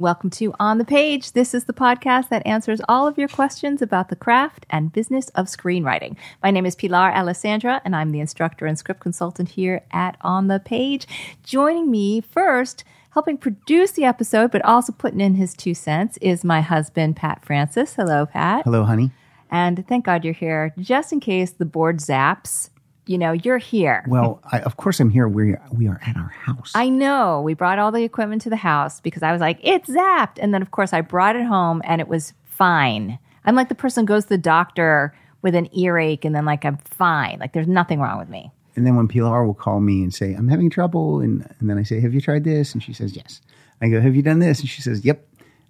Welcome 0.00 0.30
to 0.30 0.54
On 0.58 0.78
the 0.78 0.86
Page. 0.86 1.32
This 1.32 1.52
is 1.52 1.64
the 1.64 1.74
podcast 1.74 2.30
that 2.30 2.46
answers 2.46 2.80
all 2.88 3.06
of 3.06 3.18
your 3.18 3.28
questions 3.28 3.82
about 3.82 4.08
the 4.08 4.16
craft 4.16 4.64
and 4.70 4.90
business 4.90 5.28
of 5.34 5.44
screenwriting. 5.44 6.16
My 6.42 6.50
name 6.50 6.64
is 6.64 6.74
Pilar 6.74 7.10
Alessandra, 7.12 7.82
and 7.84 7.94
I'm 7.94 8.10
the 8.10 8.20
instructor 8.20 8.64
and 8.64 8.78
script 8.78 9.00
consultant 9.00 9.50
here 9.50 9.82
at 9.90 10.16
On 10.22 10.48
the 10.48 10.58
Page. 10.58 11.06
Joining 11.42 11.90
me 11.90 12.22
first, 12.22 12.82
helping 13.10 13.36
produce 13.36 13.90
the 13.90 14.06
episode, 14.06 14.50
but 14.50 14.64
also 14.64 14.90
putting 14.90 15.20
in 15.20 15.34
his 15.34 15.52
two 15.52 15.74
cents, 15.74 16.16
is 16.22 16.44
my 16.44 16.62
husband, 16.62 17.16
Pat 17.16 17.44
Francis. 17.44 17.96
Hello, 17.96 18.24
Pat. 18.24 18.64
Hello, 18.64 18.84
honey. 18.84 19.10
And 19.50 19.86
thank 19.86 20.06
God 20.06 20.24
you're 20.24 20.32
here, 20.32 20.72
just 20.78 21.12
in 21.12 21.20
case 21.20 21.50
the 21.50 21.66
board 21.66 21.98
zaps. 21.98 22.70
You 23.10 23.18
know, 23.18 23.32
you're 23.32 23.58
here. 23.58 24.04
Well, 24.06 24.40
I, 24.52 24.60
of 24.60 24.76
course 24.76 25.00
I'm 25.00 25.10
here. 25.10 25.26
We 25.26 25.56
we 25.72 25.88
are 25.88 26.00
at 26.06 26.16
our 26.16 26.28
house. 26.28 26.70
I 26.76 26.88
know. 26.88 27.40
We 27.40 27.54
brought 27.54 27.80
all 27.80 27.90
the 27.90 28.04
equipment 28.04 28.40
to 28.42 28.50
the 28.50 28.54
house 28.54 29.00
because 29.00 29.24
I 29.24 29.32
was 29.32 29.40
like, 29.40 29.58
it's 29.64 29.90
zapped. 29.90 30.38
And 30.38 30.54
then, 30.54 30.62
of 30.62 30.70
course, 30.70 30.92
I 30.92 31.00
brought 31.00 31.34
it 31.34 31.44
home 31.44 31.82
and 31.84 32.00
it 32.00 32.06
was 32.06 32.34
fine. 32.44 33.18
I'm 33.44 33.56
like 33.56 33.68
the 33.68 33.74
person 33.74 34.04
goes 34.04 34.26
to 34.26 34.28
the 34.28 34.38
doctor 34.38 35.12
with 35.42 35.56
an 35.56 35.68
earache 35.76 36.24
and 36.24 36.36
then, 36.36 36.44
like, 36.44 36.64
I'm 36.64 36.76
fine. 36.76 37.38
Like, 37.40 37.52
there's 37.52 37.66
nothing 37.66 37.98
wrong 37.98 38.16
with 38.20 38.28
me. 38.28 38.52
and 38.76 38.86
then 38.86 38.94
when 38.94 39.08
Pilar 39.08 39.44
will 39.44 39.54
call 39.54 39.80
me 39.80 40.04
and 40.04 40.14
say 40.14 40.32
I'm 40.34 40.46
having 40.46 40.70
trouble, 40.70 41.18
and 41.18 41.52
and 41.58 41.68
then 41.68 41.78
I 41.78 41.82
say, 41.82 41.98
Have 41.98 42.14
you 42.14 42.20
tried 42.20 42.44
this? 42.44 42.74
And 42.74 42.80
she 42.80 42.92
says 42.92 43.16
yes. 43.16 43.40
I 43.82 43.88
go, 43.88 44.00
Have 44.00 44.14
you 44.14 44.22
done 44.22 44.38
this? 44.38 44.60
And 44.60 44.68
she 44.68 44.82
says, 44.82 45.04
Yep. 45.04 45.26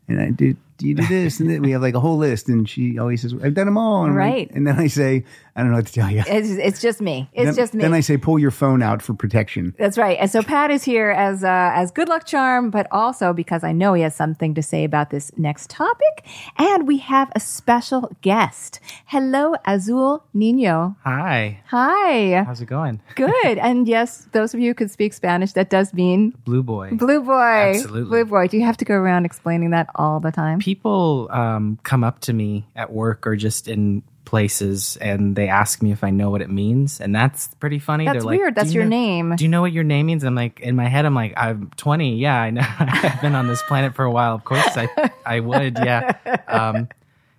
And 0.09 0.21
I 0.21 0.31
do. 0.31 0.57
Do 0.81 0.89
you 0.89 0.95
do 0.95 1.07
this? 1.07 1.41
And 1.41 1.51
then 1.51 1.61
we 1.61 1.73
have 1.73 1.83
like 1.83 1.95
a 1.95 2.01
whole 2.01 2.17
list, 2.17 2.49
and 2.49 2.67
she 2.69 2.99
always 2.99 3.21
says, 3.21 3.35
I've 3.45 3.53
done 3.55 3.67
them 3.67 3.77
all. 3.77 4.05
And 4.05 4.13
I'm 4.13 4.19
like- 4.19 4.31
Right. 4.35 4.51
and 4.55 4.67
then 4.67 4.79
I 4.79 4.87
say, 4.87 5.25
I 5.55 5.61
don't 5.63 5.73
know 5.73 5.77
what 5.77 5.87
to 5.89 5.93
tell 5.93 6.11
you. 6.11 6.23
It's, 6.27 6.49
it's 6.49 6.81
just 6.81 7.03
me. 7.03 7.29
It's 7.35 7.45
then, 7.45 7.55
just 7.55 7.75
me. 7.75 7.83
Then 7.83 7.93
I 7.93 8.01
say, 8.01 8.17
Pull 8.17 8.39
your 8.39 8.51
phone 8.51 8.83
out 8.83 9.03
for 9.03 9.13
protection. 9.13 9.75
That's 9.79 9.99
right. 9.99 10.17
And 10.19 10.31
so 10.31 10.43
Pat 10.43 10.71
is 10.71 10.85
here 10.85 11.11
as 11.11 11.45
uh, 11.45 11.73
as 11.75 11.91
good 11.91 12.09
luck 12.09 12.25
charm, 12.27 12.71
but 12.71 12.87
also 12.91 13.33
because 13.35 13.63
I 13.63 13.73
know 13.73 13.93
he 13.93 14.03
has 14.03 14.15
something 14.15 14.55
to 14.55 14.63
say 14.63 14.85
about 14.85 15.11
this 15.11 15.31
next 15.37 15.69
topic. 15.69 16.25
And 16.57 16.87
we 16.89 16.97
have 16.99 17.31
a 17.35 17.41
special 17.41 18.11
guest. 18.23 18.81
Hello, 19.07 19.55
Azul 19.67 20.25
Nino. 20.33 20.97
Hi. 21.05 21.61
Hi. 21.67 22.43
How's 22.45 22.63
it 22.63 22.67
going? 22.67 23.03
Good. 23.17 23.59
and 23.59 23.87
yes, 23.87 24.29
those 24.33 24.55
of 24.55 24.61
you 24.61 24.71
who 24.71 24.75
could 24.75 24.91
speak 24.91 25.13
Spanish, 25.13 25.53
that 25.53 25.69
does 25.69 25.93
mean 25.93 26.31
Blue 26.45 26.63
Boy. 26.63 26.91
Blue 26.93 27.21
boy. 27.23 27.73
Absolutely. 27.75 28.05
Blue 28.09 28.25
boy. 28.25 28.49
Do 28.49 28.57
you 28.57 28.65
have 28.65 28.77
to 28.79 28.85
go 28.87 28.95
around 28.95 29.27
explaining 29.27 29.71
that 29.71 29.89
all 29.97 30.21
the 30.21 30.31
time? 30.33 30.61
People 30.71 31.27
um, 31.33 31.81
come 31.83 32.05
up 32.05 32.21
to 32.21 32.33
me 32.33 32.65
at 32.77 32.93
work 32.93 33.27
or 33.27 33.35
just 33.35 33.67
in 33.67 34.05
places 34.25 34.97
and 35.01 35.35
they 35.35 35.49
ask 35.49 35.83
me 35.83 35.91
if 35.91 36.05
I 36.05 36.11
know 36.11 36.31
what 36.31 36.43
it 36.43 36.49
means. 36.49 37.01
And 37.01 37.13
that's 37.13 37.49
pretty 37.59 37.81
funny. 37.81 38.05
That's 38.05 38.19
They're 38.19 38.25
weird. 38.39 38.55
"Do 38.55 38.61
That's 38.61 38.73
you 38.73 38.83
your 38.83 38.85
know- 38.89 38.97
name." 38.97 39.35
Do 39.35 39.43
you 39.43 39.49
know 39.51 39.63
what 39.63 39.73
your 39.73 39.83
name 39.83 40.07
means? 40.07 40.23
I'm 40.23 40.37
like, 40.37 40.61
in 40.61 40.77
my 40.77 40.87
head, 40.87 41.07
I'm 41.07 41.15
like, 41.17 41.35
I'm 41.37 41.73
20. 41.77 42.19
Yeah, 42.19 42.41
I 42.41 42.51
know. 42.51 42.63
I've 42.79 43.21
been 43.21 43.35
on 43.35 43.49
this 43.49 43.61
planet 43.63 43.97
for 43.97 44.05
a 44.05 44.11
while. 44.13 44.37
Of 44.37 44.45
course, 44.45 44.65
I, 44.77 45.11
I 45.27 45.41
would. 45.41 45.77
Yeah. 45.77 46.13
Um, 46.47 46.89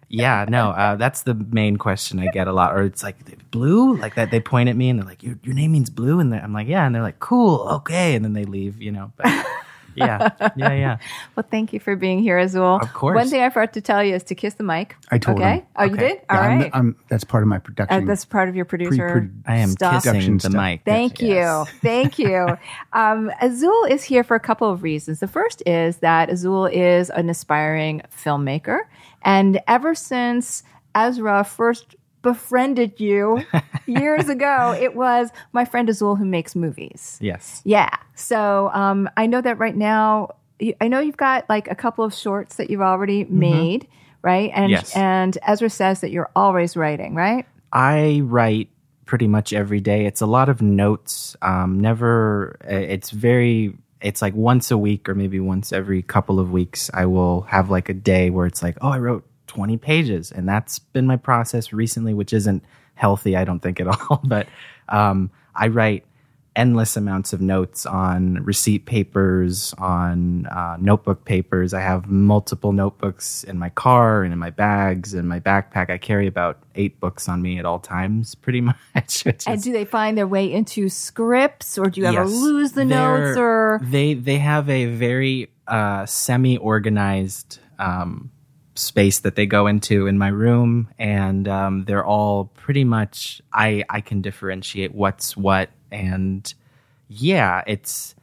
yeah, 0.10 0.46
no, 0.50 0.72
uh, 0.72 0.96
that's 0.98 1.22
the 1.22 1.34
main 1.34 1.78
question 1.78 2.20
I 2.20 2.28
get 2.34 2.50
a 2.50 2.52
lot. 2.52 2.76
Or 2.76 2.84
it's 2.84 3.02
like, 3.04 3.16
blue? 3.52 3.96
Like 3.96 4.16
that, 4.16 4.30
they 4.30 4.42
point 4.42 4.68
at 4.68 4.76
me 4.76 4.90
and 4.90 5.00
they're 5.00 5.08
like, 5.08 5.24
your, 5.24 5.40
your 5.44 5.56
name 5.56 5.72
means 5.72 5.90
blue? 5.90 6.20
And 6.20 6.36
I'm 6.36 6.52
like, 6.52 6.68
yeah. 6.68 6.86
And 6.86 6.94
they're 6.94 7.02
like, 7.02 7.20
cool, 7.20 7.66
okay. 7.80 8.16
And 8.16 8.26
then 8.26 8.34
they 8.34 8.44
leave, 8.44 8.82
you 8.82 8.92
know. 8.92 9.14
But 9.16 9.28
yeah, 9.96 10.30
yeah, 10.56 10.74
yeah. 10.74 10.98
Well, 11.36 11.46
thank 11.50 11.74
you 11.74 11.80
for 11.80 11.96
being 11.96 12.20
here, 12.20 12.38
Azul. 12.38 12.76
Of 12.82 12.94
course. 12.94 13.16
One 13.16 13.28
thing 13.28 13.42
I 13.42 13.50
forgot 13.50 13.74
to 13.74 13.82
tell 13.82 14.04
you 14.04 14.16
is 14.16 14.24
to 14.26 14.36
kiss 14.36 14.56
the 14.56 14.64
mic. 14.64 14.96
I 15.12 15.18
told 15.18 15.40
okay? 15.40 15.56
him. 15.60 15.66
Oh, 15.76 15.84
you 15.86 15.96
did? 15.98 16.22
All 16.30 16.38
Yeah, 16.38 16.42
I'm- 16.42 16.70
I'm, 16.74 16.96
that's 17.10 17.24
part 17.24 17.44
of 17.44 17.50
my 17.50 17.58
Uh, 17.58 17.60
production. 17.60 18.06
that's 18.06 18.26
part 18.26 18.50
of 18.50 18.56
your 18.56 18.66
producer. 18.66 19.12
Pre-produ- 19.12 19.32
I 19.48 19.56
am 19.58 19.70
stuff. 19.70 20.04
kissing 20.04 20.34
the 20.38 20.40
stuff. 20.42 20.54
mic. 20.54 20.82
Thank 20.86 21.22
you. 21.22 21.66
Thank 21.82 22.20
you. 22.20 22.58
Um, 22.94 23.32
Azul 23.42 23.86
is 23.90 24.04
here 24.04 24.24
for 24.24 24.36
a 24.36 24.40
couple 24.40 24.70
of 24.70 24.84
reasons. 24.84 25.20
The 25.20 25.28
first 25.28 25.64
is 25.66 25.98
that 25.98 26.30
Azul 26.30 26.66
is 26.66 27.10
an 27.10 27.30
aspiring 27.30 28.02
filmmaker. 28.16 28.80
And 29.24 29.60
ever 29.68 29.94
since 29.96 30.64
Ezra 30.96 31.44
first 31.44 31.96
befriended 32.22 33.00
you 33.00 33.44
years 33.86 34.30
ago, 34.30 34.76
it 34.80 34.96
was 34.96 35.30
my 35.54 35.66
friend 35.66 35.90
Azul 35.90 36.16
who 36.16 36.26
makes 36.26 36.56
movies. 36.56 37.18
Yes. 37.22 37.62
Yeah. 37.66 37.96
So 38.16 38.70
um, 38.74 39.10
I 39.18 39.26
know 39.28 39.42
that 39.42 39.58
right 39.58 39.76
now, 39.76 40.36
I 40.80 40.88
know 40.88 41.00
you've 41.00 41.18
got 41.18 41.50
like 41.50 41.70
a 41.70 41.76
couple 41.76 42.04
of 42.06 42.14
shorts 42.14 42.56
that 42.58 42.70
you've 42.70 42.82
already 42.82 43.24
made, 43.26 43.88
right? 44.22 44.52
And 44.54 44.70
Yes. 44.72 44.96
and 44.96 45.38
Ezra 45.48 45.70
says 45.70 46.02
that 46.02 46.12
you're 46.12 46.30
always 46.36 46.78
writing, 46.78 47.16
right? 47.16 47.46
I 47.74 48.22
write 48.24 48.70
pretty 49.06 49.28
much 49.28 49.54
every 49.54 49.80
day. 49.82 50.06
It's 50.06 50.22
a 50.22 50.26
lot 50.28 50.50
of 50.50 50.62
notes. 50.62 51.36
Um, 51.42 51.80
never. 51.80 52.58
uh, 52.64 52.76
It's 52.76 53.10
very. 53.10 53.76
It's 54.02 54.22
like 54.22 54.34
once 54.34 54.72
a 54.72 54.78
week 54.78 55.08
or 55.10 55.14
maybe 55.16 55.40
once 55.40 55.72
every 55.72 56.02
couple 56.02 56.40
of 56.40 56.52
weeks. 56.52 56.90
I 56.94 57.06
will 57.06 57.42
have 57.42 57.70
like 57.70 57.88
a 57.90 57.94
day 57.94 58.30
where 58.32 58.46
it's 58.48 58.64
like, 58.64 58.78
oh, 58.82 58.90
I 58.90 58.98
wrote 58.98 59.24
twenty 59.52 59.76
pages, 59.76 60.32
and 60.32 60.48
that's 60.48 60.80
been 60.80 61.06
my 61.06 61.18
process 61.18 61.74
recently, 61.74 62.14
which 62.14 62.32
isn't 62.32 62.64
healthy. 62.94 63.36
I 63.36 63.44
don't 63.44 63.60
think 63.60 63.82
at 63.82 63.88
all. 64.10 64.22
But 64.24 64.48
um, 64.88 65.30
I 65.54 65.68
write 65.68 66.06
endless 66.56 66.96
amounts 66.96 67.34
of 67.34 67.42
notes 67.42 67.86
on 67.86 68.36
receipt 68.46 68.86
papers, 68.86 69.74
on 69.78 70.46
uh, 70.48 70.78
notebook 70.80 71.26
papers. 71.26 71.74
I 71.74 71.82
have 71.82 72.10
multiple 72.10 72.72
notebooks 72.72 73.44
in 73.44 73.58
my 73.58 73.70
car 73.70 74.24
and 74.24 74.32
in 74.32 74.40
my 74.40 74.52
bags 74.52 75.14
and 75.14 75.28
my 75.28 75.42
backpack. 75.42 75.90
I 75.90 75.98
carry 75.98 76.28
about 76.28 76.64
eight 76.76 77.02
books 77.02 77.28
on 77.28 77.42
me 77.42 77.60
at 77.60 77.66
all 77.66 77.80
times, 77.80 78.36
pretty 78.46 78.62
much. 78.62 79.26
And 79.48 79.62
do 79.62 79.74
they 79.74 79.86
find 79.86 80.18
their 80.18 80.28
way 80.28 80.50
into 80.50 80.88
scripts, 80.88 81.78
or 81.78 81.90
do 81.90 82.00
you 82.00 82.08
ever 82.08 82.26
lose 82.26 82.72
the 82.72 82.86
notes? 82.86 83.38
Or 83.38 83.82
they 83.84 84.14
they 84.14 84.38
have 84.38 84.70
a 84.70 84.86
very 84.86 85.52
uh, 85.68 86.06
semi 86.06 86.56
organized 86.58 87.60
um, 87.80 88.32
space 88.76 89.20
that 89.20 89.36
they 89.36 89.46
go 89.46 89.68
into 89.68 90.08
in 90.08 90.18
my 90.18 90.30
room, 90.30 90.90
and 90.98 91.48
um, 91.48 91.86
they're 91.86 92.06
all 92.06 92.46
pretty 92.46 92.84
much 92.84 93.42
I 93.54 93.84
I 93.90 94.02
can 94.02 94.22
differentiate 94.22 94.94
what's 94.94 95.36
what, 95.38 95.70
and 95.92 96.54
yeah, 97.08 97.64
it's. 97.68 98.16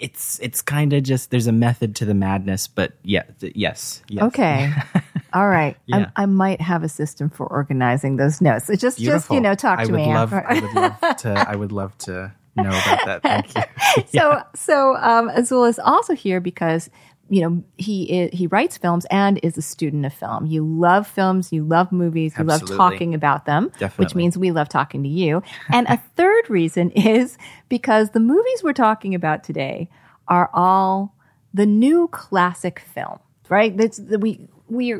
It's 0.00 0.38
it's 0.38 0.62
kind 0.62 0.92
of 0.92 1.02
just 1.02 1.32
there's 1.32 1.48
a 1.48 1.52
method 1.52 1.96
to 1.96 2.04
the 2.04 2.14
madness, 2.14 2.68
but 2.68 2.92
yeah, 3.02 3.24
th- 3.40 3.56
yes, 3.56 4.00
yes. 4.08 4.22
okay, 4.26 4.72
all 5.32 5.48
right. 5.48 5.76
Yeah. 5.86 6.10
I 6.14 6.26
might 6.26 6.60
have 6.60 6.84
a 6.84 6.88
system 6.88 7.30
for 7.30 7.48
organizing 7.48 8.14
those 8.14 8.40
notes. 8.40 8.70
It's 8.70 8.80
just 8.80 8.98
just 8.98 9.28
you 9.28 9.40
know 9.40 9.56
talk 9.56 9.80
I 9.80 9.86
to 9.86 9.90
would 9.90 9.98
me. 9.98 10.06
love. 10.06 10.32
I 10.32 10.60
would 10.60 10.72
love 10.72 11.00
to. 11.18 11.44
I 11.48 11.56
would 11.56 11.72
love 11.72 11.98
to 11.98 12.32
know 12.56 12.68
about 12.68 13.06
that. 13.06 13.22
Thank 13.22 13.54
you. 13.56 14.02
so 14.20 14.42
so 14.54 14.96
um, 14.96 15.28
Azul 15.30 15.64
is 15.64 15.78
also 15.78 16.14
here 16.14 16.40
because 16.40 16.90
you 17.28 17.42
know 17.42 17.62
he 17.76 18.04
is, 18.04 18.30
he 18.32 18.46
writes 18.46 18.76
films 18.78 19.06
and 19.10 19.38
is 19.42 19.56
a 19.58 19.62
student 19.62 20.06
of 20.06 20.14
film. 20.14 20.46
You 20.46 20.64
love 20.64 21.06
films, 21.06 21.52
you 21.52 21.64
love 21.64 21.92
movies, 21.92 22.34
you 22.38 22.44
love 22.44 22.66
talking 22.66 23.14
about 23.14 23.44
them, 23.44 23.70
which 23.96 24.14
means 24.14 24.38
we 24.38 24.50
love 24.50 24.68
talking 24.68 25.02
to 25.02 25.08
you. 25.08 25.42
And 25.70 25.86
a 25.88 25.96
third 26.16 26.48
reason 26.48 26.90
is 26.92 27.36
because 27.68 28.10
the 28.10 28.20
movies 28.20 28.62
we're 28.62 28.72
talking 28.72 29.14
about 29.14 29.44
today 29.44 29.88
are 30.26 30.50
all 30.52 31.14
the 31.52 31.66
new 31.66 32.08
classic 32.08 32.80
film, 32.80 33.18
right? 33.48 33.76
That's 33.76 33.98
the, 33.98 34.18
we 34.18 34.48
we 34.68 34.94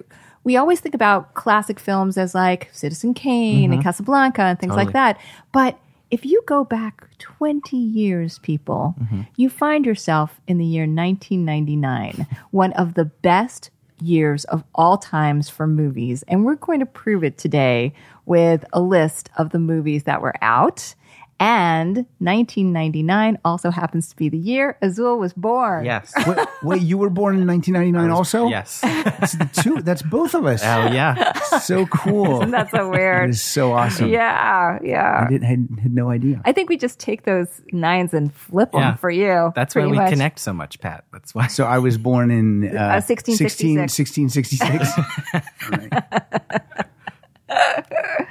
we 0.45 0.57
always 0.57 0.81
think 0.81 0.95
about 0.95 1.35
classic 1.35 1.79
films 1.79 2.17
as 2.17 2.35
like 2.35 2.69
Citizen 2.73 3.15
Kane 3.15 3.73
and 3.73 3.83
Casablanca 3.83 4.43
and 4.43 4.59
things 4.59 4.75
like 4.75 4.89
Mm-hmm. 4.89 4.93
That, 4.93 5.21
but 5.53 5.79
if 6.11 6.25
you 6.25 6.43
go 6.47 6.65
back 6.65 7.07
20 7.19 7.77
years, 7.77 8.39
people, 8.39 8.95
Mm-hmm. 9.01 9.23
you 9.37 9.51
find 9.51 9.85
yourself 9.87 10.41
in 10.47 10.59
the 10.59 10.65
year 10.65 10.85
1999, 10.85 12.27
one 12.51 12.73
of 12.73 12.95
the 12.95 13.05
best 13.05 13.71
years 14.01 14.45
of 14.45 14.63
all 14.75 14.97
times 14.97 15.49
for 15.49 15.67
movies. 15.67 16.23
And 16.29 16.45
we're 16.45 16.55
going 16.55 16.81
to 16.81 16.87
prove 16.87 17.25
it 17.25 17.37
today 17.37 17.93
with 18.27 18.65
a 18.73 18.81
list 18.81 19.29
of 19.37 19.51
the 19.51 19.59
movies 19.59 20.05
that 20.05 20.23
were 20.23 20.35
out. 20.43 20.95
And 21.41 21.99
1999 22.19 23.39
also 23.45 23.71
happens 23.71 24.09
to 24.09 24.17
be 24.17 24.29
the 24.29 24.39
year 24.39 24.77
Azul 24.83 25.19
was 25.19 25.33
born. 25.33 25.85
Yes. 25.85 26.13
wait, 26.27 26.39
wait, 26.63 26.83
you 26.83 26.99
were 26.99 27.11
born 27.11 27.39
in 27.39 27.47
1999 27.47 28.11
also? 28.11 28.49
Yes. 28.49 28.81
That's 28.81 29.37
two. 29.63 29.81
That's 29.83 30.03
both 30.03 30.35
of 30.35 30.47
us. 30.47 30.63
Oh 30.63 30.91
yeah. 30.93 31.33
So 31.61 31.87
cool. 31.87 32.41
That's 32.47 32.71
so 32.73 32.79
That 32.79 32.85
so 32.85 32.91
weird. 32.91 33.31
is 33.31 33.43
so 33.43 33.73
awesome. 33.73 34.09
yeah, 34.09 34.79
yeah. 34.83 35.25
I 35.27 35.31
didn't 35.31 35.47
had, 35.47 35.69
had 35.83 35.95
no 35.95 36.11
idea. 36.11 36.43
I 36.45 36.53
think 36.53 36.69
we 36.69 36.77
just 36.77 36.99
take 36.99 37.23
those 37.23 37.63
nines 37.73 38.13
and 38.15 38.33
flip 38.35 38.73
them 38.73 38.97
for 38.97 39.11
you. 39.11 39.53
That's 39.55 39.75
why 39.75 39.87
we 39.87 39.97
much. 39.97 40.11
connect 40.11 40.41
so 40.41 40.53
much, 40.53 40.81
Pat. 40.81 41.05
That's 41.13 41.35
why. 41.35 41.47
So 41.47 41.65
I 41.65 41.79
was 41.79 41.99
born 41.99 42.31
in 42.31 42.65
uh, 42.77 43.01
1666. 43.07 43.99
1666. 43.99 44.99
All 45.73 45.79
right. 45.79 46.87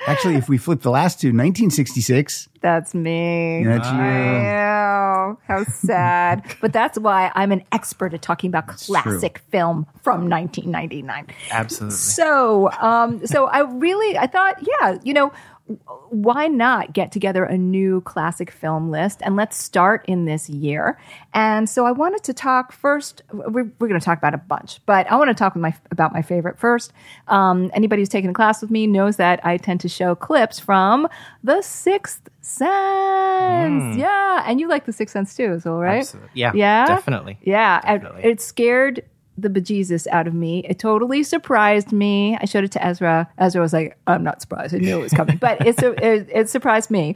Actually, 0.11 0.35
if 0.35 0.47
we 0.47 0.57
flip 0.57 0.81
the 0.81 0.89
last 0.89 1.19
two, 1.19 1.27
1966. 1.27 2.47
That's 2.61 2.95
me. 2.95 3.63
That's 3.65 3.87
you. 3.89 3.97
I. 3.97 5.35
How 5.47 5.63
sad. 5.65 6.43
but 6.61 6.71
that's 6.71 6.97
why 6.97 7.31
I'm 7.35 7.51
an 7.51 7.63
expert 7.71 8.13
at 8.13 8.21
talking 8.21 8.49
about 8.49 8.67
classic 8.67 9.39
film 9.49 9.85
from 10.01 10.29
1999. 10.29 11.27
Absolutely. 11.51 11.95
So, 11.97 12.71
um, 12.79 13.25
so 13.25 13.47
I 13.47 13.59
really, 13.59 14.17
I 14.17 14.27
thought, 14.27 14.57
yeah, 14.61 14.97
you 15.03 15.13
know, 15.13 15.31
why 16.09 16.47
not 16.47 16.93
get 16.93 17.11
together 17.11 17.43
a 17.43 17.57
new 17.57 18.01
classic 18.01 18.49
film 18.51 18.89
list 18.89 19.21
and 19.23 19.35
let's 19.35 19.57
start 19.57 20.05
in 20.07 20.25
this 20.25 20.49
year. 20.49 20.97
And 21.33 21.69
so 21.69 21.85
I 21.85 21.91
wanted 21.91 22.23
to 22.23 22.33
talk 22.33 22.71
first. 22.71 23.21
We're, 23.33 23.69
we're 23.79 23.87
going 23.87 23.99
to 23.99 24.05
talk 24.05 24.17
about 24.17 24.33
a 24.33 24.37
bunch, 24.37 24.79
but 24.85 25.09
I 25.11 25.15
want 25.17 25.29
to 25.29 25.33
talk 25.33 25.53
with 25.53 25.61
my, 25.61 25.75
about 25.91 26.13
my 26.13 26.21
favorite 26.21 26.57
first. 26.57 26.93
Um, 27.27 27.69
anybody 27.73 28.01
who's 28.01 28.09
taken 28.09 28.29
a 28.29 28.33
class 28.33 28.61
with 28.61 28.71
me 28.71 28.87
knows 28.87 29.17
that 29.17 29.45
I 29.45 29.57
tend 29.57 29.81
to 29.81 29.89
show 29.89 30.15
clips 30.15 30.59
from 30.59 31.07
The 31.43 31.61
Sixth 31.61 32.29
Sense. 32.41 33.97
Yeah, 33.97 34.43
and 34.45 34.59
you 34.59 34.69
like 34.69 34.85
The 34.85 34.93
Sixth 34.93 35.11
Sense 35.13 35.35
too, 35.35 35.59
so 35.59 35.77
right? 35.77 35.99
Absolutely. 35.99 36.29
Yeah, 36.33 36.51
yeah, 36.55 36.85
definitely. 36.87 37.37
Yeah, 37.41 37.81
Definitely. 37.81 38.23
it 38.23 38.39
scared 38.41 39.03
the 39.37 39.49
bejesus 39.49 40.07
out 40.07 40.27
of 40.27 40.33
me. 40.33 40.65
It 40.67 40.79
totally 40.79 41.23
surprised 41.23 41.91
me. 41.91 42.37
I 42.41 42.45
showed 42.45 42.63
it 42.63 42.71
to 42.73 42.85
Ezra. 42.85 43.29
Ezra 43.37 43.61
was 43.61 43.73
like, 43.73 43.97
"I'm 44.07 44.23
not 44.23 44.41
surprised. 44.41 44.73
I 44.73 44.79
knew 44.79 44.99
it 44.99 45.03
was 45.03 45.13
coming," 45.13 45.37
but 45.37 45.65
it 45.65 45.81
it, 45.81 46.29
it 46.31 46.49
surprised 46.49 46.89
me. 46.89 47.15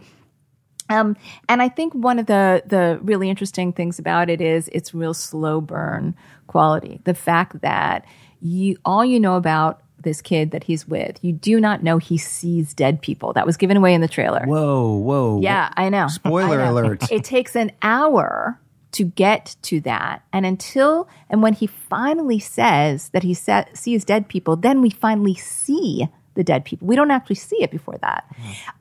Um, 0.89 1.15
and 1.47 1.61
I 1.61 1.69
think 1.69 1.93
one 1.93 2.19
of 2.19 2.25
the 2.27 2.63
the 2.65 2.99
really 3.01 3.29
interesting 3.29 3.73
things 3.73 3.97
about 3.97 4.29
it 4.29 4.41
is 4.41 4.67
its 4.69 4.93
real 4.93 5.13
slow 5.13 5.61
burn 5.61 6.15
quality. 6.47 7.01
The 7.05 7.13
fact 7.13 7.61
that 7.61 8.05
you 8.41 8.77
all 8.85 9.05
you 9.05 9.19
know 9.19 9.35
about 9.35 9.81
this 9.99 10.21
kid 10.21 10.51
that 10.51 10.63
he's 10.63 10.87
with, 10.87 11.23
you 11.23 11.31
do 11.31 11.59
not 11.59 11.83
know 11.83 11.97
he 11.97 12.17
sees 12.17 12.73
dead 12.73 13.01
people. 13.01 13.33
That 13.33 13.45
was 13.45 13.55
given 13.55 13.77
away 13.77 13.93
in 13.93 14.01
the 14.01 14.07
trailer. 14.07 14.45
Whoa, 14.45 14.95
whoa. 14.95 15.39
Yeah, 15.41 15.71
I 15.77 15.89
know. 15.89 16.07
Spoiler 16.07 16.59
I 16.59 16.65
know. 16.65 16.73
alert. 16.73 17.11
It 17.11 17.23
takes 17.23 17.55
an 17.55 17.71
hour 17.81 18.59
to 18.93 19.05
get 19.05 19.55
to 19.63 19.79
that. 19.81 20.23
And 20.33 20.45
until, 20.45 21.07
and 21.29 21.41
when 21.41 21.53
he 21.53 21.67
finally 21.67 22.39
says 22.39 23.09
that 23.09 23.23
he 23.23 23.33
sa- 23.33 23.65
sees 23.73 24.03
dead 24.05 24.27
people, 24.27 24.55
then 24.55 24.81
we 24.81 24.89
finally 24.89 25.35
see 25.35 26.09
the 26.33 26.43
dead 26.43 26.63
people. 26.63 26.87
We 26.87 26.95
don't 26.95 27.11
actually 27.11 27.35
see 27.35 27.61
it 27.61 27.71
before 27.71 27.97
that. 28.01 28.25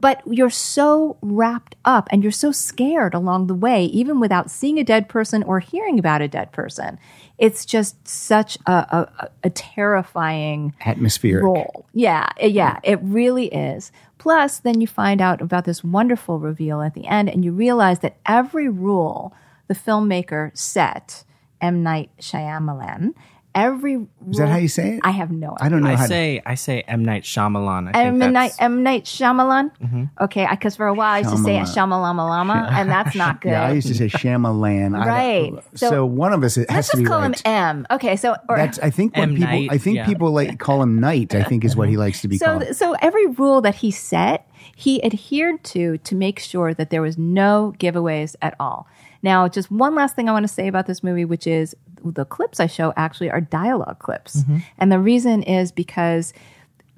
But 0.00 0.22
you're 0.26 0.50
so 0.50 1.16
wrapped 1.20 1.74
up 1.84 2.08
and 2.12 2.22
you're 2.22 2.32
so 2.32 2.52
scared 2.52 3.12
along 3.12 3.48
the 3.48 3.54
way, 3.54 3.86
even 3.86 4.20
without 4.20 4.50
seeing 4.50 4.78
a 4.78 4.84
dead 4.84 5.08
person 5.08 5.42
or 5.42 5.58
hearing 5.58 5.98
about 5.98 6.22
a 6.22 6.28
dead 6.28 6.52
person. 6.52 6.98
It's 7.38 7.64
just 7.64 8.06
such 8.06 8.56
a, 8.66 8.72
a, 8.72 9.30
a 9.44 9.50
terrifying 9.50 10.74
atmosphere 10.84 11.42
role. 11.42 11.86
Yeah, 11.92 12.28
uh, 12.40 12.46
yeah, 12.46 12.78
it 12.84 13.00
really 13.02 13.46
is. 13.46 13.90
Plus, 14.18 14.58
then 14.58 14.80
you 14.80 14.86
find 14.86 15.20
out 15.20 15.40
about 15.40 15.64
this 15.64 15.82
wonderful 15.82 16.38
reveal 16.38 16.82
at 16.82 16.94
the 16.94 17.06
end, 17.06 17.30
and 17.30 17.44
you 17.44 17.52
realize 17.52 18.00
that 18.00 18.16
every 18.26 18.68
rule 18.68 19.34
the 19.70 19.74
filmmaker 19.76 20.50
set, 20.58 21.22
M. 21.60 21.82
Night 21.84 22.10
Shyamalan, 22.20 23.14
every 23.54 23.96
rule, 23.98 24.08
Is 24.30 24.38
that 24.38 24.48
how 24.48 24.56
you 24.56 24.66
say 24.68 24.94
it? 24.96 25.00
I 25.04 25.10
have 25.12 25.30
no 25.30 25.48
idea. 25.52 25.56
I 25.60 25.68
don't 25.68 25.82
know 25.82 25.90
I 25.90 25.94
how 25.94 26.06
say 26.06 26.42
I 26.44 26.54
say 26.56 26.82
M 26.88 27.04
Night 27.04 27.22
Shyamalan. 27.22 27.88
I 27.88 27.92
think 27.92 28.22
M. 28.22 28.32
Night, 28.32 28.52
M. 28.58 28.82
Night 28.82 29.04
Shyamalan. 29.04 29.70
Mm-hmm. 29.78 30.04
Okay, 30.24 30.46
because 30.50 30.74
for 30.74 30.86
a 30.88 30.94
while 30.94 31.12
I 31.14 31.18
used 31.18 31.30
to 31.30 31.38
say 31.38 31.58
it 31.60 31.68
Lama, 31.76 32.68
and 32.72 32.90
that's 32.90 33.14
not 33.14 33.40
good. 33.40 33.50
Yeah, 33.50 33.66
I 33.68 33.72
used 33.72 33.86
to 33.88 33.94
say 33.94 34.08
Shyamalan. 34.08 34.98
I- 34.98 35.06
Right. 35.06 35.52
so, 35.74 35.90
So- 35.90 36.06
one 36.06 36.32
of 36.32 36.42
us 36.42 36.56
has 36.56 36.66
Let's 36.68 36.88
to 36.88 36.96
just 36.96 37.02
be 37.04 37.04
call 37.06 37.20
right. 37.20 37.40
him 37.46 37.52
M. 37.52 37.86
Okay, 37.92 38.16
so 38.16 38.34
or 38.48 38.56
That's 38.56 38.78
I 38.80 38.90
think 38.90 39.16
what 39.16 39.22
M. 39.28 39.34
people 39.36 39.46
Night, 39.46 39.68
I 39.70 39.78
think 39.78 39.96
yeah. 39.98 40.06
people 40.06 40.30
like 40.32 40.58
call 40.58 40.82
him 40.82 40.98
Knight. 41.00 41.34
I 41.34 41.44
think 41.44 41.64
is 41.64 41.76
what 41.76 41.88
he 41.88 41.96
likes 41.96 42.22
to 42.22 42.28
be 42.28 42.38
so 42.38 42.46
called. 42.58 42.74
so 42.76 42.96
every 43.00 43.26
rule 43.26 43.60
that 43.60 43.76
he 43.76 43.90
set 43.92 44.46
he 44.76 45.02
adhered 45.04 45.62
to 45.64 45.98
to 45.98 46.14
make 46.14 46.38
sure 46.38 46.72
that 46.74 46.90
there 46.90 47.02
was 47.02 47.16
no 47.18 47.74
giveaways 47.78 48.34
at 48.40 48.54
all 48.60 48.86
now 49.22 49.48
just 49.48 49.70
one 49.70 49.94
last 49.94 50.16
thing 50.16 50.28
i 50.28 50.32
want 50.32 50.44
to 50.44 50.52
say 50.52 50.68
about 50.68 50.86
this 50.86 51.02
movie 51.02 51.24
which 51.24 51.46
is 51.46 51.74
the 52.04 52.24
clips 52.24 52.60
i 52.60 52.66
show 52.66 52.92
actually 52.96 53.30
are 53.30 53.40
dialogue 53.40 53.98
clips. 53.98 54.42
Mm-hmm. 54.42 54.58
And 54.78 54.92
the 54.92 54.98
reason 54.98 55.42
is 55.42 55.72
because 55.72 56.32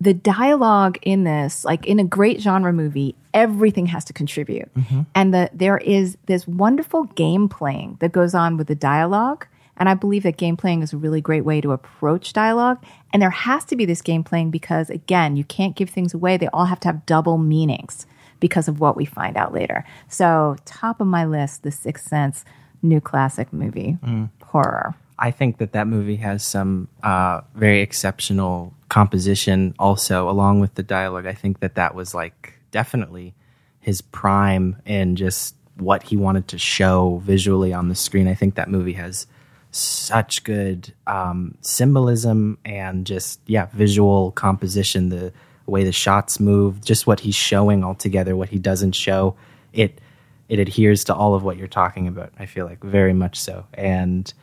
the 0.00 0.14
dialogue 0.14 0.98
in 1.02 1.24
this 1.24 1.64
like 1.64 1.86
in 1.86 1.98
a 1.98 2.04
great 2.04 2.40
genre 2.40 2.72
movie 2.72 3.14
everything 3.34 3.86
has 3.86 4.04
to 4.06 4.12
contribute. 4.12 4.72
Mm-hmm. 4.74 5.02
And 5.14 5.32
the, 5.32 5.50
there 5.54 5.78
is 5.78 6.18
this 6.26 6.46
wonderful 6.46 7.04
game 7.04 7.48
playing 7.48 7.96
that 8.00 8.12
goes 8.12 8.34
on 8.34 8.56
with 8.56 8.66
the 8.66 8.74
dialogue. 8.74 9.46
And 9.78 9.88
I 9.88 9.94
believe 9.94 10.22
that 10.24 10.36
game 10.36 10.56
playing 10.56 10.82
is 10.82 10.92
a 10.92 10.98
really 10.98 11.22
great 11.22 11.46
way 11.46 11.60
to 11.62 11.72
approach 11.72 12.34
dialogue. 12.34 12.84
And 13.12 13.22
there 13.22 13.30
has 13.30 13.64
to 13.66 13.76
be 13.76 13.86
this 13.86 14.02
game 14.02 14.22
playing 14.22 14.50
because, 14.50 14.90
again, 14.90 15.34
you 15.34 15.44
can't 15.44 15.74
give 15.74 15.88
things 15.88 16.12
away. 16.12 16.36
They 16.36 16.48
all 16.48 16.66
have 16.66 16.78
to 16.80 16.88
have 16.88 17.06
double 17.06 17.38
meanings 17.38 18.06
because 18.42 18.68
of 18.68 18.80
what 18.80 18.96
we 18.96 19.06
find 19.06 19.36
out 19.38 19.54
later. 19.54 19.86
So, 20.08 20.56
top 20.66 21.00
of 21.00 21.06
my 21.06 21.24
list, 21.24 21.62
The 21.62 21.70
Sixth 21.70 22.06
Sense, 22.06 22.44
new 22.82 23.00
classic 23.00 23.52
movie, 23.52 23.96
horror. 24.42 24.94
I 25.18 25.30
think 25.30 25.58
that 25.58 25.72
that 25.72 25.86
movie 25.86 26.16
has 26.16 26.44
some 26.44 26.88
uh, 27.04 27.42
very 27.54 27.80
exceptional 27.80 28.74
composition 28.88 29.74
also 29.78 30.28
along 30.28 30.58
with 30.58 30.74
the 30.74 30.82
dialogue. 30.82 31.26
I 31.26 31.34
think 31.34 31.60
that 31.60 31.76
that 31.76 31.94
was 31.94 32.14
like 32.14 32.54
definitely 32.72 33.32
his 33.80 34.02
prime 34.02 34.76
in 34.84 35.14
just 35.14 35.54
what 35.76 36.02
he 36.02 36.16
wanted 36.16 36.48
to 36.48 36.58
show 36.58 37.22
visually 37.24 37.72
on 37.72 37.88
the 37.88 37.94
screen. 37.94 38.26
I 38.26 38.34
think 38.34 38.56
that 38.56 38.68
movie 38.68 38.94
has 38.94 39.26
such 39.70 40.42
good 40.42 40.92
um, 41.06 41.56
symbolism 41.60 42.58
and 42.64 43.06
just 43.06 43.40
yeah 43.46 43.66
visual 43.72 44.32
composition 44.32 45.08
the 45.08 45.32
way 45.66 45.84
the 45.84 45.92
shots 45.92 46.40
move 46.40 46.84
just 46.84 47.06
what 47.06 47.20
he's 47.20 47.34
showing 47.34 47.84
altogether 47.84 48.34
what 48.36 48.48
he 48.48 48.58
doesn't 48.58 48.92
show 48.92 49.34
it 49.72 50.00
it 50.48 50.58
adheres 50.58 51.04
to 51.04 51.14
all 51.14 51.34
of 51.34 51.42
what 51.42 51.56
you're 51.56 51.66
talking 51.68 52.06
about 52.08 52.32
i 52.38 52.46
feel 52.46 52.66
like 52.66 52.82
very 52.82 53.12
much 53.12 53.38
so 53.38 53.64
and 53.74 54.34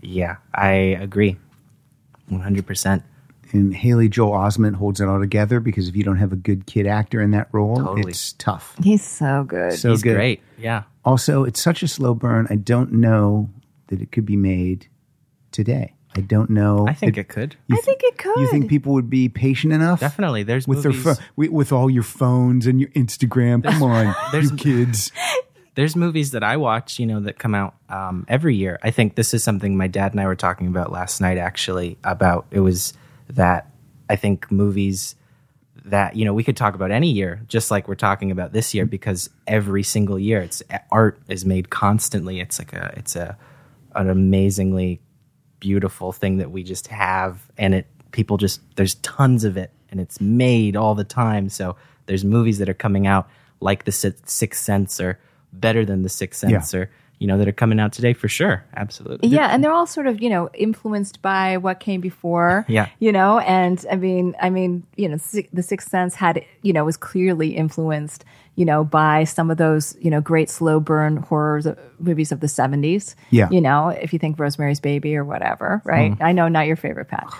yeah 0.00 0.36
i 0.54 0.72
agree 0.72 1.36
100% 2.30 3.02
and 3.52 3.74
Haley 3.74 4.10
Joel 4.10 4.32
Osment 4.32 4.74
holds 4.74 5.00
it 5.00 5.08
all 5.08 5.18
together 5.18 5.58
because 5.60 5.88
if 5.88 5.96
you 5.96 6.02
don't 6.04 6.18
have 6.18 6.32
a 6.32 6.36
good 6.36 6.66
kid 6.66 6.86
actor 6.86 7.22
in 7.22 7.30
that 7.30 7.48
role, 7.52 7.76
Totally. 7.78 8.10
it's 8.10 8.34
tough. 8.34 8.76
He's 8.82 9.02
so 9.02 9.44
good. 9.44 9.72
So 9.72 9.90
he's 9.92 10.02
good. 10.02 10.14
great 10.16 10.42
yeah 10.58 10.82
Also, 11.06 11.44
it's 11.44 11.62
such 11.62 11.82
a 11.82 11.88
slow 11.88 12.12
burn. 12.12 12.46
I 12.50 12.56
don't 12.56 12.92
know 12.92 13.48
that 13.86 14.02
it 14.02 14.12
could 14.12 14.26
be 14.26 14.36
made 14.36 14.86
today. 15.50 15.94
I 16.18 16.22
don't 16.22 16.50
know. 16.50 16.86
i 16.88 16.92
think 16.92 17.14
that- 17.14 17.20
it 17.22 17.28
could 17.28 17.56
I 17.70 17.76
think 17.76 18.00
it 18.02 18.18
could. 18.18 18.40
You 18.40 18.48
think 18.50 18.68
people 18.68 18.92
would 18.94 19.08
be 19.08 19.28
patient 19.28 19.72
enough? 19.72 20.00
definitely 20.00 20.42
there's 20.42 20.66
With 20.66 20.84
movies 20.84 21.04
their 21.04 21.14
pho- 21.14 21.22
with, 21.36 21.50
with 21.50 21.72
all 21.72 21.88
your 21.88 22.02
phones 22.02 22.66
and 22.66 22.80
your 22.80 22.90
Instagram. 22.90 23.62
Come 23.62 23.82
on, 23.82 24.14
there's- 24.32 24.50
you 24.50 24.56
kids. 24.56 25.12
there's 25.76 25.94
movies 25.94 26.32
that 26.32 26.42
I 26.42 26.56
watch, 26.56 26.98
you 26.98 27.06
know, 27.06 27.20
that 27.20 27.38
come 27.38 27.54
out 27.54 27.74
um, 27.88 28.26
every 28.26 28.56
year. 28.56 28.80
I 28.82 28.90
think 28.90 29.14
this 29.14 29.32
is 29.32 29.44
something 29.44 29.76
my 29.76 29.86
dad 29.86 30.10
and 30.12 30.20
I 30.20 30.26
were 30.26 30.34
talking 30.34 30.66
about 30.66 30.90
last 30.90 31.20
night. 31.20 31.38
Actually, 31.38 31.96
about 32.02 32.46
it 32.50 32.58
was 32.60 32.94
that 33.30 33.70
I 34.10 34.16
think 34.16 34.50
movies 34.50 35.14
that 35.84 36.16
you 36.16 36.24
know 36.24 36.34
we 36.34 36.42
could 36.44 36.56
talk 36.56 36.74
about 36.74 36.90
any 36.90 37.12
year, 37.12 37.40
just 37.46 37.70
like 37.70 37.86
we're 37.86 37.94
talking 37.94 38.30
about 38.32 38.52
this 38.52 38.74
year, 38.74 38.86
because 38.86 39.30
every 39.46 39.82
single 39.84 40.18
year, 40.18 40.40
it's 40.40 40.62
art 40.90 41.20
is 41.28 41.44
made 41.46 41.70
constantly. 41.70 42.40
It's 42.40 42.58
like 42.58 42.72
a 42.72 42.92
it's 42.96 43.14
a 43.14 43.38
an 43.94 44.10
amazingly 44.10 45.00
beautiful 45.60 46.12
thing 46.12 46.38
that 46.38 46.50
we 46.50 46.62
just 46.62 46.86
have, 46.88 47.40
and 47.56 47.74
it 47.74 47.86
people 48.12 48.36
just 48.36 48.60
there's 48.76 48.94
tons 48.96 49.44
of 49.44 49.56
it, 49.56 49.70
and 49.90 50.00
it's 50.00 50.20
made 50.20 50.76
all 50.76 50.94
the 50.94 51.04
time. 51.04 51.48
So 51.48 51.76
there's 52.06 52.24
movies 52.24 52.58
that 52.58 52.68
are 52.68 52.74
coming 52.74 53.06
out 53.06 53.28
like 53.60 53.84
the 53.84 53.92
Sixth 53.92 54.60
Sense 54.62 55.00
or 55.00 55.18
better 55.52 55.84
than 55.84 56.02
the 56.02 56.08
Sixth 56.08 56.40
Sense 56.40 56.72
Yeah. 56.72 56.80
or 56.80 56.90
you 57.18 57.26
know 57.26 57.36
that 57.38 57.48
are 57.48 57.52
coming 57.52 57.80
out 57.80 57.92
today 57.92 58.12
for 58.12 58.28
sure. 58.28 58.64
Absolutely. 58.76 59.28
Yeah, 59.30 59.48
and 59.48 59.64
they're 59.64 59.72
all 59.72 59.86
sort 59.88 60.06
of 60.06 60.22
you 60.22 60.30
know 60.30 60.48
influenced 60.54 61.20
by 61.20 61.56
what 61.56 61.80
came 61.80 62.00
before. 62.00 62.64
Yeah. 62.68 62.88
you 63.00 63.10
know, 63.12 63.40
and 63.40 63.84
I 63.90 63.96
mean, 63.96 64.36
I 64.40 64.50
mean, 64.50 64.84
you 64.96 65.08
know, 65.08 65.16
the 65.52 65.62
Sixth 65.62 65.88
Sense 65.90 66.14
had 66.14 66.44
you 66.62 66.72
know 66.72 66.84
was 66.84 66.96
clearly 66.96 67.56
influenced 67.56 68.24
you 68.58 68.64
know, 68.64 68.82
by 68.82 69.22
some 69.22 69.52
of 69.52 69.56
those, 69.56 69.96
you 70.00 70.10
know, 70.10 70.20
great 70.20 70.50
slow 70.50 70.80
burn 70.80 71.18
horror 71.18 71.76
movies 72.00 72.32
of 72.32 72.40
the 72.40 72.48
70s. 72.48 73.14
Yeah. 73.30 73.48
You 73.52 73.60
know, 73.60 73.90
if 73.90 74.12
you 74.12 74.18
think 74.18 74.36
Rosemary's 74.36 74.80
Baby 74.80 75.14
or 75.14 75.24
whatever, 75.24 75.80
right? 75.84 76.16
I 76.20 76.32
know 76.32 76.48
not 76.48 76.66
your 76.66 76.74
favorite, 76.74 77.06
Pat. 77.06 77.32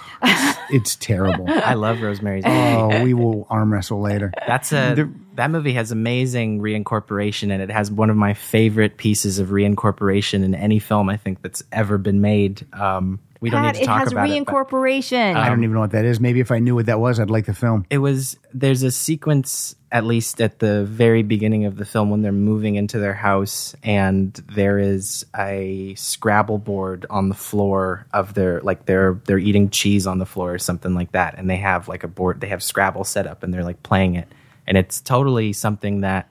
It's 0.70 0.94
terrible. 0.94 1.46
I 1.48 1.75
love 1.75 2.02
Rosemary's. 2.02 2.44
Baby. 2.44 2.56
Oh, 2.56 3.02
we 3.02 3.14
will 3.14 3.48
arm 3.50 3.72
wrestle 3.72 4.00
later. 4.00 4.32
That's 4.46 4.72
a 4.72 5.10
that 5.34 5.50
movie 5.50 5.72
has 5.72 5.90
amazing 5.90 6.60
reincorporation, 6.60 7.52
and 7.52 7.62
it 7.62 7.70
has 7.70 7.90
one 7.90 8.10
of 8.10 8.16
my 8.16 8.34
favorite 8.34 8.96
pieces 8.96 9.38
of 9.38 9.48
reincorporation 9.48 10.44
in 10.44 10.54
any 10.54 10.78
film 10.78 11.08
I 11.08 11.16
think 11.16 11.42
that's 11.42 11.62
ever 11.72 11.96
been 11.96 12.20
made. 12.20 12.66
Um, 12.72 13.18
we 13.40 13.50
don't 13.50 13.62
Pat, 13.62 13.75
need 13.75 13.78
to 13.80 13.85
it 13.85 13.87
talk 13.87 13.99
has 14.00 14.12
about 14.12 14.28
it. 14.28 14.45
but- 14.45 14.52
reincorporation. 14.54 15.37
I 15.37 15.49
don't 15.49 15.62
even 15.62 15.75
know 15.75 15.80
what 15.80 15.92
that 15.92 16.04
is. 16.04 16.18
Maybe 16.21 16.40
if 16.40 16.50
I 16.50 16.59
knew 16.59 16.75
what 16.75 16.87
that 16.87 16.99
was, 17.00 17.21
I'd 17.21 17.30
like 17.30 17.47
the 17.47 17.54
film. 17.54 17.87
it 17.90 17.99
was 17.99 18.37
there's 18.52 18.83
a 18.83 18.90
sequence 18.90 19.75
at 19.90 20.04
least 20.04 20.40
at 20.42 20.59
the 20.59 20.85
very 20.85 21.23
beginning 21.23 21.64
of 21.64 21.76
the 21.76 21.85
film 21.85 22.11
when 22.11 22.21
they're 22.21 22.30
moving 22.33 22.75
into 22.75 22.99
their 22.99 23.14
house 23.14 23.75
and 23.83 24.35
there 24.52 24.78
is 24.78 25.25
a 25.38 25.95
scrabble 25.97 26.59
board 26.59 27.07
on 27.09 27.28
the 27.30 27.35
floor 27.35 28.07
of 28.12 28.35
their 28.35 28.61
like 28.61 28.85
they're 28.85 29.18
they're 29.25 29.38
eating 29.38 29.71
cheese 29.71 30.07
on 30.07 30.18
the 30.18 30.26
floor 30.26 30.52
or 30.52 30.59
something 30.59 30.95
like 30.95 31.12
that 31.12 31.38
and 31.38 31.49
they 31.49 31.57
have 31.57 31.88
like 31.88 32.04
a 32.04 32.09
board 32.09 32.40
they 32.42 32.49
have 32.49 32.62
scrabble 32.62 33.02
set 33.04 33.26
up 33.26 33.42
and 33.42 33.54
they're 33.54 33.64
like 33.64 33.83
playing 33.83 34.14
it 34.14 34.28
and 34.66 34.76
it's 34.76 35.00
totally 35.00 35.54
something 35.54 36.02
that 36.02 36.30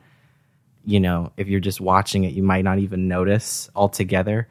you 0.85 0.99
know 0.99 1.31
if 1.35 1.47
you're 1.47 1.59
just 1.59 1.81
watching 1.81 2.25
it 2.25 2.33
you 2.33 2.43
might 2.43 2.63
not 2.63 2.77
even 2.77 3.07
notice 3.07 3.71
altogether 3.75 4.47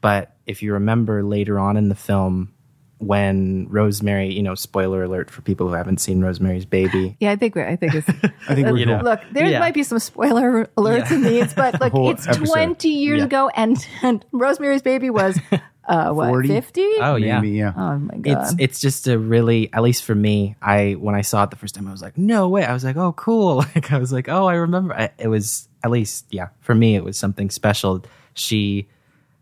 but 0.00 0.34
if 0.50 0.62
you 0.62 0.72
remember 0.74 1.22
later 1.22 1.58
on 1.58 1.76
in 1.76 1.88
the 1.88 1.94
film 1.94 2.52
when 2.98 3.66
Rosemary, 3.70 4.30
you 4.34 4.42
know, 4.42 4.54
spoiler 4.54 5.02
alert 5.02 5.30
for 5.30 5.40
people 5.40 5.66
who 5.68 5.72
haven't 5.72 5.98
seen 6.00 6.20
Rosemary's 6.20 6.66
Baby. 6.66 7.16
yeah, 7.20 7.30
I 7.30 7.36
think 7.36 7.56
I 7.56 7.74
think 7.76 7.94
it's 7.94 8.08
I 8.48 8.54
think 8.54 8.66
we're 8.68 8.76
You 8.76 8.86
know. 8.86 8.96
cool. 8.96 9.04
Look, 9.06 9.20
there 9.32 9.46
Yeah. 9.46 9.58
might 9.58 9.72
be 9.72 9.82
some 9.82 9.98
spoiler 9.98 10.66
alerts 10.76 11.10
in 11.10 11.22
these, 11.22 11.54
but 11.54 11.72
look, 11.80 11.92
whole 11.92 12.10
it's 12.10 12.26
episode. 12.28 12.44
20 12.46 12.88
years 12.90 13.18
Yeah. 13.20 13.24
ago 13.24 13.48
and, 13.54 13.76
and 14.02 14.24
Rosemary's 14.32 14.82
Baby 14.82 15.08
was 15.08 15.38
uh 15.88 16.12
what, 16.12 16.44
50? 16.46 16.82
Oh 17.00 17.16
yeah. 17.16 17.40
Maybe, 17.40 17.56
yeah. 17.56 17.72
Oh 17.74 17.98
my 17.98 18.16
god. 18.18 18.42
It's 18.42 18.54
it's 18.58 18.80
just 18.80 19.08
a 19.08 19.18
really 19.18 19.72
at 19.72 19.82
least 19.82 20.04
for 20.04 20.14
me 20.14 20.56
I 20.60 20.92
when 20.92 21.14
I 21.14 21.22
saw 21.22 21.42
it 21.44 21.50
the 21.50 21.56
first 21.56 21.74
time 21.74 21.88
I 21.88 21.92
was 21.92 22.02
like 22.02 22.18
no 22.18 22.48
way 22.50 22.64
I 22.66 22.74
was 22.74 22.84
like 22.84 22.96
oh 22.96 23.12
cool 23.14 23.56
like 23.74 23.90
I 23.92 23.98
was 23.98 24.12
like 24.12 24.28
oh 24.28 24.46
I 24.46 24.54
remember 24.56 24.92
I, 24.94 25.08
it 25.16 25.28
was 25.28 25.68
at 25.82 25.90
least 25.90 26.26
yeah 26.30 26.48
for 26.60 26.74
me 26.74 26.96
it 26.96 27.02
was 27.02 27.16
something 27.16 27.48
special 27.48 28.04
she 28.34 28.88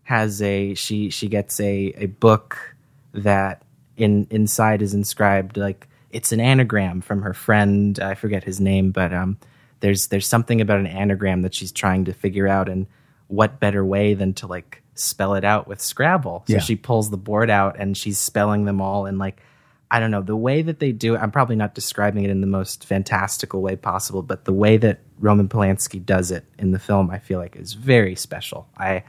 has 0.09 0.41
a 0.41 0.73
she 0.73 1.11
she 1.11 1.29
gets 1.29 1.61
a 1.61 1.93
a 1.99 2.07
book 2.07 2.75
that 3.13 3.63
in 3.99 4.27
inside 4.31 4.81
is 4.81 4.95
inscribed 4.95 5.59
like 5.59 5.87
it's 6.11 6.33
an 6.33 6.41
anagram 6.41 7.03
from 7.03 7.21
her 7.21 7.35
friend 7.35 8.01
I 8.01 8.15
forget 8.15 8.43
his 8.43 8.59
name 8.59 8.91
but 8.91 9.13
um 9.13 9.37
there's 9.81 10.07
there's 10.07 10.27
something 10.27 10.63
about 10.63 10.81
an 10.81 10.87
anagram 10.87 11.43
that 11.43 11.55
she's 11.55 11.73
trying 11.73 12.07
to 12.07 12.15
figure 12.15 12.49
out 12.49 12.71
and 12.71 12.87
what 13.27 13.61
better 13.61 13.85
way 13.85 14.15
than 14.15 14.33
to 14.35 14.47
like 14.47 14.83
spell 14.95 15.35
it 15.35 15.45
out 15.45 15.69
with 15.69 15.79
Scrabble 15.83 16.45
so 16.47 16.55
Yeah. 16.55 16.61
she 16.61 16.75
pulls 16.77 17.11
the 17.11 17.19
board 17.19 17.51
out 17.51 17.77
and 17.79 17.95
she's 17.95 18.19
spelling 18.19 18.65
them 18.65 18.81
all 18.81 19.05
and 19.05 19.19
like 19.19 19.43
I 19.91 20.01
don't 20.01 20.11
know 20.11 20.23
the 20.23 20.37
way 20.37 20.63
that 20.63 20.81
they 20.81 20.93
do 20.93 21.15
it. 21.17 21.19
I'm 21.19 21.31
probably 21.31 21.57
not 21.57 21.75
describing 21.75 22.25
it 22.25 22.31
in 22.31 22.41
the 22.43 22.47
most 22.47 22.85
fantastical 22.85 23.63
way 23.63 23.75
possible, 23.75 24.21
but 24.23 24.45
the 24.45 24.53
way 24.53 24.77
that 24.77 25.01
Roman 25.19 25.49
Polanski 25.49 26.05
does 26.05 26.31
it 26.31 26.45
in 26.59 26.73
the 26.73 26.79
film, 26.79 27.11
I 27.11 27.19
feel 27.19 27.39
like 27.39 27.57
is 27.57 27.73
very 27.73 28.15
special. 28.15 28.69
I 28.77 29.05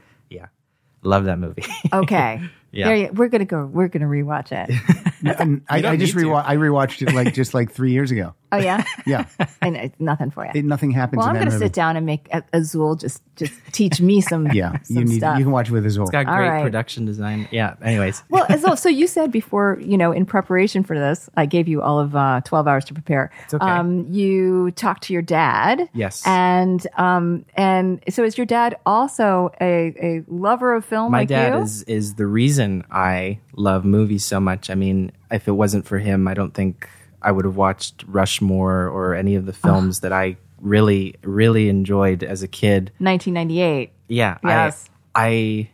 love 1.03 1.25
that 1.25 1.39
movie. 1.39 1.65
okay. 1.93 2.41
Yeah. 2.71 2.85
There 2.85 2.95
you, 2.97 3.09
we're 3.13 3.29
gonna 3.29 3.45
go. 3.45 3.65
We're 3.65 3.87
gonna 3.87 4.05
rewatch 4.05 4.51
it. 4.51 4.69
And 5.23 5.61
I, 5.69 5.83
I 5.87 5.97
just 5.97 6.15
rewa- 6.15 6.43
I 6.45 6.55
rewatched 6.55 7.01
it 7.07 7.13
like 7.13 7.33
just 7.33 7.53
like 7.53 7.71
three 7.71 7.91
years 7.91 8.11
ago. 8.11 8.33
Oh 8.51 8.57
yeah, 8.57 8.83
Yeah, 9.05 9.25
and 9.61 9.77
it's 9.77 9.99
nothing 9.99 10.31
for 10.31 10.43
you. 10.43 10.51
it, 10.55 10.65
nothing 10.65 10.89
happens. 10.91 11.19
well, 11.19 11.29
in 11.29 11.35
I'm 11.37 11.43
gonna 11.45 11.57
sit 11.59 11.71
down 11.71 11.97
and 11.97 12.05
make 12.05 12.27
A- 12.33 12.43
Azul 12.53 12.95
just 12.95 13.21
just 13.35 13.53
teach 13.71 14.01
me 14.01 14.21
some 14.21 14.47
Yeah, 14.53 14.79
some 14.81 14.97
you 14.97 15.05
need 15.05 15.17
stuff. 15.17 15.37
you 15.37 15.43
can 15.45 15.51
watch 15.51 15.69
it 15.69 15.73
with 15.73 15.85
Azul. 15.85 16.03
it's 16.03 16.11
got 16.11 16.25
great 16.25 16.49
right. 16.49 16.63
production 16.63 17.05
design. 17.05 17.47
Yeah. 17.51 17.75
Anyways, 17.83 18.23
well, 18.29 18.45
Azul, 18.49 18.75
so 18.75 18.89
you 18.89 19.05
said 19.05 19.31
before, 19.31 19.77
you 19.81 19.97
know, 19.97 20.11
in 20.11 20.25
preparation 20.25 20.83
for 20.83 20.97
this, 20.97 21.29
I 21.37 21.45
gave 21.45 21.67
you 21.67 21.81
all 21.81 21.99
of 21.99 22.15
uh, 22.15 22.41
12 22.43 22.67
hours 22.67 22.85
to 22.85 22.93
prepare. 22.93 23.31
It's 23.45 23.53
okay. 23.53 23.65
Um, 23.65 24.07
you 24.09 24.71
talked 24.71 25.03
to 25.03 25.13
your 25.13 25.21
dad. 25.21 25.87
Yes. 25.93 26.23
And 26.25 26.85
um, 26.97 27.45
and 27.53 28.01
so 28.09 28.23
is 28.23 28.35
your 28.37 28.45
dad 28.47 28.77
also 28.85 29.51
a, 29.61 29.93
a 30.01 30.23
lover 30.27 30.73
of 30.73 30.85
film 30.85 31.11
my 31.11 31.19
like 31.19 31.27
dad 31.27 31.53
you? 31.53 31.61
is 31.61 31.83
is 31.83 32.15
the 32.15 32.25
reason 32.25 32.83
I 32.89 33.39
love 33.55 33.85
movies 33.85 34.25
so 34.25 34.39
much. 34.39 34.69
I 34.69 34.75
mean, 34.75 35.11
if 35.31 35.47
it 35.47 35.51
wasn't 35.51 35.85
for 35.85 35.99
him, 35.99 36.27
I 36.27 36.33
don't 36.33 36.53
think 36.53 36.87
I 37.21 37.31
would 37.31 37.45
have 37.45 37.55
watched 37.55 38.03
Rushmore 38.07 38.87
or 38.87 39.15
any 39.15 39.35
of 39.35 39.45
the 39.45 39.53
films 39.53 40.01
that 40.01 40.13
I 40.13 40.37
really 40.61 41.15
really 41.23 41.69
enjoyed 41.69 42.23
as 42.23 42.43
a 42.43 42.47
kid. 42.47 42.91
1998. 42.99 43.91
Yeah. 44.07 44.37
Yes. 44.43 44.89
I, 45.15 45.27
I 45.27 45.69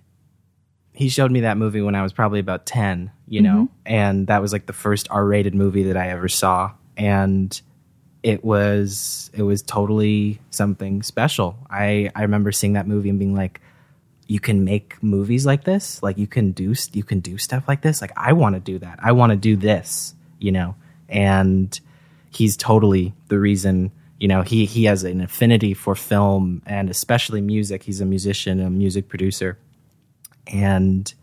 he 0.94 1.10
showed 1.10 1.32
me 1.32 1.42
that 1.42 1.58
movie 1.58 1.82
when 1.82 1.96
I 1.96 2.04
was 2.04 2.14
probably 2.14 2.40
about 2.40 2.66
10, 2.66 3.12
you 3.28 3.42
know, 3.42 3.70
mm-hmm. 3.70 3.94
and 3.94 4.28
that 4.28 4.42
was 4.42 4.54
like 4.54 4.66
the 4.66 4.74
first 4.74 5.08
R-rated 5.10 5.54
movie 5.54 5.84
that 5.84 5.98
I 5.98 6.10
ever 6.10 6.30
saw 6.30 6.72
and 6.96 7.60
it 8.24 8.44
was 8.44 9.30
it 9.34 9.44
was 9.44 9.62
totally 9.62 10.40
something 10.50 11.04
special. 11.04 11.58
I 11.70 12.12
I 12.16 12.24
remember 12.24 12.52
seeing 12.52 12.74
that 12.74 12.88
movie 12.88 13.10
and 13.10 13.20
being 13.20 13.36
like 13.36 13.62
you 14.28 14.40
can 14.40 14.64
make 14.64 15.02
movies 15.04 15.46
like 15.46 15.64
this? 15.66 16.02
Like 16.02 16.18
you 16.18 16.28
can 16.28 16.52
do 16.52 16.74
you 16.94 17.04
can 17.04 17.20
do 17.20 17.38
stuff 17.38 17.68
like 17.68 17.82
this? 17.82 18.02
Like 18.02 18.12
I 18.18 18.34
want 18.34 18.56
to 18.56 18.60
do 18.60 18.80
that. 18.80 19.00
I 19.02 19.12
want 19.12 19.32
to 19.32 19.36
do 19.36 19.56
this, 19.56 20.16
you 20.40 20.52
know. 20.52 20.76
And 21.10 21.80
he's 22.32 22.58
totally 22.58 23.14
the 23.30 23.40
reason 23.40 23.92
you 24.20 24.28
know 24.28 24.42
he 24.42 24.66
he 24.66 24.86
has 24.86 25.04
an 25.04 25.22
affinity 25.22 25.74
for 25.74 25.94
film 25.96 26.62
and 26.66 26.90
especially 26.90 27.42
music 27.42 27.84
he's 27.84 28.00
a 28.02 28.06
musician 28.06 28.60
a 28.62 28.70
music 28.70 29.08
producer 29.10 29.58
and 30.48 31.14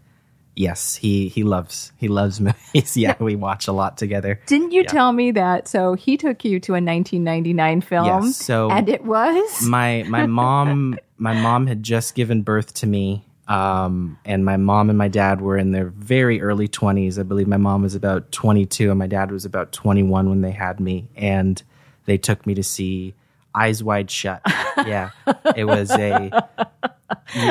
yes 0.54 0.96
he 0.96 1.28
he 1.28 1.42
loves 1.42 1.92
he 1.96 2.08
loves 2.08 2.40
movies 2.74 2.96
yeah 2.96 3.14
we 3.18 3.34
watch 3.34 3.66
a 3.66 3.72
lot 3.72 3.96
together 3.96 4.40
Didn't 4.46 4.72
you 4.72 4.84
tell 4.84 5.12
me 5.12 5.30
that? 5.32 5.68
So 5.68 5.94
he 5.94 6.16
took 6.18 6.44
you 6.44 6.60
to 6.60 6.72
a 6.72 6.80
1999 6.80 7.80
film, 7.80 8.06
Yes, 8.06 8.36
so- 8.36 8.70
and 8.70 8.88
it 8.88 9.04
was 9.04 9.62
my 9.66 10.04
my 10.08 10.26
mom 10.26 10.98
my 11.22 11.40
mom 11.40 11.68
had 11.68 11.84
just 11.84 12.16
given 12.16 12.42
birth 12.42 12.74
to 12.74 12.86
me 12.86 13.24
um, 13.46 14.18
and 14.24 14.44
my 14.44 14.56
mom 14.56 14.88
and 14.88 14.98
my 14.98 15.08
dad 15.08 15.40
were 15.40 15.56
in 15.56 15.70
their 15.70 15.86
very 15.86 16.42
early 16.42 16.68
20s 16.68 17.18
i 17.18 17.22
believe 17.22 17.46
my 17.46 17.56
mom 17.56 17.82
was 17.82 17.94
about 17.94 18.30
22 18.32 18.90
and 18.90 18.98
my 18.98 19.06
dad 19.06 19.30
was 19.30 19.44
about 19.44 19.72
21 19.72 20.28
when 20.28 20.40
they 20.40 20.50
had 20.50 20.80
me 20.80 21.08
and 21.16 21.62
they 22.06 22.18
took 22.18 22.44
me 22.44 22.54
to 22.54 22.62
see 22.64 23.14
eyes 23.54 23.82
wide 23.82 24.10
shut. 24.10 24.42
Yeah 24.86 25.10
it 25.54 25.64
was 25.64 25.90
a 25.92 26.30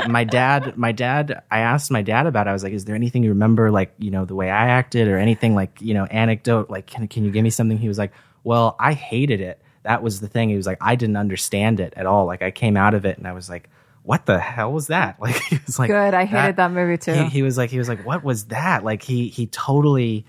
my 0.09 0.23
dad 0.23 0.75
my 0.75 0.91
dad 0.91 1.43
i 1.51 1.59
asked 1.59 1.91
my 1.91 2.01
dad 2.01 2.25
about 2.25 2.47
it. 2.47 2.49
I 2.49 2.53
was 2.53 2.63
like 2.63 2.73
is 2.73 2.85
there 2.85 2.95
anything 2.95 3.23
you 3.23 3.29
remember 3.29 3.69
like 3.71 3.93
you 3.99 4.09
know 4.09 4.25
the 4.25 4.35
way 4.35 4.49
i 4.49 4.67
acted 4.67 5.07
or 5.07 5.17
anything 5.17 5.53
like 5.53 5.79
you 5.79 5.93
know 5.93 6.05
anecdote 6.05 6.69
like 6.69 6.87
can, 6.87 7.07
can 7.07 7.23
you 7.23 7.31
give 7.31 7.43
me 7.43 7.51
something? 7.51 7.77
He 7.77 7.87
was 7.87 7.99
like 7.99 8.11
well 8.43 8.75
i 8.79 8.93
hated 8.93 9.39
it 9.39 9.61
that 9.83 10.03
was 10.03 10.19
the 10.19 10.27
thing 10.27 10.49
he 10.49 10.55
was 10.55 10.67
like 10.67 10.77
i 10.81 10.95
didn't 10.95 11.17
understand 11.17 11.79
it 11.79 11.93
at 11.95 12.05
all 12.05 12.25
like 12.25 12.41
i 12.41 12.51
came 12.51 12.77
out 12.77 12.93
of 12.93 13.05
it 13.05 13.17
and 13.17 13.27
i 13.27 13.33
was 13.33 13.49
like 13.49 13.69
what 14.03 14.25
the 14.25 14.39
hell 14.39 14.71
was 14.71 14.87
that 14.87 15.19
like 15.21 15.35
he 15.35 15.59
was 15.65 15.77
like 15.77 15.89
good. 15.89 16.13
I 16.13 16.25
hated 16.25 16.55
that, 16.57 16.71
movie 16.71 16.97
too. 16.97 17.13
he, 17.13 17.23
he 17.25 17.41
was 17.43 17.57
like 17.57 17.69
he 17.69 17.77
was 17.77 17.87
like 17.87 18.05
what 18.05 18.23
was 18.23 18.45
that 18.45 18.83
like 18.83 19.03
he 19.03 19.27
he 19.27 19.47
totally 19.47 20.25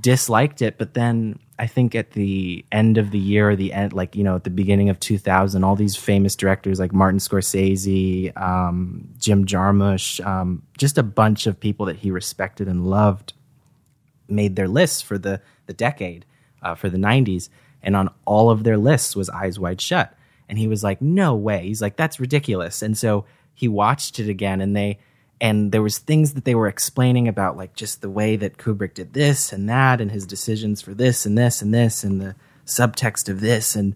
disliked 0.00 0.60
it 0.60 0.76
but 0.76 0.94
then 0.94 1.38
i 1.56 1.68
think 1.68 1.94
at 1.94 2.10
the 2.12 2.64
end 2.72 2.98
of 2.98 3.12
the 3.12 3.18
year 3.18 3.50
or 3.50 3.56
the 3.56 3.72
end 3.72 3.92
like 3.92 4.16
you 4.16 4.24
know 4.24 4.34
at 4.34 4.42
the 4.42 4.50
beginning 4.50 4.88
of 4.88 4.98
2000 4.98 5.62
all 5.62 5.76
these 5.76 5.94
famous 5.94 6.34
directors 6.34 6.80
like 6.80 6.92
martin 6.92 7.20
scorsese 7.20 8.36
um, 8.40 9.08
jim 9.18 9.46
jarmusch 9.46 10.24
um, 10.26 10.62
just 10.76 10.98
a 10.98 11.02
bunch 11.02 11.46
of 11.46 11.60
people 11.60 11.86
that 11.86 11.96
he 11.96 12.10
respected 12.10 12.66
and 12.66 12.84
loved 12.86 13.34
made 14.28 14.56
their 14.56 14.68
lists 14.68 15.00
for 15.00 15.16
the 15.16 15.40
the 15.66 15.72
decade 15.72 16.26
uh, 16.62 16.74
for 16.74 16.88
the 16.88 16.98
90s 16.98 17.48
and 17.84 17.94
on 17.96 18.10
all 18.24 18.50
of 18.50 18.64
their 18.64 18.76
lists 18.76 19.14
was 19.14 19.30
eyes 19.30 19.58
wide 19.58 19.80
shut. 19.80 20.16
And 20.48 20.58
he 20.58 20.68
was 20.68 20.82
like 20.82 21.00
no 21.00 21.34
way. 21.34 21.66
He's 21.66 21.82
like 21.82 21.96
that's 21.96 22.20
ridiculous. 22.20 22.82
And 22.82 22.96
so 22.98 23.24
he 23.54 23.68
watched 23.68 24.18
it 24.18 24.28
again 24.28 24.60
and 24.60 24.74
they 24.74 24.98
and 25.40 25.72
there 25.72 25.82
was 25.82 25.98
things 25.98 26.34
that 26.34 26.44
they 26.44 26.54
were 26.54 26.68
explaining 26.68 27.28
about 27.28 27.56
like 27.56 27.74
just 27.74 28.00
the 28.00 28.10
way 28.10 28.36
that 28.36 28.56
kubrick 28.56 28.94
did 28.94 29.12
this 29.12 29.52
and 29.52 29.68
that 29.68 30.00
and 30.00 30.10
his 30.10 30.26
decisions 30.26 30.80
for 30.80 30.94
this 30.94 31.26
and 31.26 31.36
this 31.36 31.62
and 31.62 31.74
this 31.74 32.04
and 32.04 32.20
the 32.20 32.34
subtext 32.66 33.28
of 33.28 33.40
this. 33.40 33.76
And 33.76 33.94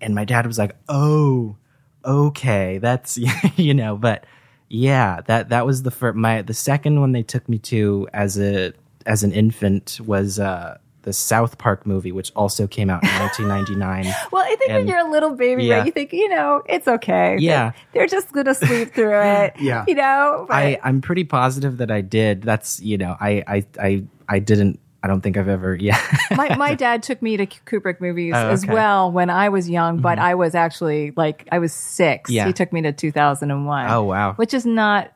and 0.00 0.14
my 0.14 0.24
dad 0.24 0.46
was 0.46 0.58
like 0.58 0.76
oh 0.88 1.56
okay 2.04 2.78
that's 2.78 3.18
you 3.56 3.74
know 3.74 3.96
but 3.96 4.24
yeah 4.68 5.20
that 5.26 5.50
that 5.50 5.66
was 5.66 5.82
the 5.82 5.90
first 5.90 6.16
my 6.16 6.42
the 6.42 6.54
second 6.54 7.00
one 7.00 7.12
they 7.12 7.22
took 7.22 7.48
me 7.48 7.58
to 7.58 8.08
as 8.12 8.38
a 8.38 8.72
as 9.06 9.22
an 9.22 9.32
infant 9.32 10.00
was 10.04 10.38
uh 10.38 10.78
the 11.02 11.12
South 11.12 11.56
Park 11.58 11.86
movie, 11.86 12.12
which 12.12 12.30
also 12.36 12.66
came 12.66 12.90
out 12.90 13.02
in 13.02 13.08
1999. 13.18 14.14
Well, 14.32 14.44
I 14.44 14.56
think 14.56 14.70
when 14.70 14.86
you're 14.86 14.98
a 15.06 15.10
little 15.10 15.34
baby, 15.34 15.64
Yeah. 15.64 15.78
right, 15.78 15.86
you 15.86 15.92
think, 15.92 16.12
you 16.12 16.28
know, 16.28 16.62
it's 16.66 16.86
okay. 16.86 17.36
Yeah. 17.40 17.72
They're 17.92 18.06
just 18.06 18.32
going 18.32 18.46
to 18.46 18.54
sleep 18.54 18.92
through 18.94 19.18
it. 19.22 19.54
Yeah. 19.58 19.84
You 19.88 19.94
know? 19.94 20.44
But- 20.48 20.54
I, 20.56 20.78
I'm 20.82 21.00
pretty 21.00 21.24
positive 21.24 21.78
that 21.78 21.90
I 21.90 22.00
did. 22.02 22.42
That's 22.42 22.80
you 22.80 22.98
know, 22.98 23.16
I 23.20 23.42
I 23.46 23.66
I, 23.80 24.04
I 24.28 24.38
didn't 24.40 24.78
I 25.02 25.08
don't 25.08 25.22
think 25.22 25.38
I've 25.38 25.48
ever. 25.48 25.74
Yeah. 25.74 25.98
my 26.36 26.54
my 26.56 26.74
dad 26.74 27.02
took 27.02 27.22
me 27.22 27.38
to 27.38 27.46
Kubrick 27.46 28.02
movies 28.02 28.34
Oh, 28.36 28.50
as 28.50 28.60
okay. 28.62 28.66
Mm-hmm. 28.66 28.74
well 28.74 29.10
when 29.10 29.30
I 29.30 29.48
was 29.48 29.70
young, 29.70 30.00
but 30.02 30.18
I 30.18 30.34
was 30.34 30.54
actually 30.54 31.12
like 31.16 31.48
I 31.50 31.58
was 31.58 31.72
six. 31.72 32.30
Yeah. 32.30 32.46
He 32.46 32.52
took 32.52 32.70
me 32.74 32.82
to 32.82 32.92
2001. 32.92 33.90
Oh, 33.90 34.02
wow. 34.02 34.34
Which 34.34 34.52
is 34.52 34.66
not. 34.66 35.12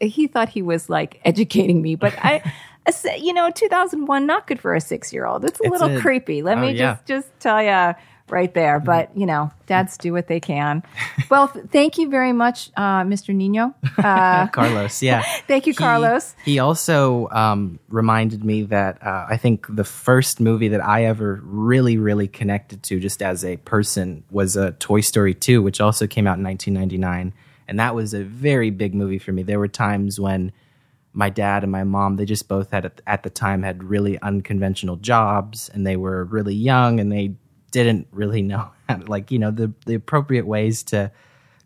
He 0.00 0.26
thought 0.26 0.48
he 0.48 0.62
was 0.62 0.90
like 0.90 1.20
educating 1.24 1.80
me, 1.80 1.94
but 1.94 2.12
I. 2.18 2.42
a 2.86 3.18
You 3.18 3.32
know, 3.32 3.50
2001, 3.50 4.26
not 4.26 4.46
good 4.46 4.60
for 4.60 4.74
a 4.74 4.80
six 4.80 5.12
year 5.12 5.26
old. 5.26 5.44
It's 5.44 5.60
a 5.60 5.64
It's 5.64 5.72
little 5.72 5.96
a- 5.96 6.00
creepy. 6.00 6.42
Let 6.42 6.58
oh, 6.58 6.62
me 6.62 6.72
yeah. 6.72 6.94
just 6.94 7.06
just 7.06 7.40
tell 7.40 7.62
you 7.62 7.94
right 8.28 8.54
there. 8.54 8.80
But 8.80 9.14
you 9.16 9.26
know, 9.26 9.50
dads 9.66 9.96
do 9.98 10.12
what 10.12 10.26
they 10.26 10.40
can. 10.40 10.82
Well, 11.28 11.48
th- 11.48 11.66
thank 11.66 11.98
you 11.98 12.08
very 12.08 12.32
much, 12.32 12.70
uh, 12.76 13.02
Mr. 13.02 13.34
Nino. 13.34 13.74
Uh, 13.98 14.46
Carlos. 14.48 15.02
Yeah. 15.02 15.22
Thank 15.46 15.66
you, 15.66 15.72
He- 15.72 15.76
Carlos. 15.76 16.34
He, 16.44 16.58
also 16.58 17.28
um, 17.30 17.78
reminded 17.88 18.42
me 18.42 18.62
that 18.64 19.00
uh, 19.06 19.26
I 19.28 19.36
think 19.36 19.66
the 19.68 19.84
first 19.84 20.40
movie 20.40 20.68
that 20.68 20.84
I 20.84 21.04
ever 21.04 21.40
really, 21.44 21.98
really 21.98 22.26
connected 22.26 22.82
to, 22.84 22.98
just 22.98 23.22
as 23.22 23.44
a 23.44 23.58
person, 23.58 24.24
was 24.30 24.56
uh, 24.56 24.72
Toy 24.80 25.02
Story 25.02 25.34
2, 25.34 25.62
which 25.62 25.80
also 25.80 26.06
came 26.06 26.26
out 26.26 26.38
in 26.38 26.44
1999. 26.44 27.32
And 27.68 27.78
that 27.78 27.94
was 27.94 28.12
a 28.12 28.24
very 28.24 28.70
big 28.70 28.94
movie 28.94 29.18
for 29.18 29.30
me. 29.30 29.42
There 29.44 29.58
were 29.60 29.68
times 29.68 30.18
when 30.18 30.52
my 31.12 31.30
dad 31.30 31.62
and 31.62 31.72
my 31.72 31.84
mom, 31.84 32.16
they 32.16 32.24
just 32.24 32.48
both 32.48 32.70
had, 32.70 32.90
at 33.06 33.22
the 33.22 33.30
time, 33.30 33.62
had 33.62 33.84
really 33.84 34.18
unconventional 34.20 34.96
jobs 34.96 35.68
and 35.68 35.86
they 35.86 35.96
were 35.96 36.24
really 36.24 36.54
young 36.54 37.00
and 37.00 37.12
they 37.12 37.34
didn't 37.70 38.08
really 38.12 38.42
know, 38.52 38.70
how 38.88 38.96
to, 38.96 39.06
like, 39.06 39.30
you 39.30 39.38
know, 39.38 39.50
the, 39.50 39.72
the 39.86 39.94
appropriate 39.94 40.46
ways 40.46 40.82
to 40.84 41.10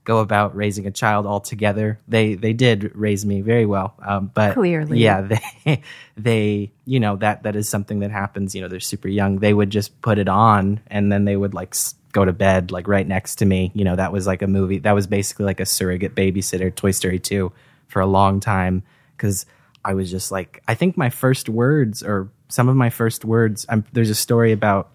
go 0.07 0.21
about 0.21 0.57
raising 0.57 0.87
a 0.87 0.91
child 0.91 1.26
altogether. 1.26 1.99
They 2.09 2.37
they 2.37 2.55
did 2.55 2.93
raise 2.95 3.26
me 3.26 3.43
very 3.43 3.67
well, 3.67 3.95
um, 4.03 4.31
but 4.33 4.55
Clearly. 4.55 5.00
yeah, 5.00 5.21
they 5.65 5.83
they 6.17 6.73
you 6.87 7.00
know 7.00 7.17
that 7.17 7.43
that 7.43 7.57
is 7.57 7.69
something 7.69 7.99
that 7.99 8.11
happens. 8.11 8.55
You 8.55 8.62
know, 8.62 8.69
they're 8.69 8.81
super 8.81 9.09
young. 9.09 9.41
They 9.41 9.53
would 9.53 9.69
just 9.69 10.00
put 10.00 10.19
it 10.19 10.29
on, 10.29 10.81
and 10.87 11.12
then 11.12 11.26
they 11.26 11.37
would 11.37 11.53
like 11.53 11.75
go 12.12 12.25
to 12.25 12.33
bed 12.33 12.71
like 12.71 12.88
right 12.88 13.07
next 13.07 13.37
to 13.37 13.45
me. 13.45 13.73
You 13.75 13.85
know, 13.85 13.97
that 13.97 14.12
was 14.12 14.26
like 14.26 14.41
a 14.41 14.47
movie. 14.47 14.79
That 14.79 14.95
was 14.95 15.07
basically 15.07 15.45
like 15.45 15.61
a 15.61 15.67
surrogate 15.67 16.15
babysitter. 16.15 16.75
Toy 16.75 16.93
Story 16.93 17.19
two 17.19 17.53
for 17.88 18.00
a 18.00 18.07
long 18.07 18.41
time 18.41 18.85
because 19.16 19.46
I 19.85 19.94
was 19.94 20.11
just 20.11 20.30
like 20.30 20.62
I 20.68 20.75
think 20.75 20.96
my 20.96 21.11
first 21.11 21.49
words 21.49 22.02
or 22.02 22.30
some 22.49 22.68
of 22.68 22.76
my 22.76 22.90
first 22.90 23.25
words. 23.25 23.66
I'm, 23.68 23.85
there's 23.92 24.11
a 24.11 24.14
story 24.14 24.52
about 24.52 24.90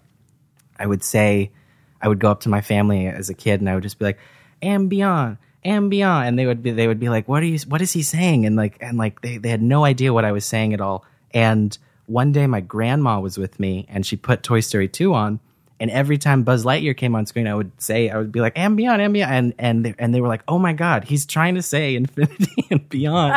I 0.82 0.86
would 0.86 1.04
say, 1.04 1.52
I 2.00 2.08
would 2.08 2.18
go 2.18 2.30
up 2.30 2.40
to 2.40 2.48
my 2.48 2.60
family 2.60 3.06
as 3.06 3.30
a 3.30 3.34
kid 3.34 3.60
and 3.60 3.70
I 3.70 3.74
would 3.74 3.84
just 3.84 3.98
be 3.98 4.04
like, 4.04 4.18
Ambion, 4.62 5.38
Ambion. 5.64 6.26
And 6.26 6.38
they 6.38 6.46
would 6.46 6.62
be, 6.62 6.72
they 6.72 6.88
would 6.88 6.98
be 6.98 7.08
like, 7.08 7.28
what 7.28 7.42
are 7.42 7.46
you, 7.46 7.58
what 7.68 7.80
is 7.80 7.92
he 7.92 8.02
saying? 8.02 8.46
And 8.46 8.56
like, 8.56 8.78
and 8.80 8.98
like, 8.98 9.20
they, 9.20 9.38
they 9.38 9.48
had 9.48 9.62
no 9.62 9.84
idea 9.84 10.12
what 10.12 10.24
I 10.24 10.32
was 10.32 10.44
saying 10.44 10.74
at 10.74 10.80
all. 10.80 11.04
And 11.32 11.76
one 12.06 12.32
day 12.32 12.46
my 12.46 12.60
grandma 12.60 13.20
was 13.20 13.38
with 13.38 13.60
me 13.60 13.86
and 13.88 14.04
she 14.04 14.16
put 14.16 14.42
Toy 14.42 14.60
Story 14.60 14.88
2 14.88 15.14
on. 15.14 15.40
And 15.82 15.90
every 15.90 16.16
time 16.16 16.44
Buzz 16.44 16.64
Lightyear 16.64 16.96
came 16.96 17.16
on 17.16 17.26
screen, 17.26 17.48
I 17.48 17.56
would 17.56 17.72
say, 17.82 18.08
I 18.08 18.16
would 18.16 18.30
be 18.30 18.40
like, 18.40 18.54
Ambion, 18.54 19.00
Ambion. 19.00 19.26
And, 19.26 19.52
and, 19.58 19.84
they, 19.84 19.94
and 19.98 20.14
they 20.14 20.20
were 20.20 20.28
like, 20.28 20.44
oh 20.46 20.56
my 20.56 20.72
God, 20.72 21.02
he's 21.02 21.26
trying 21.26 21.56
to 21.56 21.62
say 21.62 21.96
infinity 21.96 22.66
and 22.70 22.88
beyond. 22.88 23.34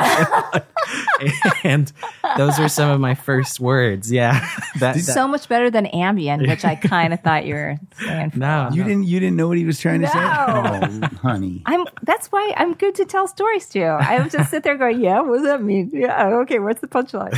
and 1.64 1.92
those 2.38 2.60
were 2.60 2.70
some 2.70 2.92
of 2.92 3.00
my 3.00 3.16
first 3.16 3.60
words. 3.60 4.12
Yeah. 4.12 4.48
that, 4.80 4.94
that- 4.94 5.02
So 5.02 5.28
much 5.28 5.50
better 5.50 5.72
than 5.72 5.88
Ambien, 5.88 6.48
which 6.48 6.64
I 6.64 6.76
kind 6.76 7.14
of 7.16 7.22
thought 7.22 7.48
you 7.48 7.56
were 7.56 7.78
saying. 8.00 8.34
no, 8.36 8.70
You 8.72 8.84
no. 8.84 8.88
didn't 8.90 9.04
you 9.06 9.20
didn't 9.20 9.38
know 9.38 9.48
what 9.48 9.58
he 9.58 9.66
was 9.66 9.80
trying 9.80 10.02
to 10.02 10.08
say? 10.08 10.20
Oh, 10.20 11.08
honey. 11.24 11.64
I'm. 11.66 11.86
That's 12.04 12.28
why 12.32 12.54
I'm 12.58 12.76
good 12.76 12.94
to 12.96 13.06
tell 13.06 13.28
stories 13.28 13.68
to. 13.70 13.84
I 13.84 14.20
would 14.22 14.30
just 14.30 14.52
sit 14.52 14.62
there 14.62 14.78
going, 14.78 15.00
"Yeah, 15.02 15.22
what 15.22 15.38
does 15.38 15.46
that 15.46 15.64
mean? 15.64 15.90
Yeah, 15.92 16.28
okay. 16.44 16.60
What's 16.60 16.82
the 16.82 16.88
punchline?" 16.88 17.32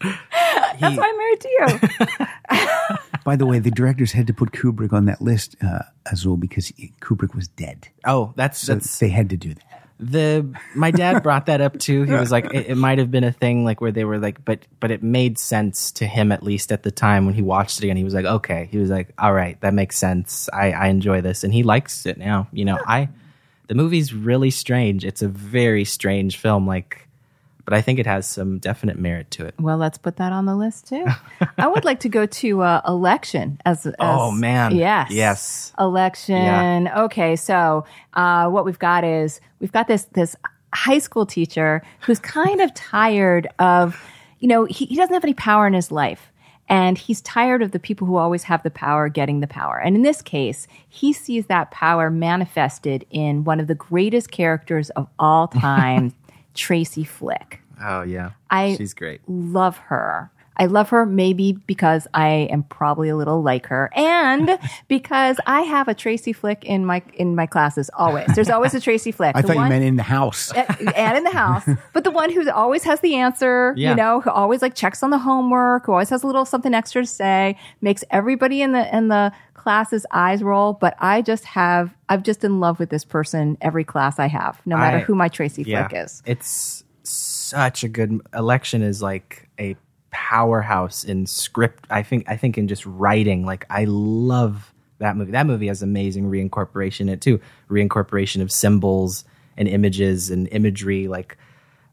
that's 0.00 0.96
why 0.96 1.08
I'm 1.08 1.18
married 1.18 1.40
to 1.40 1.48
you. 1.48 2.96
By 3.24 3.36
the 3.36 3.46
way, 3.46 3.58
the 3.58 3.70
directors 3.70 4.12
had 4.12 4.26
to 4.26 4.34
put 4.34 4.52
Kubrick 4.52 4.92
on 4.92 5.06
that 5.06 5.20
list, 5.22 5.56
uh, 5.62 5.80
Azul, 6.06 6.36
because 6.36 6.68
he- 6.68 6.92
Kubrick 7.00 7.34
was 7.34 7.48
dead. 7.48 7.88
Oh, 8.04 8.32
that's 8.36 8.58
So 8.60 8.74
that's 8.74 8.98
they 8.98 9.08
had 9.08 9.30
to 9.30 9.36
do 9.38 9.54
that. 9.54 9.88
the 9.98 10.46
my 10.74 10.90
dad 10.90 11.22
brought 11.22 11.46
that 11.46 11.60
up 11.60 11.78
too. 11.78 12.02
He 12.02 12.12
was 12.12 12.30
like, 12.30 12.46
it, 12.52 12.66
it 12.68 12.74
might 12.76 12.98
have 12.98 13.10
been 13.10 13.24
a 13.24 13.32
thing 13.32 13.64
like 13.64 13.80
where 13.80 13.92
they 13.92 14.04
were 14.04 14.18
like, 14.18 14.44
but 14.44 14.66
but 14.80 14.90
it 14.90 15.02
made 15.02 15.38
sense 15.38 15.90
to 15.92 16.06
him 16.06 16.32
at 16.32 16.42
least 16.42 16.70
at 16.72 16.82
the 16.82 16.90
time 16.90 17.24
when 17.26 17.34
he 17.34 17.42
watched 17.42 17.78
it 17.78 17.84
again. 17.84 17.96
He 17.96 18.04
was 18.04 18.12
like, 18.14 18.26
okay, 18.26 18.68
he 18.70 18.76
was 18.78 18.90
like, 18.90 19.12
all 19.18 19.32
right, 19.32 19.58
that 19.62 19.72
makes 19.72 19.96
sense. 19.96 20.48
I 20.52 20.72
I 20.72 20.86
enjoy 20.88 21.20
this, 21.22 21.44
and 21.44 21.52
he 21.54 21.62
likes 21.62 22.04
it 22.06 22.18
now. 22.18 22.48
You 22.52 22.64
know, 22.66 22.78
I 22.86 23.08
the 23.68 23.74
movie's 23.74 24.12
really 24.12 24.50
strange. 24.50 25.04
It's 25.04 25.22
a 25.22 25.28
very 25.28 25.84
strange 25.86 26.36
film, 26.36 26.66
like. 26.66 27.03
But 27.64 27.74
I 27.74 27.80
think 27.80 27.98
it 27.98 28.06
has 28.06 28.26
some 28.26 28.58
definite 28.58 28.98
merit 28.98 29.30
to 29.32 29.46
it. 29.46 29.54
Well, 29.58 29.78
let's 29.78 29.96
put 29.96 30.16
that 30.16 30.32
on 30.32 30.44
the 30.44 30.54
list 30.54 30.88
too. 30.88 31.06
I 31.58 31.66
would 31.66 31.84
like 31.84 32.00
to 32.00 32.08
go 32.08 32.26
to 32.26 32.60
uh, 32.62 32.82
election 32.86 33.58
as, 33.64 33.86
as. 33.86 33.94
Oh, 33.98 34.30
man. 34.30 34.74
Yes. 34.74 35.10
Yes. 35.10 35.72
Election. 35.78 36.88
Okay, 36.88 37.36
so 37.36 37.86
uh, 38.12 38.48
what 38.48 38.64
we've 38.64 38.78
got 38.78 39.04
is 39.04 39.40
we've 39.60 39.72
got 39.72 39.88
this 39.88 40.04
this 40.12 40.36
high 40.74 40.98
school 40.98 41.24
teacher 41.24 41.82
who's 42.00 42.18
kind 42.18 42.60
of 42.60 42.74
tired 42.74 43.46
of, 43.58 44.02
you 44.40 44.48
know, 44.48 44.64
he, 44.64 44.86
he 44.86 44.96
doesn't 44.96 45.14
have 45.14 45.24
any 45.24 45.34
power 45.34 45.66
in 45.66 45.72
his 45.72 45.90
life. 45.90 46.30
And 46.68 46.96
he's 46.96 47.20
tired 47.20 47.62
of 47.62 47.72
the 47.72 47.78
people 47.78 48.06
who 48.06 48.16
always 48.16 48.44
have 48.44 48.62
the 48.62 48.70
power 48.70 49.08
getting 49.10 49.40
the 49.40 49.46
power. 49.46 49.78
And 49.78 49.96
in 49.96 50.02
this 50.02 50.22
case, 50.22 50.66
he 50.88 51.12
sees 51.12 51.46
that 51.46 51.70
power 51.70 52.10
manifested 52.10 53.04
in 53.10 53.44
one 53.44 53.60
of 53.60 53.66
the 53.66 53.74
greatest 53.74 54.30
characters 54.30 54.88
of 54.90 55.06
all 55.18 55.48
time, 55.48 56.14
Tracy 56.54 57.04
Flick. 57.04 57.60
Oh 57.82 58.02
yeah, 58.02 58.30
I- 58.50 58.76
she's 58.76 58.94
great. 58.94 59.20
love 59.28 59.76
her. 59.78 60.30
I 60.56 60.66
love 60.66 60.90
her 60.90 61.04
maybe 61.04 61.54
because 61.66 62.06
I 62.14 62.28
am 62.48 62.62
probably 62.62 63.08
a 63.08 63.16
little 63.16 63.42
like 63.42 63.66
her 63.66 63.90
and 63.96 64.56
because 64.88 65.36
I 65.48 65.62
have 65.62 65.88
a 65.88 65.94
Tracy 65.94 66.32
Flick 66.32 66.64
in 66.64 66.86
my 66.86 67.02
in 67.14 67.34
my 67.34 67.46
classes 67.46 67.90
always. 67.92 68.28
There's 68.36 68.50
always 68.50 68.72
a 68.72 68.80
Tracy 68.80 69.10
Flick. 69.18 69.34
I 69.34 69.40
The 69.42 69.48
thought 69.48 69.56
one- 69.56 69.64
you 69.66 69.70
meant 69.70 69.84
in 69.84 69.96
the 69.96 70.04
house. 70.04 70.52
and 70.96 71.18
in 71.18 71.24
the 71.24 71.32
house, 71.32 71.68
but 71.92 72.04
the 72.04 72.12
one 72.12 72.30
who 72.32 72.48
always 72.52 72.84
has 72.84 73.00
the 73.00 73.16
answer, 73.16 73.74
Yeah. 73.76 73.90
you 73.90 73.96
know, 73.96 74.20
who 74.20 74.30
always 74.30 74.62
like 74.62 74.76
checks 74.76 75.02
on 75.02 75.10
the 75.10 75.18
homework, 75.18 75.86
who 75.86 75.92
always 75.92 76.10
has 76.10 76.22
a 76.22 76.26
little 76.28 76.44
something 76.44 76.72
extra 76.72 77.02
to 77.02 77.08
say, 77.08 77.58
makes 77.80 78.04
everybody 78.12 78.62
in 78.62 78.70
the 78.70 78.96
in 78.96 79.08
the 79.08 79.32
classes 79.54 80.06
eyes 80.12 80.40
roll. 80.44 80.72
But 80.74 80.94
I 81.00 81.20
just 81.22 81.46
have, 81.46 81.92
I'm 82.08 82.22
just 82.22 82.44
in 82.44 82.60
love 82.60 82.78
with 82.78 82.90
this 82.90 83.04
person 83.04 83.58
every 83.60 83.82
class 83.82 84.20
I 84.20 84.28
have, 84.28 84.60
no 84.66 84.76
matter 84.76 84.98
I- 84.98 85.00
who 85.00 85.16
my 85.16 85.26
Tracy 85.26 85.64
Flick 85.64 85.90
is. 85.92 86.22
It's 86.26 86.84
such 87.54 87.84
a 87.84 87.88
good 87.88 88.20
election 88.34 88.82
is 88.82 89.00
like 89.00 89.48
a 89.60 89.76
powerhouse 90.10 91.04
in 91.04 91.26
script. 91.26 91.86
I 91.90 92.02
think 92.02 92.24
I 92.28 92.36
think 92.36 92.58
in 92.58 92.68
just 92.68 92.84
writing. 92.86 93.44
Like 93.46 93.66
I 93.70 93.84
love 93.88 94.72
that 94.98 95.16
movie. 95.16 95.32
That 95.32 95.46
movie 95.46 95.68
has 95.68 95.82
amazing 95.82 96.30
reincorporation 96.30 97.02
in 97.02 97.08
it 97.10 97.20
too. 97.20 97.40
Reincorporation 97.70 98.42
of 98.42 98.50
symbols 98.50 99.24
and 99.56 99.68
images 99.68 100.30
and 100.30 100.48
imagery. 100.50 101.08
Like 101.08 101.36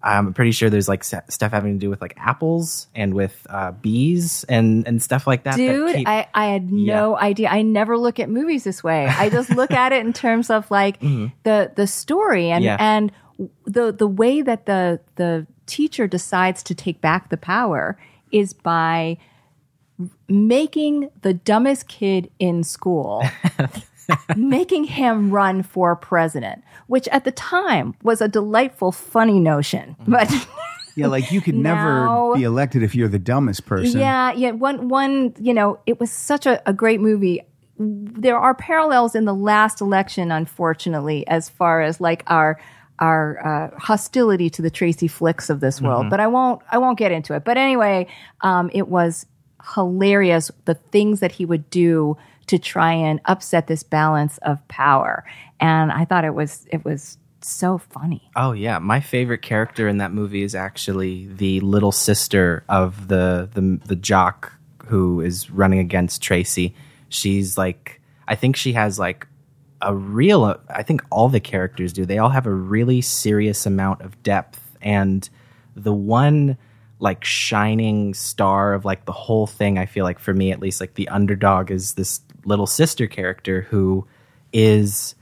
I'm 0.04 0.34
pretty 0.34 0.52
sure 0.52 0.72
there's 0.72 0.88
like 0.88 1.04
stuff 1.04 1.52
having 1.52 1.74
to 1.74 1.80
do 1.80 1.90
with 1.92 2.02
like 2.02 2.16
apples 2.18 2.88
and 2.96 3.14
with 3.14 3.46
uh, 3.50 3.72
bees 3.72 4.44
and 4.46 4.88
and 4.88 5.02
stuff 5.02 5.28
like 5.28 5.44
that. 5.44 5.52
that 5.52 5.58
Dude, 5.58 5.96
keep- 5.98 6.08
I, 6.08 6.28
I 6.34 6.46
had 6.48 6.72
no 6.72 7.16
idea. 7.18 7.50
I 7.50 7.62
never 7.62 7.98
look 7.98 8.20
at 8.20 8.28
movies 8.30 8.64
this 8.64 8.84
way. 8.84 9.06
I 9.06 9.30
just 9.30 9.52
look 9.52 9.70
at 9.84 9.92
it 9.94 10.04
in 10.04 10.12
terms 10.14 10.50
of 10.50 10.70
like 10.72 11.00
the 11.00 11.72
the 11.76 11.86
story 11.86 12.50
and 12.50 12.64
Mm-hmm. 12.64 12.66
Yeah. 12.66 12.78
and 12.80 13.12
the 13.66 13.92
the 13.92 14.08
way 14.08 14.42
that 14.42 14.66
the 14.66 15.00
the 15.16 15.48
teacher 15.66 16.08
decides 16.08 16.64
to 16.64 16.76
take 16.76 17.02
back 17.02 17.30
the 17.30 17.38
power 17.38 17.98
is 18.32 18.54
by 18.54 19.18
making 20.28 21.10
the 21.22 21.34
dumbest 21.34 21.88
kid 21.88 22.30
in 22.40 22.64
school 22.64 23.24
making 24.36 24.86
him 24.86 25.32
run 25.32 25.64
for 25.64 25.96
president, 25.96 26.64
which 26.88 27.08
at 27.10 27.24
the 27.24 27.32
time 27.32 27.96
was 28.04 28.20
a 28.22 28.28
delightful 28.28 28.92
funny 28.92 29.40
notion. 29.40 29.96
Mm-hmm. 30.02 30.12
But 30.12 30.48
Yeah, 30.96 31.08
like 31.08 31.32
you 31.32 31.42
could 31.42 31.56
Now- 31.70 32.34
never 32.34 32.36
be 32.36 32.44
elected 32.44 32.84
if 32.84 32.96
you're 32.96 33.08
the 33.08 33.20
dumbest 33.20 33.66
person. 33.66 34.00
Yeah, 34.00 34.34
yeah. 34.34 34.52
One, 34.52 34.90
one. 34.90 35.34
You 35.40 35.54
know, 35.54 35.80
it 35.86 36.00
was 36.00 36.12
such 36.12 36.46
a, 36.46 36.62
a 36.68 36.74
great 36.74 37.00
movie. 37.00 37.42
There 37.78 38.38
are 38.38 38.54
parallels 38.54 39.16
in 39.16 39.26
the 39.26 39.34
last 39.34 39.82
election, 39.82 40.32
unfortunately, 40.32 41.26
as 41.28 41.50
far 41.50 41.82
as 41.82 42.00
like 42.02 42.24
our 42.28 42.60
our 43.02 43.46
uh, 43.46 43.78
hostility 43.80 44.50
to 44.52 44.62
the 44.62 44.70
Tracy 44.70 45.08
Flicks 45.08 45.50
of 45.50 45.60
this 45.60 45.82
world. 45.82 46.10
But 46.10 46.20
I 46.20 46.28
won't. 46.28 46.62
I 46.72 46.78
won't 46.78 46.98
get 46.98 47.12
into 47.12 47.34
it. 47.34 47.44
But 47.44 47.58
anyway, 47.58 48.08
um, 48.42 48.70
it 48.74 48.88
was 48.88 49.26
hilarious 49.76 50.50
the 50.66 50.76
things 50.76 51.20
that 51.20 51.32
he 51.32 51.46
would 51.46 51.70
do 51.70 52.16
to 52.48 52.58
try 52.58 52.94
and 52.94 53.20
upset 53.26 53.68
this 53.68 53.84
balance 53.84 54.38
of 54.40 54.66
power, 54.68 55.26
and 55.60 55.92
I 55.92 56.06
thought 56.06 56.24
it 56.24 56.36
was 56.36 56.68
it 56.72 56.86
was 56.86 57.18
so 57.42 57.80
funny. 57.80 58.30
Oh 58.36 58.52
yeah, 58.52 58.78
my 58.78 59.00
favorite 59.00 59.42
character 59.42 59.88
in 59.88 59.98
that 59.98 60.14
movie 60.14 60.44
is 60.44 60.54
actually 60.54 61.28
the 61.28 61.60
little 61.62 61.92
sister 61.92 62.64
of 62.70 63.08
the 63.08 63.50
the 63.54 63.80
the 63.86 63.96
jock 63.96 64.54
who 64.86 65.22
is 65.22 65.50
running 65.50 65.80
against 65.80 66.22
Tracy. 66.22 66.76
She's 67.10 67.58
like 67.58 68.00
I 68.28 68.36
think 68.36 68.56
she 68.56 68.74
has 68.74 69.00
like 69.00 69.28
a 69.82 69.96
real 69.96 70.60
I 70.70 70.84
think 70.84 71.04
all 71.10 71.30
the 71.30 71.40
characters 71.40 71.94
do. 71.94 72.06
They 72.06 72.18
all 72.18 72.30
have 72.30 72.46
a 72.46 72.54
really 72.54 73.02
serious 73.02 73.66
amount 73.66 74.02
of 74.02 74.22
depth 74.24 74.60
and 74.82 75.28
the 75.76 75.94
one 75.94 76.58
like 77.00 77.24
shining 77.24 78.14
star 78.14 78.74
of 78.74 78.86
like 78.86 79.06
the 79.06 79.12
whole 79.12 79.48
thing. 79.48 79.78
I 79.78 79.86
feel 79.86 80.06
like 80.06 80.20
for 80.20 80.34
me 80.34 80.52
at 80.52 80.60
least, 80.60 80.80
like 80.80 80.94
the 80.94 81.10
underdog 81.10 81.72
is 81.72 81.96
this 81.96 82.22
little 82.46 82.68
sister 82.68 83.08
character 83.08 83.62
who 83.62 84.06
is 84.54 85.16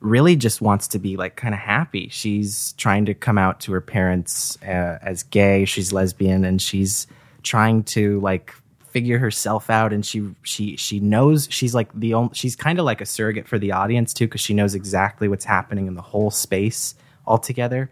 really 0.00 0.36
just 0.36 0.60
wants 0.60 0.88
to 0.88 0.98
be 0.98 1.16
like 1.16 1.36
kind 1.36 1.54
of 1.54 1.60
happy. 1.60 2.08
She's 2.10 2.72
trying 2.74 3.06
to 3.06 3.14
come 3.14 3.38
out 3.38 3.60
to 3.60 3.72
her 3.72 3.80
parents 3.80 4.58
uh, 4.62 4.98
as 5.02 5.22
gay. 5.24 5.64
She's 5.64 5.92
lesbian 5.92 6.44
and 6.44 6.60
she's 6.60 7.06
trying 7.42 7.84
to 7.84 8.20
like 8.20 8.54
figure 8.94 9.18
herself 9.18 9.70
out 9.70 9.92
and 9.92 10.06
she 10.06 10.24
she 10.44 10.76
she 10.76 11.00
knows 11.00 11.48
she's 11.50 11.74
like 11.74 11.92
the 11.94 12.14
only 12.14 12.30
she's 12.32 12.54
kind 12.54 12.78
of 12.78 12.84
like 12.84 13.00
a 13.00 13.06
surrogate 13.06 13.48
for 13.48 13.58
the 13.58 13.72
audience 13.72 14.14
too 14.14 14.28
cuz 14.28 14.40
she 14.40 14.54
knows 14.54 14.72
exactly 14.72 15.26
what's 15.26 15.44
happening 15.44 15.88
in 15.88 15.94
the 15.94 16.00
whole 16.00 16.30
space 16.30 16.94
altogether. 17.26 17.90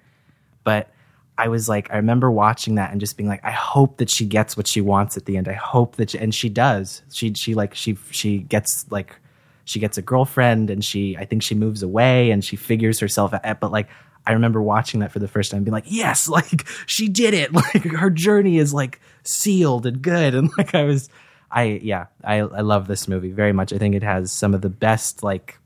But 0.62 0.92
I 1.36 1.48
was 1.48 1.68
like, 1.68 1.92
I 1.92 1.96
remember 1.96 2.30
watching 2.30 2.76
that 2.76 2.92
and 2.92 3.00
just 3.00 3.16
being 3.16 3.28
like, 3.28 3.44
I 3.44 3.50
hope 3.50 3.96
that 3.96 4.10
she 4.10 4.24
gets 4.24 4.56
what 4.56 4.68
she 4.68 4.80
wants 4.80 5.16
at 5.16 5.24
the 5.24 5.36
end. 5.36 5.48
I 5.48 5.54
hope 5.54 5.96
that, 5.96 6.10
she, 6.10 6.18
and 6.18 6.32
she 6.32 6.48
does. 6.48 7.02
She 7.12 7.34
she 7.34 7.54
like 7.54 7.74
she 7.74 7.98
she 8.12 8.38
gets 8.38 8.86
like 8.90 9.16
she 9.64 9.80
gets 9.80 9.98
a 9.98 10.02
girlfriend 10.02 10.70
and 10.70 10.84
she 10.84 11.16
I 11.16 11.24
think 11.24 11.42
she 11.42 11.56
moves 11.56 11.82
away 11.82 12.30
and 12.30 12.44
she 12.44 12.54
figures 12.54 13.00
herself 13.00 13.34
out. 13.34 13.58
But 13.58 13.72
like 13.72 13.88
I 14.24 14.34
remember 14.34 14.62
watching 14.62 15.00
that 15.00 15.10
for 15.10 15.18
the 15.18 15.26
first 15.26 15.50
time, 15.50 15.64
being 15.64 15.72
like, 15.72 15.90
yes, 15.90 16.28
like 16.38 16.64
she 16.86 17.08
did 17.08 17.34
it. 17.34 17.50
Like 17.62 17.82
her 17.82 18.10
journey 18.10 18.58
is 18.58 18.72
like 18.72 19.00
sealed 19.24 19.86
and 19.86 20.00
good. 20.02 20.34
And 20.42 20.50
like 20.58 20.74
I 20.74 20.84
was, 20.84 21.08
I 21.50 21.80
yeah, 21.82 22.06
I 22.24 22.36
I 22.38 22.60
love 22.62 22.86
this 22.88 23.08
movie 23.08 23.32
very 23.32 23.52
much. 23.52 23.72
I 23.72 23.78
think 23.78 23.94
it 23.94 24.02
has 24.02 24.32
some 24.32 24.54
of 24.54 24.60
the 24.62 24.70
best 24.70 25.22
like. 25.22 25.58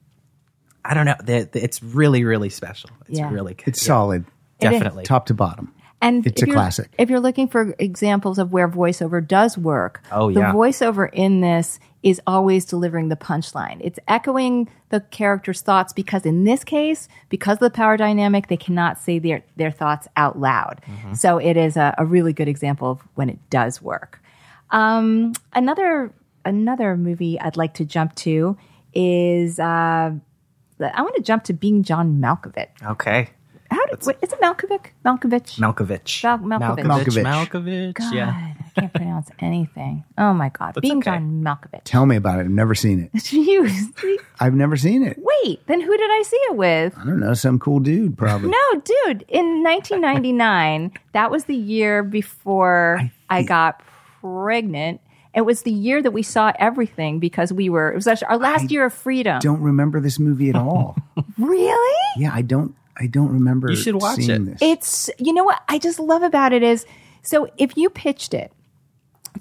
I 0.85 0.95
don't 0.95 1.05
know. 1.07 1.17
The, 1.23 1.49
the- 1.51 1.65
it's 1.65 1.83
really, 1.83 2.23
really 2.25 2.49
special. 2.49 2.91
It's 3.09 3.19
Yeah. 3.19 3.31
really 3.33 3.55
good. 3.55 3.67
It's 3.69 3.83
Yeah, 3.83 3.87
solid, 3.89 4.25
Definitely. 4.61 5.03
top 5.05 5.27
to 5.27 5.35
bottom. 5.35 5.73
And 6.03 6.27
It's 6.27 6.43
if 6.43 6.47
a 6.47 6.51
you're- 6.51 6.57
classic. 6.57 6.91
If 6.99 7.09
you're 7.11 7.21
looking 7.21 7.49
for 7.49 7.75
examples 7.79 8.39
of 8.39 8.53
where 8.53 8.69
voiceover 8.69 9.27
does 9.27 9.57
work, 9.57 10.03
Oh, 10.13 10.31
the 10.31 10.41
yeah. 10.41 10.53
voiceover 10.53 11.09
in 11.13 11.41
this 11.41 11.81
is 12.03 12.21
always 12.27 12.65
delivering 12.67 13.09
the 13.09 13.17
punchline. 13.17 13.79
It's 13.81 13.99
echoing 14.07 14.69
the 14.91 15.01
character's 15.01 15.63
thoughts 15.63 15.93
because 15.93 16.25
in 16.27 16.45
this 16.45 16.63
case, 16.65 17.09
because 17.31 17.55
of 17.55 17.61
the 17.61 17.71
power 17.71 17.97
dynamic, 17.97 18.49
they 18.49 18.57
cannot 18.59 19.01
say 19.01 19.19
their, 19.19 19.43
their 19.57 19.71
thoughts 19.73 20.07
out 20.17 20.39
loud. 20.39 20.83
Mm-hmm. 20.87 21.15
So 21.15 21.39
it 21.39 21.57
is 21.57 21.77
a, 21.77 21.95
a 21.99 22.05
really 22.05 22.33
good 22.33 22.47
example 22.47 22.91
of 22.93 23.01
when 23.15 23.29
it 23.31 23.39
does 23.51 23.81
work. 23.83 24.21
Um, 24.71 25.33
another 25.55 26.13
another 26.45 26.97
movie 26.97 27.41
I'd 27.41 27.57
like 27.57 27.75
to 27.75 27.85
jump 27.85 28.15
to 28.17 28.57
is 28.95 29.59
uh, 29.59 30.13
I 30.81 31.03
want 31.03 31.17
to 31.17 31.23
jump 31.23 31.45
to 31.45 31.53
Being 31.53 31.83
John 31.83 32.21
Malkovich. 32.21 32.69
Okay. 32.85 33.31
How 33.77 33.85
did, 33.87 34.07
wait, 34.07 34.17
is 34.23 34.33
it 34.33 34.41
Malkovich? 34.41 34.87
Malkovich? 35.05 35.59
Malkovich. 35.61 36.23
Mal- 36.25 36.39
Malkovich. 36.39 36.85
Malkovich. 36.85 37.25
Malkovich. 37.25 37.25
Malkovich. 37.25 37.95
God, 37.95 38.15
Yeah. 38.15 38.31
I 38.77 38.81
can't 38.81 38.93
pronounce 38.93 39.31
anything. 39.41 40.05
Oh 40.19 40.33
my 40.35 40.49
God. 40.51 40.77
Being 40.81 40.99
okay. 40.99 41.11
John 41.13 41.43
Malkovich. 41.45 41.83
Tell 41.85 42.05
me 42.07 42.17
about 42.17 42.39
it. 42.39 42.43
I've 42.45 42.51
never 42.51 42.75
seen 42.75 43.11
it. 43.13 43.33
You- 43.33 43.69
I've 44.41 44.55
never 44.55 44.77
seen 44.77 45.03
it. 45.03 45.19
Wait, 45.19 45.67
then 45.67 45.81
who 45.81 45.97
did 45.97 46.11
I 46.11 46.23
see 46.27 46.37
it 46.51 46.57
with? 46.57 46.97
I 46.99 47.05
don't 47.05 47.21
know. 47.21 47.35
Some 47.35 47.59
cool 47.59 47.81
dude, 47.81 48.17
probably. 48.19 48.51
No, 48.51 48.81
dude, 49.07 49.25
in 49.29 49.63
1999, 49.63 50.93
that 51.13 51.31
was 51.31 51.45
the 51.45 51.55
year 51.57 52.03
before 52.03 53.01
I 53.31 53.43
got 53.43 53.81
pregnant. 54.21 55.01
It 55.35 55.43
was 55.45 55.63
the 55.63 55.73
year 55.73 56.01
that 56.03 56.13
we 56.13 56.23
saw 56.23 56.53
everything 56.59 57.19
because 57.19 57.53
we 57.53 57.69
were, 57.69 57.93
it 57.93 57.95
was 57.95 58.07
actually 58.07 58.29
our 58.29 58.39
last 58.39 58.71
year 58.71 58.87
of 58.87 58.95
freedom. 58.95 59.39
Don't 59.41 59.61
remember 59.61 60.01
this 60.01 60.19
movie 60.19 60.49
at 60.49 60.57
all. 60.57 60.97
Really? 61.39 62.03
yeah, 62.17 62.31
I 62.33 62.41
don't. 62.41 62.75
I 62.99 63.07
don't 63.07 63.31
remember. 63.33 63.71
You 63.71 63.77
should 63.77 63.95
watch 63.97 64.17
seeing 64.17 64.49
it. 64.49 64.59
This. 64.59 64.59
It's, 64.63 65.11
you 65.19 65.33
know 65.33 65.45
what 65.45 65.63
I 65.69 65.79
just 65.79 65.99
love 65.99 66.23
about 66.23 66.53
it 66.53 66.63
is, 66.63 66.87
so 67.23 67.49
if 67.59 67.77
you 67.77 67.91
pitched 67.91 68.35
it, 68.35 68.53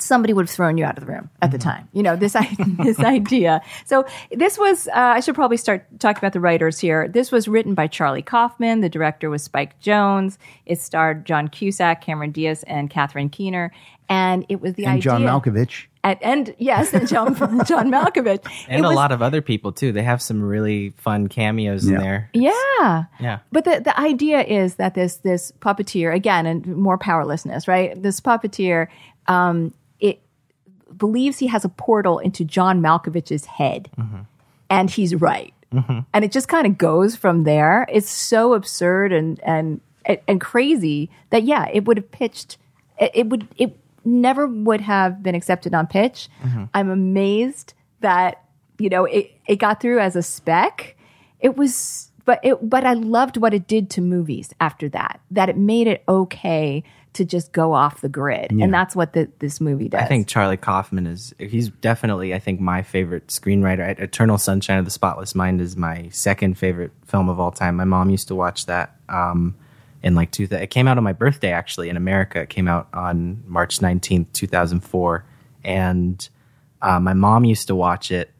somebody 0.01 0.33
would 0.33 0.43
have 0.43 0.49
thrown 0.49 0.77
you 0.77 0.85
out 0.85 0.97
of 0.97 1.05
the 1.05 1.11
room 1.11 1.29
at 1.41 1.51
the 1.51 1.57
time. 1.57 1.87
You 1.93 2.03
know, 2.03 2.15
this, 2.15 2.35
this 2.83 2.99
idea. 2.99 3.61
So 3.85 4.05
this 4.31 4.57
was, 4.57 4.87
uh, 4.89 4.91
I 4.95 5.19
should 5.19 5.35
probably 5.35 5.57
start 5.57 5.85
talking 5.99 6.19
about 6.19 6.33
the 6.33 6.39
writers 6.39 6.79
here. 6.79 7.07
This 7.07 7.31
was 7.31 7.47
written 7.47 7.73
by 7.73 7.87
Charlie 7.87 8.21
Kaufman. 8.21 8.81
The 8.81 8.89
director 8.89 9.29
was 9.29 9.43
Spike 9.43 9.79
Jonze. 9.81 10.37
It 10.65 10.81
starred 10.81 11.25
John 11.25 11.47
Cusack, 11.47 12.01
Cameron 12.01 12.31
Diaz, 12.31 12.63
and 12.67 12.89
Catherine 12.89 13.29
Keener. 13.29 13.71
And 14.07 14.45
it 14.49 14.61
was 14.61 14.73
the 14.73 14.85
and 14.85 14.93
idea. 14.93 15.01
John 15.01 15.21
Malkovich. 15.23 15.85
At, 16.03 16.21
and 16.21 16.53
yes, 16.59 16.93
and 16.93 17.07
John, 17.07 17.33
John 17.65 17.89
Malkovich. 17.89 18.45
And 18.69 18.85
It 18.85 18.87
a 18.87 18.91
lot 18.91 19.11
of 19.11 19.23
other 19.23 19.41
people 19.41 19.71
too. 19.71 19.91
They 19.91 20.03
have 20.03 20.21
some 20.21 20.43
really 20.43 20.91
fun 20.91 21.27
cameos 21.27 21.89
Yeah. 21.89 21.95
in 21.95 22.01
there. 22.01 22.29
Yeah. 22.33 23.03
Yeah. 23.19 23.39
But 23.51 23.65
the, 23.65 23.81
the 23.83 23.99
idea 23.99 24.43
is 24.43 24.75
that 24.75 24.93
this 24.93 25.15
this 25.17 25.51
puppeteer 25.61 26.13
again 26.13 26.45
and 26.45 26.67
more 26.77 26.99
powerlessness, 26.99 27.67
right? 27.67 27.99
This 27.99 28.19
puppeteer 28.21 28.87
um, 29.27 29.67
it 29.67 29.73
believes 30.97 31.39
he 31.39 31.47
has 31.47 31.65
a 31.65 31.69
portal 31.69 32.19
into 32.19 32.43
John 32.43 32.81
Malkovich's 32.81 33.45
head, 33.45 33.89
and 34.69 34.89
he's 34.89 35.15
right. 35.15 35.53
And 36.13 36.23
it 36.23 36.31
just 36.31 36.47
kind 36.47 36.65
of 36.65 36.77
goes 36.77 37.15
from 37.15 37.43
there. 37.43 37.85
It's 37.91 38.09
so 38.09 38.53
absurd 38.53 39.11
and 39.11 39.39
and 39.43 39.81
and 40.27 40.39
crazy 40.39 41.09
that 41.31 41.43
yeah, 41.43 41.67
it 41.73 41.85
would 41.85 41.97
have 41.97 42.11
pitched. 42.11 42.57
It, 42.99 43.11
it 43.13 43.27
would 43.27 43.47
it 43.57 43.77
never 44.05 44.47
would 44.47 44.81
have 44.81 45.21
been 45.23 45.35
accepted 45.35 45.73
on 45.73 45.87
pitch. 45.87 46.29
I'm 46.73 46.89
amazed 46.89 47.73
that 48.01 48.43
you 48.77 48.89
know 48.89 49.05
it 49.05 49.31
it 49.47 49.57
got 49.57 49.81
through 49.81 49.99
as 49.99 50.15
a 50.15 50.23
spec. 50.23 50.95
It 51.39 51.57
was 51.57 52.11
but 52.23 52.39
it 52.43 52.69
but 52.69 52.85
I 52.85 52.93
loved 52.93 53.37
what 53.37 53.53
it 53.53 53.67
did 53.67 53.89
to 53.91 54.01
movies 54.01 54.53
after 54.59 54.87
that. 54.89 55.19
That 55.31 55.49
it 55.49 55.57
made 55.57 55.87
it 55.87 56.03
okay 56.07 56.83
to 57.15 57.25
just 57.25 57.51
go 57.51 57.73
off 57.73 58.01
the 58.01 58.09
grid, 58.09 58.51
and 58.51 58.73
that's 58.73 58.95
what 58.95 59.13
the, 59.13 59.29
this 59.39 59.59
movie 59.59 59.89
does. 59.89 60.01
I 60.01 60.05
think 60.05 60.27
Charlie 60.27 60.57
Kaufman 60.57 61.07
is 61.07 61.33
he's 61.39 61.69
definitely 61.69 62.33
I 62.33 62.39
think 62.39 62.59
my 62.59 62.81
favorite 62.81 63.27
screenwriter. 63.27 63.99
Eternal 63.99 64.37
Sunshine 64.37 64.77
of 64.77 64.85
the 64.85 64.91
Spotless 64.91 65.33
Mind 65.33 65.61
is 65.61 65.75
my 65.75 66.09
second 66.09 66.57
favorite 66.57 66.91
film 67.05 67.29
of 67.29 67.39
all 67.39 67.51
time. 67.51 67.75
My 67.75 67.85
mom 67.85 68.09
used 68.09 68.27
to 68.27 68.35
watch 68.35 68.65
that 68.67 68.95
um, 69.09 69.55
in 70.03 70.15
like 70.15 70.31
two. 70.31 70.47
It 70.49 70.69
came 70.69 70.87
out 70.87 70.97
on 70.97 71.03
my 71.03 71.13
birthday 71.13 71.51
actually 71.51 71.89
in 71.89 71.97
America. 71.97 72.41
It 72.41 72.49
came 72.49 72.67
out 72.67 72.87
on 72.93 73.43
March 73.47 73.81
nineteenth, 73.81 74.31
two 74.33 74.47
thousand 74.47 74.81
four, 74.81 75.25
and 75.63 76.27
uh, 76.81 76.99
my 76.99 77.13
mom 77.13 77.45
used 77.45 77.67
to 77.67 77.75
watch 77.75 78.11
it 78.11 78.31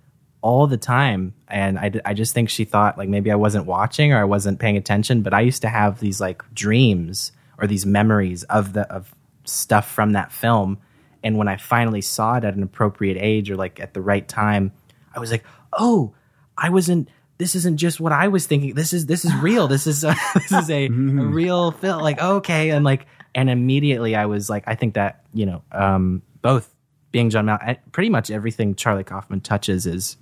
all 0.42 0.68
the 0.68 0.78
time 0.78 1.34
and 1.48 1.80
I, 1.80 1.92
I 2.06 2.14
just 2.14 2.36
think 2.36 2.52
she 2.52 2.66
thought 2.66 3.00
like 3.00 3.10
maybe 3.10 3.32
i 3.32 3.36
wasn't 3.36 3.66
watching 3.66 4.14
or 4.14 4.20
i 4.20 4.24
wasn't 4.24 4.60
paying 4.60 4.78
attention 4.78 5.24
but 5.24 5.34
i 5.34 5.42
used 5.42 5.64
to 5.64 5.68
have 5.68 6.00
these 6.00 6.22
like 6.22 6.44
dreams 6.54 7.32
or 7.58 7.68
these 7.68 7.86
memories 7.86 8.44
of 8.44 8.74
the 8.74 8.82
of 8.92 9.14
stuff 9.44 9.90
from 9.92 10.14
that 10.14 10.32
film. 10.32 10.80
And 11.24 11.38
when 11.38 11.48
i 11.48 11.58
finally 11.58 12.02
saw 12.02 12.38
it 12.38 12.44
at 12.44 12.56
an 12.56 12.62
appropriate 12.62 13.18
age 13.20 13.50
or 13.50 13.56
like 13.56 13.80
at 13.80 13.96
the 13.96 14.02
right 14.02 14.28
time 14.28 14.72
i 15.16 15.20
was 15.20 15.32
like 15.32 15.44
oh 15.74 16.14
i 16.56 16.70
wasn't 16.70 17.10
this 17.40 17.56
isn't 17.56 17.78
just 17.78 18.00
what 18.00 18.12
i 18.12 18.28
was 18.28 18.46
thinking. 18.46 18.76
This 18.76 18.94
is 18.94 19.08
this 19.08 19.26
is 19.26 19.34
real. 19.38 19.68
This 19.68 19.88
is 19.88 20.04
a, 20.04 20.16
this 20.36 20.52
is 20.52 20.70
a, 20.70 20.86
a 20.86 20.90
real 20.90 21.72
film. 21.72 22.02
Like 22.02 22.22
okay. 22.22 22.70
And 22.70 22.86
like 22.86 23.08
and 23.34 23.50
immediately 23.50 24.16
i 24.16 24.28
was 24.28 24.50
like 24.50 24.64
i 24.68 24.76
think 24.76 24.94
that 24.94 25.26
you 25.34 25.46
know 25.46 25.62
um 25.74 26.22
both 26.42 26.74
being 27.12 27.30
john 27.30 27.46
mal 27.46 27.60
pretty 27.92 28.10
much 28.10 28.32
everything 28.32 28.76
charlie 28.76 29.04
kaufman 29.04 29.42
touches 29.42 29.86
is 29.86 30.16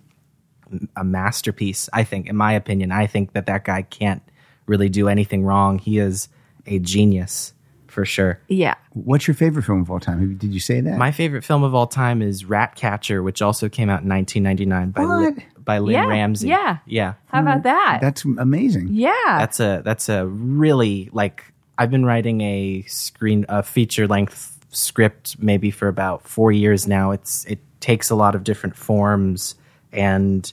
a 0.96 1.04
masterpiece. 1.04 1.90
I 1.94 2.04
think, 2.04 2.28
in 2.28 2.36
my 2.36 2.54
opinion, 2.54 2.92
I 2.92 3.08
think 3.08 3.34
that 3.34 3.46
that 3.46 3.66
guy 3.66 3.84
can't 3.84 4.22
really 4.66 4.90
do 4.90 5.08
anything 5.08 5.44
wrong. 5.44 5.80
He 5.80 6.00
is 6.00 6.30
a 6.66 6.80
genius 6.80 7.54
for 7.88 8.06
sure. 8.06 8.40
yeah, 8.48 8.74
What's 8.94 9.28
your 9.28 9.36
favorite 9.36 9.64
film 9.64 9.82
of 9.82 9.92
all 9.92 10.00
time? 10.00 10.36
Did 10.38 10.52
you 10.54 10.60
say 10.60 10.82
that? 10.82 10.98
My 10.98 11.12
favorite 11.12 11.44
film 11.44 11.64
of 11.64 11.76
all 11.76 11.86
time 11.88 12.22
is 12.24 12.44
Ratcatcher, 12.46 13.22
which 13.22 13.42
also 13.42 13.70
came 13.70 13.90
out 13.90 14.02
in 14.02 14.10
1999 14.10 14.92
by 14.92 15.04
What? 15.06 15.36
Li- 15.38 15.46
by 15.64 15.78
Lynne 15.80 15.94
Yeah, 15.94 16.08
Ramsay. 16.08 16.48
yeah. 16.48 16.78
yeah. 16.86 17.14
how 17.28 17.42
about 17.42 17.58
hmm. 17.58 17.64
that? 17.64 18.00
That's 18.02 18.26
amazing. 18.26 18.88
yeah, 18.92 19.14
That's 19.38 19.60
a 19.60 19.82
that's 19.86 20.10
a 20.10 20.26
really 20.28 21.10
like 21.14 21.44
I've 21.78 21.92
been 21.92 22.06
writing 22.06 22.42
a 22.42 22.84
screen 22.88 23.46
a 23.48 23.64
feature 23.64 24.08
length 24.08 24.60
script 24.72 25.38
maybe 25.40 25.72
for 25.72 25.88
about 25.88 26.28
four 26.28 26.52
years 26.52 26.88
now. 26.88 27.12
It's 27.12 27.46
it 27.46 27.60
takes 27.80 28.10
a 28.10 28.16
lot 28.16 28.36
of 28.36 28.44
different 28.44 28.76
forms 28.76 29.56
and 29.92 30.52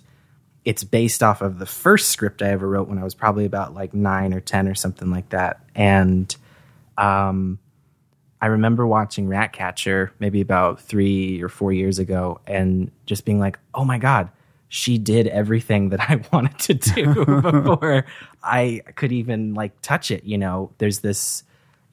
it's 0.65 0.85
based 0.85 1.23
off 1.23 1.41
of 1.41 1.59
the 1.59 1.67
first 1.67 2.11
script 2.11 2.43
I 2.43 2.51
ever 2.51 2.69
wrote 2.69 2.89
when 2.89 2.99
I 2.99 3.05
was 3.05 3.15
probably 3.15 3.45
about 3.45 3.75
like 3.75 3.95
nine 3.95 4.35
or 4.35 4.41
ten 4.41 4.69
or 4.69 4.75
something 4.75 5.11
like 5.11 5.31
that. 5.31 5.61
And 5.75 6.35
um 6.99 7.59
I 8.43 8.47
remember 8.47 8.87
watching 8.87 9.29
Ratcatcher 9.29 10.13
maybe 10.19 10.41
about 10.41 10.81
three 10.81 11.43
or 11.43 11.49
four 11.49 11.73
years 11.73 11.99
ago 11.99 12.41
and 12.47 12.91
just 13.05 13.25
being 13.25 13.39
like, 13.39 13.59
oh 13.75 13.85
my 13.85 13.99
God, 13.99 14.31
she 14.69 14.99
did 14.99 15.27
everything 15.27 15.91
that 15.91 16.01
I 16.09 16.23
wanted 16.33 16.59
to 16.61 16.75
do 16.75 17.25
before 17.25 18.07
I 18.43 18.83
could 18.95 19.13
even 19.13 19.55
like 19.55 19.81
touch 19.83 20.11
it. 20.11 20.25
You 20.25 20.39
know, 20.39 20.71
there's 20.79 21.01
this, 21.01 21.45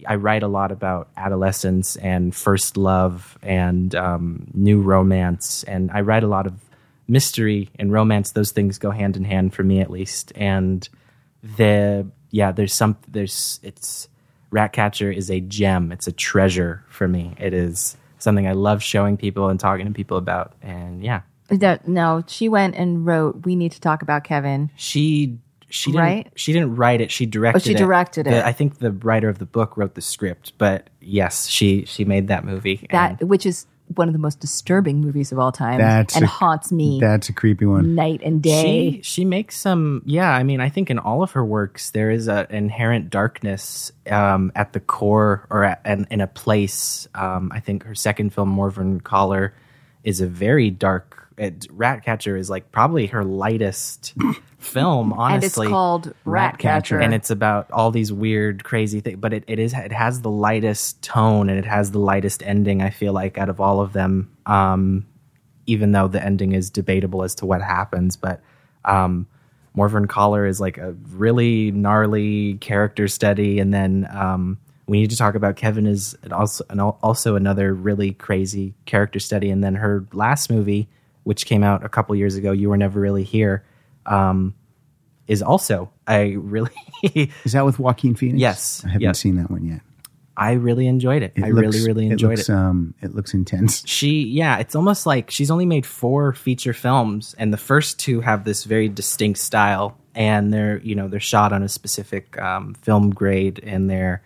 I 0.07 0.15
write 0.15 0.43
a 0.43 0.47
lot 0.47 0.71
about 0.71 1.09
adolescence 1.17 1.97
and 1.97 2.33
first 2.33 2.77
love 2.77 3.37
and 3.41 3.93
um, 3.95 4.47
new 4.53 4.81
romance. 4.81 5.63
And 5.63 5.91
I 5.91 6.01
write 6.01 6.23
a 6.23 6.27
lot 6.27 6.47
of 6.47 6.53
mystery 7.07 7.69
and 7.79 7.91
romance. 7.91 8.31
Those 8.31 8.51
things 8.51 8.77
go 8.77 8.91
hand 8.91 9.15
in 9.17 9.23
hand 9.23 9.53
for 9.53 9.63
me 9.63 9.79
at 9.79 9.89
least. 9.89 10.31
And 10.35 10.87
the, 11.57 12.07
yeah, 12.31 12.51
there's 12.51 12.73
some, 12.73 12.97
there's, 13.07 13.59
it's, 13.63 14.09
Ratcatcher 14.49 15.11
is 15.11 15.29
a 15.29 15.41
gem. 15.41 15.91
It's 15.91 16.07
a 16.07 16.11
treasure 16.11 16.83
for 16.89 17.07
me. 17.07 17.35
It 17.37 17.53
is 17.53 17.97
something 18.17 18.47
I 18.47 18.53
love 18.53 18.81
showing 18.81 19.17
people 19.17 19.49
and 19.49 19.59
talking 19.59 19.85
to 19.85 19.91
people 19.91 20.17
about. 20.17 20.53
And 20.61 21.03
yeah, 21.03 21.21
No, 21.51 21.77
no, 21.85 22.23
she 22.27 22.47
went 22.47 22.75
and 22.75 23.05
wrote. 23.05 23.45
We 23.45 23.55
need 23.57 23.73
to 23.73 23.81
talk 23.81 24.01
about 24.01 24.23
Kevin. 24.23 24.71
she 24.77 25.37
she 25.69 25.91
didn't 25.91 26.01
Right? 26.01 26.31
she 26.35 26.53
didn't 26.53 26.77
write 26.77 27.01
it. 27.01 27.11
She 27.11 27.25
directed. 27.25 27.61
Oh, 27.61 27.65
she 27.65 27.73
it. 27.73 27.77
directed 27.77 28.25
The- 28.25 28.37
it. 28.37 28.45
I 28.45 28.53
think 28.53 28.79
the 28.79 28.91
writer 28.93 29.27
of 29.27 29.37
the 29.37 29.45
book 29.45 29.75
wrote 29.75 29.95
the 29.95 30.01
script, 30.01 30.53
but 30.57 30.89
yes, 31.01 31.47
she 31.47 31.83
she 31.83 32.05
made 32.05 32.29
that 32.29 32.45
movie. 32.45 32.87
That 32.91 33.21
which 33.21 33.45
is 33.45 33.65
one 33.95 34.07
of 34.09 34.13
the 34.13 34.19
most 34.19 34.39
disturbing 34.39 34.99
movies 34.99 35.31
of 35.31 35.39
all 35.39 35.51
time, 35.51 35.77
That's 35.79 36.15
and 36.15 36.25
a- 36.25 36.27
haunts 36.27 36.71
me 36.71 36.99
That's 36.99 37.29
a 37.29 37.33
creepy 37.33 37.65
one. 37.65 37.95
night 37.95 38.21
and 38.23 38.41
day. 38.41 38.91
She 38.91 39.01
she 39.01 39.25
makes 39.25 39.57
some 39.57 40.01
yeah. 40.05 40.29
I 40.31 40.43
mean, 40.43 40.59
I 40.59 40.69
think 40.69 40.89
in 40.89 40.99
all 40.99 41.23
of 41.23 41.31
her 41.31 41.43
works 41.45 41.91
there 41.91 42.11
is 42.11 42.27
an 42.27 42.47
inherent 42.49 43.09
darkness 43.09 43.91
um, 44.09 44.51
at 44.55 44.73
the 44.73 44.79
core 44.81 45.47
or 45.49 45.63
at, 45.63 45.81
and 45.85 46.05
in 46.11 46.21
a 46.21 46.27
place. 46.27 47.07
Um, 47.15 47.51
I 47.53 47.59
think 47.59 47.83
her 47.83 47.95
second 47.95 48.33
film, 48.33 48.49
Morvern 48.55 49.01
Callar, 49.03 49.53
is 50.03 50.21
a 50.21 50.27
very 50.27 50.69
dark. 50.69 51.26
It, 51.37 51.67
Ratcatcher 51.69 52.35
is 52.35 52.49
like 52.49 52.71
probably 52.71 53.07
her 53.07 53.23
lightest 53.23 54.15
film, 54.57 55.13
honestly. 55.13 55.35
and 55.35 55.43
it's 55.43 55.55
called 55.71 56.13
Ratcatcher. 56.25 56.99
and 56.99 57.13
it's 57.13 57.29
about 57.29 57.69
all 57.71 57.91
these 57.91 58.11
weird, 58.11 58.63
crazy 58.63 59.01
things. 59.01 59.19
But 59.19 59.33
it, 59.33 59.43
it 59.47 59.59
is 59.59 59.73
it 59.73 59.91
has 59.91 60.21
the 60.21 60.31
lightest 60.31 61.01
tone 61.03 61.49
and 61.49 61.59
it 61.59 61.65
has 61.65 61.91
the 61.91 61.99
lightest 61.99 62.41
ending. 62.43 62.81
I 62.81 62.89
feel 62.89 63.13
like 63.13 63.37
out 63.37 63.49
of 63.49 63.61
all 63.61 63.81
of 63.81 63.93
them, 63.93 64.35
um, 64.47 65.05
even 65.67 65.91
though 65.91 66.07
the 66.07 66.23
ending 66.23 66.53
is 66.53 66.71
debatable 66.71 67.23
as 67.23 67.35
to 67.35 67.45
what 67.45 67.61
happens. 67.61 68.15
But 68.15 68.41
um, 68.83 69.27
Morvern 69.77 70.07
Callar 70.07 70.47
is 70.47 70.59
like 70.59 70.79
a 70.79 70.93
really 71.11 71.69
gnarly 71.71 72.55
character 72.55 73.07
study, 73.07 73.59
and 73.59 73.71
then 73.71 74.07
um, 74.11 74.57
we 74.87 74.99
need 74.99 75.11
to 75.11 75.17
talk 75.17 75.35
about 75.35 75.55
Kevin 75.55 75.85
is 75.85 76.17
an 76.23 76.33
also 76.33 76.65
an, 76.71 76.79
also 76.79 77.35
another 77.35 77.73
really 77.73 78.13
crazy 78.13 78.73
character 78.85 79.19
study, 79.19 79.51
and 79.51 79.63
then 79.63 79.75
her 79.75 80.05
last 80.13 80.49
movie, 80.49 80.89
which 81.27 81.45
came 81.45 81.61
out 81.63 81.83
a 81.85 81.89
couple 81.89 82.15
years 82.15 82.35
ago, 82.35 82.51
You 82.53 82.69
Were 82.69 82.77
Never 82.77 82.99
Really 83.01 83.23
Here. 83.25 83.63
Um, 84.05 84.55
is 85.27 85.41
also 85.43 85.91
I 86.07 86.35
really 86.37 86.71
Is 87.43 87.51
that 87.51 87.65
with 87.65 87.77
Joaquin 87.79 88.15
Phoenix? 88.15 88.39
Yes. 88.39 88.81
I 88.85 88.89
haven't 88.89 89.01
Yes. 89.01 89.19
seen 89.19 89.35
that 89.35 89.51
one 89.51 89.65
yet. 89.65 89.81
I 90.37 90.53
really 90.53 90.87
enjoyed 90.87 91.23
it. 91.23 91.33
It 91.35 91.43
I 91.43 91.49
looks- 91.49 91.75
really 91.75 91.85
really 91.87 92.07
enjoyed 92.07 92.37
looks, 92.37 92.47
it. 92.49 92.53
Um, 92.55 92.93
it 93.01 93.13
looks 93.13 93.33
intense. 93.33 93.83
she 93.85 94.21
yeah 94.23 94.57
it's 94.59 94.73
almost 94.75 95.05
like 95.05 95.29
she's 95.31 95.51
only 95.51 95.65
made 95.65 95.85
four 95.85 96.31
feature 96.31 96.73
films 96.73 97.35
and 97.37 97.51
the 97.51 97.57
first 97.57 97.99
two 97.99 98.21
have 98.21 98.45
this 98.45 98.63
very 98.63 98.87
distinct 98.87 99.39
style 99.39 99.97
and 100.15 100.53
they're 100.53 100.77
you 100.79 100.95
know 100.95 101.07
they're 101.09 101.19
shot 101.19 101.51
on 101.51 101.61
a 101.63 101.67
specific 101.67 102.39
um, 102.39 102.73
film 102.75 103.09
grade 103.09 103.59
and 103.63 103.89
they're 103.89 104.21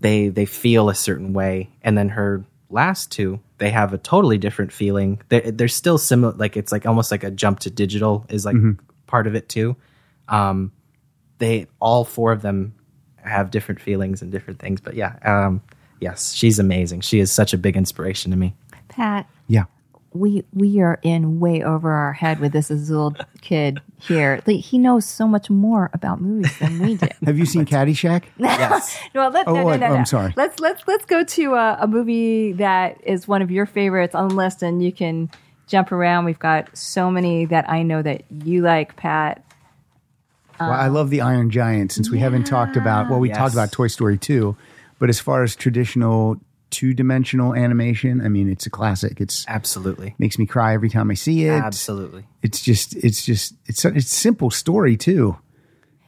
they 0.00 0.28
they 0.30 0.46
feel 0.46 0.88
a 0.88 0.94
certain 0.94 1.32
way 1.32 1.70
and 1.82 1.96
then 1.96 2.08
her 2.08 2.42
last 2.72 3.12
two 3.12 3.40
they 3.58 3.70
have 3.70 3.92
a 3.92 3.98
totally 3.98 4.38
different 4.38 4.72
feeling. 4.72 5.20
They're, 5.28 5.52
they're 5.52 5.68
still 5.68 5.98
similar 5.98 6.32
like 6.34 6.56
it's 6.56 6.72
like 6.72 6.84
almost 6.86 7.10
like 7.12 7.22
a 7.22 7.30
jump 7.30 7.60
to 7.60 7.70
digital 7.70 8.26
is 8.28 8.44
like 8.44 8.56
part 9.06 9.26
of 9.26 9.34
it 9.34 9.48
too. 9.48 9.76
Um 10.28 10.72
they 11.38 11.66
all 11.80 12.04
four 12.04 12.32
of 12.32 12.42
them 12.42 12.74
have 13.16 13.50
different 13.50 13.80
feelings 13.80 14.22
and 14.22 14.32
different 14.32 14.58
things 14.58 14.80
but 14.80 14.94
yeah 14.94 15.16
um 15.24 15.60
yes 16.00 16.32
she's 16.32 16.58
amazing. 16.58 17.02
She 17.02 17.20
is 17.20 17.30
such 17.30 17.52
a 17.52 17.58
big 17.58 17.76
inspiration 17.76 18.30
to 18.32 18.36
me. 18.36 18.54
Pat, 18.88 19.28
Yeah. 19.46 19.64
We 20.14 20.44
we 20.52 20.80
are 20.80 20.98
in 21.02 21.40
way 21.40 21.62
over 21.62 21.90
our 21.92 22.12
head 22.12 22.38
with 22.40 22.52
this 22.52 22.70
Azul 22.70 23.14
kid 23.40 23.80
here. 23.98 24.40
Like, 24.46 24.60
he 24.60 24.78
knows 24.78 25.04
so 25.06 25.26
much 25.26 25.48
more 25.50 25.90
about 25.94 26.20
movies 26.20 26.58
than 26.58 26.78
we 26.80 26.96
do. 26.96 27.08
Have 27.24 27.38
you 27.38 27.46
seen 27.46 27.64
Caddyshack? 27.64 28.24
yes 28.38 28.98
No, 29.14 29.28
let, 29.28 29.48
Oh, 29.48 29.54
no, 29.54 29.62
no, 29.62 29.68
I- 29.70 29.76
no, 29.76 29.88
no. 29.88 29.94
I'm 29.94 30.06
sorry. 30.06 30.34
Let's 30.36 30.60
let's 30.60 30.82
let's 30.86 31.04
go 31.06 31.24
to 31.24 31.54
a, 31.54 31.78
a 31.80 31.86
movie 31.86 32.52
that 32.52 33.00
is 33.04 33.26
one 33.26 33.42
of 33.42 33.50
your 33.50 33.66
favorites 33.66 34.14
on 34.14 34.28
the 34.28 34.34
list, 34.34 34.62
and 34.62 34.82
you 34.82 34.92
can 34.92 35.30
jump 35.66 35.92
around. 35.92 36.24
We've 36.26 36.38
got 36.38 36.76
so 36.76 37.10
many 37.10 37.46
that 37.46 37.68
I 37.70 37.82
know 37.82 38.02
that 38.02 38.22
you 38.30 38.60
like, 38.62 38.96
Pat. 38.96 39.42
well, 40.60 40.70
I 40.70 40.88
love 40.88 41.10
the 41.10 41.20
Iron 41.22 41.50
Giant 41.50 41.92
since 41.92 42.10
we 42.10 42.18
haven't 42.18 42.44
talked 42.44 42.76
about, 42.76 43.08
well, 43.08 43.18
we 43.18 43.28
Yes. 43.28 43.38
talked 43.38 43.54
about 43.54 43.72
Toy 43.72 43.86
Story 43.86 44.18
2, 44.18 44.54
but 44.98 45.08
as 45.08 45.18
far 45.18 45.42
as 45.42 45.56
traditional 45.56 46.38
two 46.72 46.92
dimensional 46.94 47.54
animation, 47.54 48.20
I 48.20 48.28
mean, 48.28 48.48
it's 48.50 48.66
a 48.66 48.70
classic. 48.70 49.20
It's 49.20 49.44
absolutely 49.46 50.14
makes 50.18 50.38
me 50.38 50.46
cry 50.46 50.74
every 50.74 50.90
time 50.90 51.10
I 51.10 51.14
see 51.14 51.44
it. 51.46 51.52
absolutely 51.62 52.24
It's 52.42 52.60
just, 52.60 52.96
it's 52.96 53.24
just, 53.24 53.54
it's 53.66 53.84
a, 53.84 53.88
it's 53.94 54.10
simple 54.12 54.50
story 54.50 54.96
too, 54.96 55.36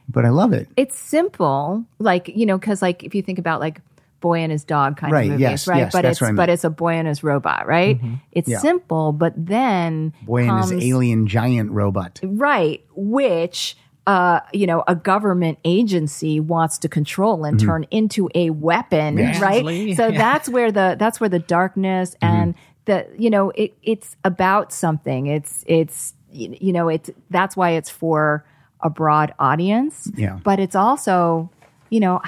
but 0.09 0.25
I 0.25 0.29
love 0.29 0.51
it. 0.51 0.67
It's 0.75 0.97
simple, 0.99 1.85
like 1.99 2.27
you 2.27 2.45
know, 2.45 2.57
because 2.57 2.81
like 2.81 3.03
if 3.03 3.15
you 3.15 3.21
think 3.21 3.39
about 3.39 3.59
like 3.61 3.79
boy 4.21 4.39
and 4.39 4.51
his 4.51 4.63
dog 4.63 4.97
kind 4.97 5.11
Right, 5.13 5.25
of 5.25 5.31
movies, 5.33 5.41
yes, 5.41 5.67
right? 5.67 5.77
yes, 5.77 5.91
but 5.93 6.01
that's 6.01 6.13
it's 6.17 6.21
what 6.21 6.27
I 6.27 6.31
meant. 6.31 6.37
but 6.37 6.49
it's 6.49 6.63
a 6.63 6.69
boy 6.71 6.93
and 6.93 7.07
his 7.07 7.23
robot, 7.23 7.67
right? 7.67 7.97
Mm-hmm. 7.97 8.15
It's 8.31 8.49
Yeah. 8.49 8.57
simple, 8.59 9.11
but 9.11 9.33
then 9.37 10.13
Boy 10.23 10.47
and 10.49 10.57
his 10.57 10.71
alien 10.71 11.27
giant 11.27 11.71
robot. 11.71 12.19
right, 12.23 12.83
which. 12.95 13.77
Uh, 14.07 14.39
you 14.53 14.67
know, 14.67 14.83
a 14.87 14.95
government 14.95 15.57
agency 15.65 16.39
wants 16.39 16.77
to 16.77 16.87
control 16.87 17.43
and 17.43 17.59
turn 17.59 17.85
into 17.89 18.29
a 18.35 18.51
weapon, 18.51 19.17
Yes. 19.17 19.41
right? 19.41 19.63
So 19.97 20.07
yeah. 20.09 20.17
that's 20.17 20.47
where 20.47 20.71
the 20.71 20.95
that's 20.99 21.19
where 21.19 21.29
the 21.29 21.39
darkness 21.39 22.15
and 22.21 22.53
the 22.85 23.07
you 23.17 23.31
know 23.31 23.49
it 23.55 23.75
it's 23.81 24.15
about 24.23 24.71
something. 24.71 25.25
It's 25.25 25.63
it's 25.67 26.13
you 26.31 26.71
know 26.71 26.87
it's 26.87 27.09
that's 27.31 27.57
why 27.57 27.71
it's 27.71 27.89
for 27.89 28.45
a 28.81 28.91
broad 28.91 29.33
audience. 29.39 30.11
Yeah. 30.15 30.37
but 30.43 30.59
it's 30.59 30.75
also 30.75 31.49
you 31.89 31.99
know 31.99 32.21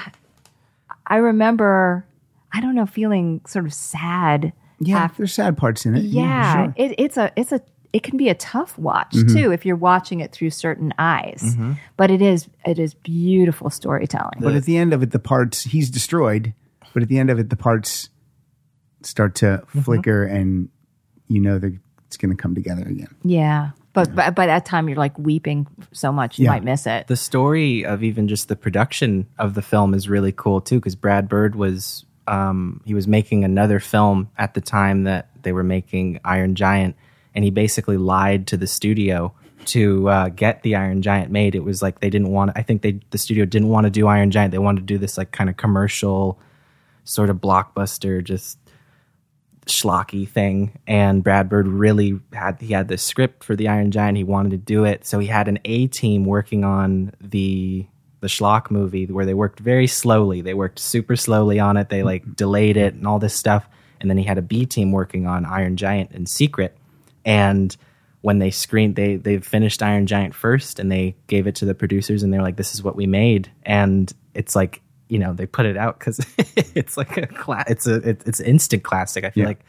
I- 1.06 1.16
remember 1.18 2.04
I 2.52 2.60
don't 2.60 2.74
know 2.74 2.86
feeling 2.86 3.40
sort 3.46 3.66
of 3.66 3.72
sad. 3.74 4.52
Yeah, 4.80 5.04
af- 5.06 5.16
there's 5.16 5.32
sad 5.32 5.56
parts 5.56 5.86
in 5.86 5.94
it. 5.96 6.02
yeah, 6.04 6.52
sure. 6.54 6.62
Mm-hmm. 6.72 6.80
it, 6.80 6.94
it's 6.98 7.16
a 7.16 7.30
it's 7.36 7.52
a 7.52 7.60
it 7.98 8.02
can 8.04 8.16
be 8.16 8.28
a 8.28 8.34
tough 8.34 8.78
watch 8.78 9.12
too 9.34 9.50
if 9.52 9.66
you're 9.66 9.76
watching 9.90 10.20
it 10.20 10.30
through 10.32 10.50
certain 10.50 10.94
eyes. 10.98 11.56
But 11.96 12.10
it 12.10 12.22
is 12.22 12.48
it 12.64 12.78
is 12.78 12.94
beautiful 12.94 13.68
storytelling. 13.70 14.38
But 14.40 14.54
at 14.54 14.64
the 14.64 14.76
end 14.78 14.92
of 14.92 15.02
it, 15.02 15.10
the 15.10 15.18
parts 15.18 15.64
he's 15.64 15.90
destroyed. 15.90 16.54
But 16.94 17.02
at 17.02 17.08
the 17.08 17.18
end 17.18 17.30
of 17.30 17.38
it, 17.38 17.50
the 17.50 17.56
parts 17.56 18.08
start 19.02 19.34
to 19.36 19.46
Mm-hmm. 19.46 19.80
flicker, 19.80 20.24
and 20.24 20.68
you 21.28 21.40
know 21.40 21.58
that 21.58 21.72
it's 22.06 22.16
going 22.16 22.34
to 22.36 22.40
come 22.42 22.54
together 22.54 22.82
again. 22.82 23.14
yeah, 23.22 23.70
but 23.92 24.14
by, 24.14 24.30
by 24.30 24.46
that 24.46 24.64
time 24.64 24.88
you're 24.88 24.96
like 24.96 25.18
weeping 25.18 25.66
so 25.92 26.10
much 26.12 26.38
you 26.38 26.44
Yeah. 26.44 26.52
might 26.52 26.64
miss 26.64 26.86
it. 26.86 27.06
the 27.06 27.16
story 27.16 27.84
of 27.84 28.02
even 28.02 28.28
just 28.28 28.48
the 28.48 28.56
production 28.56 29.26
of 29.38 29.54
the 29.54 29.60
film 29.62 29.92
is 29.92 30.08
really 30.08 30.32
cool 30.32 30.60
too 30.62 30.76
because 30.80 30.94
brad 30.96 31.28
bird 31.28 31.54
was 31.54 32.04
um, 32.26 32.80
he 32.86 32.94
was 32.94 33.06
making 33.06 33.44
another 33.44 33.78
film 33.80 34.28
at 34.38 34.54
the 34.54 34.60
time 34.62 35.04
that 35.04 35.28
they 35.42 35.52
were 35.52 35.64
making 35.64 36.18
iron 36.24 36.54
giant 36.54 36.94
and 37.38 37.44
he 37.44 37.52
basically 37.52 37.96
lied 37.96 38.48
to 38.48 38.56
the 38.56 38.66
studio 38.66 39.32
to 39.64 40.08
uh, 40.08 40.28
get 40.28 40.64
the 40.64 40.74
iron 40.74 41.02
giant 41.02 41.30
made. 41.30 41.54
It 41.54 41.62
was 41.62 41.80
like 41.80 42.00
they 42.00 42.10
didn't 42.10 42.32
want 42.32 42.50
i 42.56 42.62
think 42.62 42.82
they 42.82 42.98
the 43.10 43.18
studio 43.18 43.44
didn't 43.44 43.68
want 43.68 43.84
to 43.84 43.90
do 43.90 44.08
iron 44.08 44.32
giant. 44.32 44.50
They 44.50 44.58
wanted 44.58 44.80
to 44.80 44.86
do 44.86 44.98
this 44.98 45.16
like 45.16 45.30
kind 45.30 45.48
of 45.48 45.56
commercial 45.56 46.40
sort 47.04 47.30
of 47.30 47.36
blockbuster 47.36 48.24
just 48.24 48.58
schlocky 49.66 50.28
thing. 50.28 50.80
And 50.88 51.22
Brad 51.22 51.48
Bird 51.48 51.68
really 51.68 52.18
had 52.32 52.60
he 52.60 52.72
had 52.72 52.88
the 52.88 52.98
script 52.98 53.44
for 53.44 53.54
the 53.54 53.68
Iron 53.68 53.92
Giant. 53.92 54.16
He 54.16 54.24
wanted 54.24 54.50
to 54.50 54.56
do 54.56 54.84
it. 54.84 55.06
So 55.06 55.20
he 55.20 55.28
had 55.28 55.46
an 55.46 55.60
A 55.64 55.86
team 55.86 56.24
working 56.24 56.64
on 56.64 57.12
the 57.20 57.86
the 58.18 58.26
schlock 58.26 58.68
movie 58.68 59.06
where 59.06 59.24
they 59.24 59.34
worked 59.34 59.60
very 59.60 59.86
slowly. 59.86 60.40
They 60.40 60.54
worked 60.54 60.80
super 60.80 61.14
slowly 61.14 61.60
on 61.60 61.76
it. 61.76 61.88
They 61.88 62.02
like 62.02 62.34
delayed 62.34 62.76
it 62.76 62.94
and 62.94 63.06
all 63.06 63.20
this 63.20 63.36
stuff. 63.36 63.68
And 64.00 64.10
then 64.10 64.18
he 64.18 64.24
had 64.24 64.38
a 64.38 64.42
B 64.42 64.66
team 64.66 64.90
working 64.90 65.28
on 65.28 65.44
Iron 65.44 65.76
Giant 65.76 66.10
in 66.10 66.26
secret 66.26 66.76
and 67.24 67.76
when 68.20 68.38
they 68.40 68.50
screened 68.50 68.96
they 68.96 69.16
they 69.16 69.38
finished 69.38 69.82
Iron 69.82 70.06
Giant 70.06 70.34
first 70.34 70.78
and 70.78 70.90
they 70.90 71.14
gave 71.28 71.46
it 71.46 71.54
to 71.56 71.64
the 71.64 71.74
producers 71.74 72.22
and 72.22 72.32
they're 72.32 72.42
like 72.42 72.56
this 72.56 72.74
is 72.74 72.82
what 72.82 72.96
we 72.96 73.06
made 73.06 73.50
and 73.62 74.12
it's 74.34 74.56
like 74.56 74.82
you 75.08 75.18
know 75.18 75.32
they 75.32 75.46
put 75.46 75.66
it 75.66 75.76
out 75.76 75.98
because 75.98 76.18
it's 76.74 76.96
like 76.96 77.16
a 77.16 77.26
cla- 77.26 77.64
it's 77.68 77.86
a 77.86 77.94
it, 78.08 78.22
it's 78.26 78.40
instant 78.40 78.82
classic 78.82 79.24
I 79.24 79.30
feel 79.30 79.42
Yeah. 79.42 79.48
like 79.48 79.60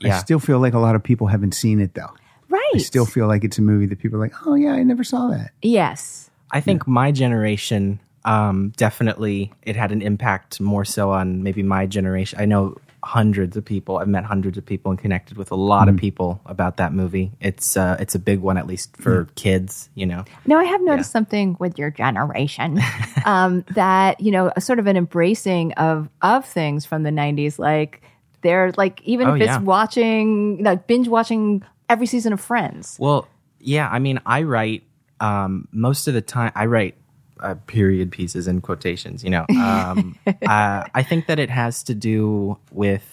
yeah 0.00 0.16
I 0.16 0.18
still 0.20 0.38
feel 0.38 0.58
like 0.60 0.74
a 0.74 0.78
lot 0.78 0.94
of 0.94 1.02
people 1.02 1.26
haven't 1.26 1.52
seen 1.52 1.80
it 1.80 1.94
though. 1.94 2.12
right. 2.48 2.70
I 2.74 2.78
still 2.78 3.06
feel 3.06 3.26
like 3.26 3.44
it's 3.44 3.58
a 3.58 3.62
movie 3.62 3.86
that 3.86 3.98
people 3.98 4.18
are 4.18 4.20
like, 4.22 4.46
oh 4.46 4.54
yeah, 4.54 4.72
I 4.72 4.82
never 4.82 5.02
saw 5.04 5.28
that. 5.28 5.50
yes. 5.62 6.30
I 6.52 6.60
think 6.60 6.86
my 6.86 7.10
generation 7.12 7.98
um, 8.24 8.72
definitely 8.76 9.52
it 9.62 9.74
had 9.76 9.90
an 9.92 10.00
impact 10.02 10.60
more 10.60 10.84
so 10.84 11.10
on 11.10 11.42
maybe 11.42 11.62
my 11.62 11.86
generation. 11.86 12.38
I 12.40 12.44
know 12.44 12.76
hundreds 13.06 13.56
of 13.56 13.64
people. 13.64 13.98
I've 13.98 14.08
met 14.08 14.24
hundreds 14.24 14.58
of 14.58 14.66
people 14.66 14.90
and 14.90 14.98
connected 14.98 15.36
with 15.38 15.52
a 15.52 15.54
lot 15.54 15.88
of 15.88 15.96
people 15.96 16.40
about 16.44 16.76
that 16.78 16.92
movie. 16.92 17.30
It's 17.40 17.76
uh, 17.76 17.96
it's 18.00 18.16
a 18.16 18.18
big 18.18 18.40
one, 18.40 18.58
at 18.58 18.66
least 18.66 18.96
for 18.96 19.26
kids. 19.36 19.88
You 19.94 20.06
know, 20.06 20.24
No, 20.44 20.58
I 20.58 20.64
have 20.64 20.82
noticed 20.82 21.12
something 21.12 21.56
with 21.60 21.78
your 21.78 21.90
generation 21.90 22.80
um, 23.24 23.64
that 23.74 24.20
you 24.20 24.32
know, 24.32 24.52
a 24.56 24.60
sort 24.60 24.80
of 24.80 24.86
an 24.88 24.96
embracing 24.96 25.72
of 25.74 26.08
of 26.20 26.44
things 26.44 26.84
from 26.84 27.04
the 27.04 27.10
'90s. 27.10 27.58
Like 27.60 28.02
they're 28.42 28.72
like 28.76 29.00
even 29.04 29.28
Oh, 29.28 29.34
if 29.34 29.40
it's 29.42 29.46
yeah. 29.46 29.60
watching, 29.60 30.62
like 30.64 30.86
binge 30.88 31.08
watching 31.08 31.62
every 31.88 32.06
season 32.06 32.32
of 32.32 32.40
Friends. 32.40 32.96
Well, 32.98 33.28
yeah, 33.60 33.88
I 33.88 34.00
mean, 34.00 34.20
I 34.26 34.42
write 34.42 34.82
um, 35.20 35.68
most 35.70 36.08
of 36.08 36.14
the 36.14 36.22
time. 36.22 36.50
I 36.56 36.66
write 36.66 36.96
uh, 37.40 37.54
period 37.66 38.10
pieces 38.10 38.48
in 38.48 38.60
quotations. 38.60 39.22
You 39.24 39.30
know, 39.30 39.46
um, 39.50 40.18
uh, 40.26 40.84
I 40.94 41.02
think 41.02 41.26
that 41.26 41.38
it 41.38 41.50
has 41.50 41.82
to 41.84 41.94
do 41.94 42.58
with 42.70 43.12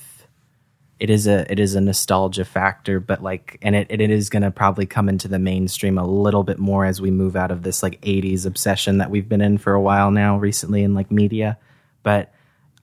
it 0.99 1.09
is 1.09 1.27
a 1.27 1.51
it 1.51 1.59
is 1.59 1.75
a 1.75 1.81
nostalgia 1.81 2.45
factor, 2.45 2.99
but 2.99 3.21
like, 3.21 3.57
and 3.61 3.75
it 3.75 3.87
it 3.89 4.09
is 4.09 4.29
going 4.29 4.43
to 4.43 4.51
probably 4.51 4.85
come 4.85 5.09
into 5.09 5.27
the 5.27 5.39
mainstream 5.39 5.97
a 5.97 6.05
little 6.05 6.43
bit 6.43 6.59
more 6.59 6.85
as 6.85 7.01
we 7.01 7.11
move 7.11 7.35
out 7.35 7.51
of 7.51 7.63
this 7.63 7.83
like 7.83 7.99
'80s 8.01 8.45
obsession 8.45 8.99
that 8.99 9.09
we've 9.09 9.27
been 9.27 9.41
in 9.41 9.57
for 9.57 9.73
a 9.73 9.81
while 9.81 10.11
now, 10.11 10.37
recently 10.37 10.83
in 10.83 10.93
like 10.93 11.11
media. 11.11 11.57
But 12.03 12.33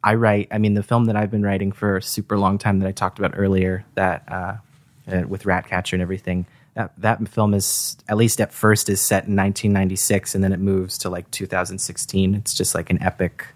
I 0.02 0.14
write, 0.14 0.48
I 0.50 0.58
mean, 0.58 0.74
the 0.74 0.82
film 0.82 1.06
that 1.06 1.16
I've 1.16 1.30
been 1.30 1.42
writing 1.42 1.72
for 1.72 1.96
a 1.96 2.02
super 2.02 2.38
long 2.38 2.58
time 2.58 2.78
that 2.80 2.88
I 2.88 2.92
talked 2.92 3.18
about 3.18 3.32
earlier, 3.36 3.84
that 3.94 4.24
uh, 4.30 4.56
uh, 5.10 5.22
with 5.28 5.46
Ratcatcher 5.46 5.96
and 5.96 6.02
everything. 6.02 6.46
That 6.74 6.92
that 6.98 7.26
film 7.28 7.54
is 7.54 7.96
at 8.08 8.16
least 8.16 8.40
at 8.40 8.52
first 8.52 8.88
is 8.88 9.00
set 9.00 9.24
in 9.26 9.36
1996, 9.36 10.34
and 10.34 10.44
then 10.44 10.52
it 10.52 10.60
moves 10.60 10.98
to 10.98 11.10
like 11.10 11.30
2016. 11.30 12.34
It's 12.34 12.54
just 12.54 12.74
like 12.74 12.90
an 12.90 13.02
epic 13.02 13.46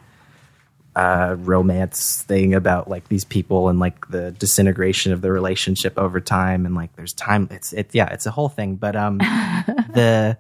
uh, 0.96 1.37
romance 1.38 2.22
thing 2.22 2.55
about 2.55 2.88
like 2.88 3.09
these 3.09 3.24
people 3.24 3.68
and 3.68 3.81
like 3.81 4.09
the 4.09 4.31
disintegration 4.33 5.12
of 5.12 5.22
the 5.22 5.33
relationship 5.33 5.98
over 5.98 6.20
time, 6.20 6.66
and 6.66 6.74
like 6.74 6.94
there's 6.96 7.12
time. 7.12 7.48
It's 7.50 7.72
it 7.72 7.90
yeah, 7.92 8.12
it's 8.12 8.27
a 8.27 8.31
whole 8.31 8.48
thing. 8.48 8.77
But 8.77 8.96
um, 8.96 9.18
the 9.18 10.37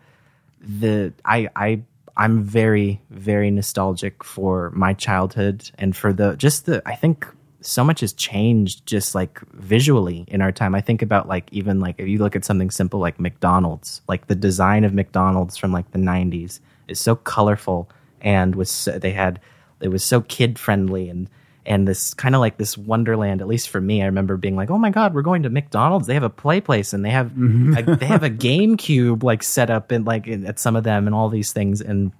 the 0.60 1.12
I 1.24 1.48
I 1.56 1.82
I'm 2.16 2.42
very 2.42 3.00
very 3.10 3.50
nostalgic 3.50 4.22
for 4.22 4.70
my 4.70 4.94
childhood 4.94 5.70
and 5.78 5.96
for 5.96 6.12
the 6.12 6.36
just 6.36 6.66
the 6.66 6.82
I 6.86 6.94
think 6.94 7.26
so 7.66 7.84
much 7.84 8.00
has 8.00 8.12
changed 8.12 8.86
just 8.86 9.14
like 9.14 9.40
visually 9.52 10.24
in 10.28 10.40
our 10.42 10.52
time. 10.52 10.74
I 10.74 10.80
think 10.80 11.02
about 11.02 11.28
like 11.28 11.48
even 11.52 11.80
like 11.80 11.96
if 11.98 12.06
you 12.08 12.18
look 12.18 12.36
at 12.36 12.44
something 12.44 12.70
simple 12.70 13.00
like 13.00 13.18
McDonald's, 13.18 14.02
like 14.08 14.26
the 14.26 14.34
design 14.34 14.84
of 14.84 14.92
McDonald's 14.92 15.56
from 15.56 15.72
like 15.72 15.90
the 15.92 15.98
90s 15.98 16.60
is 16.88 17.00
so 17.00 17.16
colorful 17.16 17.88
and 18.20 18.54
was 18.54 18.70
so, 18.70 18.98
they 18.98 19.12
had 19.12 19.40
it 19.80 19.88
was 19.88 20.04
so 20.04 20.20
kid 20.22 20.58
friendly 20.58 21.08
and 21.08 21.28
and 21.66 21.88
this 21.88 22.12
kind 22.14 22.34
of 22.34 22.40
like 22.40 22.58
this 22.58 22.76
wonderland 22.76 23.40
at 23.40 23.48
least 23.48 23.70
for 23.70 23.80
me 23.80 24.02
i 24.02 24.06
remember 24.06 24.36
being 24.36 24.56
like 24.56 24.70
oh 24.70 24.78
my 24.78 24.90
god 24.90 25.14
we're 25.14 25.22
going 25.22 25.42
to 25.42 25.50
mcdonald's. 25.50 26.06
They 26.06 26.14
have 26.14 26.22
a 26.22 26.30
play 26.30 26.60
place 26.60 26.92
and 26.92 27.04
they 27.04 27.10
have 27.10 27.28
mm-hmm. 27.28 27.76
a, 27.76 27.96
they 27.96 28.06
have 28.06 28.22
a 28.22 28.30
gamecube 28.30 29.22
like 29.22 29.42
set 29.42 29.70
up 29.70 29.92
in 29.92 30.04
like 30.04 30.26
in, 30.26 30.46
at 30.46 30.58
some 30.58 30.76
of 30.76 30.84
them 30.84 31.06
and 31.06 31.14
all 31.14 31.28
these 31.28 31.52
things. 31.52 31.80
And 31.80 32.12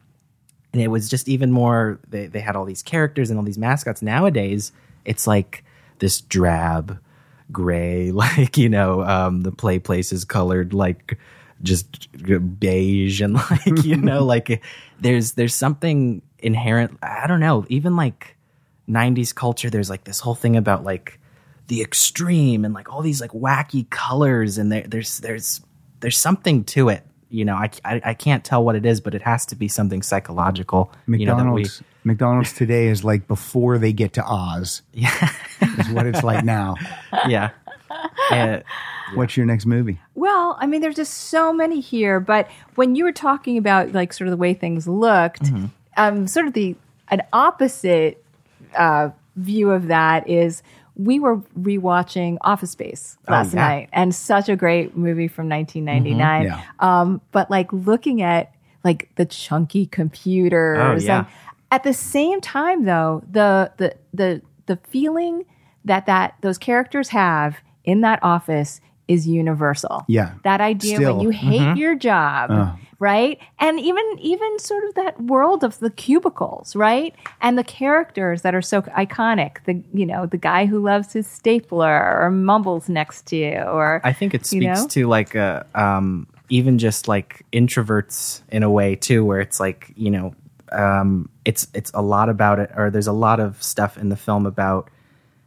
and 0.73 0.83
it 0.83 0.89
was 0.89 1.09
just 1.09 1.29
even 1.29 1.53
more 1.53 2.01
they, 2.09 2.27
they 2.27 2.41
had 2.41 2.57
all 2.57 2.65
these 2.65 2.83
characters 2.83 3.31
and 3.31 3.39
all 3.39 3.45
these 3.45 3.59
mascots 3.59 4.03
nowadays 4.03 4.73
it's 5.05 5.27
like 5.27 5.65
this 5.99 6.21
drab 6.21 6.99
gray 7.53 8.11
like 8.13 8.57
you 8.57 8.69
know 8.69 9.03
um 9.03 9.43
the 9.43 9.53
play 9.53 9.79
place 9.79 10.13
is 10.13 10.25
colored 10.25 10.75
like 10.75 11.19
just 11.63 12.09
beige 12.59 13.21
and 13.21 13.35
like 13.51 13.85
you 13.85 13.97
know 13.97 14.25
like 14.35 14.63
there's 15.01 15.33
there's 15.33 15.55
something 15.55 16.23
inherent 16.39 16.99
i 17.03 17.27
don't 17.27 17.41
know 17.41 17.65
even 17.69 17.97
like 17.97 18.37
90s 18.89 19.35
culture 19.35 19.71
there's 19.71 19.89
like 19.89 20.05
this 20.05 20.21
whole 20.21 20.35
thing 20.35 20.57
about 20.57 20.85
like 20.85 21.19
the 21.69 21.81
extreme 21.81 22.65
and 22.65 22.75
like 22.75 22.93
all 22.93 23.01
these 23.01 23.21
like 23.21 23.31
wacky 23.31 23.89
colors 23.89 24.59
and 24.59 24.71
there, 24.71 24.83
there's 24.87 25.19
there's 25.21 25.63
there's 26.01 26.19
something 26.19 26.65
to 26.65 26.91
it 26.91 27.03
you 27.31 27.45
know 27.45 27.55
I, 27.55 27.71
I 27.85 28.01
i 28.05 28.15
can't 28.15 28.45
tell 28.45 28.63
what 28.63 28.77
it 28.77 28.85
is 28.85 29.01
but 29.01 29.15
it 29.15 29.23
has 29.23 29.47
to 29.47 29.57
be 29.57 29.69
something 29.69 30.03
psychological 30.03 30.93
you 31.07 31.25
know 31.25 31.37
that 31.37 31.51
we 31.51 31.65
McDonald's 32.05 32.51
McDonald's 32.51 32.53
today 32.59 32.89
is 32.89 33.03
like 33.05 33.27
before 33.27 33.79
they 33.79 33.93
get 33.93 34.13
to 34.15 34.25
Oz. 34.25 34.83
yeah 34.93 35.31
Is 35.79 35.89
what 35.91 36.07
it's 36.07 36.23
like 36.23 36.45
now. 36.45 36.77
yeah 37.29 37.51
Uh, 38.31 38.61
What's 39.15 39.37
your 39.37 39.47
next 39.47 39.67
movie? 39.67 40.01
Well, 40.15 40.57
I 40.59 40.67
mean, 40.67 40.81
there's 40.81 40.97
just 40.97 41.13
so 41.15 41.53
many 41.53 41.79
here. 41.81 42.19
But 42.21 42.51
when 42.75 42.95
you 42.97 43.05
were 43.05 43.13
talking 43.13 43.59
about 43.59 43.93
like 43.93 44.13
sort 44.13 44.27
of 44.29 44.31
the 44.33 44.37
way 44.39 44.55
things 44.55 44.89
looked, 44.89 45.43
Mm-hmm. 45.43 45.67
um, 45.97 46.27
sort 46.27 46.47
of 46.47 46.55
the 46.55 46.75
an 47.09 47.23
opposite 47.33 48.25
uh, 48.77 49.11
view 49.37 49.71
of 49.71 49.89
that 49.89 50.29
is 50.29 50.63
we 50.97 51.21
were 51.21 51.37
rewatching 51.61 52.39
Office 52.41 52.71
Space 52.71 53.17
last 53.29 53.53
Oh, 53.55 53.59
yeah. 53.59 53.69
night, 53.69 53.89
and 53.93 54.15
such 54.15 54.49
a 54.49 54.57
great 54.57 54.97
movie 54.97 55.29
from 55.29 55.49
1999. 55.51 56.45
Yeah. 56.47 56.63
Um, 56.81 57.21
but 57.31 57.51
like 57.51 57.73
looking 57.73 58.23
at 58.23 58.53
like 58.85 59.11
the 59.17 59.27
chunky 59.27 59.87
computers, 59.87 61.05
Oh, 61.05 61.07
yeah. 61.07 61.19
and 61.19 61.27
at 61.75 61.83
the 61.83 61.93
same 61.93 62.41
time, 62.41 62.85
though, 62.85 63.25
the 63.29 63.73
the 63.79 63.97
the 64.13 64.43
the 64.67 64.77
feeling 64.89 65.45
that 65.85 66.07
that 66.07 66.37
those 66.41 66.57
characters 66.57 67.09
have 67.09 67.57
in 67.83 68.01
that 68.03 68.21
office 68.23 68.81
is 69.09 69.27
universal. 69.27 70.05
Yeah. 70.07 70.35
that 70.45 70.61
idea 70.61 70.97
Still. 70.97 71.17
when 71.17 71.23
you 71.25 71.31
hate 71.31 71.61
mm-hmm. 71.61 71.77
your 71.77 71.97
job, 71.97 72.51
uh. 72.53 72.77
right? 73.01 73.41
And 73.59 73.81
even 73.81 74.05
even 74.21 74.57
sort 74.61 74.85
of 74.85 74.95
that 74.95 75.21
world 75.21 75.65
of 75.65 75.81
the 75.81 75.91
cubicles, 75.91 76.77
right? 76.77 77.13
And 77.41 77.59
the 77.59 77.65
characters 77.65 78.43
that 78.43 78.55
are 78.55 78.63
so 78.63 78.83
iconic. 78.83 79.65
The 79.65 79.83
you 79.93 80.07
know 80.07 80.27
the 80.27 80.39
guy 80.39 80.67
who 80.67 80.79
loves 80.79 81.13
his 81.13 81.27
stapler 81.27 82.21
or 82.21 82.31
mumbles 82.31 82.89
next 82.89 83.27
to 83.27 83.37
you, 83.37 83.59
or 83.59 84.01
I 84.05 84.13
think 84.13 84.33
it 84.33 84.43
You 84.53 84.61
speaks 84.61 84.83
know? 84.83 84.87
to 84.87 85.09
like 85.09 85.35
a 85.35 85.67
um, 85.75 86.29
even 86.51 86.79
just 86.79 87.09
like 87.09 87.45
introverts 87.53 88.43
in 88.49 88.63
a 88.63 88.71
way 88.71 88.95
too, 88.95 89.25
where 89.25 89.41
it's 89.41 89.59
like 89.59 89.93
you 89.97 90.13
know 90.13 90.37
um, 90.75 91.29
it's 91.45 91.67
it's 91.75 91.91
a 91.95 92.03
lot 92.03 92.29
about 92.29 92.59
it, 92.59 92.71
or 92.77 92.91
there's 92.91 93.07
a 93.07 93.13
lot 93.13 93.41
of 93.41 93.63
stuff 93.63 93.97
in 93.97 94.09
the 94.09 94.17
film 94.17 94.47
about 94.47 94.91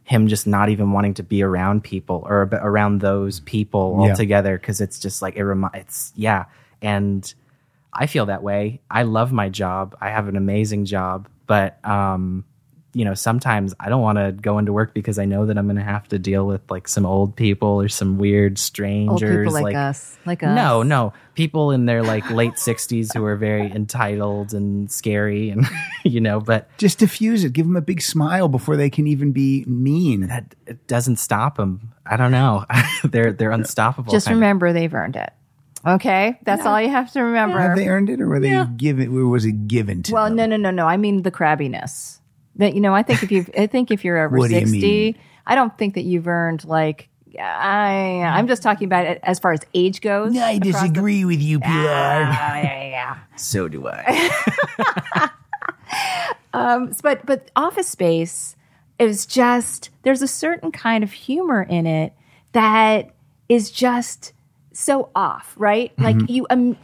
him 0.04 0.26
just 0.28 0.46
not 0.46 0.70
even 0.70 0.92
wanting 0.92 1.12
to 1.14 1.22
be 1.22 1.42
around 1.42 1.84
people 1.84 2.24
or 2.26 2.42
ab- 2.42 2.54
around 2.54 3.00
those 3.02 3.40
people 3.40 4.00
Yeah. 4.02 4.10
altogether 4.10 4.56
because 4.58 4.80
it's 4.80 4.98
just 4.98 5.20
like 5.20 5.36
it 5.36 5.44
remi- 5.44 5.68
it's 5.74 6.12
yeah 6.16 6.46
and 6.80 7.32
I 7.92 8.06
feel 8.06 8.26
that 8.26 8.42
way. 8.42 8.80
I 8.90 9.02
love 9.02 9.32
my 9.32 9.48
job. 9.48 9.96
I 10.00 10.10
have 10.10 10.28
an 10.28 10.36
amazing 10.36 10.84
job, 10.84 11.28
but 11.46 11.82
um, 11.84 12.44
you 12.98 13.04
know, 13.04 13.14
sometimes 13.14 13.74
I 13.78 13.90
don't 13.90 14.02
want 14.02 14.18
to 14.18 14.32
go 14.32 14.58
into 14.58 14.72
work 14.72 14.92
because 14.92 15.20
I 15.20 15.24
know 15.24 15.46
that 15.46 15.56
I'm 15.56 15.66
going 15.66 15.76
to 15.76 15.84
have 15.84 16.08
to 16.08 16.18
deal 16.18 16.44
with 16.44 16.68
like 16.68 16.88
some 16.88 17.06
old 17.06 17.36
people 17.36 17.80
or 17.80 17.88
some 17.88 18.18
weird 18.18 18.54
old 18.54 18.58
strangers, 18.58 19.46
people 19.46 19.52
like, 19.52 19.76
us, 19.76 20.18
like 20.26 20.42
us. 20.42 20.52
No, 20.52 20.82
no, 20.82 21.12
people 21.36 21.70
in 21.70 21.86
their 21.86 22.02
like 22.02 22.28
late 22.28 22.54
60s 22.54 23.14
who 23.14 23.24
are 23.24 23.36
very 23.36 23.70
entitled 23.70 24.52
and 24.52 24.90
scary, 24.90 25.50
and 25.50 25.64
you 26.04 26.20
know, 26.20 26.40
but 26.40 26.68
Just 26.76 26.98
diffuse 26.98 27.44
it. 27.44 27.52
Give 27.52 27.66
them 27.66 27.76
a 27.76 27.80
big 27.80 28.02
smile 28.02 28.48
before 28.48 28.76
they 28.76 28.90
can 28.90 29.06
even 29.06 29.30
be 29.30 29.64
mean. 29.68 30.22
that 30.22 30.56
it 30.66 30.84
doesn't 30.88 31.18
stop 31.18 31.56
them. 31.56 31.92
I 32.04 32.16
don't 32.16 32.32
know. 32.32 32.64
they're 33.04 33.32
they're 33.32 33.52
unstoppable. 33.52 34.10
Just 34.10 34.26
kind 34.26 34.34
of. 34.34 34.40
remember 34.40 34.72
they've 34.72 34.92
earned 34.92 35.14
it. 35.14 35.32
Okay, 35.86 36.36
that's 36.42 36.66
all 36.66 36.82
you 36.82 36.88
have 36.88 37.12
to 37.12 37.22
remember. 37.22 37.60
Have 37.60 37.76
they 37.76 37.86
earned 37.86 38.10
it, 38.10 38.20
or 38.20 38.26
were 38.26 38.40
they 38.40 38.64
given? 38.76 39.16
Or 39.16 39.28
was 39.28 39.44
it 39.44 39.68
given 39.68 40.02
to 40.02 40.10
them? 40.10 40.14
Well, 40.16 40.26
them? 40.26 40.34
no, 40.34 40.46
no, 40.46 40.56
no, 40.56 40.70
no. 40.72 40.86
I 40.88 40.96
mean 40.96 41.22
the 41.22 41.30
crabbiness. 41.30 42.18
That 42.58 42.74
you 42.74 42.80
know, 42.80 42.94
I 42.94 43.02
think 43.02 43.22
if 43.22 43.30
you, 43.32 43.46
I 43.56 43.66
think 43.66 43.90
if 43.90 44.04
you're 44.04 44.18
over 44.18 44.36
What 44.36 44.48
do 44.48 44.54
you 44.54 44.60
sixty, 44.66 44.80
mean? 44.80 45.14
I 45.46 45.54
don't 45.54 45.76
think 45.78 45.94
that 45.94 46.02
you've 46.02 46.28
earned 46.28 46.64
like. 46.64 47.08
I, 47.40 48.22
I'm 48.24 48.48
just 48.48 48.62
talking 48.64 48.86
about 48.86 49.06
it 49.06 49.20
as 49.22 49.38
far 49.38 49.52
as 49.52 49.60
age 49.72 50.00
goes. 50.00 50.36
I 50.36 50.52
across 50.52 50.64
the- 50.64 50.72
disagree 50.72 51.24
with 51.24 51.40
you, 51.40 51.60
Pilar. 51.60 51.88
Ah, 51.88 52.56
yeah, 52.56 52.62
yeah, 52.64 52.88
yeah. 52.88 53.16
So 53.36 53.68
do 53.68 53.86
I. 53.86 55.30
But 57.02 57.24
but 57.24 57.50
Office 57.56 57.88
Space 57.88 58.56
is 58.98 59.24
just 59.26 59.90
there's 60.02 60.22
a 60.22 60.28
certain 60.28 60.72
kind 60.72 61.04
of 61.04 61.12
humor 61.12 61.62
in 61.62 61.86
it 61.86 62.12
that 62.52 63.10
is 63.48 63.70
just 63.70 64.32
so 64.72 65.10
off, 65.14 65.54
right? 65.56 65.92
Like 65.98 66.16
you 66.28 66.46
um 66.50 66.76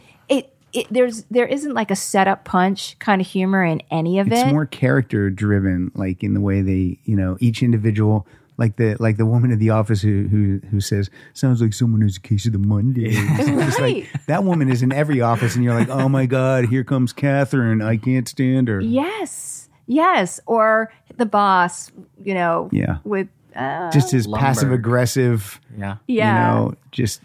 it. 0.75 0.79
It, 0.81 0.87
there's 0.91 1.23
there 1.31 1.45
isn't 1.45 1.73
like 1.73 1.91
a 1.91 1.95
setup 1.95 2.43
punch 2.45 2.97
kind 2.99 3.21
of 3.21 3.27
humor 3.27 3.63
in 3.63 3.81
any 3.91 4.19
of 4.19 4.27
it's 4.27 4.35
it. 4.37 4.43
It's 4.43 4.51
more 4.51 4.65
character 4.65 5.29
driven, 5.29 5.91
like 5.95 6.23
in 6.23 6.33
the 6.33 6.41
way 6.41 6.61
they, 6.61 6.99
you 7.05 7.15
know, 7.15 7.37
each 7.39 7.63
individual. 7.63 8.27
Like 8.57 8.77
the 8.77 8.95
like 9.01 9.17
the 9.17 9.25
woman 9.25 9.51
in 9.51 9.59
the 9.59 9.71
office 9.71 10.01
who 10.01 10.29
who 10.29 10.61
who 10.71 10.79
says 10.79 11.09
sounds 11.33 11.61
like 11.61 11.73
someone 11.73 11.99
has 12.01 12.15
a 12.15 12.21
case 12.21 12.45
of 12.45 12.53
the 12.53 12.57
Monday. 12.59 13.13
Right. 13.77 13.79
like 13.79 14.25
that 14.27 14.45
woman 14.45 14.69
is 14.71 14.81
in 14.81 14.93
every 14.93 15.19
office, 15.19 15.55
and 15.55 15.63
you're 15.65 15.73
like, 15.77 15.89
oh 15.89 16.07
my 16.07 16.25
god, 16.25 16.65
here 16.69 16.85
comes 16.85 17.11
Catherine. 17.11 17.81
I 17.81 17.97
can't 17.97 18.27
stand 18.29 18.69
her. 18.69 18.79
Yes. 18.79 19.67
Yes. 19.87 20.39
Or 20.45 20.91
the 21.17 21.25
boss, 21.25 21.91
you 22.23 22.33
know, 22.33 22.69
Yeah. 22.71 22.99
with 23.03 23.27
uh, 23.57 23.91
Just 23.91 24.11
his 24.11 24.25
passive 24.25 24.71
aggressive. 24.71 25.59
yeah, 25.77 25.97
yeah. 26.07 26.55
You 26.61 26.67
know, 26.69 26.73
just 26.91 27.21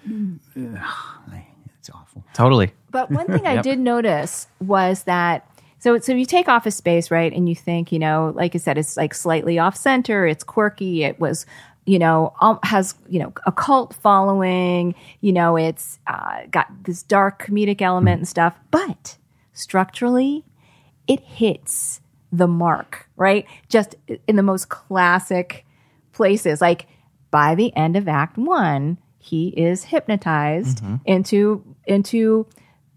ugh, 0.56 0.78
it's 1.78 1.90
awful. 1.90 2.24
totally. 2.34 2.72
But 2.90 3.10
one 3.10 3.26
thing 3.28 3.46
I 3.46 3.62
did 3.62 3.78
notice 3.78 4.46
was 4.60 5.04
that 5.04 5.46
so 5.78 5.98
so 5.98 6.12
you 6.12 6.26
take 6.26 6.48
Office 6.48 6.76
Space, 6.76 7.10
right, 7.10 7.32
and 7.32 7.48
you 7.48 7.54
think, 7.54 7.90
you 7.90 7.98
know, 7.98 8.32
like 8.36 8.54
I 8.54 8.58
said, 8.58 8.76
it's 8.76 8.96
like 8.96 9.14
slightly 9.14 9.58
off 9.58 9.76
center, 9.76 10.26
it's 10.26 10.44
quirky, 10.44 11.04
it 11.04 11.18
was, 11.18 11.46
you 11.86 11.98
know, 11.98 12.34
um, 12.40 12.58
has 12.62 12.94
you 13.08 13.18
know 13.18 13.32
a 13.46 13.52
cult 13.52 13.94
following, 13.94 14.94
you 15.22 15.32
know, 15.32 15.56
it's 15.56 15.98
uh, 16.06 16.42
got 16.50 16.68
this 16.84 17.02
dark 17.02 17.46
comedic 17.46 17.80
element 17.80 18.18
and 18.18 18.28
stuff, 18.28 18.54
but 18.70 19.16
structurally, 19.54 20.44
it 21.06 21.20
hits 21.20 22.00
the 22.30 22.46
mark, 22.46 23.08
right? 23.16 23.46
Just 23.68 23.96
in 24.28 24.36
the 24.36 24.42
most 24.42 24.68
classic 24.68 25.64
places. 26.12 26.60
Like 26.60 26.86
by 27.30 27.54
the 27.54 27.74
end 27.74 27.96
of 27.96 28.06
Act 28.06 28.36
One, 28.36 28.98
he 29.18 29.48
is 29.48 29.84
hypnotized 29.84 30.82
into 31.06 31.64
into 31.86 32.46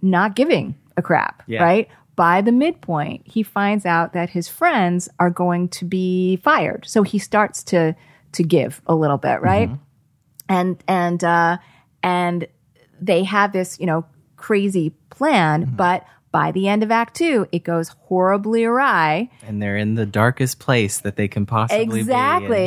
not 0.04 0.36
giving 0.36 0.76
a 0.98 1.02
crap, 1.02 1.42
Yeah. 1.48 1.64
right? 1.64 1.88
by 2.16 2.42
the 2.42 2.52
midpoint, 2.52 3.24
he 3.26 3.42
finds 3.42 3.88
out 3.88 4.14
that 4.14 4.30
his 4.30 4.48
friends 4.48 5.10
are 5.20 5.32
going 5.32 5.68
to 5.68 5.84
be 5.84 6.36
fired. 6.44 6.86
So 6.86 7.02
he 7.02 7.18
starts 7.18 7.64
to 7.64 7.96
to 8.34 8.44
give 8.44 8.84
a 8.86 8.94
little 8.94 9.18
bit, 9.18 9.42
right? 9.42 9.72
And 10.48 10.78
and 10.88 11.24
uh, 11.24 11.58
and 12.04 12.46
they 13.02 13.24
have 13.24 13.52
this, 13.52 13.80
you 13.80 13.88
know, 13.88 14.06
crazy 14.36 14.92
plan, 15.10 15.74
but 15.76 16.06
by 16.34 16.52
the 16.52 16.68
end 16.68 16.82
of 16.82 16.92
Act 16.92 17.16
Two, 17.16 17.48
it 17.52 17.64
goes 17.64 17.90
horribly 18.08 18.66
awry. 18.66 19.30
and 19.46 19.62
they're 19.62 19.78
in 19.78 19.94
the 19.94 20.06
darkest 20.06 20.60
place 20.60 21.00
that 21.00 21.16
they 21.16 21.28
can 21.28 21.46
possibly 21.46 21.86
be. 21.86 21.92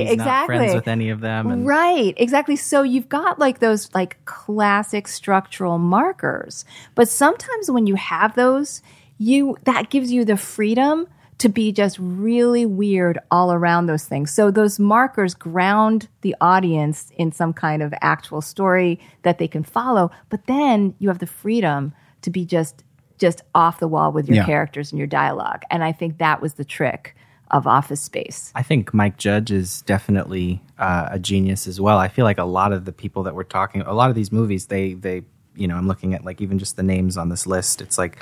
and 0.03 0.11
Exactly, 0.13 0.25
Not 0.25 0.47
friends 0.47 0.75
with 0.75 0.89
any 0.89 1.11
of 1.11 1.21
them. 1.21 1.51
And 1.51 1.67
Right, 1.67 2.15
exactly. 2.17 2.55
So 2.55 2.83
you've 2.83 3.09
got 3.09 3.41
like 3.41 3.59
those 3.59 3.93
like 3.93 4.25
classic 4.25 5.09
structural 5.09 5.79
markers. 5.79 6.65
But 6.95 7.09
sometimes 7.09 7.69
when 7.69 7.89
you 7.89 7.97
have 7.97 8.37
those, 8.37 8.83
you 9.19 9.59
that 9.65 9.91
gives 9.91 10.13
you 10.13 10.25
the 10.25 10.37
freedom 10.37 11.09
to 11.39 11.49
be 11.49 11.73
just 11.73 11.99
really 11.99 12.65
weird 12.65 13.19
all 13.33 13.53
around 13.53 13.87
those 13.87 14.05
things. 14.05 14.31
So 14.31 14.51
those 14.51 14.79
markers 14.79 15.35
ground 15.35 16.09
the 16.23 16.37
audience 16.41 17.11
in 17.19 17.33
some 17.33 17.53
kind 17.53 17.83
of 17.83 17.93
actual 18.01 18.41
story 18.41 19.01
that 19.23 19.39
they 19.39 19.49
can 19.49 19.65
follow, 19.65 20.13
but 20.31 20.47
then 20.47 20.95
you 20.99 21.09
have 21.09 21.19
the 21.19 21.27
freedom 21.27 21.93
to 22.23 22.31
be 22.31 22.47
just 22.47 22.85
just 23.19 23.43
off 23.55 23.81
the 23.81 23.89
wall 23.89 24.13
with 24.13 24.29
your 24.29 24.37
Yeah. 24.37 24.47
characters 24.47 24.93
and 24.93 24.99
your 24.99 25.07
dialogue. 25.07 25.63
And 25.71 25.83
I 25.85 25.93
think 25.93 26.19
that 26.19 26.41
was 26.43 26.55
the 26.55 26.65
trick 26.65 27.17
of 27.51 27.67
Office 27.67 28.01
Space. 28.03 28.51
I 28.55 28.63
think 28.63 28.93
Mike 28.93 29.17
Judge 29.19 29.51
is 29.53 29.83
definitely 29.83 30.61
uh, 30.79 31.09
a 31.13 31.19
genius 31.19 31.67
as 31.67 31.81
well. 31.81 31.99
I 31.99 32.09
feel 32.09 32.25
like 32.25 32.39
a 32.39 32.45
lot 32.45 32.73
of 32.73 32.85
the 32.85 32.93
people 32.93 33.23
that 33.23 33.35
we're 33.35 33.45
talking, 33.45 33.81
a 33.83 33.95
lot 33.95 34.11
of 34.11 34.17
these 34.17 34.33
movies, 34.33 34.67
they 34.67 34.95
they 34.95 35.23
you 35.55 35.67
know, 35.67 35.77
I'm 35.77 35.89
looking 35.89 36.13
at 36.13 36.23
like 36.25 36.43
even 36.43 36.59
just 36.59 36.77
the 36.77 36.83
names 36.83 37.17
on 37.17 37.31
this 37.31 37.47
list. 37.47 37.81
It's 37.81 37.97
like 37.97 38.19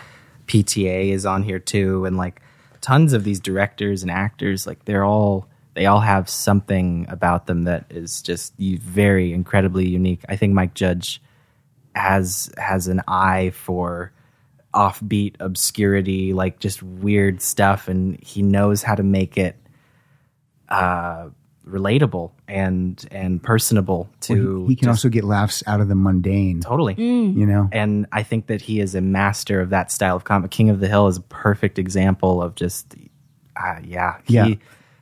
PTA 0.47 1.11
is 1.11 1.27
on 1.27 1.43
here 1.43 1.59
too, 1.59 2.05
and 2.05 2.17
like 2.17 2.41
tons 2.81 3.13
of 3.13 3.25
these 3.25 3.41
directors 3.41 4.03
and 4.03 4.11
actors, 4.11 4.67
like 4.67 4.85
they're 4.85 5.05
all 5.05 5.49
they 5.73 5.87
all 5.87 6.01
have 6.01 6.29
something 6.29 7.05
about 7.09 7.47
them 7.47 7.65
that 7.65 7.87
is 7.91 8.23
just 8.23 8.53
very 8.59 9.33
incredibly 9.33 9.89
unique. 9.89 10.21
I 10.29 10.37
think 10.37 10.53
Mike 10.55 10.75
Judge 10.75 11.21
has 11.95 12.53
has 12.59 12.89
an 12.89 13.01
eye 13.09 13.51
for 13.51 14.13
offbeat 14.75 15.37
obscurity, 15.41 16.33
like 16.33 16.59
just 16.59 16.83
weird 16.83 17.41
stuff, 17.41 17.89
and 17.89 18.19
he 18.23 18.43
knows 18.43 18.83
how 18.83 18.95
to 18.95 19.03
make 19.05 19.39
it 19.39 19.57
uh, 20.69 21.29
relatable 21.67 22.31
and 22.49 23.07
and 23.11 23.43
personable 23.43 24.09
to. 24.21 24.67
he 24.67 24.77
can 24.77 24.87
just- 24.87 24.99
also 24.99 25.09
get 25.09 25.25
laughs 25.25 25.63
out 25.67 25.81
of 25.81 25.89
the 25.89 25.95
mundane. 25.95 26.61
totally. 26.61 26.95
You 26.97 27.47
know, 27.47 27.69
And 27.73 28.07
I 28.13 28.23
think 28.23 28.49
that 28.49 28.61
he 28.61 28.81
is 28.81 28.95
a 28.95 29.01
master 29.01 29.61
of 29.61 29.71
that 29.71 29.91
style 29.91 30.17
of 30.17 30.25
comic. 30.25 30.51
King 30.51 30.71
of 30.71 30.81
the 30.81 30.89
Hill 30.89 31.07
is 31.09 31.17
a 31.19 31.23
perfect 31.23 31.79
example 31.79 32.43
of 32.43 32.55
just, 32.55 32.95
uh, 33.57 33.77
yeah, 33.83 34.19
he, 34.25 34.35
Yeah. 34.35 34.55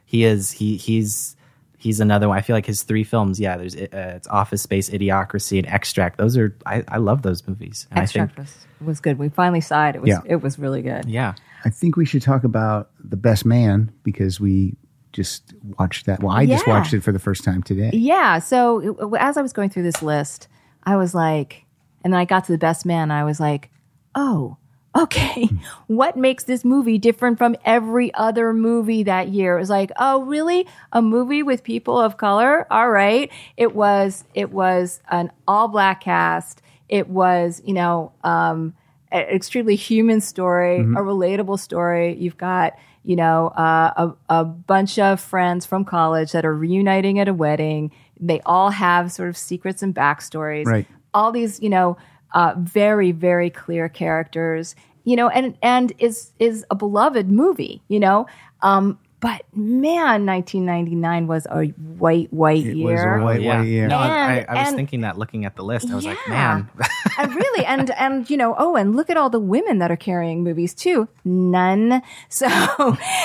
he 0.05 0.25
is 0.25 0.53
he 0.53 0.77
he's 0.77 1.35
he's 1.83 1.99
another 2.01 2.29
one. 2.29 2.39
I 2.39 2.41
feel 2.43 2.55
like 2.55 2.67
his 2.67 2.85
three 2.85 3.03
films, 3.05 3.41
yeah, 3.41 3.57
there's 3.57 3.75
uh, 3.77 3.89
it's 3.93 4.29
Office 4.29 4.63
Space, 4.63 4.89
Idiocracy, 4.89 5.59
and 5.59 5.67
Extract. 5.67 6.17
Those 6.19 6.37
are 6.37 6.57
I, 6.65 6.85
I 6.89 6.99
love 6.99 7.23
those 7.23 7.47
movies. 7.49 7.87
And 7.91 7.99
Extract 8.01 8.33
I 8.33 8.35
think, 8.37 8.47
was, 8.47 8.87
was 8.87 9.01
good. 9.01 9.19
We 9.19 9.29
finally 9.29 9.61
saw 9.61 9.89
it. 9.89 9.97
It 9.97 10.01
was 10.03 10.09
Yeah. 10.09 10.21
it 10.25 10.37
was 10.37 10.59
really 10.59 10.83
good. 10.83 11.07
yeah, 11.07 11.35
I 11.65 11.71
think 11.71 11.97
we 11.97 12.05
should 12.07 12.23
talk 12.23 12.45
about 12.45 12.91
the 13.03 13.17
best 13.17 13.45
man 13.45 13.93
because 14.05 14.39
we 14.41 14.77
just 15.13 15.53
watched 15.79 16.07
that. 16.07 16.23
Well, 16.23 16.33
I 16.35 16.47
just 16.47 16.67
watched 16.67 16.95
it 16.95 17.03
for 17.03 17.13
the 17.13 17.19
first 17.19 17.45
time 17.45 17.63
today. 17.63 17.91
Yeah. 17.93 18.39
So 18.39 18.79
it- 19.13 19.17
as 19.21 19.37
I 19.37 19.43
was 19.43 19.53
going 19.53 19.69
through 19.69 19.83
this 19.83 20.03
list, 20.03 20.49
I 20.85 20.97
was 20.97 21.15
like, 21.15 21.67
and 22.03 22.13
then 22.13 22.19
I 22.21 22.25
got 22.25 22.45
to 22.45 22.53
the 22.53 22.59
best 22.59 22.87
man. 22.87 23.11
I 23.11 23.23
was 23.25 23.39
like, 23.39 23.71
oh, 24.15 24.57
okay. 24.97 25.49
What 25.87 26.17
makes 26.17 26.45
this 26.45 26.65
movie 26.65 26.99
different 26.99 27.39
from 27.39 27.57
every 27.65 28.13
other 28.15 28.53
movie 28.53 29.03
that 29.05 29.29
year? 29.29 29.57
It 29.57 29.61
was 29.61 29.71
like, 29.71 29.91
oh, 29.97 30.23
really? 30.25 30.67
A 30.93 31.03
movie 31.03 31.43
with 31.43 31.65
people 31.65 31.99
of 31.99 32.17
color? 32.17 32.67
All 32.71 32.91
right. 32.91 33.31
It 33.57 33.75
was. 33.75 34.25
It 34.35 34.51
was 34.51 35.01
an 35.11 35.31
all 35.47 35.69
black 35.69 36.03
cast. 36.03 36.63
It 36.89 37.09
was, 37.09 37.63
you 37.65 37.73
know, 37.73 38.13
um, 38.23 38.75
an 39.11 39.23
extremely 39.23 39.77
human 39.77 40.21
story, 40.21 40.81
a 40.81 41.03
relatable 41.03 41.59
story. 41.59 42.17
You've 42.17 42.39
got, 42.39 42.75
you 43.05 43.17
know, 43.17 43.49
uh, 43.49 44.13
a, 44.29 44.41
a 44.41 44.45
bunch 44.45 44.99
of 44.99 45.21
friends 45.21 45.67
from 45.67 45.85
college 45.85 46.33
that 46.33 46.45
are 46.45 46.55
reuniting 46.55 47.19
at 47.19 47.29
a 47.29 47.35
wedding. 47.35 47.93
They 48.21 48.41
all 48.47 48.71
have 48.71 49.13
sort 49.13 49.29
of 49.29 49.37
secrets 49.37 49.83
and 49.83 49.95
backstories. 49.95 50.67
Right. 50.67 50.87
All 51.15 51.33
these, 51.33 51.61
you 51.61 51.69
know, 51.69 51.97
uh, 52.35 52.55
very, 52.59 53.13
very 53.13 53.51
clear 53.51 53.89
characters, 53.89 54.75
you 55.05 55.17
know, 55.17 55.29
and, 55.29 55.57
and 55.63 55.93
is, 55.99 56.31
is 56.39 56.65
a 56.71 56.75
beloved 56.75 57.31
movie, 57.31 57.83
you 57.89 58.01
know. 58.01 58.27
Um, 58.63 58.99
but 59.21 59.43
man, 59.55 60.27
1999 60.27 61.29
was 61.29 61.47
a 61.49 61.67
white, 61.67 62.33
white 62.33 62.67
It 62.67 62.75
year. 62.77 63.15
was 63.19 63.23
a 63.23 63.25
white, 63.25 63.41
yeah. 63.41 63.59
white 63.61 63.69
year. 63.69 63.87
No, 63.87 63.99
I, 63.99 64.09
And- 64.39 64.47
I 64.49 64.55
was 64.61 64.69
and- 64.69 64.77
thinking 64.77 65.03
that 65.03 65.17
looking 65.17 65.45
at 65.45 65.55
the 65.55 65.63
list, 65.63 65.89
I 65.91 65.95
was 65.95 66.05
like, 66.05 66.19
man, 66.29 66.69
and 67.19 67.33
really, 67.33 67.65
and 67.73 67.89
and 67.93 68.29
you 68.29 68.37
know, 68.37 68.57
oh, 68.59 68.75
and 68.75 68.97
look 68.97 69.11
at 69.11 69.17
all 69.17 69.31
the 69.31 69.39
women 69.39 69.79
that 69.79 69.93
are 69.93 69.97
carrying 69.97 70.43
movies 70.43 70.75
too. 70.75 71.07
None. 71.25 72.03
So, 72.29 72.49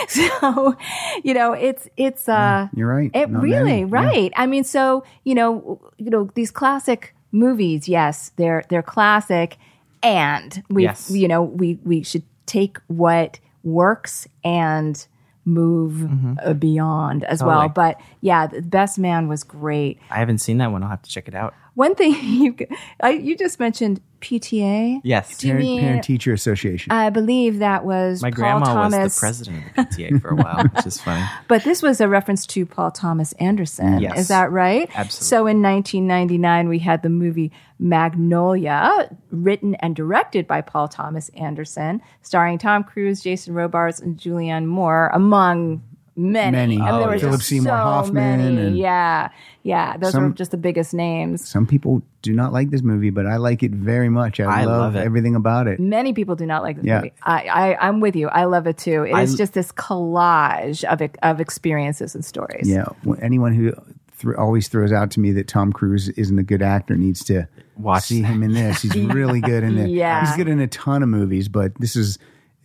so, 0.08 0.76
you 1.24 1.34
know, 1.34 1.54
it's 1.54 1.88
it's 1.98 2.30
uh, 2.30 2.68
You're 2.76 2.88
right. 2.94 3.10
it 3.14 3.30
Not 3.32 3.42
really 3.42 3.64
many. 3.64 3.80
Yeah. 3.82 3.88
right. 3.90 4.34
I 4.36 4.46
mean, 4.46 4.64
so 4.64 5.04
you 5.24 5.34
know, 5.34 5.82
you 5.98 6.10
know, 6.12 6.30
these 6.36 6.52
classic 6.52 7.16
movies. 7.32 7.88
Yes, 7.88 8.32
they're 8.36 8.64
they're 8.70 8.84
classic, 8.84 9.58
and 10.04 10.64
we, 10.70 10.84
Yes. 10.84 11.10
you 11.12 11.28
know, 11.28 11.42
we 11.44 11.80
we 11.84 12.04
should 12.04 12.24
take 12.46 12.78
what 12.88 13.40
works 13.64 14.28
and 14.44 15.06
move 15.46 16.10
uh, 16.44 16.54
beyond 16.54 17.24
as 17.24 17.42
well. 17.42 17.70
But 17.70 18.00
yeah, 18.22 18.48
the 18.48 18.62
best 18.62 19.00
man 19.00 19.28
was 19.30 19.44
great. 19.44 19.98
I 20.12 20.16
haven't 20.18 20.40
seen 20.40 20.58
that 20.58 20.72
one. 20.72 20.84
I'll 20.84 20.90
have 20.90 21.02
to 21.04 21.10
check 21.10 21.28
it 21.30 21.36
out. 21.36 21.54
One 21.76 21.96
thing 21.96 22.16
you 22.22 22.56
I, 23.02 23.12
you 23.12 23.38
just 23.38 23.60
mentioned 23.60 24.02
PTA. 24.22 25.02
Yes, 25.04 25.38
Do 25.38 25.48
you 25.48 25.54
Parent, 25.54 25.66
mean- 25.68 25.80
Parent 25.82 26.04
Teacher 26.04 26.34
Association. 26.34 26.92
I 26.92 27.10
believe 27.10 27.60
that 27.60 27.86
was 27.86 28.22
my 28.22 28.30
Paul 28.32 28.36
grandma 28.36 28.66
Thomas, 28.74 29.04
was 29.04 29.16
the 29.16 29.20
president 29.20 29.64
of 29.68 29.76
the 29.76 29.82
PTA 30.04 30.22
for 30.22 30.30
a 30.30 30.36
while, 30.44 30.64
which 30.74 30.86
is 30.86 31.00
funny. 31.02 31.26
but 31.48 31.64
this 31.64 31.82
was 31.82 32.02
a 32.02 32.08
reference 32.08 32.46
to 32.48 32.66
Paul 32.66 32.92
Thomas 32.92 33.32
Anderson. 33.34 34.00
Yes. 34.00 34.20
Is 34.20 34.28
that 34.30 34.52
right? 34.52 34.90
Absolutely. 34.96 35.26
So 35.26 35.38
in 35.48 35.62
1999, 35.62 36.68
we 36.70 36.80
had 36.80 37.04
the 37.04 37.10
movie 37.10 37.52
Magnolia, 37.80 39.16
written 39.32 39.76
and 39.76 39.96
directed 39.96 40.48
by 40.48 40.62
Paul 40.62 40.88
Thomas 40.88 41.30
Anderson, 41.36 42.02
starring 42.22 42.58
Tom 42.58 42.84
Cruise, 42.84 43.22
Jason 43.22 43.54
Robards, 43.54 44.00
and 44.00 44.18
Julianne 44.18 44.66
Moore, 44.66 45.10
among 45.14 45.84
many. 46.18 46.52
Many. 46.58 46.82
I 46.82 46.92
mean, 46.92 47.00
there 47.02 47.16
Oh, 47.16 47.20
Philip 47.20 47.42
Seymour 47.42 47.72
so 47.72 47.76
Hoffman 47.76 48.38
many. 48.40 48.62
and- 48.68 48.78
yeah, 48.78 49.30
yeah. 49.64 49.96
Those 49.98 50.14
were 50.16 50.20
Some- 50.22 50.34
just 50.34 50.52
the 50.52 50.58
biggest 50.58 50.94
names. 50.94 51.48
Some 51.48 51.66
people 51.68 52.02
do 52.24 52.34
not 52.34 52.52
like 52.52 52.70
this 52.72 52.82
movie, 52.82 53.10
but 53.12 53.26
I 53.28 53.38
like 53.38 53.64
it 53.64 53.72
very 53.72 54.10
much. 54.10 54.40
I, 54.40 54.62
I 54.62 54.66
love, 54.66 54.94
love 54.94 54.96
it. 54.96 55.06
everything 55.06 55.36
about 55.36 55.68
it. 55.68 55.80
Many 55.80 56.14
people 56.14 56.36
do 56.36 56.46
not 56.46 56.64
like 56.64 56.78
this 56.78 56.86
Yeah. 56.86 56.98
movie. 56.98 57.14
I, 57.24 57.44
I, 57.76 57.88
I'm 57.88 58.00
with 58.00 58.16
you. 58.16 58.28
I 58.30 58.46
love 58.46 58.66
it 58.68 58.78
too. 58.78 59.04
It 59.04 59.18
is 59.18 59.34
I- 59.36 59.38
just 59.38 59.54
this 59.54 59.72
collage 59.72 60.84
of 60.84 61.02
of 61.24 61.40
experiences 61.42 62.16
and 62.16 62.24
stories. 62.26 62.68
Yeah, 62.70 62.86
anyone 63.22 63.54
who 63.54 63.72
th- 64.20 64.36
always 64.38 64.68
throws 64.68 64.92
out 64.92 65.12
to 65.12 65.20
me 65.20 65.32
that 65.34 65.48
Tom 65.48 65.72
Cruise 65.72 66.10
isn't 66.10 66.40
a 66.40 66.44
good 66.44 66.62
actor 66.62 66.96
needs 66.96 67.24
to 67.26 67.48
Watch 67.78 68.04
see 68.06 68.24
him 68.24 68.42
in 68.44 68.54
this. 68.54 68.82
He's 68.82 68.96
really 68.96 69.40
good 69.42 69.64
in 69.64 69.78
it. 69.78 69.90
Yeah. 69.90 70.26
he's 70.26 70.36
good 70.36 70.48
in 70.48 70.60
a 70.60 70.68
ton 70.68 71.04
of 71.04 71.10
movies, 71.10 71.48
but 71.48 71.74
this 71.80 71.96
is 71.96 72.18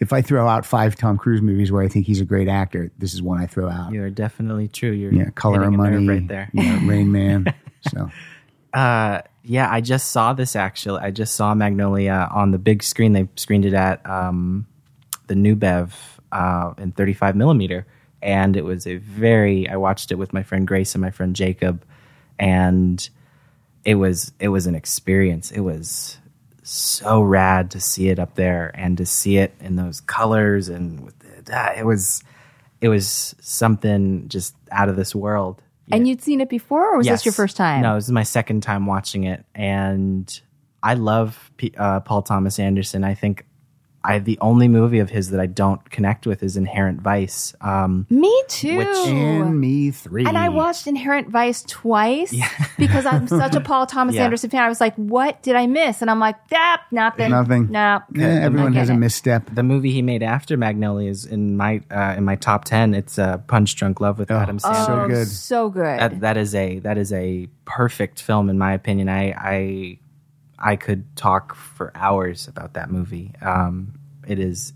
if 0.03 0.13
I 0.13 0.21
throw 0.21 0.49
out 0.49 0.67
five 0.67 0.97
Tom 0.97 1.17
Cruise 1.17 1.41
movies 1.41 1.71
where 1.71 1.83
I 1.83 1.89
think 1.89 2.07
he's 2.07 2.21
a 2.21 2.25
great 2.25 2.49
actor, 2.49 2.91
this 2.99 3.15
is 3.15 3.23
one 3.23 3.41
I 3.41 3.47
throw 3.47 3.69
out. 3.69 3.93
You 3.93 4.03
are 4.03 4.11
definitely 4.11 4.69
true. 4.69 4.91
You're 4.91 5.13
Yeah, 5.13 5.31
Color 5.31 5.63
of 5.63 5.73
Money, 5.73 6.07
right 6.07 6.27
there. 6.27 6.51
Yeah, 6.53 6.81
Rain 6.87 7.13
Man. 7.13 7.55
So 7.89 8.11
Uh, 8.73 9.21
yeah, 9.45 9.71
I 9.71 9.81
just 9.81 10.13
saw 10.13 10.33
this 10.33 10.57
actually. 10.57 11.01
I 11.01 11.11
just 11.11 11.35
saw 11.35 11.55
Magnolia 11.55 12.29
on 12.33 12.53
the 12.53 12.59
big 12.59 12.83
screen. 12.83 13.13
They 13.13 13.29
screened 13.37 13.67
it 13.67 13.75
at 13.75 14.05
um, 14.09 14.67
the 15.27 15.35
New 15.35 15.57
Bev 15.57 16.21
uh, 16.31 16.73
in 16.79 16.93
35 16.93 17.37
millimeter, 17.37 17.87
and 18.23 18.57
it 18.57 18.65
was 18.65 18.87
a 18.87 18.97
very. 18.97 19.69
I 19.69 19.77
watched 19.77 20.11
it 20.11 20.15
with 20.15 20.33
my 20.33 20.43
friend 20.43 20.67
Grace 20.67 20.95
and 20.95 21.03
my 21.03 21.11
friend 21.11 21.37
Jacob, 21.37 21.85
and 22.39 23.07
it 23.85 23.97
was 23.97 24.33
it 24.41 24.49
was 24.49 24.67
an 24.67 24.75
experience. 24.75 25.51
It 25.51 25.61
was 25.61 26.17
so 26.63 27.21
rad 27.21 27.71
to 27.73 27.81
see 27.81 28.09
it 28.09 28.19
up 28.19 28.35
there 28.35 28.71
and 28.75 28.97
to 28.99 29.07
see 29.07 29.39
it 29.39 29.55
in 29.61 29.77
those 29.77 30.01
colors 30.01 30.69
and 30.69 31.05
with 31.05 31.19
the, 31.19 31.79
it 31.79 31.85
was 31.85 32.23
it 32.81 32.89
was 32.89 33.35
something 33.41 34.29
just 34.29 34.55
out 34.71 34.89
of 34.89 34.97
this 34.97 35.15
world. 35.15 35.63
And 35.91 36.07
you'd 36.09 36.23
seen 36.23 36.41
it 36.41 36.49
before, 36.49 36.95
or 36.95 36.99
was 36.99 37.07
this 37.07 37.25
your 37.25 37.33
first 37.33 37.57
time? 37.57 37.83
No, 37.83 37.97
this 37.97 38.05
is 38.05 38.13
my 38.13 38.23
second 38.23 38.63
time 38.63 38.87
watching 38.87 39.25
it, 39.25 39.45
and 39.55 40.41
I 40.83 40.95
love 40.95 41.51
P- 41.57 41.75
uh, 41.77 42.01
Paul 42.01 42.23
Thomas 42.23 42.59
Anderson. 42.59 43.05
I 43.05 43.15
think 43.15 43.45
I 44.05 44.19
the 44.19 44.39
only 44.41 44.69
movie 44.69 44.99
of 44.99 45.11
his 45.11 45.31
that 45.31 45.41
I 45.41 45.47
don't 45.47 45.89
connect 45.91 46.27
with 46.27 46.43
is 46.43 46.57
Inherent 46.57 47.01
Vice. 47.01 47.55
Um, 47.61 48.07
Me 48.11 48.43
too. 48.49 48.81
and 48.81 49.61
me 49.61 49.91
three. 49.91 50.27
And 50.27 50.37
I 50.37 50.49
watched 50.49 50.87
Inherent 50.87 51.29
Vice 51.29 51.63
twice 51.69 52.35
because 52.79 53.07
I'm 53.07 53.29
such 53.29 53.55
a 53.55 53.61
Paul 53.69 53.87
Thomas 53.87 54.15
Yeah. 54.15 54.25
Anderson 54.25 54.51
fan. 54.51 54.63
I 54.63 54.69
was 54.69 54.81
like, 54.81 54.95
what 54.97 55.43
did 55.43 55.55
I 55.57 55.67
miss? 55.67 56.03
And 56.03 56.11
I'm 56.11 56.19
like, 56.21 56.37
that 56.49 56.83
nothing. 56.91 57.31
Nothing. 57.31 57.71
No. 57.71 58.01
Yeah, 58.15 58.27
everyone 58.27 58.73
has 58.75 58.89
get 58.89 58.97
a 58.97 58.99
misstep. 58.99 59.55
the 59.55 59.63
movie 59.63 59.93
he 59.93 60.03
made 60.03 60.23
after 60.23 60.57
Magnolia 60.57 61.09
is 61.11 61.25
in 61.25 61.57
my 61.57 61.81
uh, 61.91 62.15
in 62.17 62.25
my 62.25 62.37
top 62.37 62.65
ten. 62.65 62.95
It's 62.95 63.19
uh, 63.19 63.39
Punch 63.39 63.77
Drunk 63.77 64.01
Love 64.01 64.19
with 64.19 64.31
Adam 64.31 64.59
Sandler. 64.59 64.87
so 64.87 65.01
Oh, 65.03 65.09
good. 65.09 65.29
So 65.29 65.69
good. 65.71 65.85
that, 65.85 66.21
that 66.21 66.37
is 66.37 66.55
a 66.55 66.79
that 66.81 66.99
is 66.99 67.13
a 67.13 67.49
perfect 67.65 68.21
film 68.21 68.51
in 68.51 68.59
my 68.59 68.73
opinion. 68.73 69.09
I 69.09 69.33
I 69.37 69.99
I 70.63 70.77
could 70.77 71.17
talk 71.17 71.55
for 71.55 71.93
hours 71.95 72.49
about 72.49 72.75
that 72.75 72.91
movie. 72.91 73.33
Um, 73.43 73.99
it 74.27 74.39
is 74.39 74.73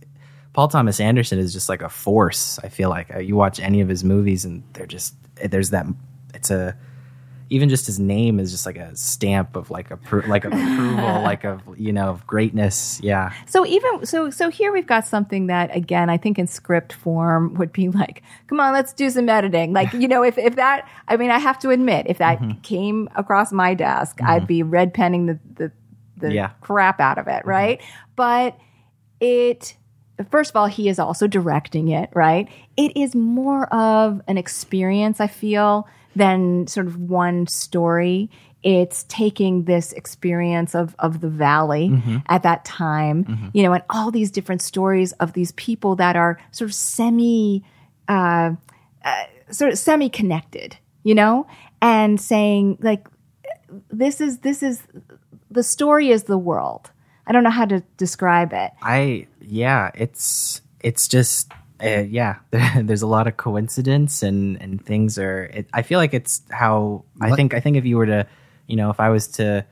Paul 0.52 0.68
Thomas 0.68 1.00
Anderson 1.00 1.38
is 1.38 1.52
just 1.52 1.68
like 1.68 1.82
a 1.82 1.88
force. 1.88 2.58
I 2.64 2.68
feel 2.68 2.88
like 2.88 3.14
uh, 3.14 3.18
you 3.18 3.36
watch 3.36 3.60
any 3.60 3.80
of 3.82 3.88
his 3.88 4.02
movies 4.02 4.44
and 4.44 4.62
they're 4.72 4.86
just 4.86 5.14
there's 5.36 5.70
that 5.70 5.86
it's 6.34 6.50
a 6.50 6.76
even 7.48 7.68
just 7.68 7.86
his 7.86 7.98
name 8.00 8.40
is 8.40 8.50
just 8.50 8.66
like 8.66 8.76
a 8.76 8.94
stamp 8.96 9.54
of 9.56 9.70
like 9.70 9.90
a 9.90 9.98
like 10.26 10.44
of 10.44 10.52
approval, 10.52 11.04
like 11.22 11.44
of 11.44 11.60
you 11.78 11.92
know 11.92 12.08
of 12.10 12.26
greatness. 12.26 13.00
Yeah, 13.02 13.32
So 13.46 13.64
even 13.66 14.04
so, 14.04 14.30
so 14.30 14.48
here 14.50 14.72
we've 14.72 14.86
got 14.86 15.06
something 15.06 15.46
that 15.46 15.74
again 15.74 16.10
I 16.10 16.16
think 16.16 16.38
in 16.38 16.46
script 16.46 16.92
form 16.92 17.54
would 17.54 17.72
be 17.72 17.88
like, 17.88 18.22
come 18.48 18.58
on, 18.60 18.72
let's 18.72 18.92
do 18.92 19.08
some 19.10 19.28
editing. 19.28 19.72
Like 19.72 19.92
you 19.92 20.08
know, 20.08 20.22
if 20.24 20.38
if 20.38 20.56
that, 20.56 20.88
I 21.08 21.16
mean, 21.16 21.30
I 21.30 21.38
have 21.38 21.58
to 21.60 21.70
admit, 21.70 22.06
if 22.08 22.18
Mm-hmm. 22.18 22.48
that 22.48 22.62
came 22.62 23.08
across 23.14 23.52
my 23.52 23.74
desk, 23.74 24.18
I'd 24.22 24.46
be 24.46 24.62
red 24.62 24.92
penning 24.94 25.26
the 25.26 25.38
the, 25.54 25.72
the 26.16 26.34
Yeah. 26.34 26.50
crap 26.60 26.98
out 27.00 27.18
of 27.18 27.28
it, 27.28 27.40
Mm-hmm. 27.40 27.48
right? 27.48 27.82
But 28.16 28.58
it. 29.20 29.76
First 30.30 30.48
of 30.52 30.56
all, 30.56 30.66
he 30.66 30.88
is 30.88 30.98
also 30.98 31.26
directing 31.26 31.88
it, 31.88 32.08
right? 32.14 32.48
It 32.78 32.96
is 32.96 33.14
more 33.14 33.66
of 33.66 34.22
an 34.26 34.38
experience, 34.38 35.20
I 35.20 35.26
feel, 35.26 35.86
than 36.16 36.66
sort 36.66 36.86
of 36.86 36.98
one 36.98 37.46
story. 37.46 38.30
It's 38.62 39.04
taking 39.04 39.64
this 39.64 39.92
experience 39.92 40.74
of, 40.74 40.96
of 40.98 41.20
the 41.20 41.28
valley 41.28 41.90
Mm-hmm. 41.90 42.16
at 42.28 42.42
that 42.42 42.64
time, 42.64 43.50
you 43.54 43.62
know, 43.62 43.72
and 43.72 43.84
all 43.90 44.10
these 44.10 44.32
different 44.32 44.62
stories 44.62 45.12
of 45.12 45.34
these 45.34 45.52
people 45.52 45.96
that 45.96 46.16
are 46.16 46.40
sort 46.50 46.70
of 46.70 46.74
semi, 46.74 47.62
uh, 48.08 48.50
uh, 49.04 49.24
sort 49.50 49.72
of 49.72 49.78
semi 49.78 50.08
connected, 50.08 50.76
you 51.04 51.14
know, 51.14 51.46
and 51.80 52.20
saying 52.20 52.78
like, 52.80 53.06
this 53.90 54.20
is, 54.20 54.38
this 54.38 54.62
is, 54.62 54.82
the 55.50 55.62
story 55.62 56.10
is 56.10 56.24
the 56.24 56.38
world. 56.38 56.90
I 57.26 57.32
don't 57.32 57.44
know 57.44 57.50
how 57.50 57.66
to 57.66 57.82
describe 57.96 58.52
it. 58.52 58.72
I 58.82 59.26
yeah, 59.40 59.90
it's 59.94 60.60
it's 60.80 61.08
just 61.08 61.50
uh, 61.82 62.00
yeah. 62.08 62.36
There's 62.82 63.02
a 63.02 63.06
lot 63.06 63.26
of 63.26 63.36
coincidence 63.36 64.22
and 64.22 64.60
and 64.62 64.84
things 64.84 65.18
are. 65.18 65.44
It, 65.44 65.68
I 65.72 65.82
feel 65.82 65.98
like 65.98 66.14
it's 66.14 66.42
how 66.50 67.04
I 67.20 67.32
think. 67.34 67.54
I 67.54 67.60
think 67.60 67.76
if 67.76 67.84
you 67.84 67.96
were 67.96 68.06
to, 68.06 68.26
you 68.66 68.76
know, 68.76 68.90
if 68.90 69.00
I 69.00 69.10
was 69.10 69.28
to 69.38 69.64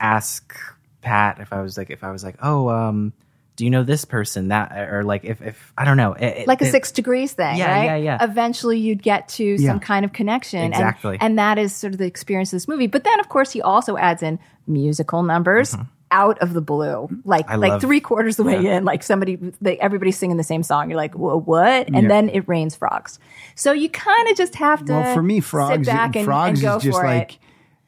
ask 0.00 0.54
Pat, 1.02 1.38
if 1.40 1.52
I 1.52 1.62
was 1.62 1.76
like, 1.78 1.90
if 1.90 2.04
I 2.04 2.10
was 2.10 2.24
like, 2.24 2.36
oh, 2.42 2.68
um, 2.68 3.12
do 3.56 3.64
you 3.64 3.70
know 3.70 3.84
this 3.84 4.04
person 4.04 4.48
that 4.48 4.76
or 4.76 5.02
like 5.02 5.24
if 5.24 5.40
if 5.40 5.72
I 5.78 5.84
don't 5.86 5.96
know, 5.96 6.12
it, 6.12 6.24
it- 6.40 6.46
like 6.48 6.60
a 6.60 6.66
it- 6.66 6.70
six 6.72 6.92
degrees 6.92 7.32
thing, 7.32 7.56
Yeah, 7.56 7.70
right? 7.74 7.84
yeah, 7.84 7.96
yeah. 7.96 8.18
Eventually, 8.24 8.78
you'd 8.78 9.02
get 9.02 9.28
to 9.30 9.44
Yeah. 9.44 9.70
some 9.70 9.80
kind 9.80 10.04
of 10.04 10.12
connection, 10.12 10.62
Exactly. 10.64 11.16
and, 11.20 11.38
that 11.38 11.58
is 11.58 11.74
sort 11.74 11.92
of 11.94 11.98
the 11.98 12.06
experience 12.06 12.52
of 12.52 12.56
this 12.56 12.68
movie. 12.68 12.86
But 12.86 13.04
then, 13.04 13.18
of 13.20 13.28
course, 13.28 13.52
he 13.52 13.62
also 13.62 13.96
adds 13.96 14.22
in 14.22 14.38
musical 14.66 15.22
numbers 15.22 15.74
out 16.10 16.38
of 16.38 16.52
the 16.54 16.60
blue, 16.60 17.08
like. 17.24 17.48
I 17.48 17.56
like 17.56 17.70
love- 17.72 17.80
three 17.80 18.00
quarters 18.00 18.38
of 18.38 18.46
the 18.46 18.52
way 18.52 18.64
in, 18.66 18.84
like 18.84 19.02
somebody, 19.02 19.36
they, 19.60 19.78
everybody's 19.78 20.16
singing 20.16 20.36
the 20.36 20.44
same 20.44 20.62
song. 20.62 20.88
You're 20.90 20.96
like, 20.96 21.14
"Wha- 21.16 21.36
what? 21.36 21.86
And 21.88 22.02
Yeah. 22.02 22.08
then 22.08 22.28
it 22.28 22.46
rains 22.48 22.76
frogs. 22.76 23.18
So 23.54 23.72
you 23.72 23.88
kind 23.88 24.28
of 24.28 24.36
just 24.36 24.54
have 24.56 24.84
to. 24.86 24.92
Well, 24.92 25.14
for 25.14 25.22
me, 25.22 25.40
sit 25.40 25.44
frogs, 25.48 25.86
back 25.86 26.14
and, 26.16 26.24
frogs 26.24 26.60
and 26.60 26.68
go 26.68 26.76
is 26.76 26.82
just 26.84 26.98
for 26.98 27.04
like 27.04 27.34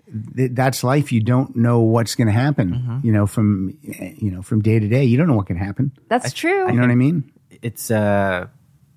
it. 0.06 0.36
th- 0.36 0.50
that's 0.54 0.82
life. 0.82 1.12
You 1.12 1.20
don't 1.22 1.54
know 1.56 1.80
what's 1.80 2.14
going 2.14 2.26
to 2.28 2.32
happen. 2.32 2.70
Mm-hmm. 2.72 3.06
You 3.06 3.12
know, 3.12 3.26
from 3.26 3.78
you 3.82 4.30
know 4.30 4.42
from 4.42 4.62
day 4.62 4.78
to 4.78 4.88
day, 4.88 5.04
you 5.04 5.16
don't 5.16 5.26
know 5.28 5.36
what 5.36 5.46
can 5.46 5.56
happen. 5.56 5.92
That's 6.08 6.32
true. 6.32 6.66
You 6.68 6.72
know 6.74 6.82
what 6.82 6.90
I 6.90 6.94
mean? 6.96 7.32
it's 7.62 7.90
uh, 7.90 8.46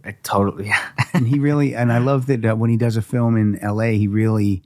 I 0.06 0.12
totally 0.24 0.66
yeah. 0.68 0.90
and 1.14 1.28
he 1.28 1.40
really 1.40 1.74
and 1.76 1.92
I 1.92 1.98
love 1.98 2.28
that 2.28 2.46
uh, 2.46 2.56
when 2.56 2.70
he 2.70 2.78
does 2.78 2.96
a 2.98 3.02
film 3.02 3.38
in 3.38 3.58
L.A., 3.60 3.98
he 3.98 4.08
really 4.08 4.62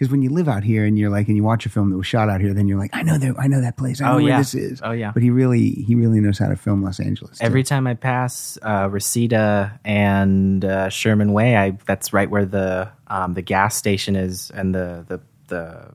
because 0.00 0.10
when 0.10 0.22
you 0.22 0.30
live 0.30 0.48
out 0.48 0.64
here 0.64 0.86
and 0.86 0.98
you're 0.98 1.10
like 1.10 1.28
and 1.28 1.36
you 1.36 1.44
watch 1.44 1.66
a 1.66 1.68
film 1.68 1.90
that 1.90 1.96
was 1.98 2.06
shot 2.06 2.30
out 2.30 2.40
here, 2.40 2.54
then 2.54 2.66
you're 2.66 2.78
like, 2.78 2.88
I 2.94 3.02
know 3.02 3.18
that 3.18 3.34
I 3.38 3.48
know 3.48 3.60
that 3.60 3.76
place. 3.76 4.00
I 4.00 4.06
know 4.06 4.12
Oh, 4.12 4.14
where 4.16 4.28
yeah. 4.28 4.38
this 4.38 4.54
is. 4.54 4.80
Oh, 4.82 4.92
yeah. 4.92 5.10
But 5.12 5.22
he 5.22 5.28
really 5.28 5.70
he 5.72 5.94
really 5.94 6.20
knows 6.20 6.38
how 6.38 6.48
to 6.48 6.56
film 6.56 6.82
Los 6.82 6.98
Angeles. 7.00 7.38
too. 7.38 7.44
Every 7.44 7.62
time 7.62 7.86
I 7.86 7.92
pass 7.92 8.56
uh, 8.62 8.88
Reseda 8.90 9.78
and 9.84 10.64
uh, 10.64 10.88
Sherman 10.88 11.34
Way, 11.34 11.54
I 11.54 11.72
that's 11.84 12.14
right 12.14 12.30
where 12.30 12.46
the 12.46 12.90
um, 13.08 13.34
the 13.34 13.42
gas 13.42 13.76
station 13.76 14.16
is, 14.16 14.50
and 14.50 14.74
the 14.74 15.04
the 15.06 15.20
the 15.48 15.90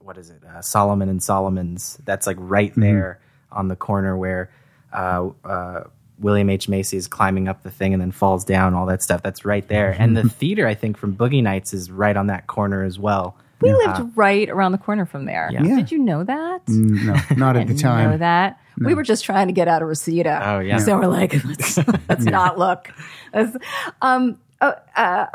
what 0.00 0.18
is 0.18 0.28
it, 0.28 0.44
uh, 0.44 0.60
Solomon 0.60 1.08
and 1.08 1.22
Solomon's. 1.22 1.98
That's 2.04 2.26
like 2.26 2.36
right 2.38 2.72
Mm-hmm. 2.72 2.80
there 2.82 3.20
on 3.50 3.68
the 3.68 3.76
corner 3.76 4.18
where 4.18 4.50
uh, 4.92 5.30
uh, 5.44 5.84
William 6.18 6.48
H 6.50 6.68
Macy 6.68 6.96
is 6.96 7.08
climbing 7.08 7.48
up 7.48 7.62
the 7.62 7.70
thing 7.70 7.92
and 7.92 8.00
then 8.00 8.12
falls 8.12 8.44
down. 8.44 8.74
All 8.74 8.86
that 8.86 9.02
stuff. 9.02 9.22
That's 9.22 9.44
right 9.44 9.66
there, 9.68 9.96
and 9.98 10.16
Mm-hmm. 10.16 10.28
the 10.28 10.34
theater 10.34 10.66
I 10.66 10.74
think 10.74 10.96
from 10.96 11.16
Boogie 11.16 11.42
Nights 11.42 11.74
is 11.74 11.90
right 11.90 12.16
on 12.16 12.28
that 12.28 12.46
corner 12.46 12.82
as 12.84 12.98
well. 12.98 13.36
we 13.60 13.72
lived 13.72 14.16
right 14.16 14.48
around 14.50 14.72
the 14.72 14.78
corner 14.78 15.06
from 15.06 15.24
there. 15.24 15.48
Yeah. 15.52 15.60
Mm. 15.60 15.76
Did 15.76 15.92
you 15.92 15.98
know 15.98 16.22
that? 16.24 16.62
no, 16.68 17.16
not 17.36 17.56
at 17.56 17.66
the 17.66 17.74
time. 17.74 18.10
know 18.10 18.18
that. 18.18 18.60
We 18.78 18.92
were 18.94 19.02
just 19.04 19.24
trying 19.24 19.46
to 19.46 19.52
get 19.52 19.68
out 19.68 19.82
of 19.82 19.88
Reseda. 19.88 20.40
Oh, 20.44 20.58
yeah. 20.58 20.78
So 20.78 20.98
we're 20.98 21.06
like, 21.06 21.32
let's, 21.44 21.78
let's 22.08 22.24
not 22.24 22.58
look. 22.58 22.90
Let's- 23.32 23.56
um, 24.02 24.38
uh, 24.60 24.72
uh, 24.96 25.26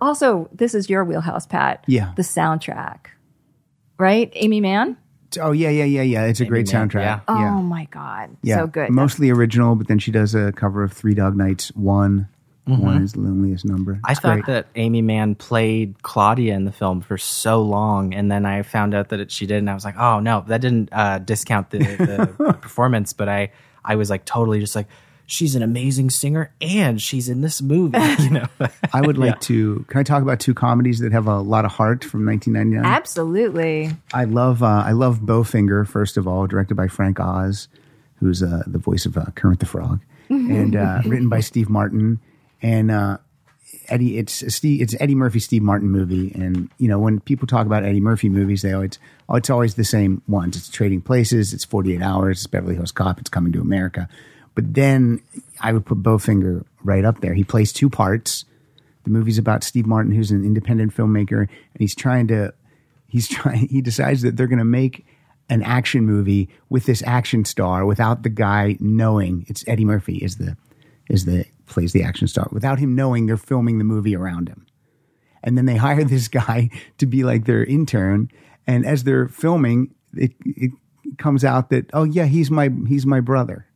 also, 0.00 0.48
this 0.52 0.74
is 0.74 0.88
your 0.90 1.04
wheelhouse, 1.04 1.46
Pat. 1.46 1.82
Yeah. 1.86 2.12
The 2.16 2.22
soundtrack, 2.22 3.06
right? 3.98 4.30
Aimee 4.34 4.60
Mann. 4.60 4.96
Oh 5.38 5.52
yeah, 5.52 5.70
yeah, 5.70 5.84
yeah, 5.84 6.02
yeah. 6.02 6.24
It's 6.24 6.40
a 6.40 6.44
great 6.44 6.72
Man, 6.72 6.88
soundtrack. 6.88 7.02
yeah. 7.02 7.20
Oh 7.28 7.38
yeah. 7.38 7.60
my 7.60 7.86
god, 7.90 8.36
Yeah, 8.42 8.56
so 8.58 8.66
good. 8.66 8.90
Mostly 8.90 9.30
original, 9.30 9.74
but 9.74 9.88
then 9.88 9.98
she 9.98 10.10
does 10.10 10.34
a 10.34 10.52
cover 10.52 10.82
of 10.82 10.92
Three 10.92 11.14
Dog 11.14 11.36
Nights. 11.36 11.68
One, 11.74 12.28
one 12.66 13.02
is 13.02 13.12
the 13.12 13.20
loneliest 13.20 13.64
number. 13.66 14.00
I 14.04 14.14
thought 14.14 14.42
great. 14.42 14.46
that 14.46 14.66
Aimee 14.74 15.02
Mann 15.02 15.34
played 15.34 16.02
Claudia 16.02 16.54
in 16.54 16.64
the 16.64 16.72
film 16.72 17.00
for 17.02 17.18
so 17.18 17.60
long, 17.62 18.14
and 18.14 18.30
then 18.30 18.46
I 18.46 18.62
found 18.62 18.94
out 18.94 19.10
that 19.10 19.20
it, 19.20 19.30
she 19.30 19.46
did, 19.46 19.58
and 19.58 19.68
I 19.68 19.74
was 19.74 19.84
like, 19.84 19.98
"Oh 19.98 20.20
no, 20.20 20.44
that 20.48 20.60
didn't 20.60 20.88
uh, 20.92 21.18
discount 21.18 21.70
the, 21.70 21.78
the, 21.78 22.34
the 22.38 22.52
performance." 22.60 23.12
But 23.12 23.28
I, 23.28 23.52
I 23.84 23.96
was 23.96 24.08
like 24.08 24.24
totally 24.24 24.60
just 24.60 24.74
like, 24.74 24.86
"She's 25.26 25.54
an 25.54 25.62
amazing 25.62 26.10
singer, 26.10 26.52
and 26.60 27.00
she's 27.00 27.28
in 27.28 27.40
this 27.40 27.60
movie." 27.62 27.98
You 28.24 28.30
know, 28.30 28.46
I 28.92 29.00
would 29.00 29.18
like 29.18 29.40
to. 29.42 29.84
Can 29.88 30.00
I 30.00 30.02
talk 30.02 30.22
about 30.22 30.40
two 30.40 30.54
comedies 30.54 31.00
that 31.00 31.12
have 31.12 31.26
a 31.26 31.40
lot 31.40 31.64
of 31.64 31.72
heart 31.72 32.04
from 32.04 32.24
1999? 32.24 32.84
Absolutely. 32.90 33.90
I 34.12 34.24
love. 34.24 34.62
Uh, 34.62 34.82
I 34.86 34.92
love 34.92 35.20
Bowfinger. 35.20 35.86
First 35.86 36.16
of 36.16 36.26
all, 36.26 36.46
directed 36.46 36.74
by 36.76 36.88
Frank 36.88 37.20
Oz, 37.20 37.68
who's 38.20 38.42
uh, 38.42 38.62
the 38.66 38.78
voice 38.78 39.04
of 39.04 39.16
uh, 39.16 39.26
Kermit 39.34 39.60
the 39.60 39.66
Frog, 39.66 40.00
and 40.28 40.76
uh, 40.76 41.02
written 41.04 41.28
by 41.28 41.40
Steve 41.40 41.68
Martin. 41.68 42.20
And 42.62 42.90
uh, 42.90 43.18
Eddie, 43.88 44.18
it's 44.18 44.54
Steve. 44.54 44.80
It's 44.80 44.94
Eddie 45.00 45.14
Murphy, 45.14 45.40
Steve 45.40 45.62
Martin 45.62 45.90
movie. 45.90 46.32
And 46.34 46.70
you 46.78 46.88
know, 46.88 46.98
when 46.98 47.20
people 47.20 47.46
talk 47.46 47.66
about 47.66 47.84
Eddie 47.84 48.00
Murphy 48.00 48.28
movies, 48.28 48.62
they 48.62 48.72
always, 48.72 48.98
oh, 49.28 49.36
it's 49.36 49.50
always 49.50 49.74
the 49.74 49.84
same 49.84 50.22
ones. 50.28 50.56
It's 50.56 50.68
Trading 50.68 51.00
Places. 51.02 51.52
It's 51.52 51.64
48 51.64 52.00
Hours. 52.00 52.38
It's 52.38 52.46
Beverly 52.46 52.74
Hills 52.74 52.92
Cop. 52.92 53.20
It's 53.20 53.30
Coming 53.30 53.52
to 53.52 53.60
America. 53.60 54.08
But 54.54 54.74
then 54.74 55.20
I 55.60 55.72
would 55.72 55.84
put 55.84 56.02
Bowfinger 56.02 56.64
right 56.82 57.04
up 57.04 57.20
there. 57.20 57.34
He 57.34 57.44
plays 57.44 57.72
two 57.72 57.90
parts. 57.90 58.44
The 59.04 59.10
movie's 59.10 59.38
about 59.38 59.64
Steve 59.64 59.86
Martin, 59.86 60.12
who's 60.12 60.30
an 60.30 60.44
independent 60.44 60.94
filmmaker, 60.94 61.40
and 61.40 61.78
he's 61.78 61.94
trying 61.94 62.28
to 62.28 62.54
he's 63.08 63.28
trying 63.36 63.68
he 63.68 63.80
decides 63.80 64.22
that 64.22 64.36
they're 64.36 64.46
going 64.46 64.58
to 64.58 64.64
make 64.64 65.06
an 65.50 65.62
action 65.62 66.06
movie 66.06 66.48
with 66.70 66.86
this 66.86 67.02
action 67.06 67.44
star 67.44 67.84
without 67.84 68.22
the 68.22 68.28
guy 68.28 68.76
knowing 68.80 69.44
it's 69.48 69.66
Eddie 69.68 69.84
Murphy 69.84 70.16
is 70.16 70.36
the 70.36 70.56
is 71.08 71.26
the 71.26 71.44
plays 71.66 71.92
the 71.92 72.02
action 72.02 72.28
star 72.28 72.48
without 72.50 72.78
him 72.78 72.94
knowing 72.94 73.26
they're 73.26 73.36
filming 73.36 73.78
the 73.78 73.84
movie 73.84 74.16
around 74.16 74.48
him. 74.48 74.66
And 75.42 75.58
then 75.58 75.66
they 75.66 75.76
hire 75.86 76.04
this 76.04 76.28
guy 76.28 76.70
to 76.98 77.06
be 77.06 77.24
like 77.24 77.44
their 77.44 77.64
intern 77.64 78.30
and 78.66 78.86
as 78.86 79.04
they're 79.04 79.28
filming 79.28 79.94
it 80.14 80.32
it 80.44 80.70
comes 81.18 81.44
out 81.44 81.70
that 81.70 81.90
oh 81.92 82.04
yeah 82.04 82.24
he's 82.24 82.50
my 82.50 82.70
he's 82.86 83.04
my 83.04 83.20
brother. 83.20 83.66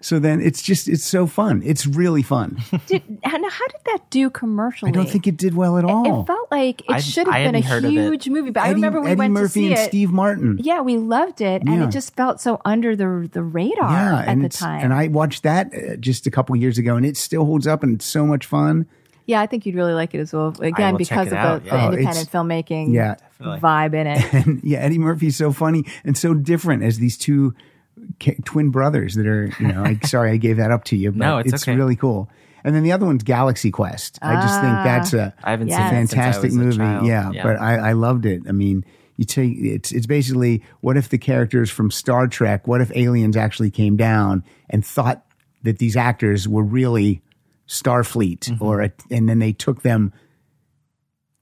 So 0.00 0.18
then 0.18 0.40
it's 0.40 0.62
just 0.62 0.88
it's 0.88 1.04
so 1.04 1.26
fun. 1.26 1.62
It's 1.64 1.86
really 1.86 2.22
fun. 2.22 2.58
Did, 2.86 3.02
and 3.08 3.22
how 3.24 3.66
did 3.66 3.80
that 3.86 4.00
do 4.10 4.30
commercially? 4.30 4.90
I 4.90 4.92
don't 4.92 5.08
think 5.08 5.26
it 5.26 5.36
did 5.36 5.54
well 5.54 5.78
at 5.78 5.84
all. 5.84 6.22
It 6.22 6.26
felt 6.26 6.50
like 6.50 6.80
it 6.82 6.90
I- 6.90 7.00
should 7.00 7.26
have 7.26 7.34
I 7.34 7.44
been 7.44 7.54
a 7.54 7.60
hadn't 7.60 7.70
heard 7.70 7.84
of 7.84 7.90
it. 7.90 7.92
huge 7.94 8.28
movie, 8.28 8.50
but 8.50 8.62
I 8.62 8.70
remember 8.70 9.00
we 9.00 9.08
Eddie 9.10 9.18
went 9.18 9.32
Murphy 9.32 9.46
to 9.46 9.50
see 9.50 9.64
Eddie 9.66 9.72
Murphy 9.72 9.80
and 9.80 9.86
it. 9.86 9.88
Steve 9.88 10.10
Martin. 10.12 10.58
Yeah, 10.62 10.80
we 10.82 10.96
loved 10.98 11.40
it, 11.40 11.62
and 11.62 11.74
Yeah. 11.74 11.84
it 11.86 11.90
just 11.90 12.14
felt 12.14 12.40
so 12.40 12.60
under 12.64 12.94
the 12.94 13.28
the 13.32 13.42
radar 13.42 13.90
yeah, 13.90 14.18
at 14.20 14.28
and 14.28 14.44
the 14.44 14.48
time. 14.48 14.84
and 14.84 14.92
I 14.94 15.08
watched 15.08 15.42
that 15.44 15.72
uh, 15.74 15.96
just 15.96 16.26
a 16.26 16.30
couple 16.30 16.54
years 16.56 16.78
ago, 16.78 16.96
and 16.96 17.04
it 17.06 17.16
still 17.16 17.44
holds 17.44 17.66
up, 17.66 17.82
and 17.82 17.94
it's 17.96 18.06
so 18.06 18.26
much 18.26 18.46
fun. 18.46 18.86
yeah, 19.26 19.40
I 19.40 19.46
think 19.46 19.66
you'd 19.66 19.74
really 19.74 19.94
like 19.94 20.14
it 20.14 20.20
as 20.20 20.32
well. 20.32 20.54
Again, 20.60 20.96
because 20.96 21.28
of 21.28 21.32
out, 21.34 21.64
the, 21.64 21.68
yeah. 21.68 21.76
the 21.76 21.82
Oh, 21.82 21.86
independent 21.92 22.26
it's- 22.28 22.28
filmmaking 22.28 22.92
Yeah. 22.92 23.16
Vibe 23.40 23.94
in 23.94 24.06
it. 24.06 24.34
And 24.46 24.60
yeah, 24.62 24.78
Eddie 24.78 24.98
Murphy's 24.98 25.36
so 25.36 25.52
funny 25.52 25.84
and 26.04 26.16
so 26.16 26.32
different 26.32 26.82
as 26.84 26.98
these 26.98 27.18
two 27.18 27.50
ca- 27.52 27.56
twin 28.44 28.70
brothers 28.70 29.14
that 29.14 29.26
are 29.26 29.50
you 29.60 29.68
know. 29.68 29.82
Like, 29.82 30.06
sorry, 30.06 30.32
I 30.32 30.36
gave 30.36 30.56
that 30.58 30.70
up 30.70 30.84
to 30.84 30.96
you. 30.96 31.10
But 31.12 31.18
No, 31.18 31.38
it's 31.38 31.62
okay. 31.62 31.74
really 31.76 31.96
cool. 31.96 32.28
And 32.64 32.74
then 32.74 32.82
the 32.82 32.92
other 32.92 33.06
one's 33.06 33.22
Galaxy 33.22 33.70
Quest. 33.70 34.18
I 34.22 34.34
just 34.34 34.60
think 34.60 34.72
that's 34.72 35.12
a 35.14 35.32
I 35.44 35.50
haven't 35.52 35.68
Yes. 35.68 35.76
seen 35.78 35.84
it 35.98 36.02
I 36.02 36.06
fantastic 36.06 36.52
movie. 36.52 36.76
child. 36.76 37.06
Yeah, 37.06 37.30
but 37.42 37.60
I, 37.60 37.90
I 37.90 37.92
loved 37.92 38.26
it. 38.26 38.42
I 38.48 38.52
mean, 38.52 38.84
you 39.16 39.24
take 39.24 39.56
it's 39.58 39.92
it's 39.92 40.06
basically 40.06 40.62
what 40.80 40.96
if 40.96 41.08
the 41.08 41.18
characters 41.18 41.70
from 41.70 41.90
Star 41.90 42.26
Trek, 42.26 42.66
what 42.66 42.80
if 42.80 42.90
aliens 42.96 43.36
actually 43.36 43.70
came 43.70 43.96
down 43.96 44.42
and 44.68 44.84
thought 44.84 45.24
that 45.62 45.78
these 45.78 45.96
actors 45.96 46.48
were 46.48 46.62
really 46.64 47.22
Starfleet, 47.68 48.40
Mm-hmm. 48.40 48.64
or 48.64 48.80
a, 48.82 48.92
and 49.10 49.28
then 49.28 49.38
they 49.40 49.52
took 49.52 49.82
them 49.82 50.12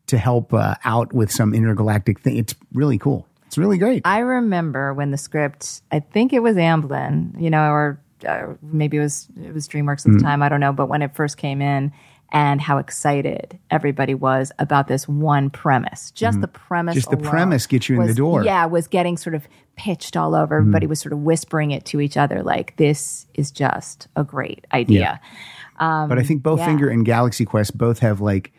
to 0.07 0.19
help 0.19 0.53
uh, 0.53 0.75
out 0.85 1.13
with 1.13 1.31
some 1.31 1.55
intergalactic 1.55 2.21
thing. 2.21 2.37
It's 2.37 2.55
really 2.73 2.99
cool. 2.99 3.27
It's 3.55 3.59
really 3.59 3.79
great. 3.79 4.03
I 4.05 4.19
remember 4.19 4.93
when 4.95 5.13
the 5.13 5.17
script, 5.17 5.83
I 5.93 6.01
think 6.01 6.33
it 6.33 6.41
was 6.43 6.57
Amblin, 6.57 7.41
you 7.41 7.51
know, 7.51 7.71
or 7.71 8.01
uh, 8.27 8.55
maybe 8.63 8.97
it 8.97 9.01
was 9.01 9.29
it 9.41 9.55
was 9.55 9.69
DreamWorks 9.69 10.05
at 10.07 10.13
Mm. 10.13 10.19
the 10.19 10.25
time. 10.25 10.43
I 10.43 10.49
don't 10.49 10.59
know, 10.59 10.73
but 10.73 10.87
when 10.89 11.03
it 11.03 11.15
first 11.15 11.37
came 11.37 11.63
in, 11.63 11.93
and 12.33 12.61
how 12.61 12.79
excited 12.79 13.61
everybody 13.71 14.13
was 14.13 14.51
about 14.59 14.89
this 14.89 15.07
one 15.07 15.51
premise, 15.51 16.11
just 16.11 16.41
the 16.41 16.49
premise. 16.49 16.97
Just 16.97 17.11
the 17.11 17.17
premise 17.17 17.65
gets 17.69 17.89
you 17.89 18.01
in 18.01 18.09
the 18.09 18.15
door. 18.15 18.43
Yeah, 18.45 18.67
was 18.67 18.89
getting 18.89 19.17
sort 19.17 19.37
of 19.37 19.47
pitched 19.77 20.17
all 20.17 20.35
over. 20.35 20.57
Everybody 20.57 20.89
was 20.89 20.99
sort 20.99 21.13
of 21.13 21.21
whispering 21.21 21.71
it 21.71 21.85
to 21.87 22.01
each 22.01 22.17
other, 22.17 22.43
like 22.43 22.77
this 22.77 23.27
is 23.35 23.53
just 23.53 24.09
a 24.17 24.25
great 24.25 24.67
idea. 24.73 25.21
but 25.79 26.19
I 26.19 26.25
think 26.25 26.43
Bowfinger 26.43 26.87
yeah. 26.87 26.93
and 26.93 27.07
Galaxy 27.07 27.45
Quest 27.45 27.79
both 27.79 28.01
have 28.01 28.21
like 28.21 28.53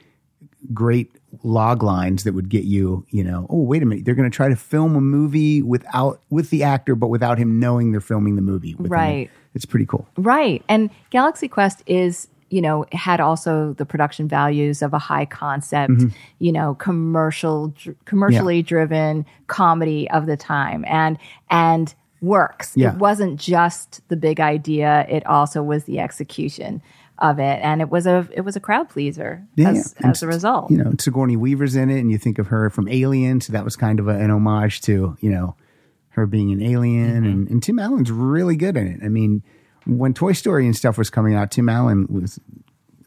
great 0.73 1.11
log 1.43 1.83
lines 1.83 2.23
that 2.23 2.33
would 2.33 2.49
get 2.49 2.63
you, 2.63 3.05
you 3.09 3.23
know, 3.23 3.47
oh 3.49 3.61
wait 3.61 3.83
a 3.83 3.85
minute, 3.85 4.05
they're 4.05 4.15
going 4.15 4.29
to 4.29 4.35
try 4.35 4.49
to 4.49 4.55
film 4.55 4.95
a 4.95 5.01
movie 5.01 5.61
without 5.61 6.21
with 6.29 6.49
the 6.49 6.63
actor, 6.63 6.95
but 6.95 7.07
without 7.07 7.37
him 7.37 7.59
knowing 7.59 7.91
they're 7.91 8.01
filming 8.01 8.35
the 8.35 8.41
movie. 8.41 8.75
with 8.75 8.87
him. 8.87 8.91
Right. 8.91 9.29
It's 9.53 9.65
pretty 9.65 9.85
cool. 9.85 10.07
Right. 10.17 10.63
And 10.67 10.89
Galaxy 11.11 11.47
Quest 11.47 11.81
is, 11.85 12.27
you 12.49 12.61
know, 12.61 12.85
had 12.91 13.19
also 13.19 13.73
the 13.73 13.85
production 13.85 14.27
values 14.27 14.81
of 14.81 14.93
a 14.93 14.99
high 14.99 15.25
concept, 15.25 15.91
Mm-hmm. 15.93 16.07
you 16.39 16.51
know, 16.51 16.75
commercial 16.75 17.69
dr- 17.69 17.95
commercially 18.05 18.61
driven 18.61 19.25
comedy 19.47 20.09
of 20.11 20.25
the 20.25 20.37
time 20.37 20.83
and 20.87 21.17
and 21.49 21.95
works. 22.21 22.73
Yeah. 22.75 22.93
It 22.93 22.97
wasn't 22.97 23.39
just 23.39 24.01
the 24.09 24.15
big 24.15 24.39
idea, 24.39 25.05
it 25.09 25.25
also 25.25 25.61
was 25.61 25.83
the 25.85 25.99
execution 25.99 26.81
of 27.19 27.39
it 27.39 27.59
and 27.63 27.81
it 27.81 27.89
was 27.89 28.05
a 28.05 28.27
it 28.33 28.41
was 28.41 28.55
a 28.55 28.59
crowd 28.59 28.89
pleaser 28.89 29.45
Yeah, 29.55 29.69
as, 29.69 29.95
as 30.03 30.21
a 30.23 30.27
result. 30.27 30.69
You 30.71 30.77
know, 30.77 30.91
Sigourney 30.99 31.37
Weaver's 31.37 31.75
in 31.75 31.89
it, 31.89 31.99
and 31.99 32.11
you 32.11 32.17
think 32.17 32.39
of 32.39 32.47
her 32.47 32.69
from 32.69 32.87
Alien, 32.89 33.39
so 33.41 33.53
that 33.53 33.63
was 33.63 33.75
kind 33.75 33.99
of 33.99 34.07
a, 34.07 34.11
an 34.19 34.31
homage 34.31 34.81
to 34.81 35.17
you 35.21 35.29
know 35.29 35.55
her 36.09 36.25
being 36.25 36.51
an 36.51 36.61
alien, 36.61 37.23
Mm-hmm. 37.23 37.25
and, 37.25 37.49
and 37.49 37.63
Tim 37.63 37.77
Allen's 37.79 38.11
really 38.11 38.55
good 38.55 38.77
in 38.77 38.87
it. 38.87 38.99
I 39.03 39.09
mean, 39.09 39.43
when 39.85 40.13
Toy 40.13 40.31
Story 40.33 40.65
and 40.65 40.75
stuff 40.75 40.97
was 40.97 41.09
coming 41.09 41.35
out, 41.35 41.51
Tim 41.51 41.67
Allen 41.69 42.07
was 42.09 42.39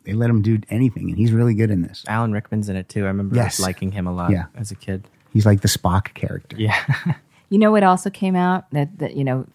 they 0.04 0.12
let 0.14 0.30
him 0.30 0.40
do 0.42 0.58
anything, 0.70 1.10
and 1.10 1.18
he's 1.18 1.32
really 1.32 1.54
good 1.54 1.70
in 1.70 1.82
this. 1.82 2.04
Alan 2.08 2.32
Rickman's 2.32 2.68
in 2.70 2.76
it 2.76 2.88
too. 2.88 3.04
I 3.04 3.08
remember 3.08 3.36
Yes. 3.36 3.60
liking 3.60 3.92
him 3.92 4.06
a 4.06 4.12
lot 4.12 4.30
Yeah. 4.30 4.46
as 4.54 4.70
a 4.70 4.74
kid. 4.74 5.06
He's 5.32 5.44
like 5.44 5.60
the 5.60 5.68
Spock 5.68 6.14
character. 6.14 6.56
Yeah. 6.58 6.76
You 7.50 7.58
know 7.58 7.70
what 7.72 7.82
also 7.82 8.10
came 8.10 8.36
out 8.36 8.70
that 8.72 8.98
that 8.98 9.16
you 9.16 9.24
know 9.24 9.46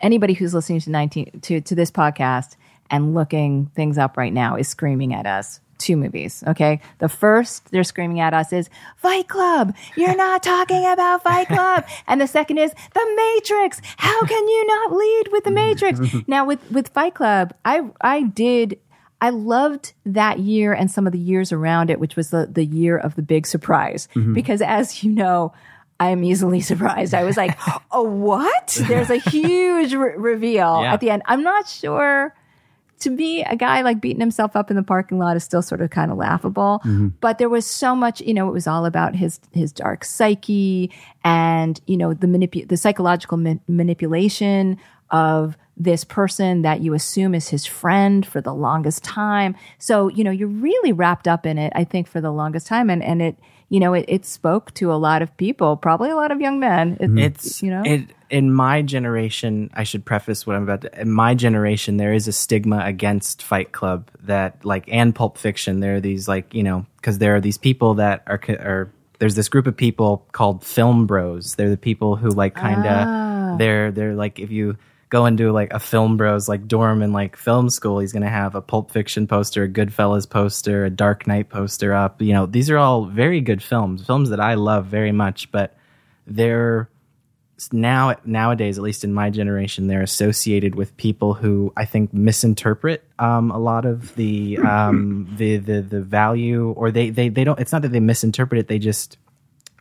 anybody 0.00 0.34
who's 0.34 0.52
listening 0.52 0.80
to 0.80 0.90
19 0.90 1.40
to 1.42 1.60
to 1.60 1.74
this 1.76 1.92
podcast 1.92 2.56
and 2.90 3.14
looking 3.14 3.66
things 3.74 3.98
up 3.98 4.16
right 4.16 4.32
now 4.32 4.56
is 4.56 4.68
screaming 4.68 5.14
at 5.14 5.26
us 5.26 5.60
two 5.78 5.94
movies 5.96 6.42
okay 6.46 6.80
the 7.00 7.08
first 7.08 7.70
they're 7.70 7.84
screaming 7.84 8.18
at 8.18 8.32
us 8.32 8.50
is 8.50 8.70
fight 8.96 9.28
club 9.28 9.74
you're 9.94 10.16
not 10.16 10.42
talking 10.42 10.86
about 10.86 11.22
fight 11.22 11.46
club 11.48 11.84
and 12.06 12.18
the 12.18 12.26
second 12.26 12.56
is 12.56 12.72
the 12.94 13.14
matrix 13.16 13.82
how 13.98 14.20
can 14.24 14.48
you 14.48 14.66
not 14.66 14.92
lead 14.92 15.24
with 15.32 15.44
the 15.44 15.50
matrix 15.50 16.00
now 16.26 16.46
with 16.46 16.60
with 16.72 16.88
fight 16.88 17.14
club 17.14 17.52
i 17.64 17.82
i 18.00 18.22
did 18.22 18.78
I 19.18 19.30
loved 19.30 19.94
that 20.04 20.40
year 20.40 20.74
and 20.74 20.90
some 20.90 21.06
of 21.06 21.12
the 21.14 21.18
years 21.18 21.50
around 21.50 21.88
it, 21.88 21.98
which 21.98 22.16
was 22.16 22.28
the, 22.28 22.46
the 22.52 22.66
year 22.66 22.98
of 22.98 23.14
the 23.14 23.22
big 23.22 23.46
surprise. 23.46 24.08
Mm-hmm. 24.14 24.34
Because 24.34 24.60
as 24.60 25.02
you 25.02 25.10
know, 25.10 25.54
I 25.98 26.10
am 26.10 26.22
easily 26.22 26.60
surprised. 26.60 27.14
I 27.14 27.24
was 27.24 27.34
like, 27.34 27.58
oh, 27.90 28.02
what? 28.02 28.78
There's 28.86 29.08
a 29.08 29.16
huge 29.16 29.94
re- 29.94 30.16
reveal 30.18 30.82
Yeah. 30.82 30.92
at 30.92 31.00
the 31.00 31.08
end. 31.08 31.22
I'm 31.24 31.42
not 31.42 31.66
sure. 31.66 32.34
To 33.00 33.10
me, 33.10 33.44
a 33.44 33.56
guy 33.56 33.82
like 33.82 34.00
beating 34.00 34.20
himself 34.20 34.56
up 34.56 34.70
in 34.70 34.76
the 34.76 34.82
parking 34.82 35.18
lot 35.18 35.36
is 35.36 35.44
still 35.44 35.62
sort 35.62 35.82
of 35.82 35.90
kind 35.90 36.10
of 36.10 36.16
laughable. 36.16 36.80
Mm-hmm. 36.84 37.08
But 37.20 37.38
there 37.38 37.48
was 37.48 37.66
so 37.66 37.94
much, 37.94 38.20
you 38.22 38.32
know, 38.32 38.48
it 38.48 38.52
was 38.52 38.66
all 38.66 38.86
about 38.86 39.14
his 39.14 39.40
his 39.52 39.72
dark 39.72 40.04
psyche 40.04 40.90
and 41.24 41.80
you 41.86 41.96
know 41.96 42.14
the 42.14 42.26
manipu- 42.26 42.66
the 42.66 42.76
psychological 42.76 43.36
ma- 43.36 43.54
manipulation 43.68 44.78
of 45.10 45.56
this 45.76 46.04
person 46.04 46.62
that 46.62 46.80
you 46.80 46.94
assume 46.94 47.34
is 47.34 47.48
his 47.48 47.66
friend 47.66 48.24
for 48.26 48.40
the 48.40 48.54
longest 48.54 49.04
time. 49.04 49.54
So, 49.78 50.08
you 50.08 50.24
know, 50.24 50.30
you're 50.30 50.48
really 50.48 50.92
wrapped 50.92 51.28
up 51.28 51.44
in 51.44 51.58
it, 51.58 51.72
I 51.76 51.84
think, 51.84 52.08
for 52.08 52.20
the 52.20 52.30
longest 52.30 52.66
time. 52.66 52.88
And, 52.88 53.02
and 53.02 53.20
it, 53.20 53.36
you 53.68 53.78
know, 53.78 53.92
it, 53.92 54.06
it 54.08 54.24
spoke 54.24 54.72
to 54.74 54.90
a 54.90 54.94
lot 54.94 55.20
of 55.20 55.36
people, 55.36 55.76
probably 55.76 56.08
a 56.08 56.16
lot 56.16 56.32
of 56.32 56.40
young 56.40 56.58
men. 56.58 56.96
It, 56.98 57.10
It's 57.18 57.62
you 57.62 57.70
know, 57.70 57.82
it 57.84 58.08
in 58.30 58.52
my 58.52 58.82
generation. 58.82 59.70
I 59.74 59.84
should 59.84 60.04
preface 60.04 60.46
what 60.46 60.56
I'm 60.56 60.62
about 60.62 60.82
to. 60.82 61.00
In 61.00 61.10
my 61.10 61.34
generation, 61.34 61.96
there 61.96 62.12
is 62.12 62.28
a 62.28 62.32
stigma 62.32 62.82
against 62.84 63.42
Fight 63.42 63.72
Club 63.72 64.10
that 64.22 64.64
like 64.64 64.84
and 64.88 65.14
Pulp 65.14 65.38
Fiction. 65.38 65.80
There 65.80 65.96
are 65.96 66.00
these 66.00 66.28
like 66.28 66.54
you 66.54 66.62
know 66.62 66.86
because 66.96 67.18
there 67.18 67.36
are 67.36 67.40
these 67.40 67.58
people 67.58 67.94
that 67.94 68.22
are 68.26 68.40
are 68.48 68.92
there's 69.18 69.34
this 69.34 69.48
group 69.48 69.66
of 69.66 69.76
people 69.76 70.26
called 70.32 70.64
film 70.64 71.06
bros. 71.06 71.54
They're 71.54 71.70
the 71.70 71.76
people 71.76 72.16
who 72.16 72.28
like 72.28 72.54
kind 72.54 72.86
of 72.86 73.08
ah. 73.08 73.56
they're 73.58 73.90
they're 73.92 74.14
like 74.14 74.38
if 74.38 74.50
you 74.50 74.76
go 75.08 75.26
into 75.26 75.52
like 75.52 75.72
a 75.72 75.78
film 75.78 76.16
bros 76.16 76.48
like 76.48 76.66
dorm 76.66 77.00
in 77.00 77.12
like 77.12 77.36
film 77.36 77.70
school 77.70 78.00
he's 78.00 78.12
going 78.12 78.24
to 78.24 78.28
have 78.28 78.54
a 78.54 78.60
pulp 78.60 78.90
fiction 78.90 79.26
poster 79.26 79.62
a 79.62 79.68
goodfellas 79.68 80.28
poster 80.28 80.84
a 80.84 80.90
dark 80.90 81.26
knight 81.28 81.48
poster 81.48 81.94
up 81.94 82.20
you 82.20 82.32
know 82.32 82.44
these 82.46 82.68
are 82.70 82.76
all 82.76 83.04
very 83.04 83.40
good 83.40 83.62
films 83.62 84.04
films 84.04 84.30
that 84.30 84.40
i 84.40 84.54
love 84.54 84.86
very 84.86 85.12
much 85.12 85.50
but 85.52 85.76
they're 86.26 86.88
now 87.72 88.14
nowadays 88.24 88.76
at 88.76 88.84
least 88.84 89.02
in 89.02 89.14
my 89.14 89.30
generation 89.30 89.86
they're 89.86 90.02
associated 90.02 90.74
with 90.74 90.94
people 90.96 91.34
who 91.34 91.72
i 91.76 91.84
think 91.84 92.12
misinterpret 92.12 93.02
um, 93.18 93.50
a 93.50 93.58
lot 93.58 93.86
of 93.86 94.14
the 94.16 94.58
um, 94.58 95.28
the, 95.36 95.56
the 95.56 95.80
the 95.80 96.02
value 96.02 96.70
or 96.72 96.90
they, 96.90 97.08
they 97.10 97.28
they 97.28 97.44
don't 97.44 97.58
it's 97.58 97.72
not 97.72 97.82
that 97.82 97.92
they 97.92 98.00
misinterpret 98.00 98.60
it 98.60 98.68
they 98.68 98.78
just 98.78 99.16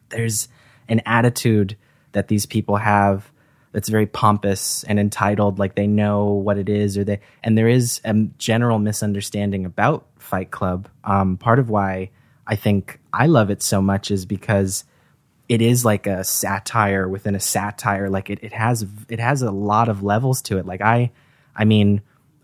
there's 0.10 0.48
an 0.88 1.02
attitude 1.06 1.76
that 2.14 2.28
these 2.28 2.46
people 2.46 2.78
have 2.78 3.30
that's 3.74 3.90
very 3.90 4.06
pompous 4.06 4.86
and 4.86 4.98
entitled 4.98 5.60
like 5.60 5.76
they 5.76 5.88
know 5.88 6.28
what 6.28 6.58
it 6.58 6.70
is 6.70 6.98
or 6.98 7.04
they 7.04 7.20
and 7.44 7.58
there 7.58 7.68
is 7.68 8.00
a 8.06 8.14
general 8.38 8.80
misunderstanding 8.80 9.66
about 9.66 10.06
fight 10.18 10.50
club. 10.50 10.88
Um, 11.04 11.36
part 11.38 11.60
of 11.60 11.70
why 11.70 12.12
i 12.48 12.56
think 12.56 13.00
i 13.12 13.26
love 13.26 13.50
it 13.50 13.62
so 13.62 13.82
much 13.82 14.12
is 14.12 14.26
because 14.26 14.86
it 15.48 15.62
is 15.62 15.86
like 15.86 16.08
a 16.08 16.24
satire 16.24 17.08
within 17.08 17.36
a 17.36 17.40
satire 17.40 18.10
like 18.10 18.30
it, 18.30 18.40
it 18.42 18.54
has 18.54 18.86
it 19.10 19.20
has 19.20 19.42
a 19.42 19.52
lot 19.52 19.90
of 19.90 20.04
levels 20.04 20.42
to 20.42 20.58
it 20.58 20.66
like 20.66 20.82
i 20.82 21.12
i 21.56 21.64
mean 21.64 22.02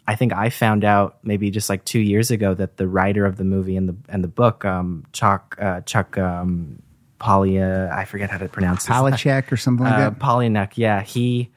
i 0.07 0.15
think 0.15 0.33
i 0.33 0.49
found 0.49 0.83
out 0.83 1.17
maybe 1.23 1.49
just 1.49 1.69
like 1.69 1.83
two 1.85 1.99
years 1.99 2.31
ago 2.31 2.53
that 2.53 2.77
the 2.77 2.87
writer 2.87 3.25
of 3.25 3.37
the 3.37 3.43
movie 3.43 3.75
and 3.75 3.89
the 3.89 3.95
and 4.09 4.23
the 4.23 4.27
book 4.27 4.65
um 4.65 5.05
chuck 5.13 5.57
uh, 5.59 5.81
chuck 5.81 6.17
um 6.17 6.81
Polya, 7.21 7.91
I 7.93 8.05
forget 8.05 8.31
how 8.31 8.39
to 8.39 8.49
pronounce 8.49 8.87
his 8.87 8.95
Palachek 8.95 9.51
or 9.51 9.57
something 9.57 9.85
like 9.85 9.93
uh, 9.93 10.09
that. 10.09 10.17
Palahniuk, 10.17 10.71
yeah, 10.73 11.03
he 11.03 11.51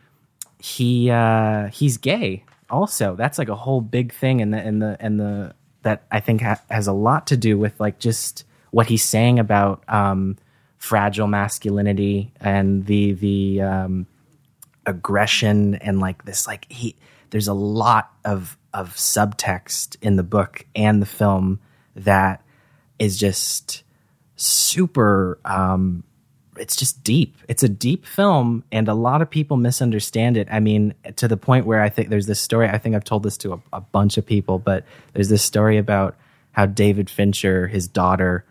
he 0.59 1.11
uh, 1.11 1.68
he's 1.68 1.97
gay. 1.97 2.45
Also, 2.68 3.16
that's 3.16 3.38
like 3.38 3.49
a 3.49 3.55
whole 3.55 3.80
big 3.80 4.12
thing, 4.12 4.42
and 4.42 4.53
the 4.53 4.59
and 4.59 4.82
the 4.82 4.97
and 5.01 5.18
the 5.18 5.55
that 5.82 6.05
I 6.11 6.20
think 6.20 6.42
ha- 6.42 6.61
has 6.70 6.86
a 6.86 6.92
lot 6.92 7.28
to 7.28 7.38
do 7.38 7.59
with 7.59 7.80
like 7.80 7.99
just 7.99 8.45
what 8.72 8.88
he's 8.88 9.03
saying 9.03 9.38
about 9.38 9.84
um, 9.88 10.36
fragile 10.85 11.26
masculinity 11.26 12.30
and 12.43 12.85
the 12.85 13.12
the 13.12 13.62
um, 13.62 14.07
aggression 14.85 15.76
and 15.76 15.99
like 15.99 16.26
this 16.26 16.47
like 16.47 16.70
he 16.70 16.95
there's 17.30 17.49
a 17.49 17.55
lot 17.55 18.12
of 18.22 18.59
of 18.74 18.95
subtext 18.95 19.97
in 20.03 20.16
the 20.16 20.22
book 20.22 20.66
and 20.76 21.01
the 21.01 21.07
film 21.07 21.59
that 21.97 22.45
is 22.99 23.18
just 23.18 23.82
super 24.37 25.39
um 25.47 26.05
it's 26.57 26.76
just 26.76 27.03
deep. 27.03 27.37
It's 27.49 27.64
a 27.64 27.68
deep 27.68 28.07
film 28.07 28.62
and 28.70 28.87
a 28.87 28.95
lot 28.95 29.22
of 29.22 29.28
people 29.28 29.57
misunderstand 29.57 30.37
it. 30.37 30.47
I 30.53 30.61
mean 30.61 30.95
to 31.16 31.26
the 31.28 31.39
point 31.39 31.64
where 31.64 31.80
i 31.80 31.89
think 31.89 32.11
there's 32.11 32.26
this 32.26 32.43
story 32.43 32.68
i 32.68 32.76
think 32.76 32.95
i've 32.95 33.05
told 33.05 33.22
this 33.22 33.39
to 33.39 33.55
a, 33.55 33.61
a 33.72 33.80
bunch 33.80 34.18
of 34.18 34.26
people 34.26 34.59
but 34.59 34.85
there's 35.14 35.30
this 35.30 35.43
story 35.43 35.78
about 35.78 36.14
how 36.53 36.66
david 36.66 37.09
fincher 37.09 37.68
his 37.68 37.89
daughter 37.89 38.45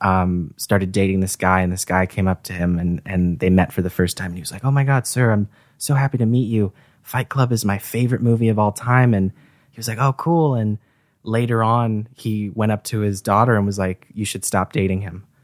um, 0.00 0.54
started 0.56 0.92
dating 0.92 1.20
this 1.20 1.36
guy 1.36 1.60
and 1.60 1.72
this 1.72 1.84
guy 1.84 2.06
came 2.06 2.28
up 2.28 2.42
to 2.44 2.52
him 2.52 2.78
and, 2.78 3.02
and 3.04 3.38
they 3.38 3.50
met 3.50 3.72
for 3.72 3.82
the 3.82 3.90
first 3.90 4.16
time 4.16 4.26
and 4.26 4.36
he 4.36 4.40
was 4.40 4.52
like 4.52 4.64
oh 4.64 4.70
my 4.70 4.84
god 4.84 5.06
sir 5.06 5.32
i'm 5.32 5.48
so 5.78 5.94
happy 5.94 6.18
to 6.18 6.26
meet 6.26 6.48
you. 6.48 6.72
Fight 7.02 7.28
club 7.30 7.52
is 7.52 7.64
my 7.64 7.78
favorite 7.78 8.20
movie 8.20 8.48
of 8.48 8.58
all 8.58 8.72
time. 8.72 9.14
And 9.14 9.32
he 9.70 9.78
was 9.78 9.88
like 9.88 9.98
oh 9.98 10.12
cool. 10.12 10.54
And 10.54 10.78
later 11.22 11.62
on 11.62 12.08
he 12.14 12.50
went 12.50 12.72
up 12.72 12.84
to 12.84 13.00
his 13.00 13.22
daughter 13.22 13.56
and 13.56 13.64
was 13.64 13.78
like 13.78 14.06
you 14.12 14.24
should 14.24 14.44
stop 14.44 14.72
dating 14.72 15.00
him. 15.00 15.24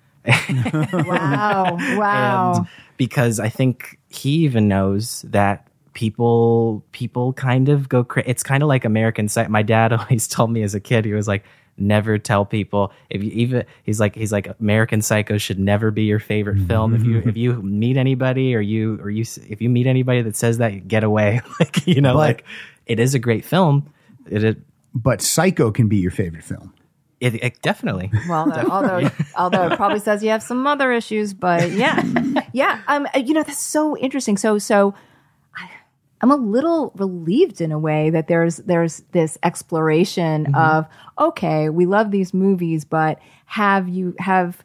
Wow, 0.93 1.77
wow. 1.99 2.55
and 2.57 2.69
because 2.97 3.41
I 3.41 3.49
think 3.49 3.99
he 4.09 4.45
even 4.45 4.69
knows 4.69 5.23
that 5.29 5.69
people 5.93 6.85
people 6.93 7.33
kind 7.35 7.69
of 7.69 7.89
go 7.89 8.03
cra- 8.03 8.25
it's 8.27 8.43
kind 8.43 8.65
of 8.65 8.69
like 8.69 8.85
american 8.85 9.29
psycho 9.29 9.49
my 9.49 9.63
dad 9.63 9.93
always 9.93 10.27
told 10.27 10.51
me 10.51 10.63
as 10.63 10.75
a 10.75 10.81
kid 10.81 11.05
he 11.05 11.13
was 11.13 11.29
like 11.29 11.45
never 11.77 12.19
tell 12.19 12.45
people 12.45 12.93
if 13.11 13.23
you 13.23 13.31
even 13.33 13.65
he's 13.83 13.99
like 13.99 14.15
he's 14.15 14.31
like 14.31 14.47
american 14.61 15.03
psycho 15.03 15.37
should 15.39 15.59
never 15.59 15.91
be 15.91 16.05
your 16.05 16.21
favorite 16.21 16.61
film 16.69 16.95
if 16.95 17.03
you 17.05 17.19
if 17.27 17.37
you 17.37 17.55
meet 17.63 17.97
anybody 17.97 18.55
or 18.55 18.61
you 18.61 18.97
or 19.03 19.11
you 19.11 19.23
if 19.49 19.61
you 19.61 19.69
meet 19.69 19.87
anybody 19.87 20.23
that 20.23 20.37
says 20.37 20.59
that 20.59 20.87
get 20.87 21.03
away 21.03 21.41
like 21.61 21.87
you 21.87 22.01
know 22.01 22.15
But- 22.15 22.19
like 22.19 22.45
it 22.87 23.01
is 23.01 23.15
a 23.15 23.19
great 23.19 23.45
film 23.45 23.91
it, 24.31 24.45
it, 24.45 24.59
But 24.95 25.21
Psycho 25.21 25.71
can 25.73 25.89
be 25.89 25.97
your 25.97 26.11
favorite 26.13 26.45
film. 26.45 26.73
it, 27.21 27.35
it 27.43 27.61
definitely 27.63 28.11
Well, 28.29 28.51
although 28.53 28.71
although, 28.71 29.11
although 29.37 29.67
it 29.73 29.77
probably 29.77 29.99
says 30.01 30.23
you 30.23 30.31
have 30.31 30.43
some 30.43 30.67
other 30.67 30.93
issues, 30.93 31.35
but 31.35 31.71
yeah, 31.73 32.03
yeah. 32.53 32.83
Um, 32.89 33.07
you 33.17 33.35
know 33.35 33.43
that's 33.43 33.59
so 33.59 33.97
interesting. 33.99 34.37
So 34.37 34.59
so, 34.59 34.95
I, 34.95 34.95
I'm 36.25 36.31
a 36.31 36.37
little 36.37 36.91
relieved 36.97 37.61
in 37.61 37.71
a 37.71 37.79
way 37.79 38.09
that 38.09 38.29
there's 38.29 38.57
there's 38.57 39.03
this 39.13 39.37
exploration 39.43 40.47
mm-hmm. 40.47 40.55
of 40.55 40.87
okay, 41.19 41.69
we 41.69 41.85
love 41.85 42.11
these 42.11 42.33
movies, 42.33 42.87
but 42.87 43.19
have 43.45 43.91
you 43.91 44.15
have 44.19 44.65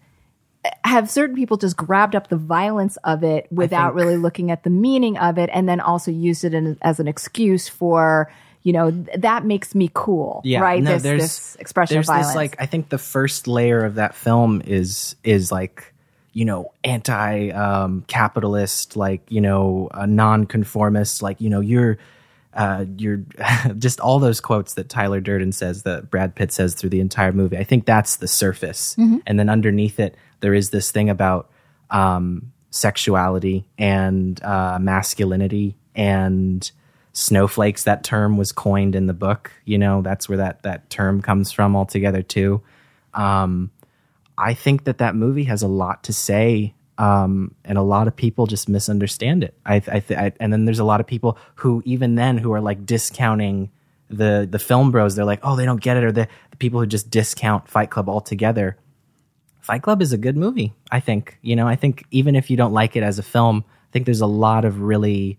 have 0.85 1.09
certain 1.09 1.35
people 1.35 1.57
just 1.57 1.75
grabbed 1.75 2.15
up 2.15 2.29
the 2.29 2.37
violence 2.37 2.95
of 3.03 3.25
it 3.25 3.51
without 3.51 3.93
really 3.93 4.15
looking 4.15 4.51
at 4.51 4.63
the 4.63 4.69
meaning 4.69 5.17
of 5.17 5.37
it, 5.37 5.49
and 5.51 5.67
then 5.67 5.81
also 5.81 6.11
used 6.11 6.45
it 6.45 6.53
in, 6.53 6.77
as 6.81 7.01
an 7.01 7.09
excuse 7.09 7.67
for. 7.67 8.31
You 8.61 8.73
know 8.73 8.91
th- 8.91 9.21
that 9.21 9.45
makes 9.45 9.73
me 9.73 9.89
cool, 9.93 10.41
yeah 10.43 10.59
right? 10.59 10.83
no, 10.83 10.91
this, 10.91 11.03
there's 11.03 11.21
this 11.21 11.55
expression 11.55 11.95
there's 11.95 12.09
of 12.09 12.13
violence. 12.13 12.27
this 12.27 12.35
like 12.35 12.55
i 12.59 12.65
think 12.65 12.89
the 12.89 12.97
first 12.97 13.47
layer 13.47 13.85
of 13.85 13.95
that 13.95 14.15
film 14.15 14.61
is 14.65 15.15
is 15.23 15.49
like 15.49 15.93
you 16.39 16.45
know 16.45 16.71
anti 16.85 17.49
um 17.49 18.05
capitalist 18.07 18.95
like 18.95 19.21
you 19.27 19.41
know 19.41 19.89
a 19.93 20.07
non-conformist 20.07 21.21
like 21.21 21.41
you 21.41 21.49
know 21.49 21.59
you're 21.59 21.97
uh 22.53 22.85
you're 22.95 23.17
just 23.77 23.99
all 23.99 24.19
those 24.19 24.39
quotes 24.39 24.75
that 24.75 24.87
tyler 24.87 25.19
durden 25.19 25.51
says 25.51 25.83
that 25.83 26.09
brad 26.09 26.33
pitt 26.35 26.53
says 26.53 26.75
through 26.75 26.89
the 26.89 27.01
entire 27.01 27.33
movie. 27.33 27.57
I 27.57 27.65
think 27.65 27.85
that's 27.85 28.15
the 28.15 28.27
surface. 28.27 28.95
And 29.27 29.37
then 29.37 29.49
underneath 29.49 29.99
it 29.99 30.15
there 30.39 30.53
is 30.53 30.69
this 30.69 30.91
thing 30.91 31.09
about 31.09 31.51
um 31.89 32.53
sexuality 32.71 33.65
and 33.77 34.41
uh 34.41 34.79
masculinity 34.79 35.75
and 35.93 36.71
snowflakes. 37.11 37.83
That 37.83 38.05
term 38.05 38.37
was 38.37 38.53
coined 38.53 38.95
in 38.95 39.07
the 39.07 39.13
book. 39.13 39.51
You 39.65 39.77
know 39.77 40.01
that's 40.01 40.29
where 40.29 40.37
that 40.37 40.63
that 40.63 40.89
term 40.89 41.21
comes 41.21 41.51
from 41.51 41.75
altogether 41.75 42.21
too. 42.21 42.61
Um 43.13 43.71
i 44.39 44.53
think 44.53 44.85
that 44.85 44.99
that 44.99 45.15
movie 45.15 45.45
has 45.45 45.61
a 45.61 45.67
lot 45.67 46.03
to 46.03 46.13
say 46.13 46.73
um 46.97 47.53
and 47.65 47.77
a 47.77 47.81
lot 47.83 48.07
of 48.07 48.15
people 48.15 48.47
just 48.47 48.69
misunderstand 48.69 49.43
it 49.43 49.55
i 49.65 49.75
i, 49.75 49.99
th- 49.99 50.19
I 50.19 50.31
and 50.39 50.51
then 50.53 50.65
there's 50.65 50.79
a 50.79 50.85
lot 50.85 50.99
of 50.99 51.07
people 51.07 51.37
who 51.55 51.83
even 51.85 52.15
then 52.15 52.37
who 52.37 52.53
are 52.53 52.61
like 52.61 52.85
discounting 52.85 53.71
the 54.09 54.47
the 54.49 54.59
film 54.59 54.91
bros 54.91 55.15
they're 55.15 55.25
like 55.25 55.41
oh 55.43 55.55
they 55.55 55.65
don't 55.65 55.81
get 55.81 55.97
it 55.97 56.03
or 56.03 56.11
the, 56.11 56.27
the 56.51 56.57
people 56.57 56.79
who 56.79 56.87
just 56.87 57.11
discount 57.11 57.69
fight 57.69 57.91
club 57.91 58.09
altogether 58.09 58.77
Fight 59.69 59.83
Club 59.83 60.01
is 60.01 60.13
a 60.13 60.17
good 60.17 60.35
movie. 60.35 60.73
I 60.91 60.99
think 60.99 61.37
you 61.43 61.55
know. 61.55 61.67
I 61.67 61.75
think 61.75 62.03
even 62.09 62.35
if 62.35 62.49
you 62.49 62.57
don't 62.57 62.73
like 62.73 62.95
it 62.95 63.03
as 63.03 63.19
a 63.19 63.23
film, 63.23 63.63
I 63.67 63.91
think 63.91 64.05
there's 64.05 64.21
a 64.21 64.25
lot 64.25 64.65
of 64.65 64.81
really 64.81 65.37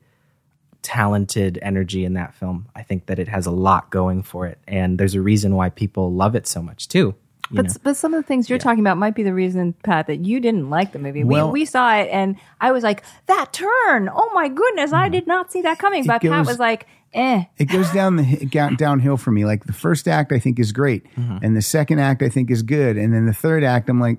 talented 0.83 1.59
energy 1.63 2.05
in 2.05 2.15
that 2.15 2.35
film. 2.35 2.69
I 2.75 2.85
think 2.85 3.07
that 3.07 3.19
it 3.19 3.29
has 3.29 3.47
a 3.47 3.51
lot 3.51 3.91
going 3.91 4.23
for 4.23 4.47
it, 4.47 4.59
and 4.69 4.99
there's 4.99 5.17
a 5.17 5.21
reason 5.21 5.57
why 5.57 5.71
people 5.71 6.13
love 6.13 6.37
it 6.37 6.47
so 6.47 6.63
much 6.63 6.87
too. 6.87 7.17
But 7.51 7.67
know? 7.67 7.73
but 7.83 7.97
some 7.97 8.15
of 8.15 8.23
the 8.23 8.27
things 8.27 8.49
you're 8.49 8.59
talking 8.59 8.81
about 8.81 8.97
might 8.97 9.15
be 9.15 9.23
the 9.23 9.35
reason, 9.35 9.73
Pat, 9.83 10.07
that 10.07 10.25
you 10.25 10.41
didn't 10.41 10.71
like 10.71 10.93
the 10.93 10.99
movie. 10.99 11.25
Well- 11.25 11.51
we 11.51 11.61
we 11.61 11.65
saw 11.65 11.97
it 11.97 12.09
and 12.11 12.37
I 12.61 12.73
was 12.73 12.83
like, 12.83 13.03
that 13.27 13.53
turn, 13.53 14.09
oh 14.13 14.31
my 14.35 14.49
goodness, 14.49 14.93
I 14.93 15.09
did 15.09 15.27
not 15.27 15.51
see 15.53 15.63
that 15.63 15.79
coming. 15.79 16.07
But 16.07 16.23
Pat 16.23 16.47
was 16.47 16.59
like, 16.59 16.87
eh. 17.13 17.45
It 17.59 17.67
goes 17.67 17.91
down 17.93 18.17
the 18.17 18.75
downhill 18.77 19.17
for 19.17 19.31
me. 19.31 19.45
Like 19.45 19.65
the 19.65 19.73
first 19.73 20.07
act, 20.09 20.33
I 20.33 20.39
think 20.39 20.59
is 20.59 20.73
great, 20.73 21.05
and 21.17 21.57
the 21.57 21.63
second 21.63 21.99
act, 21.99 22.23
I 22.23 22.29
think 22.29 22.51
is 22.51 22.63
good, 22.63 22.97
and 22.97 23.13
then 23.13 23.27
the 23.27 23.35
third 23.35 23.65
act, 23.65 23.89
I'm 23.89 24.01
like, 24.01 24.19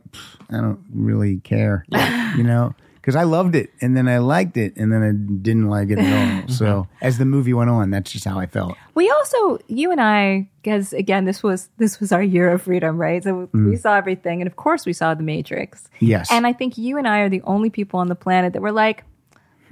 I 0.49 0.57
don't 0.57 0.83
really 0.93 1.37
care, 1.39 1.85
you 2.37 2.43
know, 2.43 2.75
because 3.01 3.15
I 3.15 3.23
loved 3.23 3.55
it, 3.55 3.71
and 3.81 3.97
then 3.97 4.07
I 4.07 4.19
liked 4.19 4.57
it, 4.57 4.77
and 4.77 4.93
then 4.93 5.01
I 5.01 5.11
didn't 5.41 5.67
like 5.67 5.89
it 5.89 5.97
at 5.97 6.13
all. 6.13 6.31
So 6.51 6.87
as 7.01 7.17
the 7.17 7.25
movie 7.25 7.53
went 7.53 7.69
on, 7.69 7.89
that's 7.89 8.11
just 8.11 8.25
how 8.25 8.37
I 8.37 8.45
felt. 8.45 8.75
We 8.93 9.09
also, 9.09 9.57
you 9.67 9.91
and 9.91 9.99
I, 9.99 10.49
because 10.61 10.93
again, 10.93 11.25
this 11.25 11.41
was 11.41 11.69
this 11.77 11.99
was 11.99 12.11
our 12.11 12.21
year 12.21 12.51
of 12.51 12.61
freedom, 12.61 12.97
right? 12.97 13.23
So 13.23 13.49
we 13.53 13.59
mm. 13.59 13.79
saw 13.79 13.95
everything, 13.95 14.41
and 14.41 14.47
of 14.47 14.55
course, 14.55 14.85
we 14.85 14.93
saw 14.93 15.13
The 15.13 15.23
Matrix. 15.23 15.89
Yes. 15.99 16.31
and 16.31 16.45
I 16.45 16.53
think 16.53 16.77
you 16.77 16.97
and 16.97 17.07
I 17.07 17.19
are 17.19 17.29
the 17.29 17.41
only 17.43 17.69
people 17.69 17.99
on 17.99 18.07
the 18.07 18.15
planet 18.15 18.53
that 18.53 18.61
were 18.61 18.71
like, 18.71 19.03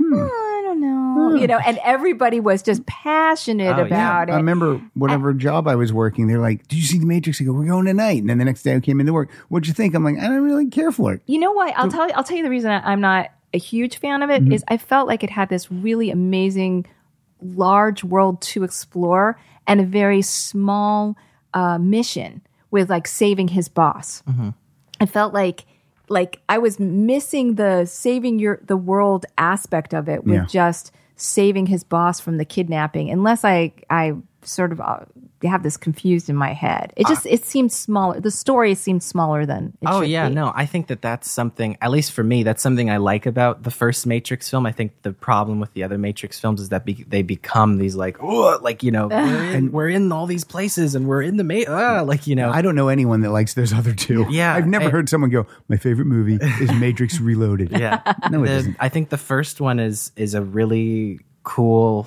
"Oh, 0.02 0.16
I 0.16 0.59
don't 0.70 0.82
know, 0.82 1.36
you 1.36 1.48
know. 1.48 1.58
And 1.58 1.80
everybody 1.84 2.40
was 2.40 2.62
just 2.64 2.86
passionate 2.86 3.74
Oh, 3.76 3.80
yeah. 3.80 3.86
about 3.86 4.30
it. 4.30 4.34
I 4.34 4.38
remember 4.38 4.78
whatever 4.94 5.34
job 5.34 5.68
I 5.68 5.76
was 5.76 5.92
working, 5.94 6.28
they're 6.28 6.40
like, 6.40 6.68
"Did 6.68 6.78
you 6.78 6.84
see 6.86 7.00
the 7.00 7.06
Matrix?" 7.06 7.42
I 7.42 7.46
go, 7.46 7.54
"We're 7.54 7.68
going 7.68 7.86
tonight." 7.86 8.22
And 8.22 8.30
then 8.30 8.38
the 8.38 8.46
next 8.46 8.64
day 8.64 8.76
I 8.76 8.80
came 8.80 9.00
into 9.00 9.14
work. 9.14 9.32
What'd 9.50 9.68
you 9.68 9.74
think? 9.74 9.96
I'm 9.96 10.04
like, 10.04 10.18
I 10.18 10.24
don't 10.28 10.42
really 10.44 10.68
care 10.68 10.92
for 10.92 11.14
it. 11.14 11.22
You 11.26 11.40
know 11.40 11.52
why? 11.52 11.70
I'll 11.76 11.90
tell 11.90 12.08
you. 12.08 12.14
I'll 12.16 12.24
tell 12.24 12.38
you 12.38 12.44
the 12.44 12.50
reason 12.50 12.72
I- 12.72 12.92
I'm 12.92 13.02
not 13.02 13.32
a 13.54 13.58
huge 13.60 13.98
fan 13.98 14.22
of 14.24 14.30
it 14.30 14.52
is 14.54 14.64
I 14.68 14.78
felt 14.78 15.08
like 15.08 15.24
it 15.24 15.30
had 15.32 15.50
this 15.50 15.72
really 15.72 16.12
amazing, 16.12 16.86
large 17.42 18.04
world 18.04 18.42
to 18.42 18.64
explore 18.64 19.40
and 19.68 19.80
a 19.82 19.84
very 19.86 20.22
small 20.22 21.18
uh, 21.54 21.78
mission 21.80 22.42
with 22.72 22.90
like 22.90 23.08
saving 23.08 23.48
his 23.48 23.68
boss. 23.68 24.22
I 25.02 25.06
felt 25.06 25.34
like 25.34 25.66
like 26.10 26.42
I 26.50 26.58
was 26.58 26.80
missing 26.80 27.56
the 27.56 27.86
saving 27.86 28.40
your 28.40 28.60
the 28.66 28.78
world 28.78 29.26
aspect 29.38 29.94
of 29.94 30.10
it 30.10 30.24
with 30.26 30.36
Yeah. 30.36 30.46
just 30.46 30.92
saving 31.16 31.68
his 31.68 31.84
boss 31.84 32.20
from 32.20 32.38
the 32.38 32.46
kidnapping. 32.46 33.10
Unless 33.10 33.44
I 33.46 33.74
I 33.90 34.14
sort 34.42 34.72
of 34.72 34.80
uh, 34.82 35.00
have 35.48 35.64
this 35.64 35.78
confused 35.78 36.30
in 36.30 36.36
my 36.36 36.54
head. 36.54 36.92
It 36.98 37.08
just 37.08 37.26
it 37.26 37.46
seemed 37.46 37.72
smaller. 37.72 38.20
The 38.20 38.32
story 38.32 38.76
seemed 38.76 39.02
smaller 39.04 39.46
than. 39.46 39.78
It 39.82 39.88
oh 39.88 40.02
should 40.02 40.10
yeah, 40.10 40.28
be. 40.30 40.36
no, 40.36 40.52
I 40.54 40.66
think 40.66 40.88
that 40.88 41.02
that's 41.02 41.32
something. 41.32 41.78
At 41.82 41.92
least 41.92 42.12
for 42.12 42.24
me, 42.24 42.44
that's 42.44 42.62
something 42.62 42.90
I 42.90 42.98
like 42.98 43.26
about 43.26 43.64
the 43.64 43.72
first 43.72 44.06
Matrix 44.06 44.50
film. 44.50 44.66
I 44.66 44.72
think 44.74 45.02
the 45.04 45.14
problem 45.14 45.60
with 45.60 45.72
the 45.74 45.84
other 45.84 45.98
Matrix 45.98 46.40
films 46.40 46.60
is 46.60 46.70
that 46.70 46.84
be- 46.86 47.06
they 47.08 47.22
become 47.22 47.78
these 47.78 47.96
like, 47.96 48.18
oh, 48.22 48.60
like 48.62 48.84
you 48.84 48.92
know, 48.92 49.08
we're 49.08 49.52
in, 49.54 49.72
we're 49.72 49.90
in 49.90 50.12
all 50.12 50.26
these 50.26 50.44
places 50.44 50.96
and 50.96 51.08
we're 51.08 51.22
in 51.22 51.38
the 51.38 51.44
ma- 51.44 52.00
uh, 52.00 52.04
like 52.04 52.28
you 52.28 52.36
know, 52.36 52.50
I 52.50 52.62
don't 52.62 52.76
know 52.76 52.90
anyone 52.90 53.22
that 53.22 53.32
likes 53.32 53.54
those 53.54 53.72
other 53.72 53.94
two. 53.94 54.26
Yeah, 54.30 54.54
I've 54.54 54.68
never 54.68 54.86
I- 54.88 54.90
heard 54.90 55.08
someone 55.10 55.30
go, 55.30 55.48
"My 55.70 55.78
favorite 55.78 56.06
movie 56.08 56.38
is 56.62 56.72
Matrix 56.74 57.20
Reloaded." 57.22 57.72
Yeah. 57.72 58.02
No, 58.30 58.44
it 58.44 58.48
The- 58.48 58.54
isn't. 58.56 58.78
I 58.80 58.90
think 58.90 59.10
the 59.10 59.18
first 59.18 59.62
one 59.62 59.80
is 59.80 60.12
is 60.16 60.34
a 60.34 60.42
really 60.42 61.20
cool, 61.44 62.04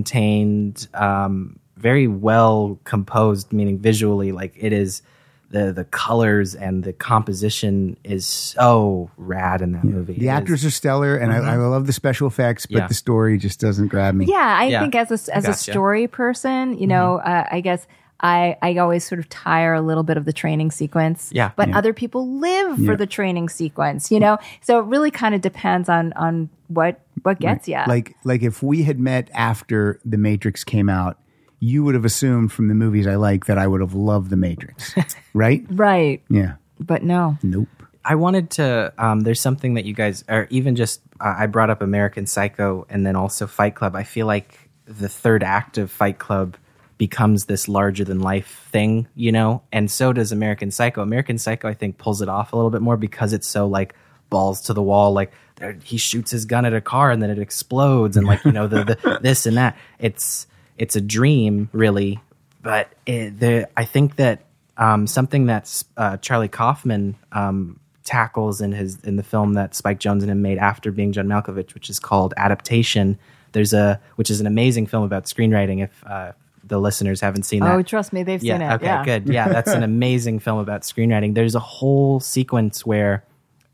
self-contained, 0.00 0.86
um, 0.94 1.58
very 1.76 2.06
well 2.06 2.78
composed, 2.84 3.52
meaning 3.52 3.78
visually, 3.78 4.32
like 4.32 4.54
it 4.56 4.72
is 4.72 5.02
the 5.50 5.72
the 5.72 5.84
colors 5.84 6.54
and 6.56 6.82
the 6.82 6.92
composition 6.92 7.96
is 8.02 8.26
so 8.26 9.10
rad 9.16 9.62
in 9.62 9.72
that 9.72 9.84
movie. 9.84 10.14
The 10.14 10.26
It 10.26 10.30
actors 10.30 10.60
is- 10.64 10.66
are 10.66 10.70
stellar, 10.70 11.16
and 11.16 11.32
I, 11.32 11.36
I 11.36 11.56
love 11.56 11.86
the 11.86 11.92
special 11.92 12.26
effects, 12.26 12.66
but 12.66 12.78
Yeah. 12.78 12.86
the 12.88 12.94
story 12.94 13.38
just 13.38 13.60
doesn't 13.60 13.88
grab 13.88 14.14
me. 14.14 14.26
Yeah, 14.26 14.56
I 14.58 14.64
Yeah. 14.66 14.80
think 14.80 14.94
as 14.96 15.10
a 15.10 15.36
as 15.36 15.46
a 15.46 15.52
story 15.52 16.06
person, 16.08 16.76
you 16.78 16.86
know, 16.86 17.16
uh, 17.18 17.44
I 17.50 17.60
guess 17.60 17.86
I 18.20 18.56
I 18.62 18.78
always 18.78 19.04
sort 19.04 19.18
of 19.20 19.28
tire 19.28 19.74
a 19.74 19.80
little 19.82 20.02
bit 20.02 20.16
of 20.16 20.24
the 20.24 20.32
training 20.32 20.70
sequence. 20.72 21.30
Yeah. 21.32 21.50
but 21.54 21.68
Yeah. 21.68 21.78
other 21.78 21.92
people 21.92 22.38
live 22.40 22.78
Yeah. 22.78 22.86
for 22.90 22.96
the 22.96 23.06
training 23.06 23.48
sequence. 23.50 24.10
You 24.10 24.18
know, 24.18 24.38
so 24.62 24.80
it 24.80 24.86
really 24.86 25.10
kind 25.10 25.34
of 25.34 25.42
depends 25.42 25.88
on 25.88 26.12
on 26.14 26.48
what 26.68 27.00
what 27.22 27.38
gets 27.38 27.68
you. 27.68 27.78
Like 27.86 28.16
like 28.24 28.42
if 28.42 28.62
we 28.64 28.82
had 28.82 28.98
met 28.98 29.30
after 29.34 30.00
the 30.04 30.16
Matrix 30.18 30.64
came 30.64 30.88
out, 30.88 31.18
you 31.66 31.82
would 31.84 31.94
have 31.94 32.04
assumed 32.04 32.52
from 32.52 32.68
the 32.68 32.74
movies 32.74 33.06
I 33.06 33.16
like 33.16 33.46
that 33.46 33.58
I 33.58 33.66
would 33.66 33.80
have 33.80 33.94
loved 33.94 34.30
the 34.30 34.36
Matrix, 34.36 34.94
right? 35.34 35.64
right, 35.70 36.22
Yeah. 36.28 36.54
but 36.78 37.02
no. 37.02 37.38
Nope. 37.42 37.68
I 38.04 38.14
wanted 38.14 38.50
to. 38.52 38.92
Um, 38.98 39.20
there's 39.22 39.40
something 39.40 39.74
that 39.74 39.84
you 39.84 39.92
guys, 39.92 40.22
or 40.28 40.46
even 40.50 40.76
just, 40.76 41.00
uh, 41.20 41.34
I 41.38 41.46
brought 41.46 41.70
up 41.70 41.82
American 41.82 42.26
Psycho 42.26 42.86
and 42.88 43.04
then 43.04 43.16
also 43.16 43.46
Fight 43.48 43.74
Club. 43.74 43.96
I 43.96 44.04
feel 44.04 44.26
like 44.26 44.70
the 44.84 45.08
third 45.08 45.42
act 45.42 45.76
of 45.76 45.90
Fight 45.90 46.18
Club 46.20 46.56
becomes 46.98 47.46
this 47.46 47.68
larger 47.68 48.04
than 48.04 48.20
life 48.20 48.68
thing, 48.70 49.08
you 49.16 49.32
know, 49.32 49.62
and 49.72 49.90
so 49.90 50.12
does 50.12 50.30
American 50.32 50.70
Psycho. 50.70 51.02
American 51.02 51.36
Psycho, 51.36 51.66
I 51.68 51.74
think, 51.74 51.98
pulls 51.98 52.22
it 52.22 52.28
off 52.28 52.52
a 52.52 52.56
little 52.56 52.70
bit 52.70 52.80
more 52.80 52.96
because 52.96 53.32
it's 53.32 53.48
so 53.48 53.66
like 53.66 53.94
balls 54.30 54.60
to 54.62 54.72
the 54.72 54.82
wall. 54.82 55.12
Like 55.12 55.32
there, 55.56 55.76
he 55.82 55.96
shoots 55.98 56.30
his 56.30 56.44
gun 56.44 56.64
at 56.64 56.72
a 56.74 56.80
car 56.80 57.10
and 57.10 57.20
then 57.20 57.30
it 57.30 57.40
explodes, 57.40 58.16
and 58.16 58.24
like 58.24 58.44
you 58.44 58.52
know 58.52 58.68
the, 58.68 58.84
the 58.84 59.18
this 59.22 59.46
and 59.46 59.56
that. 59.56 59.76
It's 59.98 60.46
it's 60.78 60.96
a 60.96 61.00
dream, 61.00 61.68
really, 61.72 62.20
but 62.62 62.92
it, 63.06 63.38
the 63.40 63.68
I 63.76 63.84
think 63.84 64.16
that 64.16 64.42
um, 64.76 65.06
something 65.06 65.46
that 65.46 65.82
uh, 65.96 66.16
Charlie 66.18 66.48
Kaufman 66.48 67.16
um, 67.32 67.80
tackles 68.04 68.60
in 68.60 68.72
his 68.72 69.00
in 69.00 69.16
the 69.16 69.22
film 69.22 69.54
that 69.54 69.74
Spike 69.74 69.98
Jonze 70.00 70.22
and 70.22 70.30
him 70.30 70.42
made 70.42 70.58
after 70.58 70.92
being 70.92 71.12
John 71.12 71.26
Malkovich, 71.26 71.74
which 71.74 71.88
is 71.90 71.98
called 71.98 72.34
Adaptation. 72.36 73.18
There's 73.52 73.72
a 73.72 74.00
which 74.16 74.30
is 74.30 74.40
an 74.40 74.46
amazing 74.46 74.86
film 74.86 75.02
about 75.04 75.24
screenwriting. 75.24 75.82
If 75.82 76.04
uh, 76.06 76.32
the 76.62 76.78
listeners 76.78 77.20
haven't 77.20 77.44
seen 77.44 77.60
that, 77.60 77.74
Oh, 77.74 77.82
trust 77.82 78.12
me, 78.12 78.22
they've 78.22 78.40
seen 78.40 78.60
it. 78.60 78.72
okay, 78.74 78.84
yeah. 78.86 79.04
good. 79.04 79.28
Yeah, 79.28 79.48
that's 79.48 79.70
an 79.70 79.82
amazing 79.94 80.40
film 80.40 80.58
about 80.58 80.82
screenwriting. 80.82 81.34
There's 81.34 81.54
a 81.54 81.60
whole 81.60 82.20
sequence 82.20 82.84
where 82.84 83.24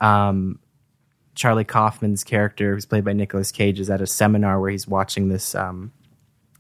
um, 0.01 0.59
Charlie 1.35 1.65
Kaufman's 1.65 2.23
character, 2.23 2.75
who's 2.75 2.85
played 2.87 3.05
by 3.05 3.13
Nicolas 3.15 3.51
Cage, 3.51 3.81
is 3.81 3.89
at 3.91 4.01
a 4.03 4.07
seminar 4.07 4.61
where 4.61 4.71
he's 4.71 4.87
watching 4.87 5.29
this. 5.31 5.55
Um, 5.55 5.91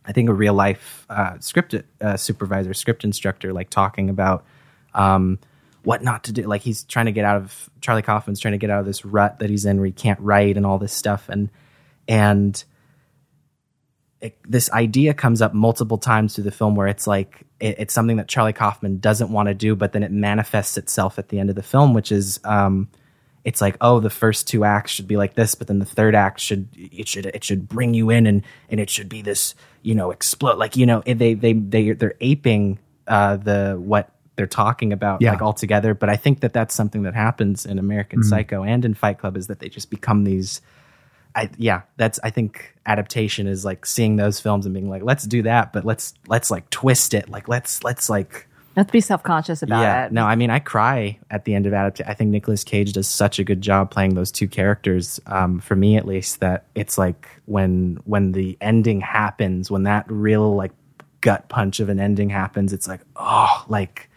I 0.04 0.12
think 0.12 0.28
a 0.28 0.34
real 0.34 0.54
life 0.54 1.06
uh, 1.08 1.38
script 1.40 1.74
uh, 2.00 2.16
supervisor, 2.16 2.74
script 2.74 3.04
instructor, 3.04 3.52
like 3.52 3.70
talking 3.70 4.10
about 4.10 4.44
um, 4.94 5.38
what 5.84 6.02
not 6.02 6.24
to 6.24 6.32
do. 6.32 6.42
Like 6.42 6.62
he's 6.62 6.84
trying 6.84 7.06
to 7.06 7.12
get 7.12 7.24
out 7.24 7.36
of 7.36 7.70
Charlie 7.80 8.02
Kaufman's 8.02 8.40
trying 8.40 8.52
to 8.52 8.58
get 8.58 8.70
out 8.70 8.80
of 8.80 8.86
this 8.86 9.04
rut 9.04 9.38
that 9.38 9.50
he's 9.50 9.64
in 9.64 9.76
where 9.76 9.86
he 9.86 9.92
can't 9.92 10.20
write 10.20 10.56
and 10.56 10.66
all 10.66 10.78
this 10.78 10.92
stuff. 10.92 11.28
And 11.28 11.50
and 12.08 12.62
it, 14.20 14.38
this 14.48 14.70
idea 14.70 15.14
comes 15.14 15.42
up 15.42 15.52
multiple 15.52 15.98
times 15.98 16.34
through 16.34 16.44
the 16.44 16.52
film 16.52 16.76
where 16.76 16.86
it's 16.86 17.06
like 17.06 17.44
it, 17.60 17.76
it's 17.78 17.94
something 17.94 18.16
that 18.16 18.28
Charlie 18.28 18.52
Kaufman 18.52 18.98
doesn't 18.98 19.30
want 19.30 19.48
to 19.48 19.54
do, 19.54 19.76
but 19.76 19.92
then 19.92 20.02
it 20.02 20.10
manifests 20.10 20.76
itself 20.76 21.18
at 21.18 21.28
the 21.28 21.38
end 21.38 21.50
of 21.50 21.56
the 21.56 21.62
film, 21.62 21.94
which 21.94 22.12
is 22.12 22.40
um, 22.44 22.88
it's 23.44 23.60
like 23.60 23.76
oh 23.80 24.00
the 24.00 24.10
first 24.10 24.46
two 24.48 24.64
acts 24.64 24.90
should 24.92 25.08
be 25.08 25.16
like 25.16 25.34
this, 25.34 25.54
but 25.54 25.66
then 25.66 25.78
the 25.78 25.84
third 25.84 26.14
act 26.14 26.40
should 26.40 26.68
it 26.74 27.08
should 27.08 27.26
it 27.26 27.42
should 27.44 27.68
bring 27.68 27.94
you 27.94 28.10
in 28.10 28.26
and 28.26 28.42
and 28.68 28.78
it 28.80 28.88
should 28.90 29.08
be 29.08 29.22
this 29.22 29.54
you 29.82 29.94
know 29.94 30.10
explode 30.10 30.58
like 30.58 30.76
you 30.76 30.86
know 30.86 31.02
they 31.06 31.34
they 31.34 31.52
they 31.52 31.92
they're 31.92 32.14
aping 32.20 32.78
uh, 33.08 33.36
the 33.36 33.76
what 33.78 34.10
they're 34.36 34.46
talking 34.46 34.92
about 34.92 35.20
Yeah. 35.20 35.32
like 35.32 35.42
altogether. 35.42 35.92
But 35.92 36.08
I 36.08 36.16
think 36.16 36.40
that 36.40 36.52
that's 36.54 36.74
something 36.74 37.02
that 37.02 37.14
happens 37.14 37.66
in 37.66 37.78
American 37.78 38.22
Psycho 38.22 38.62
and 38.62 38.84
in 38.84 38.94
Fight 38.94 39.18
Club 39.18 39.36
is 39.36 39.48
that 39.48 39.58
they 39.58 39.68
just 39.68 39.90
become 39.90 40.24
these. 40.24 40.60
I 41.34 41.50
yeah, 41.58 41.82
that's 41.96 42.20
I 42.22 42.30
think 42.30 42.74
adaptation 42.86 43.46
is 43.46 43.64
like 43.64 43.84
seeing 43.86 44.16
those 44.16 44.38
films 44.38 44.66
and 44.66 44.72
being 44.74 44.88
like, 44.88 45.02
let's 45.02 45.24
do 45.24 45.42
that, 45.42 45.72
but 45.72 45.84
let's 45.84 46.14
let's 46.28 46.50
like 46.50 46.70
twist 46.70 47.12
it, 47.14 47.28
like 47.28 47.48
let's 47.48 47.82
let's 47.82 48.08
like 48.08 48.46
Let's 48.74 48.90
be 48.90 49.00
self 49.00 49.22
conscious 49.22 49.62
about 49.62 49.82
yeah. 49.82 50.06
it. 50.06 50.12
No, 50.12 50.24
I 50.24 50.34
mean 50.34 50.50
I 50.50 50.58
cry 50.58 51.18
at 51.30 51.44
the 51.44 51.54
end 51.54 51.66
of 51.66 51.74
adaptation. 51.74 52.10
I 52.10 52.14
think 52.14 52.30
Nicolas 52.30 52.64
Cage 52.64 52.92
does 52.92 53.08
such 53.08 53.38
a 53.38 53.44
good 53.44 53.60
job 53.60 53.90
playing 53.90 54.14
those 54.14 54.32
two 54.32 54.48
characters. 54.48 55.20
Um, 55.26 55.60
for 55.60 55.76
me 55.76 55.96
at 55.96 56.06
least, 56.06 56.40
that 56.40 56.66
it's 56.74 56.96
like 56.96 57.28
when 57.44 57.98
when 58.04 58.32
the 58.32 58.56
ending 58.60 59.00
happens, 59.00 59.70
when 59.70 59.82
that 59.82 60.10
real 60.10 60.54
like 60.54 60.72
gut 61.20 61.48
punch 61.48 61.80
of 61.80 61.88
an 61.88 62.00
ending 62.00 62.30
happens, 62.30 62.72
it's 62.72 62.88
like 62.88 63.00
oh, 63.16 63.64
like 63.68 64.08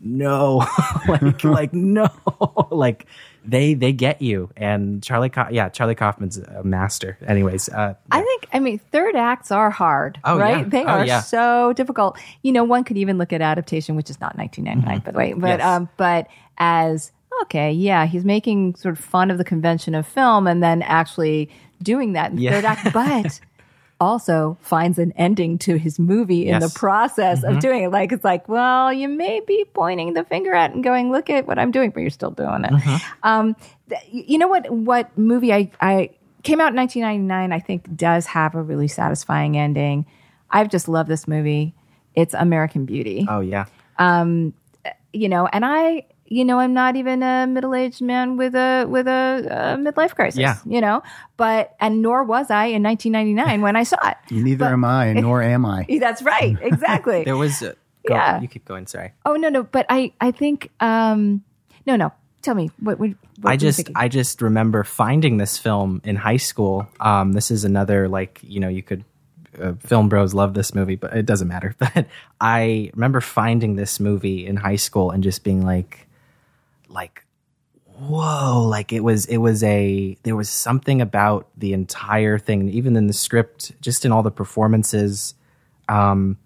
no, 0.00 0.66
like 1.08 1.44
like 1.44 1.72
no, 1.72 2.08
like 2.70 3.06
they 3.44 3.74
they 3.74 3.92
get 3.92 4.22
you. 4.22 4.50
And 4.56 5.02
Charlie, 5.02 5.28
Ka- 5.28 5.48
yeah, 5.50 5.68
Charlie 5.68 5.94
Kaufman's 5.94 6.38
a 6.38 6.62
master. 6.64 7.18
Anyways, 7.26 7.68
uh, 7.68 7.94
I 8.10 8.20
think, 8.22 8.46
I 8.52 8.58
mean, 8.60 8.78
third 8.92 9.16
acts 9.16 9.50
are 9.50 9.70
hard, 9.70 10.18
Oh, 10.24 10.38
right? 10.38 10.58
yeah. 10.58 10.64
They 10.68 10.82
Oh, 10.84 10.88
are 10.88 11.06
yeah. 11.06 11.20
so 11.20 11.72
difficult. 11.74 12.18
You 12.42 12.52
know, 12.52 12.64
one 12.64 12.84
could 12.84 12.96
even 12.98 13.18
look 13.18 13.32
at 13.32 13.40
adaptation, 13.40 13.96
which 13.96 14.10
is 14.10 14.20
not 14.20 14.36
1999, 14.36 15.00
by 15.00 15.10
the 15.12 15.16
way, 15.16 15.32
but, 15.32 15.40
Mm-hmm. 15.40 15.58
Yes. 15.60 15.66
um, 15.66 15.88
but 15.96 16.26
as, 16.58 17.12
okay, 17.42 17.72
yeah, 17.72 18.06
he's 18.06 18.24
making 18.24 18.74
sort 18.76 18.96
of 18.98 19.04
fun 19.04 19.30
of 19.30 19.38
the 19.38 19.44
convention 19.44 19.94
of 19.94 20.06
film 20.06 20.46
and 20.46 20.62
then 20.62 20.82
actually 20.82 21.50
doing 21.82 22.12
that 22.12 22.30
in 22.30 22.38
Yeah. 22.38 22.52
third 22.52 22.64
act, 22.64 22.92
but 22.92 23.40
also 24.02 24.58
finds 24.60 24.98
an 24.98 25.12
ending 25.12 25.58
to 25.58 25.76
his 25.78 25.98
movie 25.98 26.48
in 26.48 26.58
the 26.58 26.66
Yes. 26.66 26.72
Mm-hmm. 26.74 26.78
process 26.78 27.44
of 27.44 27.60
doing 27.60 27.84
it. 27.84 27.90
Like, 27.90 28.10
it's 28.12 28.24
like, 28.24 28.48
well, 28.48 28.92
you 28.92 29.08
may 29.08 29.40
be 29.40 29.64
pointing 29.72 30.14
the 30.14 30.24
finger 30.24 30.52
at 30.52 30.72
and 30.74 30.82
going, 30.82 31.12
look 31.12 31.30
at 31.30 31.46
what 31.46 31.58
I'm 31.58 31.70
doing, 31.70 31.90
but 31.90 32.00
you're 32.00 32.10
still 32.10 32.32
doing 32.32 32.64
it. 32.64 32.72
Mm-hmm. 32.72 32.96
Um, 33.22 33.56
th- 33.88 34.02
you 34.10 34.38
know 34.38 34.48
what? 34.48 34.68
What 34.70 35.16
movie 35.16 35.52
I 35.52 35.70
I 35.80 36.10
came 36.42 36.60
out 36.60 36.70
in 36.72 36.76
1999? 36.76 37.52
I 37.52 37.60
think 37.60 37.96
does 37.96 38.26
have 38.26 38.54
a 38.56 38.62
really 38.62 38.88
satisfying 38.88 39.56
ending. 39.56 40.04
I've 40.50 40.68
just 40.68 40.88
loved 40.88 41.08
this 41.08 41.28
movie. 41.28 41.74
It's 42.14 42.34
American 42.34 42.84
Beauty. 42.84 43.24
oh 43.28 43.40
yeah, 43.40 43.66
You 45.14 45.28
know, 45.28 45.46
and 45.46 45.64
I, 45.64 46.06
you 46.32 46.44
know, 46.44 46.58
I'm 46.58 46.72
not 46.72 46.96
even 46.96 47.22
a 47.22 47.46
middle 47.46 47.74
aged 47.74 48.00
man 48.00 48.36
with 48.36 48.54
a 48.54 48.86
with 48.88 49.06
a, 49.06 49.46
a 49.50 49.76
midlife 49.76 50.14
crisis. 50.14 50.40
Yeah. 50.40 50.56
You 50.64 50.80
know, 50.80 51.02
but 51.36 51.76
and 51.78 52.00
nor 52.00 52.24
was 52.24 52.50
I 52.50 52.66
in 52.66 52.82
1999 52.82 53.60
when 53.60 53.76
I 53.76 53.82
saw 53.82 53.98
it. 54.08 54.16
Neither 54.30 54.64
am 54.66 54.84
I, 54.84 55.12
nor 55.26 55.42
am 55.42 55.66
I. 55.66 55.86
That's 56.00 56.22
right. 56.22 56.56
Exactly. 56.60 57.24
there 57.28 57.36
was. 57.36 57.60
A, 57.62 57.76
go, 58.08 58.14
Yeah. 58.14 58.40
you 58.40 58.48
keep 58.48 58.64
going. 58.64 58.86
Sorry. 58.86 59.12
oh 59.26 59.34
no, 59.36 59.48
no, 59.48 59.62
but 59.62 59.86
I 59.88 60.12
I 60.20 60.30
think 60.32 60.70
um 60.80 61.44
no 61.86 61.96
no. 61.96 62.12
Tell 62.40 62.56
me 62.56 62.70
what 62.80 62.98
what, 62.98 63.10
what 63.40 63.50
I 63.52 63.56
just? 63.56 63.88
I 63.94 64.08
just 64.08 64.42
remember 64.42 64.82
finding 64.82 65.36
this 65.36 65.58
film 65.58 66.00
in 66.02 66.16
high 66.16 66.38
school. 66.38 66.88
Um, 66.98 67.34
this 67.34 67.50
is 67.52 67.64
another 67.64 68.08
like 68.08 68.40
you 68.42 68.58
know 68.58 68.68
you 68.68 68.82
could 68.82 69.04
uh, 69.60 69.74
film 69.78 70.08
bros 70.08 70.34
love 70.34 70.54
this 70.54 70.74
movie, 70.74 70.96
but 70.96 71.14
it 71.14 71.26
doesn't 71.26 71.46
matter. 71.48 71.76
But 71.78 72.06
I 72.40 72.90
remember 72.94 73.20
finding 73.20 73.76
this 73.76 74.00
movie 74.00 74.46
in 74.46 74.56
high 74.56 74.76
school 74.80 75.10
and 75.12 75.22
just 75.22 75.44
being 75.44 75.62
like, 75.64 76.08
like, 76.92 77.24
whoa! 77.84 78.66
Like 78.68 78.92
it 78.92 79.00
was 79.00 79.26
it 79.26 79.38
was 79.38 79.62
a 79.62 80.16
there 80.22 80.36
was 80.36 80.48
something 80.48 81.00
about 81.00 81.48
the 81.56 81.72
entire 81.72 82.38
thing, 82.38 82.68
even 82.68 82.96
in 82.96 83.06
the 83.06 83.12
script, 83.12 83.72
just 83.80 84.04
in 84.04 84.12
all 84.12 84.22
the 84.22 84.30
performances. 84.30 85.34
Um, 85.88 86.38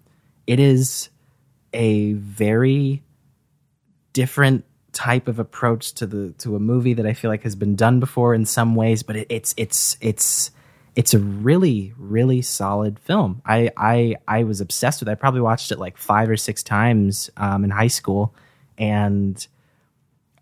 it 0.45 0.59
is 0.59 1.09
a 1.73 2.13
very 2.13 3.03
different 4.13 4.65
type 4.93 5.27
of 5.27 5.37
approach 5.37 5.93
to 5.93 6.07
the 6.07 6.31
to 6.39 6.55
a 6.55 6.59
movie 6.59 6.93
that 6.93 7.05
I 7.05 7.13
feel 7.13 7.29
like 7.29 7.43
has 7.43 7.55
been 7.55 7.75
done 7.75 7.99
before 7.99 8.33
in 8.33 8.45
some 8.45 8.75
ways, 8.75 9.03
but 9.03 9.15
it, 9.15 9.27
it's 9.29 9.53
it's 9.57 9.97
it's 10.01 10.51
it's 10.95 11.13
a 11.13 11.19
really 11.19 11.93
really 11.97 12.41
solid 12.41 12.97
film. 12.99 13.41
I 13.45 13.69
I 13.77 14.15
I 14.27 14.43
was 14.43 14.59
obsessed 14.61 15.01
with. 15.01 15.09
it. 15.09 15.11
I 15.11 15.15
probably 15.15 15.41
watched 15.41 15.71
it 15.71 15.77
like 15.77 15.97
five 15.97 16.29
or 16.29 16.37
six 16.37 16.63
times 16.63 17.29
um, 17.37 17.63
in 17.63 17.69
high 17.69 17.87
school, 17.87 18.33
and 18.77 19.45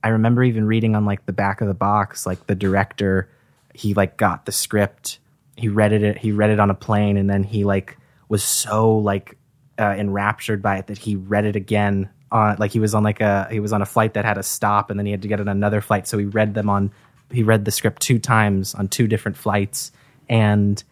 I 0.06 0.10
remember 0.10 0.44
even 0.44 0.66
reading 0.66 0.96
on 0.96 1.04
like 1.04 1.26
the 1.26 1.34
back 1.34 1.62
of 1.62 1.68
the 1.68 1.74
box, 1.74 2.28
like 2.28 2.46
the 2.46 2.54
director, 2.54 3.28
he 3.74 3.96
like 3.96 4.18
got 4.18 4.46
the 4.46 4.52
script, 4.52 5.18
he 5.58 5.68
read 5.68 5.94
it, 5.94 6.20
he 6.20 6.32
read 6.32 6.52
it 6.52 6.60
on 6.60 6.70
a 6.70 6.76
plane, 6.76 7.18
and 7.18 7.28
then 7.28 7.44
he 7.44 7.64
like 7.64 7.98
was 8.30 8.44
so 8.44 9.00
like 9.00 9.36
uh, 9.80 9.96
enraptured 9.98 10.62
by 10.62 10.78
it 10.78 10.88
that 10.88 11.00
he 11.00 11.16
read 11.16 11.46
it 11.46 11.56
again. 11.56 12.12
On 12.32 12.56
like 12.60 12.72
he 12.72 12.80
was 12.80 12.94
on 12.94 13.02
like 13.02 13.20
a 13.20 13.48
he 13.50 13.60
was 13.60 13.74
on 13.74 13.82
a 13.82 13.86
flight 13.88 14.14
that 14.14 14.26
had 14.26 14.38
a 14.38 14.44
stop, 14.44 14.92
and 14.92 15.00
then 15.00 15.08
he 15.08 15.12
had 15.12 15.24
to 15.24 15.28
get 15.28 15.40
on 15.40 15.48
another 15.48 15.82
flight, 15.82 16.08
so 16.08 16.20
he 16.20 16.26
read 16.26 16.54
them 16.54 16.70
on 16.70 16.92
he 17.32 17.42
read 17.42 17.66
the 17.66 17.72
script 17.72 18.04
two 18.04 18.20
times 18.20 18.76
on 18.76 18.88
two 18.88 19.08
different 19.08 19.38
flights, 19.38 19.92
and 20.30 20.84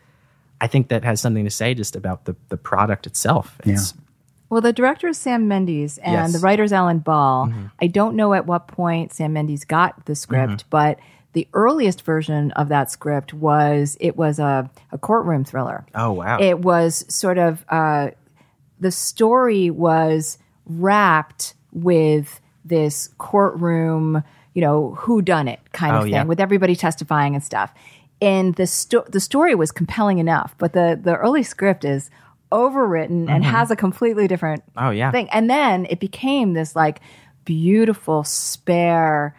I 0.59 0.65
think 0.65 0.87
that 0.87 1.03
has 1.03 1.21
something 1.21 1.43
to 1.43 1.51
say 1.51 1.75
just 1.75 1.95
about 1.95 2.25
the 2.25 2.35
the 2.49 2.57
product 2.57 3.05
itself. 3.05 3.61
It's, 3.63 3.93
Well, 4.53 4.61
the 4.61 4.71
director 4.71 5.07
is 5.07 5.17
Sam 5.17 5.47
Mendes 5.47 5.97
and 5.97 6.13
Yes. 6.13 6.33
the 6.33 6.37
writer 6.37 6.61
is 6.61 6.71
Alan 6.71 6.99
Ball. 6.99 7.51
I 7.81 7.87
don't 7.87 8.15
know 8.15 8.35
at 8.35 8.45
what 8.45 8.67
point 8.67 9.11
Sam 9.11 9.33
Mendes 9.33 9.65
got 9.65 10.05
the 10.05 10.13
script, 10.13 10.65
but 10.69 10.99
the 11.33 11.47
earliest 11.55 12.03
version 12.03 12.51
of 12.51 12.69
that 12.69 12.91
script 12.91 13.33
was 13.33 13.97
it 13.99 14.15
was 14.15 14.37
a, 14.37 14.69
a 14.91 14.99
courtroom 14.99 15.43
thriller. 15.43 15.87
Oh 15.95 16.11
wow! 16.11 16.37
It 16.39 16.59
was 16.59 17.03
sort 17.11 17.39
of 17.39 17.65
uh, 17.69 18.11
the 18.79 18.91
story 18.91 19.71
was 19.71 20.37
wrapped 20.67 21.55
with 21.71 22.39
this 22.63 23.09
courtroom, 23.17 24.23
you 24.53 24.61
know, 24.61 24.93
who 24.99 25.23
done 25.23 25.47
it 25.47 25.61
kind 25.71 25.95
of 25.95 26.01
Oh, 26.01 26.03
thing, 26.03 26.13
yeah. 26.13 26.23
with 26.25 26.39
everybody 26.39 26.75
testifying 26.75 27.33
and 27.33 27.43
stuff. 27.43 27.73
And 28.21 28.53
the 28.53 28.67
sto- 28.67 29.05
the 29.09 29.19
story 29.19 29.55
was 29.55 29.71
compelling 29.71 30.19
enough, 30.19 30.53
but 30.59 30.73
the 30.73 30.99
the 31.01 31.15
early 31.15 31.41
script 31.41 31.83
is 31.83 32.11
overwritten 32.53 33.29
and 33.29 33.43
has 33.43 33.71
a 33.71 33.75
completely 33.75 34.27
different 34.27 34.63
Mm-hmm. 34.67 34.85
Oh, 34.85 34.91
yeah. 34.91 35.11
thing. 35.11 35.27
And 35.31 35.49
then 35.49 35.87
it 35.89 35.99
became 35.99 36.53
this 36.53 36.75
like 36.75 37.01
beautiful 37.45 38.23
spare 38.23 39.35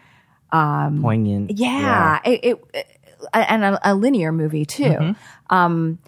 Poignant. 0.53 1.51
yeah, 1.59 2.21
It, 2.25 2.45
it, 2.45 2.87
and 3.33 3.65
a, 3.65 3.91
a 3.93 3.95
linear 3.95 4.31
movie 4.33 4.65
too. 4.65 4.85
Mm-hmm. 4.85 5.55
Um, 5.55 5.99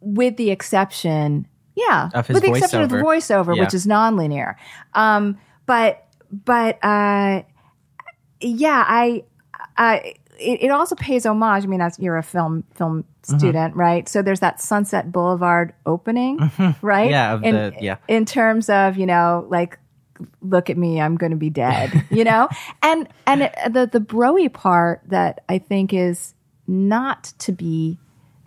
with 0.00 0.36
the 0.36 0.50
exception, 0.50 1.46
yeah, 1.74 2.10
Of 2.14 2.26
his 2.26 2.34
with 2.34 2.42
the 2.44 2.50
exception 2.50 2.82
of 2.82 2.88
the 2.90 2.96
voiceover. 2.96 3.44
voiceover, 3.46 3.56
Yeah. 3.56 3.62
which 3.64 3.74
is 3.74 3.86
nonlinear. 3.86 4.54
Um, 4.94 5.38
but 5.66 6.06
but 6.30 6.78
uh, 6.84 7.42
yeah, 8.40 8.84
I, 8.86 9.24
I 9.76 10.14
it, 10.40 10.64
it 10.64 10.70
also 10.70 10.94
pays 10.96 11.26
homage. 11.26 11.64
I 11.64 11.66
mean, 11.66 11.80
as 11.80 11.98
you're 11.98 12.16
a 12.16 12.22
film 12.22 12.64
film 12.74 13.04
Mm-hmm. 13.28 13.38
student, 13.38 13.76
right? 13.76 14.08
So 14.08 14.22
there's 14.22 14.40
that 14.40 14.62
Sunset 14.62 15.12
Boulevard 15.12 15.74
opening, 15.84 16.38
right? 16.80 17.10
Mm-hmm. 17.10 17.10
Yeah, 17.10 17.34
of 17.34 17.44
in, 17.44 17.54
the- 17.54 17.74
yeah. 17.78 17.96
in 18.08 18.24
terms 18.24 18.70
of 18.70 18.96
you 18.96 19.04
know 19.04 19.46
like 19.50 19.78
look 20.42 20.68
at 20.70 20.76
me 20.76 21.00
i'm 21.00 21.16
going 21.16 21.30
to 21.30 21.36
be 21.36 21.48
dead 21.48 21.90
you 22.10 22.24
know 22.24 22.46
and 22.82 23.08
and 23.26 23.42
it, 23.42 23.54
the 23.70 23.86
the 23.90 24.00
broy 24.00 24.52
part 24.52 25.00
that 25.06 25.42
i 25.48 25.56
think 25.58 25.94
is 25.94 26.34
not 26.66 27.24
to 27.38 27.52
be 27.52 27.98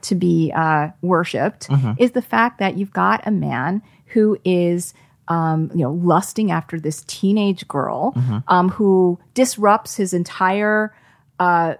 to 0.02 0.14
be 0.16 0.52
uh 0.56 0.90
worshipped 1.02 1.68
Mm-hmm. 1.70 1.94
is 1.98 2.12
the 2.12 2.22
fact 2.22 2.60
that 2.60 2.78
you've 2.78 2.94
got 2.94 3.26
a 3.28 3.32
man 3.32 3.82
who 4.08 4.38
is 4.44 4.94
um, 5.28 5.72
you 5.74 5.80
know, 5.82 5.92
lusting 5.94 6.52
after 6.52 6.80
this 6.80 7.04
teenage 7.08 7.68
girl 7.68 8.12
Mm-hmm. 8.16 8.38
um, 8.50 8.70
who 8.70 9.18
disrupts 9.34 9.96
his 9.98 10.14
entire 10.14 10.94
uh, 11.40 11.76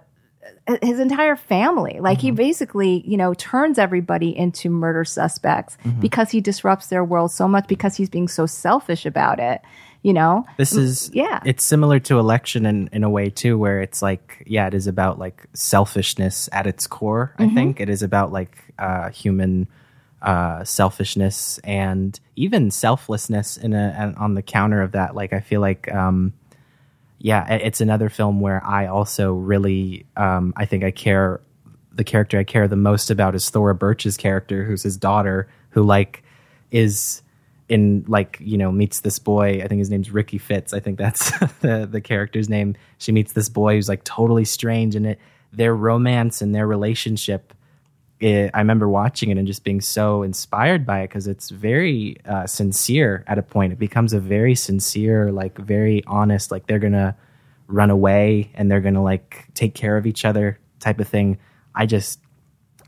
his 0.82 0.98
entire 0.98 1.36
family. 1.36 1.98
Like 2.00 2.20
he 2.20 2.30
basically, 2.30 3.02
you 3.06 3.16
know, 3.16 3.34
turns 3.34 3.78
everybody 3.78 4.36
into 4.36 4.70
murder 4.70 5.04
suspects 5.04 5.76
because 6.00 6.30
he 6.30 6.40
disrupts 6.40 6.86
their 6.86 7.04
world 7.04 7.32
so 7.32 7.46
much 7.46 7.68
because 7.68 7.96
he's 7.96 8.08
being 8.08 8.28
so 8.28 8.46
selfish 8.46 9.04
about 9.04 9.40
it. 9.40 9.60
You 10.02 10.12
know, 10.12 10.44
This 10.58 10.74
is 10.74 11.10
yeah. 11.14 11.40
It's 11.46 11.64
similar 11.64 11.98
to 12.00 12.18
election 12.18 12.66
in 12.66 12.88
in 12.92 13.04
a 13.04 13.10
way 13.10 13.30
too, 13.30 13.56
where 13.58 13.80
it's 13.80 14.02
like 14.02 14.42
yeah, 14.46 14.66
it 14.66 14.74
is 14.74 14.86
about 14.86 15.18
like 15.18 15.46
selfishness 15.54 16.48
at 16.52 16.66
its 16.66 16.86
core. 16.86 17.34
I 17.38 17.48
think 17.48 17.80
it 17.80 17.88
is 17.88 18.02
about 18.02 18.30
like 18.30 18.56
uh, 18.78 19.08
human 19.10 19.66
uh, 20.20 20.64
selfishness 20.64 21.58
and 21.64 22.18
even 22.36 22.70
selflessness 22.70 23.56
in 23.56 23.72
a 23.72 24.14
on 24.18 24.34
the 24.34 24.42
counter 24.42 24.82
of 24.82 24.92
that. 24.92 25.14
Like 25.14 25.32
I 25.32 25.40
feel 25.40 25.60
like. 25.60 25.92
Um, 25.92 26.32
yeah, 27.24 27.54
it's 27.54 27.80
another 27.80 28.10
film 28.10 28.40
where 28.40 28.62
I 28.62 28.86
also 28.86 29.32
really, 29.32 30.04
um, 30.14 30.52
I 30.58 30.66
think 30.66 30.84
I 30.84 30.90
care. 30.90 31.40
The 31.90 32.04
character 32.04 32.38
I 32.38 32.44
care 32.44 32.68
the 32.68 32.76
most 32.76 33.10
about 33.10 33.34
is 33.34 33.48
Thora 33.48 33.74
Birch's 33.74 34.18
character, 34.18 34.62
who's 34.62 34.82
his 34.82 34.98
daughter, 34.98 35.48
who 35.70 35.84
like 35.84 36.22
is 36.70 37.22
in 37.70 38.04
like 38.08 38.36
you 38.40 38.58
know 38.58 38.70
meets 38.70 39.00
this 39.00 39.18
boy. 39.18 39.62
I 39.62 39.68
think 39.68 39.78
his 39.78 39.88
name's 39.88 40.10
Ricky 40.10 40.36
Fitts. 40.36 40.74
I 40.74 40.80
think 40.80 40.98
that's 40.98 41.30
the 41.60 41.88
the 41.90 42.02
character's 42.02 42.50
name. 42.50 42.76
She 42.98 43.10
meets 43.10 43.32
this 43.32 43.48
boy 43.48 43.76
who's 43.76 43.88
like 43.88 44.04
totally 44.04 44.44
strange, 44.44 44.94
and 44.94 45.06
it 45.06 45.18
their 45.50 45.74
romance 45.74 46.42
and 46.42 46.54
their 46.54 46.66
relationship 46.66 47.54
it, 48.20 48.50
I 48.54 48.58
remember 48.58 48.88
watching 48.88 49.30
it 49.30 49.38
and 49.38 49.46
just 49.46 49.64
being 49.64 49.80
so 49.80 50.22
inspired 50.22 50.86
by 50.86 51.00
it 51.00 51.08
because 51.08 51.26
it's 51.26 51.50
very 51.50 52.16
uh, 52.24 52.46
sincere 52.46 53.24
at 53.26 53.38
a 53.38 53.42
point. 53.42 53.72
It 53.72 53.78
becomes 53.78 54.12
a 54.12 54.20
very 54.20 54.54
sincere, 54.54 55.32
like 55.32 55.58
very 55.58 56.02
honest, 56.06 56.50
like 56.50 56.66
they're 56.66 56.78
gonna 56.78 57.16
run 57.66 57.90
away 57.90 58.50
and 58.54 58.70
they're 58.70 58.80
gonna 58.80 59.02
like 59.02 59.46
take 59.54 59.74
care 59.74 59.96
of 59.96 60.06
each 60.06 60.24
other 60.24 60.58
type 60.80 61.00
of 61.00 61.08
thing. 61.08 61.38
I 61.74 61.86
just, 61.86 62.20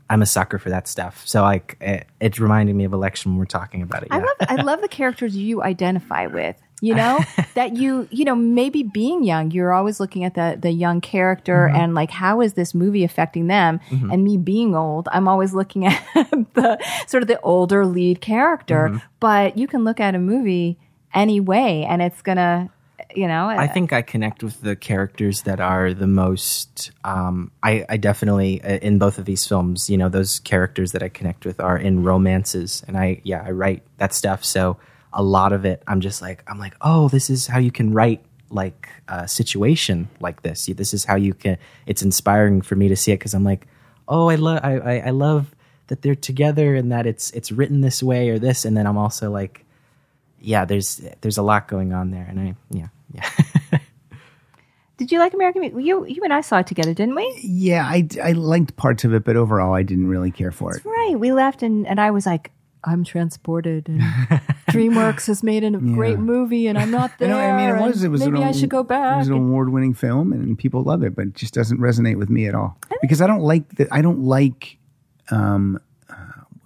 I'm 0.09 0.21
a 0.21 0.25
sucker 0.25 0.57
for 0.59 0.69
that 0.69 0.87
stuff. 0.87 1.27
So 1.27 1.41
like, 1.41 1.77
it, 1.81 2.07
it's 2.21 2.39
reminding 2.39 2.77
me 2.77 2.85
of 2.85 2.93
election 2.93 3.31
when 3.31 3.39
we're 3.39 3.45
talking 3.45 3.81
about 3.81 4.03
it. 4.03 4.09
I 4.11 4.19
love 4.19 4.37
I 4.41 4.55
love 4.63 4.81
the 4.81 4.87
characters 4.87 5.35
you 5.35 5.61
identify 5.61 6.27
with. 6.27 6.55
You 6.81 6.95
know 6.95 7.19
that 7.55 7.75
you 7.75 8.07
you 8.11 8.25
know 8.25 8.35
maybe 8.35 8.83
being 8.83 9.23
young, 9.23 9.51
you're 9.51 9.73
always 9.73 9.99
looking 9.99 10.23
at 10.23 10.35
the 10.35 10.57
the 10.59 10.71
young 10.71 11.01
character 11.01 11.67
and 11.67 11.95
like 11.95 12.11
how 12.11 12.41
is 12.41 12.53
this 12.53 12.73
movie 12.73 13.03
affecting 13.03 13.47
them? 13.47 13.79
And 14.11 14.23
me 14.23 14.37
being 14.37 14.75
old, 14.75 15.07
I'm 15.11 15.27
always 15.27 15.53
looking 15.53 15.85
at 15.87 15.97
the 16.53 16.77
sort 17.07 17.23
of 17.23 17.27
the 17.27 17.39
older 17.41 17.85
lead 17.85 18.21
character. 18.21 19.01
But 19.19 19.57
you 19.57 19.67
can 19.67 19.83
look 19.83 19.99
at 19.99 20.15
a 20.15 20.19
movie 20.19 20.77
any 21.13 21.39
way, 21.39 21.85
and 21.85 22.01
it's 22.01 22.21
gonna 22.21 22.69
you 23.15 23.27
know 23.27 23.47
I 23.47 23.67
think 23.67 23.93
I 23.93 24.01
connect 24.01 24.43
with 24.43 24.61
the 24.61 24.75
characters 24.75 25.43
that 25.43 25.59
are 25.59 25.93
the 25.93 26.07
most. 26.07 26.91
Um, 27.03 27.51
I, 27.63 27.85
I 27.89 27.97
definitely 27.97 28.61
uh, 28.61 28.77
in 28.77 28.99
both 28.99 29.17
of 29.17 29.25
these 29.25 29.47
films, 29.47 29.89
you 29.89 29.97
know, 29.97 30.09
those 30.09 30.39
characters 30.39 30.91
that 30.91 31.01
I 31.01 31.09
connect 31.09 31.45
with 31.45 31.59
are 31.59 31.77
in 31.77 32.03
romances, 32.03 32.83
and 32.87 32.97
I 32.97 33.21
yeah 33.23 33.43
I 33.43 33.51
write 33.51 33.83
that 33.97 34.13
stuff. 34.13 34.45
So 34.45 34.77
a 35.13 35.23
lot 35.23 35.53
of 35.53 35.65
it, 35.65 35.81
I'm 35.87 36.01
just 36.01 36.21
like 36.21 36.43
I'm 36.47 36.59
like, 36.59 36.75
oh, 36.81 37.09
this 37.09 37.29
is 37.29 37.47
how 37.47 37.59
you 37.59 37.71
can 37.71 37.93
write 37.93 38.23
like 38.49 38.89
a 39.07 39.27
situation 39.27 40.07
like 40.19 40.41
this. 40.43 40.65
This 40.67 40.93
is 40.93 41.03
how 41.05 41.15
you 41.15 41.33
can. 41.33 41.57
It's 41.85 42.01
inspiring 42.01 42.61
for 42.61 42.75
me 42.75 42.87
to 42.89 42.95
see 42.95 43.11
it 43.11 43.19
because 43.19 43.33
I'm 43.33 43.43
like, 43.43 43.67
oh, 44.07 44.29
I 44.29 44.35
love 44.35 44.59
I, 44.63 44.77
I 44.77 44.97
I 45.07 45.09
love 45.11 45.53
that 45.87 46.01
they're 46.01 46.15
together 46.15 46.75
and 46.75 46.91
that 46.91 47.05
it's 47.05 47.31
it's 47.31 47.51
written 47.51 47.81
this 47.81 48.01
way 48.03 48.29
or 48.29 48.39
this, 48.39 48.65
and 48.65 48.75
then 48.75 48.85
I'm 48.87 48.97
also 48.97 49.31
like 49.31 49.65
yeah, 50.39 50.65
there's 50.65 51.01
there's 51.21 51.37
a 51.37 51.41
lot 51.43 51.67
going 51.67 51.93
on 51.93 52.11
there, 52.11 52.25
and 52.29 52.39
I 52.39 52.55
yeah 52.69 52.87
yeah. 53.13 53.29
Did 54.97 55.11
you 55.11 55.19
like 55.19 55.33
American? 55.33 55.61
Mu- 55.61 55.79
You 55.79 56.05
you 56.05 56.23
and 56.23 56.33
I 56.33 56.41
saw 56.41 56.59
it 56.59 56.67
together, 56.67 56.93
didn't 56.93 57.15
we? 57.15 57.39
Yeah, 57.43 57.85
I, 57.85 58.07
I 58.23 58.31
liked 58.31 58.75
parts 58.77 59.03
of 59.03 59.13
it, 59.13 59.23
but 59.23 59.35
overall, 59.35 59.73
I 59.75 59.83
didn't 59.83 60.07
really 60.07 60.31
care 60.31 60.51
for 60.51 60.75
it. 60.75 60.83
Right. 60.83 61.15
We 61.19 61.31
left, 61.33 61.63
and 61.63 61.87
and 61.87 61.99
I 61.99 62.11
was 62.11 62.25
like. 62.25 62.51
I'm 62.83 63.03
transported, 63.03 63.89
and 63.89 64.01
DreamWorks 64.69 65.27
has 65.27 65.43
made 65.43 65.63
a 65.63 65.71
great 65.71 66.19
movie, 66.19 66.67
and 66.67 66.77
I'm 66.77 66.91
not 66.91 67.11
there. 67.19 67.27
You 67.29 67.33
know, 67.33 67.39
I 67.39 67.55
mean, 67.57 67.75
it 67.75 67.87
was 67.87 68.03
it 68.03 68.09
was 68.09 68.21
maybe 68.21 68.41
an, 68.41 68.47
I 68.47 68.51
should 68.51 68.69
go 68.69 68.81
It 68.81 68.87
back. 68.87 69.17
was 69.19 69.27
an 69.27 69.33
award-winning 69.33 69.93
film, 69.93 70.33
and 70.33 70.57
people 70.57 70.83
love 70.83 71.03
it, 71.03 71.15
but 71.15 71.27
it 71.27 71.33
just 71.35 71.53
doesn't 71.53 71.79
resonate 71.79 72.17
with 72.17 72.29
me 72.29 72.47
at 72.47 72.55
all 72.55 72.77
because 73.01 73.21
I 73.21 73.27
don't 73.27 73.41
like 73.41 73.75
the 73.75 73.87
I 73.91 74.01
don't 74.01 74.19
like 74.23 74.77
um, 75.31 75.79
uh, 76.09 76.15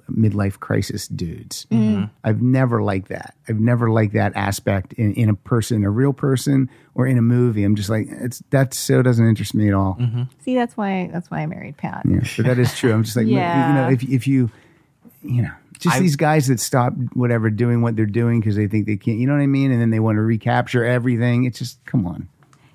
midlife 0.10 0.60
crisis 0.60 1.08
dudes. 1.08 1.68
Mm. 1.72 2.10
I've 2.24 2.42
never 2.42 2.82
liked 2.82 3.10
that. 3.10 3.36
I've 3.48 3.60
never 3.60 3.90
liked 3.92 4.14
that 4.14 4.34
aspect 4.36 4.94
in, 4.94 5.14
in 5.14 5.30
a 5.30 5.36
person, 5.36 5.84
a 5.84 5.90
real 5.90 6.14
person, 6.14 6.70
or 6.96 7.06
in 7.08 7.18
a 7.18 7.22
movie. 7.22 7.64
I'm 7.64 7.76
just 7.76 7.90
like 7.90 8.08
it's 8.10 8.42
that 8.50 8.74
so 8.74 9.02
doesn't 9.02 9.28
interest 9.28 9.54
me 9.54 9.68
at 9.68 9.74
all. 9.74 10.00
See, 10.40 10.56
that's 10.56 10.76
why 10.76 11.10
that's 11.14 11.30
why 11.30 11.42
I 11.42 11.46
married 11.46 11.78
Pat. 11.78 12.04
Yeah, 12.06 12.22
but 12.36 12.46
that 12.46 12.58
is 12.60 12.76
true. 12.76 12.94
I'm 12.94 13.04
just 13.04 13.16
like, 13.16 13.28
yeah. 13.28 13.68
you 13.70 13.76
know, 13.76 13.90
if 13.92 14.04
if 14.04 14.28
you, 14.28 14.50
you 15.24 15.42
know, 15.42 15.52
just 15.80 16.00
these 16.00 16.16
guys 16.16 16.48
that 16.48 16.60
stop 16.60 16.94
whatever 17.14 17.50
doing 17.50 17.82
what 17.82 17.96
they're 17.96 18.06
doing 18.06 18.40
because 18.40 18.56
they 18.56 18.68
think 18.68 18.86
they 18.86 18.98
can't, 18.98 19.18
you 19.18 19.28
know 19.28 19.34
what 19.34 19.42
I 19.42 19.48
mean, 19.48 19.72
and 19.72 19.82
then 19.82 19.90
they 19.90 20.00
want 20.00 20.18
to 20.18 20.22
recapture 20.22 20.86
everything. 20.86 21.46
It's 21.46 21.60
just 21.60 21.84
come 21.86 22.06
on. 22.06 22.28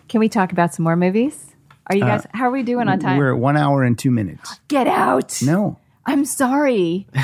Can 0.09 0.20
we 0.20 0.28
talk 0.28 0.53
about 0.53 0.74
some 0.74 0.84
more 0.84 0.97
movies? 0.97 1.55
Are 1.88 1.97
you 1.97 2.03
guys? 2.03 2.26
how 2.32 2.49
are 2.49 2.51
we 2.51 2.62
doing 2.64 2.88
on 2.88 2.99
time? 2.99 3.16
Uh, 3.16 3.18
We're 3.18 3.34
at 3.34 3.38
one 3.38 3.57
hour 3.57 3.84
and 3.84 3.97
two 3.97 4.11
minutes. 4.11 4.59
Get 4.66 4.88
out! 4.88 5.40
No, 5.42 5.78
I'm 6.09 6.24
sorry. 6.24 7.07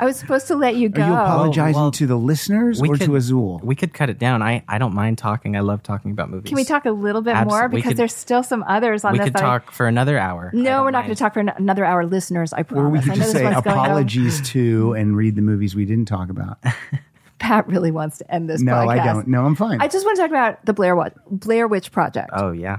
I 0.00 0.04
was 0.04 0.16
supposed 0.16 0.48
to 0.48 0.56
let 0.56 0.74
you 0.74 0.88
go. 0.88 1.02
are 1.02 1.06
you 1.06 1.12
apologizing 1.14 1.80
well, 1.80 1.90
to 1.92 2.06
the 2.06 2.16
listeners 2.16 2.82
or 2.82 2.96
to 2.96 3.14
Azul? 3.14 3.60
We 3.62 3.76
could 3.76 3.94
cut 3.94 4.10
it 4.10 4.18
down. 4.18 4.42
I, 4.42 4.64
I 4.68 4.78
don't 4.78 4.92
mind 4.94 5.18
talking. 5.18 5.56
I 5.56 5.60
love 5.60 5.84
talking 5.84 6.10
about 6.10 6.30
movies. 6.30 6.48
Can 6.48 6.56
we 6.56 6.64
talk 6.64 6.84
a 6.84 6.90
little 6.90 7.22
bit 7.22 7.36
Abs- 7.36 7.48
more 7.48 7.68
because 7.68 7.90
could- 7.90 7.96
there's 7.96 8.14
still 8.14 8.42
some 8.42 8.64
others 8.66 9.04
on 9.04 9.12
We 9.12 9.18
this. 9.18 9.26
We 9.26 9.30
could 9.30 9.34
that 9.34 9.44
I- 9.44 9.46
talk 9.58 9.70
for 9.70 9.86
another 9.86 10.18
hour. 10.18 10.50
No, 10.52 10.82
we're 10.82 10.90
not 10.90 11.04
going 11.04 11.14
to 11.14 11.18
talk 11.18 11.34
for 11.34 11.40
an- 11.40 11.50
another 11.56 11.84
hour, 11.84 12.04
listeners. 12.04 12.52
I 12.52 12.64
promise. 12.64 12.84
or 12.84 12.90
we 12.90 12.98
could 13.00 13.14
just 13.14 13.32
say 13.32 13.44
one's 13.44 13.62
going 13.62 13.78
over. 13.78 13.86
apologies 13.86 14.40
to 14.50 14.92
and 14.98 15.16
read 15.16 15.36
the 15.36 15.42
movies 15.42 15.76
we 15.76 15.84
didn't 15.84 16.06
talk 16.06 16.28
about. 16.28 16.58
Pat 17.38 17.68
really 17.68 17.90
wants 17.90 18.18
to 18.18 18.34
end 18.34 18.48
this. 18.50 18.62
No, 18.62 18.72
podcast. 18.72 18.88
I 19.00 19.04
don't. 19.12 19.28
No, 19.28 19.44
I'm 19.44 19.54
fine. 19.54 19.80
I 19.80 19.86
just 19.88 20.04
want 20.04 20.16
to 20.16 20.22
talk 20.22 20.30
about 20.30 20.64
the 20.64 20.72
Blair 20.72 20.96
Wa- 20.96 21.10
Blair 21.30 21.68
Witch 21.68 21.92
Project. 21.92 22.30
Oh 22.32 22.50
yeah, 22.52 22.78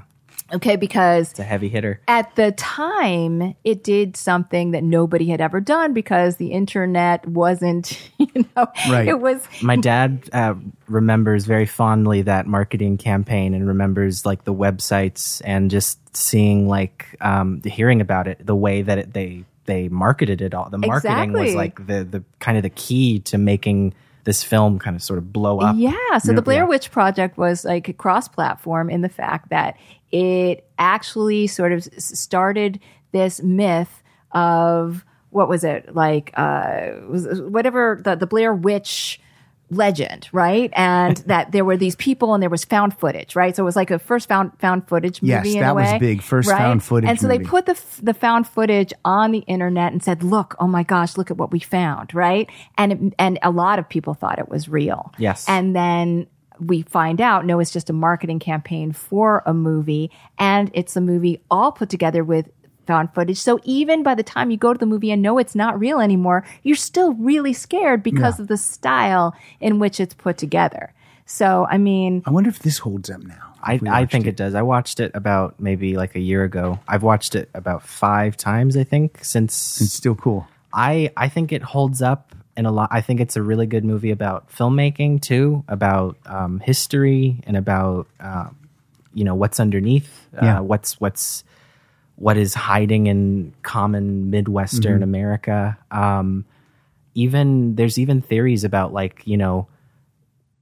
Okay, 0.53 0.75
because 0.75 1.31
it's 1.31 1.39
a 1.39 1.43
heavy 1.43 1.69
hitter. 1.69 1.99
at 2.07 2.35
the 2.35 2.51
time 2.51 3.55
it 3.63 3.83
did 3.83 4.15
something 4.15 4.71
that 4.71 4.83
nobody 4.83 5.27
had 5.27 5.41
ever 5.41 5.59
done 5.59 5.93
because 5.93 6.37
the 6.37 6.51
internet 6.51 7.27
wasn't, 7.27 7.99
you 8.19 8.45
know, 8.55 8.67
Right. 8.89 9.07
it 9.07 9.19
was 9.19 9.41
My 9.63 9.75
dad 9.75 10.29
uh, 10.33 10.53
remembers 10.87 11.45
very 11.45 11.65
fondly 11.65 12.21
that 12.23 12.45
marketing 12.45 12.97
campaign 12.97 13.53
and 13.55 13.67
remembers 13.67 14.25
like 14.25 14.43
the 14.43 14.53
websites 14.53 15.41
and 15.45 15.71
just 15.71 15.99
seeing 16.15 16.67
like 16.67 17.17
um, 17.21 17.61
hearing 17.63 17.99
about 18.01 18.27
it, 18.27 18.45
the 18.45 18.55
way 18.55 18.81
that 18.83 18.97
it, 18.99 19.13
they 19.13 19.45
they 19.65 19.89
marketed 19.89 20.41
it 20.41 20.53
all. 20.53 20.69
The 20.69 20.77
marketing 20.77 21.11
Exactly. 21.17 21.41
was 21.41 21.55
like 21.55 21.87
the 21.87 22.03
the 22.03 22.23
kind 22.39 22.55
of 22.55 22.61
the 22.61 22.69
key 22.69 23.19
to 23.21 23.39
making 23.39 23.95
this 24.25 24.43
film 24.43 24.79
kind 24.79 24.95
of 24.95 25.03
sort 25.03 25.19
of 25.19 25.31
blow 25.31 25.59
up. 25.59 25.75
Yeah. 25.77 26.17
So 26.17 26.33
the 26.33 26.41
Blair 26.41 26.63
yeah. 26.63 26.67
Witch 26.67 26.91
Project 26.91 27.37
was 27.37 27.63
like 27.63 27.95
cross 27.97 28.27
platform 28.27 28.89
in 28.89 29.01
the 29.01 29.09
fact 29.09 29.49
that 29.49 29.77
it 30.11 30.67
actually 30.77 31.47
sort 31.47 31.71
of 31.71 31.83
started 31.83 32.79
this 33.11 33.41
myth 33.41 34.03
of 34.31 35.05
what 35.29 35.47
was 35.47 35.63
it 35.63 35.93
like 35.95 36.31
uh 36.35 36.91
was 37.07 37.41
whatever 37.41 38.01
the, 38.03 38.15
the 38.15 38.27
Blair 38.27 38.53
Witch 38.53 39.19
legend, 39.69 40.29
right? 40.31 40.71
And 40.75 41.17
that 41.27 41.51
there 41.51 41.65
were 41.65 41.77
these 41.77 41.95
people 41.95 42.33
and 42.33 42.41
there 42.41 42.49
was 42.49 42.65
found 42.65 42.97
footage, 42.97 43.35
right? 43.35 43.55
So 43.55 43.63
it 43.63 43.65
was 43.65 43.75
like 43.75 43.91
a 43.91 43.99
first 43.99 44.27
found 44.27 44.57
found 44.59 44.87
footage 44.87 45.21
movie. 45.21 45.51
Yes, 45.51 45.61
that 45.61 45.75
was 45.75 45.99
big. 45.99 46.21
First 46.21 46.49
right? 46.49 46.57
found 46.57 46.83
footage 46.83 47.09
And 47.09 47.19
so 47.19 47.27
they 47.27 47.39
put 47.39 47.65
the 47.65 47.73
f- 47.73 47.99
the 48.01 48.13
found 48.13 48.47
footage 48.47 48.93
on 49.03 49.31
the 49.31 49.39
internet 49.39 49.91
and 49.91 50.03
said, 50.03 50.23
"Look, 50.23 50.55
oh 50.59 50.67
my 50.67 50.83
gosh, 50.83 51.17
look 51.17 51.31
at 51.31 51.37
what 51.37 51.51
we 51.51 51.59
found," 51.59 52.13
right? 52.13 52.49
And 52.77 52.91
it, 52.91 53.13
and 53.19 53.39
a 53.41 53.51
lot 53.51 53.79
of 53.79 53.87
people 53.89 54.13
thought 54.13 54.39
it 54.39 54.49
was 54.49 54.69
real. 54.69 55.13
Yes. 55.17 55.45
And 55.47 55.75
then 55.75 56.27
we 56.59 56.83
find 56.83 57.19
out 57.19 57.45
no, 57.45 57.59
it's 57.59 57.71
just 57.71 57.89
a 57.89 57.93
marketing 57.93 58.39
campaign 58.39 58.91
for 58.91 59.43
a 59.45 59.53
movie, 59.53 60.11
and 60.37 60.71
it's 60.73 60.95
a 60.95 61.01
movie 61.01 61.41
all 61.51 61.71
put 61.71 61.89
together 61.89 62.23
with 62.23 62.49
found 62.85 63.13
footage. 63.13 63.37
So 63.39 63.59
even 63.63 64.03
by 64.03 64.15
the 64.15 64.23
time 64.23 64.51
you 64.51 64.57
go 64.57 64.73
to 64.73 64.79
the 64.79 64.85
movie 64.85 65.11
and 65.11 65.21
know 65.21 65.37
it's 65.37 65.55
not 65.55 65.79
real 65.79 65.99
anymore, 65.99 66.45
you're 66.63 66.75
still 66.75 67.13
really 67.13 67.53
scared 67.53 68.03
because 68.03 68.37
Yeah. 68.37 68.43
of 68.43 68.47
the 68.47 68.57
style 68.57 69.35
in 69.59 69.79
which 69.79 69.99
it's 69.99 70.13
put 70.13 70.37
together. 70.37 70.93
So 71.25 71.65
I 71.69 71.77
mean, 71.77 72.21
I 72.25 72.29
wonder 72.31 72.49
if 72.49 72.59
this 72.59 72.77
holds 72.79 73.09
up 73.09 73.21
now. 73.23 73.53
I, 73.63 73.73
I 73.73 74.01
watched 74.01 74.11
think 74.11 74.27
it. 74.27 74.35
does. 74.37 74.53
I 74.53 74.61
watched 74.61 74.99
it 74.99 75.09
about 75.15 75.59
maybe 75.59 75.97
like 75.97 76.13
a 76.15 76.19
year 76.19 76.43
ago. 76.43 76.77
I've 76.87 77.01
watched 77.01 77.33
it 77.33 77.49
about 77.55 77.81
five 77.81 78.37
times, 78.37 78.77
I 78.77 78.83
think, 78.83 79.23
since 79.23 79.81
It's 79.81 79.93
still 79.93 80.13
cool. 80.13 80.47
I 80.71 81.09
I 81.17 81.29
think 81.29 81.51
it 81.51 81.63
holds 81.63 82.01
up 82.03 82.35
in 82.55 82.65
a 82.67 82.71
lot. 82.71 82.89
I 82.91 83.01
think 83.01 83.19
it's 83.21 83.35
a 83.35 83.41
really 83.41 83.65
good 83.65 83.83
movie 83.83 84.11
about 84.11 84.49
filmmaking 84.51 85.21
too, 85.21 85.63
about 85.67 86.15
um, 86.27 86.59
history 86.59 87.41
and 87.47 87.57
about 87.57 88.05
uh, 88.19 88.49
you 89.15 89.23
know 89.23 89.33
what's 89.33 89.59
underneath, 89.59 90.27
Yeah. 90.33 90.59
uh, 90.59 90.61
what's 90.61 91.01
what's 91.01 91.43
what 92.15 92.37
is 92.37 92.53
hiding 92.53 93.07
in 93.07 93.53
common 93.61 94.29
Midwestern 94.29 95.03
America. 95.03 95.77
Um, 95.91 96.45
even 97.13 97.75
there's 97.75 97.97
even 97.97 98.21
theories 98.21 98.63
about 98.63 98.93
like 98.93 99.25
you 99.25 99.37
know 99.37 99.67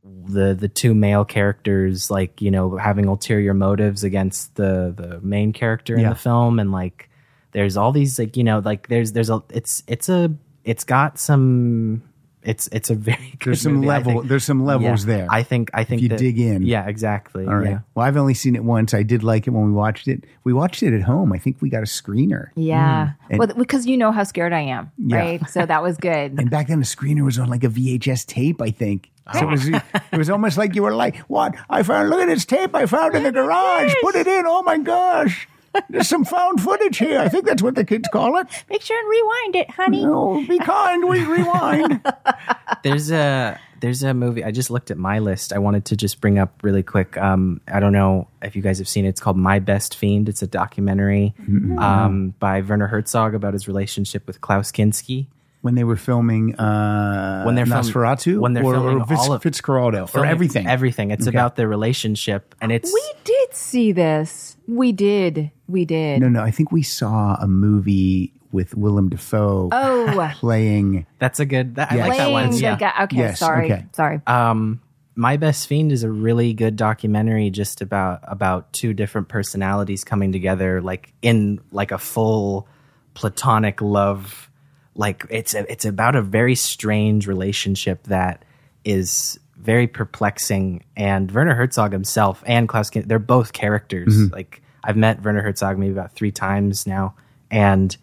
the 0.03 0.53
the 0.53 0.67
two 0.67 0.93
male 0.93 1.25
characters 1.25 2.09
like 2.09 2.41
you 2.41 2.51
know 2.51 2.77
having 2.77 3.05
ulterior 3.05 3.53
motives 3.53 4.03
against 4.03 4.55
the 4.55 4.93
the 4.95 5.19
main 5.21 5.53
character 5.53 5.95
in 5.95 6.09
the 6.09 6.15
film. 6.15 6.59
And 6.59 6.71
like 6.71 7.09
there's 7.51 7.77
all 7.77 7.91
these 7.91 8.17
like 8.19 8.37
you 8.37 8.43
know 8.43 8.59
like 8.59 8.87
there's 8.87 9.13
there's 9.13 9.29
a 9.29 9.43
it's 9.49 9.83
it's 9.87 10.09
a 10.09 10.31
it's 10.63 10.83
got 10.83 11.19
some 11.19 12.03
it's 12.45 12.67
it's 12.71 12.89
a 12.89 12.95
very 12.95 13.17
good 13.39 13.45
There's 13.51 13.61
some 13.61 13.73
movie, 13.75 13.87
level. 13.87 14.11
think. 14.13 14.27
There's 14.27 14.43
some 14.43 14.65
levels 14.65 15.05
Yeah. 15.05 15.17
there. 15.17 15.27
I 15.29 15.43
think 15.43 15.71
I 15.73 15.83
think 15.83 15.99
if 15.99 16.03
you 16.03 16.09
that- 16.09 16.19
dig 16.19 16.39
in. 16.39 16.63
yeah 16.63 16.87
exactly 16.87 17.45
All 17.47 17.55
right. 17.57 17.69
yeah. 17.69 17.79
Well, 17.95 18.05
I've 18.05 18.17
only 18.17 18.33
seen 18.33 18.55
it 18.55 18.63
once. 18.63 18.93
I 18.93 19.03
did 19.03 19.23
like 19.23 19.47
it 19.47 19.51
when 19.51 19.65
we 19.65 19.71
watched 19.71 20.07
it. 20.07 20.25
We 20.43 20.53
watched 20.53 20.83
it 20.83 20.93
at 20.93 21.01
home. 21.03 21.31
I 21.33 21.37
think 21.37 21.61
we 21.61 21.69
got 21.69 21.79
a 21.83 21.85
screener. 21.85 22.47
Yeah. 22.55 23.07
Mm. 23.07 23.15
And- 23.31 23.39
well, 23.39 23.47
because 23.57 23.85
you 23.85 23.97
know 23.97 24.11
how 24.11 24.23
scared 24.23 24.53
I 24.53 24.61
am, 24.61 24.91
Yeah. 24.97 25.17
right? 25.17 25.49
So 25.49 25.65
that 25.65 25.81
was 25.81 25.97
good. 25.97 26.37
And 26.39 26.49
back 26.49 26.67
then, 26.67 26.79
the 26.79 26.85
screener 26.85 27.23
was 27.23 27.37
on 27.39 27.49
like 27.49 27.63
a 27.63 27.69
VHS 27.69 28.25
tape, 28.25 28.61
I 28.61 28.71
think. 28.71 29.09
So 29.33 29.39
it 29.47 29.51
was, 29.51 29.67
it 29.69 30.17
was 30.17 30.29
almost 30.29 30.57
like 30.57 30.75
you 30.75 30.83
were 30.83 30.93
like, 30.93 31.15
"What? 31.29 31.55
I 31.69 31.83
found. 31.83 32.09
Look 32.09 32.19
at 32.19 32.27
this 32.27 32.43
tape 32.43 32.75
I 32.75 32.85
found 32.87 33.15
in 33.15 33.23
the 33.23 33.31
garage. 33.41 33.93
Put 34.01 34.15
it 34.15 34.27
in. 34.27 34.43
Oh 34.45 34.63
my 34.63 34.77
gosh, 34.77 35.47
there's 35.89 36.07
some 36.09 36.25
found 36.25 36.61
footage 36.61 36.97
here. 36.97 37.19
I 37.19 37.29
think 37.29 37.45
that's 37.45 37.61
what 37.61 37.75
the 37.75 37.83
kids 37.85 38.07
call 38.11 38.37
it. 38.37 38.47
Make 38.69 38.81
sure 38.81 38.99
and 38.99 39.09
rewind 39.09 39.55
it, 39.55 39.69
honey. 39.71 40.03
Oh, 40.05 40.45
be 40.47 40.59
kind. 40.59 41.07
We 41.07 41.23
rewind. 41.25 42.01
there's 42.83 43.11
a 43.11 43.59
there's 43.79 44.01
a 44.03 44.13
movie 44.13 44.43
I 44.43 44.51
just 44.51 44.69
looked 44.71 44.91
at 44.91 44.97
my 44.97 45.19
list. 45.19 45.51
I 45.51 45.57
wanted 45.59 45.85
to 45.85 45.97
just 45.97 46.21
bring 46.21 46.39
up 46.39 46.61
really 46.63 46.83
quick. 46.83 47.17
Um, 47.17 47.59
I 47.67 47.79
don't 47.79 47.91
know 47.93 48.27
if 48.41 48.55
you 48.55 48.61
guys 48.61 48.77
have 48.77 48.87
seen 48.87 49.05
it. 49.05 49.09
It's 49.09 49.19
called 49.19 49.37
My 49.37 49.59
Best 49.59 49.95
Fiend. 49.95 50.29
It's 50.29 50.41
a 50.41 50.47
documentary 50.47 51.33
um, 51.77 52.33
by 52.39 52.61
Werner 52.61 52.87
Herzog 52.87 53.35
about 53.35 53.53
his 53.53 53.67
relationship 53.67 54.25
with 54.25 54.39
Klaus 54.41 54.71
Kinski. 54.71 55.27
when 55.61 55.75
they 55.75 55.83
were 55.83 55.95
filming 55.97 56.55
uh, 56.55 57.43
When 57.43 57.55
they're 57.55 57.65
film- 57.65 57.81
Nosferatu, 57.83 58.39
when 58.39 58.53
they're 58.53 58.63
or, 58.65 58.73
filming 58.73 59.01
or 59.01 59.05
Fitz, 59.05 59.19
all 59.21 59.33
of- 59.33 59.41
Fitzcarraldo, 59.43 60.13
or 60.15 60.25
everything. 60.25 60.65
Everything. 60.67 61.11
It's 61.11 61.27
Okay. 61.27 61.35
about 61.37 61.55
their 61.57 61.67
relationship, 61.67 62.55
and 62.61 62.71
it's 62.71 62.91
We 62.93 63.11
did 63.25 63.53
see 63.53 63.91
this. 63.91 64.52
We 64.67 64.91
did. 64.91 65.51
We 65.67 65.85
did. 65.85 66.21
No, 66.21 66.29
no. 66.29 66.41
I 66.41 66.51
think 66.51 66.71
we 66.71 66.83
saw 66.83 67.35
a 67.35 67.47
movie 67.47 68.33
with 68.51 68.75
Willem 68.75 69.09
Dafoe 69.09 69.69
Oh, 69.71 70.31
playing. 70.35 71.05
that's 71.19 71.39
a 71.39 71.45
good. 71.45 71.75
That, 71.75 71.91
I 71.91 71.95
like 72.07 72.17
that 72.17 72.31
one. 72.31 72.55
Yeah. 72.55 72.77
guy. 72.77 72.93
Okay, 73.03 73.17
Yes, 73.17 73.39
sorry. 73.39 73.65
okay. 73.71 73.85
Sorry. 73.93 74.21
um 74.27 74.79
my 75.15 75.37
best 75.37 75.67
fiend 75.67 75.91
is 75.91 76.01
a 76.03 76.09
really 76.09 76.53
good 76.53 76.75
documentary 76.75 77.51
just 77.51 77.81
about 77.81 78.19
about 78.23 78.73
two 78.73 78.93
different 78.95 79.27
personalities 79.29 80.03
coming 80.03 80.31
together 80.31 80.81
like 80.81 81.13
in 81.21 81.59
like 81.71 81.91
a 81.91 81.99
full 81.99 82.67
platonic 83.13 83.79
love 83.79 84.49
like 84.95 85.23
it's 85.29 85.53
a, 85.53 85.71
it's 85.71 85.85
about 85.85 86.15
a 86.15 86.21
very 86.23 86.55
strange 86.55 87.27
relationship 87.27 88.01
that 88.07 88.43
is 88.83 89.39
very 89.63 89.87
perplexing 89.87 90.83
and 90.95 91.31
Werner 91.31 91.55
Herzog 91.55 91.91
himself 91.91 92.43
and 92.45 92.67
Klaus 92.67 92.89
Kin- 92.89 93.07
they're 93.07 93.19
both 93.19 93.53
characters 93.53 94.31
like 94.31 94.61
I've 94.83 94.97
met 94.97 95.23
Werner 95.23 95.41
Herzog 95.41 95.77
maybe 95.77 95.91
about 95.91 96.11
3 96.13 96.31
times 96.31 96.85
now 96.85 97.15
and 97.49 97.95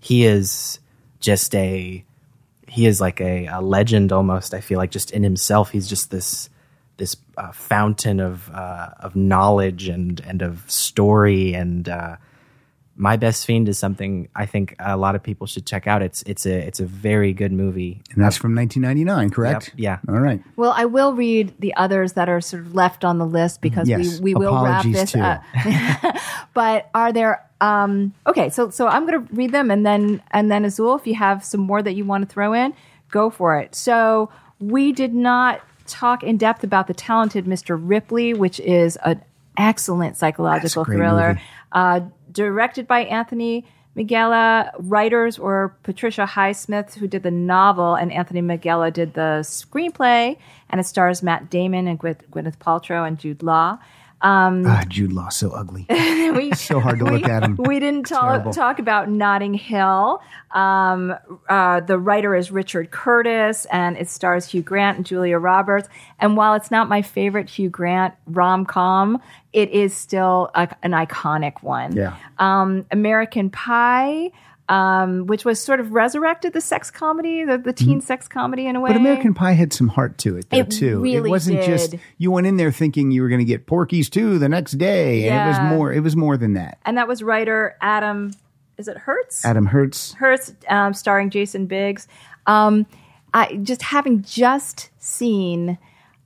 he 0.00 0.24
is 0.24 0.78
just 1.20 1.54
a 1.54 2.04
he 2.68 2.86
is 2.86 3.00
like 3.00 3.20
a, 3.20 3.46
a 3.46 3.60
legend 3.60 4.12
almost. 4.12 4.54
I 4.54 4.60
feel 4.60 4.78
like 4.78 4.90
just 4.90 5.10
in 5.10 5.22
himself, 5.22 5.70
he's 5.70 5.88
just 5.88 6.10
this 6.10 6.50
this 6.98 7.16
uh, 7.36 7.52
fountain 7.52 8.20
of 8.20 8.50
uh, 8.50 8.90
of 9.00 9.16
knowledge 9.16 9.88
and 9.88 10.20
and 10.20 10.42
of 10.42 10.70
story. 10.70 11.54
And 11.54 11.88
uh, 11.88 12.16
my 13.00 13.16
best 13.16 13.46
fiend 13.46 13.68
is 13.68 13.78
something 13.78 14.28
I 14.34 14.44
think 14.44 14.74
a 14.80 14.96
lot 14.96 15.14
of 15.14 15.22
people 15.22 15.46
should 15.46 15.64
check 15.64 15.86
out. 15.86 16.02
It's 16.02 16.22
it's 16.22 16.44
a 16.46 16.52
it's 16.66 16.80
a 16.80 16.84
very 16.84 17.32
good 17.32 17.52
movie. 17.52 18.02
And 18.12 18.22
that's 18.22 18.36
from 18.36 18.54
1999, 18.56 19.30
correct? 19.30 19.68
Yep, 19.68 19.74
yeah. 19.78 20.12
All 20.12 20.20
right. 20.20 20.42
Well, 20.56 20.74
I 20.76 20.84
will 20.84 21.14
read 21.14 21.54
the 21.60 21.72
others 21.76 22.14
that 22.14 22.28
are 22.28 22.40
sort 22.40 22.66
of 22.66 22.74
left 22.74 23.04
on 23.04 23.18
the 23.18 23.24
list 23.26 23.60
because 23.62 23.88
Yes. 23.88 24.18
we, 24.20 24.34
we 24.34 24.40
will 24.40 24.64
wrap 24.64 24.84
this 24.84 25.12
too. 25.12 25.20
up. 25.20 25.42
but 26.54 26.90
are 26.94 27.12
there 27.12 27.44
um 27.60 28.12
okay, 28.26 28.50
so 28.50 28.70
so 28.70 28.86
I'm 28.88 29.06
gonna 29.06 29.26
read 29.32 29.52
them 29.52 29.70
and 29.70 29.86
then 29.86 30.20
and 30.32 30.50
then 30.50 30.64
Azul, 30.64 30.96
if 30.96 31.06
you 31.06 31.14
have 31.14 31.44
some 31.44 31.60
more 31.60 31.80
that 31.82 31.92
you 31.94 32.04
want 32.04 32.28
to 32.28 32.32
throw 32.32 32.52
in, 32.52 32.74
go 33.10 33.30
for 33.30 33.58
it. 33.58 33.74
So 33.74 34.28
we 34.60 34.92
did 34.92 35.14
not 35.14 35.60
talk 35.86 36.22
in 36.22 36.36
depth 36.36 36.64
about 36.64 36.86
the 36.88 36.94
talented 36.94 37.46
Mr. 37.46 37.78
Ripley, 37.80 38.34
which 38.34 38.60
is 38.60 38.96
an 39.04 39.22
excellent 39.56 40.16
psychological 40.16 40.84
great 40.84 40.96
thriller. 40.98 41.28
movie. 41.30 41.40
Uh, 41.72 42.00
directed 42.32 42.86
by 42.86 43.00
Anthony 43.04 43.64
Minghella. 43.96 44.70
Writers 44.78 45.38
were 45.38 45.76
Patricia 45.82 46.24
Highsmith, 46.24 46.94
who 46.94 47.08
did 47.08 47.22
the 47.22 47.30
novel, 47.30 47.94
and 47.94 48.12
Anthony 48.12 48.42
Minghella 48.42 48.92
did 48.92 49.14
the 49.14 49.40
screenplay. 49.42 50.36
And 50.70 50.80
it 50.80 50.84
stars 50.84 51.22
Matt 51.22 51.50
Damon 51.50 51.88
and 51.88 51.98
Gwyneth, 51.98 52.28
Gwyneth 52.30 52.58
Paltrow 52.58 53.06
and 53.06 53.18
Jude 53.18 53.42
Law. 53.42 53.78
Ah, 54.22 54.84
Jude 54.88 55.12
Law, 55.12 55.28
so 55.28 55.50
ugly. 55.50 55.86
We, 56.28 56.52
so 56.52 56.78
hard 56.78 56.98
to 56.98 57.06
we, 57.06 57.12
look 57.12 57.28
at 57.28 57.42
him. 57.42 57.56
We 57.56 57.80
didn't 57.80 58.04
talk, 58.04 58.52
talk 58.52 58.78
about 58.78 59.08
Notting 59.08 59.54
Hill. 59.54 60.20
Um, 60.50 61.14
uh, 61.48 61.80
the 61.80 61.98
writer 61.98 62.34
is 62.34 62.50
Richard 62.50 62.90
Curtis, 62.90 63.64
and 63.72 63.96
it 63.96 64.10
stars 64.10 64.46
Hugh 64.46 64.62
Grant 64.62 64.98
and 64.98 65.06
Julia 65.06 65.38
Roberts. 65.38 65.88
And 66.18 66.36
while 66.36 66.54
it's 66.54 66.70
not 66.70 66.88
my 66.88 67.00
favorite 67.00 67.48
Hugh 67.48 67.70
Grant 67.70 68.14
rom 68.26 68.66
com, 68.66 69.20
it 69.54 69.70
is 69.70 69.96
still 69.96 70.50
a, 70.54 70.68
an 70.82 70.92
iconic 70.92 71.62
one. 71.62 71.96
Yeah. 71.96 72.14
Um, 72.38 72.84
American 72.90 73.48
Pie. 73.50 74.30
Um, 74.68 75.26
which 75.26 75.46
was 75.46 75.58
sort 75.58 75.80
of 75.80 75.92
resurrected 75.92 76.52
the 76.52 76.60
sex 76.60 76.90
comedy, 76.90 77.42
the, 77.42 77.56
the 77.56 77.72
teen 77.72 78.02
sex 78.02 78.28
comedy 78.28 78.66
in 78.66 78.76
a 78.76 78.80
way. 78.80 78.90
But 78.90 78.98
American 78.98 79.32
Pie 79.32 79.52
had 79.52 79.72
some 79.72 79.88
heart 79.88 80.18
to 80.18 80.36
it, 80.36 80.50
though, 80.50 80.58
It 80.58 80.70
too. 80.70 81.00
really 81.00 81.30
it 81.30 81.30
wasn't 81.30 81.62
just 81.62 81.94
you 82.18 82.30
went 82.30 82.46
in 82.46 82.58
there 82.58 82.70
thinking 82.70 83.10
you 83.10 83.22
were 83.22 83.30
going 83.30 83.38
to 83.38 83.46
get 83.46 83.64
Porky's 83.66 84.10
too 84.10 84.38
the 84.38 84.48
next 84.48 84.72
day, 84.72 85.26
and 85.30 85.36
it 85.48 85.48
was 85.48 85.72
more. 85.72 85.90
It 85.90 86.00
was 86.00 86.16
more 86.16 86.36
than 86.36 86.52
that. 86.52 86.76
and 86.84 86.98
that 86.98 87.08
was 87.08 87.22
writer 87.22 87.76
Adam. 87.80 88.32
Is 88.76 88.88
it 88.88 88.98
Herz? 88.98 89.40
Adam 89.42 89.64
Herz. 89.64 90.12
Herz, 90.18 90.54
um, 90.68 90.92
starring 90.92 91.30
Jason 91.30 91.64
Biggs. 91.64 92.06
Um, 92.46 92.84
I 93.32 93.56
just 93.62 93.80
having 93.82 94.22
just 94.22 94.90
seen 94.98 95.78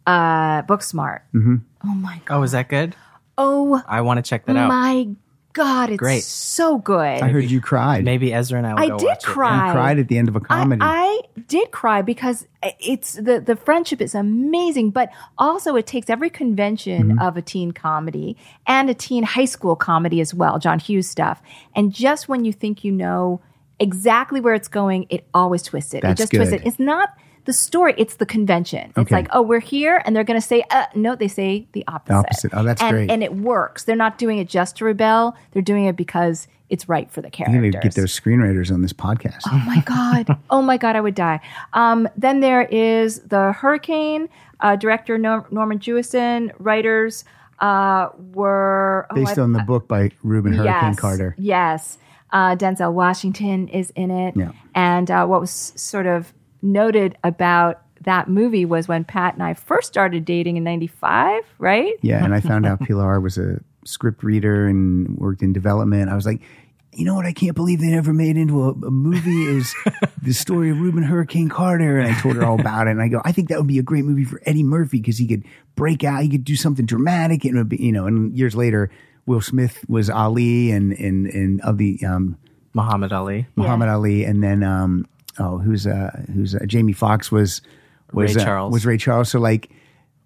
uh, 0.06 0.62
Booksmart. 0.62 1.20
Mm-hmm. 1.32 1.56
Oh 1.84 1.94
my 1.94 2.20
god! 2.24 2.38
Oh, 2.38 2.42
is 2.42 2.50
that 2.52 2.68
good? 2.68 2.96
Oh 3.38 3.80
I 3.86 4.00
want 4.00 4.18
to 4.18 4.28
check 4.28 4.46
that 4.46 4.56
out. 4.56 4.68
my 4.68 5.08
god! 5.52 5.90
It's 5.90 5.98
Great. 5.98 6.22
so 6.22 6.78
good. 6.78 7.20
I 7.22 7.28
heard 7.28 7.50
you 7.50 7.60
cried. 7.60 8.04
Maybe 8.04 8.32
Ezra 8.32 8.58
and 8.58 8.66
I 8.66 8.74
will 8.74 8.80
I 8.80 8.88
go 8.88 8.98
did 8.98 9.06
watch 9.06 9.24
it. 9.24 9.26
cry. 9.26 9.66
You 9.68 9.72
cried 9.72 9.98
at 9.98 10.08
the 10.08 10.18
end 10.18 10.28
of 10.28 10.36
a 10.36 10.40
comedy. 10.40 10.80
I 10.82 11.20
did 11.48 11.70
cry 11.70 12.02
because 12.02 12.46
it's 12.80 13.14
the 13.14 13.40
the 13.40 13.56
friendship 13.56 14.00
is 14.00 14.14
amazing, 14.14 14.90
but 14.90 15.10
also 15.38 15.76
it 15.76 15.86
takes 15.86 16.08
every 16.10 16.30
convention 16.30 17.08
Mm-hmm. 17.08 17.18
of 17.20 17.36
a 17.36 17.42
teen 17.42 17.72
comedy 17.72 18.36
and 18.66 18.88
a 18.90 18.94
teen 18.94 19.22
high 19.24 19.44
school 19.46 19.76
comedy 19.76 20.20
as 20.20 20.32
well, 20.34 20.58
John 20.58 20.78
Hughes 20.78 21.08
stuff. 21.08 21.42
And 21.74 21.92
just 21.92 22.28
when 22.28 22.44
you 22.44 22.52
think 22.52 22.84
you 22.84 22.92
know 22.92 23.40
exactly 23.80 24.40
where 24.40 24.54
it's 24.54 24.68
going, 24.68 25.06
it 25.10 25.26
always 25.34 25.62
twists 25.62 25.92
it. 25.94 26.02
That's 26.02 26.20
it 26.20 26.22
just 26.24 26.32
twists 26.32 26.54
it. 26.54 26.62
It's 26.64 26.78
not 26.78 27.10
the 27.44 27.52
story; 27.52 27.94
it's 27.98 28.16
the 28.16 28.26
convention. 28.26 28.90
It's 28.90 28.98
Okay. 28.98 29.14
like, 29.14 29.28
oh, 29.32 29.42
we're 29.42 29.60
here, 29.60 30.02
and 30.04 30.14
they're 30.14 30.24
going 30.24 30.40
to 30.40 30.46
say, 30.46 30.62
uh, 30.70 30.86
no, 30.94 31.14
they 31.16 31.28
say 31.28 31.66
the 31.72 31.84
opposite. 31.88 32.16
opposite. 32.16 32.50
Oh, 32.54 32.62
that's 32.62 32.80
and, 32.82 32.90
great. 32.92 33.10
And 33.10 33.22
it 33.22 33.34
works. 33.34 33.84
They're 33.84 33.96
not 33.96 34.18
doing 34.18 34.38
it 34.38 34.48
just 34.48 34.76
to 34.76 34.84
rebel; 34.84 35.36
they're 35.52 35.62
doing 35.62 35.86
it 35.86 35.96
because 35.96 36.46
it's 36.70 36.88
right 36.88 37.10
for 37.10 37.20
the 37.20 37.30
characters. 37.30 37.60
going 37.60 37.72
to 37.72 37.78
get 37.80 37.94
those 37.94 38.18
screenwriters 38.18 38.72
on 38.72 38.80
this 38.82 38.92
podcast. 38.94 39.42
Oh 39.50 39.62
my 39.66 39.80
god! 39.84 40.38
Oh 40.50 40.62
my 40.62 40.76
god! 40.76 40.96
I 40.96 41.00
would 41.00 41.14
die. 41.14 41.40
Um, 41.72 42.08
then 42.16 42.40
there 42.40 42.62
is 42.62 43.20
the 43.20 43.52
Hurricane. 43.52 44.28
Uh, 44.60 44.76
director 44.76 45.18
Nor- 45.18 45.46
Norman 45.50 45.80
Jewison. 45.80 46.52
Writers 46.60 47.24
uh, 47.58 48.10
were 48.32 49.06
oh, 49.10 49.14
Based 49.16 49.36
I- 49.38 49.42
on 49.42 49.52
the 49.52 49.62
book 49.64 49.88
by 49.88 50.10
Rubin 50.22 50.52
Hurricane 50.52 50.94
Carter. 50.94 51.34
Yes, 51.36 51.98
uh, 52.30 52.54
Denzel 52.56 52.92
Washington 52.92 53.66
is 53.68 53.90
in 53.96 54.10
it. 54.12 54.36
Yeah. 54.36 54.52
And 54.74 55.10
uh, 55.10 55.26
what 55.26 55.40
was 55.40 55.72
sort 55.76 56.06
of 56.06 56.32
noted 56.62 57.16
about 57.24 57.82
that 58.02 58.28
movie 58.28 58.64
was 58.64 58.88
when 58.88 59.04
Pat 59.04 59.34
and 59.34 59.42
I 59.42 59.54
first 59.54 59.88
started 59.88 60.24
dating 60.24 60.56
in 60.56 60.64
'95, 60.64 61.42
right? 61.58 61.94
Yeah, 62.02 62.24
and 62.24 62.34
I 62.34 62.40
found 62.40 62.66
out 62.66 62.80
Pilar 62.80 63.20
was 63.20 63.38
a 63.38 63.60
script 63.84 64.22
reader 64.22 64.66
and 64.66 65.16
worked 65.18 65.42
in 65.42 65.52
development. 65.52 66.10
I 66.10 66.14
was 66.14 66.26
like, 66.26 66.40
you 66.92 67.04
know 67.04 67.14
what? 67.14 67.24
I 67.24 67.32
can't 67.32 67.56
believe 67.56 67.80
they 67.80 67.90
never 67.90 68.12
made 68.12 68.36
into 68.36 68.62
a, 68.62 68.70
a 68.70 68.90
movie 68.90 69.44
is 69.44 69.74
the 70.22 70.32
story 70.32 70.70
of 70.70 70.78
Rubin 70.78 71.02
Hurricane 71.02 71.48
Carter. 71.48 71.98
And 71.98 72.10
I 72.12 72.20
told 72.20 72.36
her 72.36 72.44
all 72.44 72.60
about 72.60 72.86
it. 72.86 72.90
And 72.90 73.02
I 73.02 73.08
go, 73.08 73.22
I 73.24 73.32
think 73.32 73.48
that 73.48 73.58
would 73.58 73.66
be 73.66 73.78
a 73.78 73.82
great 73.82 74.04
movie 74.04 74.24
for 74.24 74.42
Eddie 74.44 74.62
Murphy 74.62 74.98
because 75.00 75.16
he 75.16 75.26
could 75.26 75.44
break 75.74 76.04
out, 76.04 76.22
he 76.22 76.28
could 76.28 76.44
do 76.44 76.54
something 76.54 76.84
dramatic, 76.84 77.44
and 77.44 77.56
it 77.56 77.58
would 77.58 77.68
be, 77.70 77.78
you 77.78 77.92
know. 77.92 78.06
And 78.06 78.36
years 78.36 78.54
later, 78.54 78.90
Will 79.24 79.40
Smith 79.40 79.84
was 79.88 80.10
Ali, 80.10 80.70
and 80.70 80.92
and 80.92 81.26
and 81.26 81.60
of 81.62 81.78
the 81.78 81.98
um, 82.06 82.36
Muhammad 82.74 83.12
Ali. 83.12 83.46
Muhammad 83.56 83.88
Ali, 83.88 84.24
and 84.24 84.42
then 84.42 84.62
um, 84.62 85.06
oh, 85.38 85.58
who's 85.58 85.86
uh, 85.86 86.10
who's 86.34 86.54
uh, 86.54 86.60
Jamie 86.66 86.92
Foxx 86.92 87.30
was 87.32 87.62
was 88.12 88.34
Ray 88.36 88.42
uh, 88.42 88.44
Charles. 88.44 88.72
was 88.72 88.86
Ray 88.86 88.96
Charles. 88.98 89.28
So 89.30 89.38
like, 89.40 89.70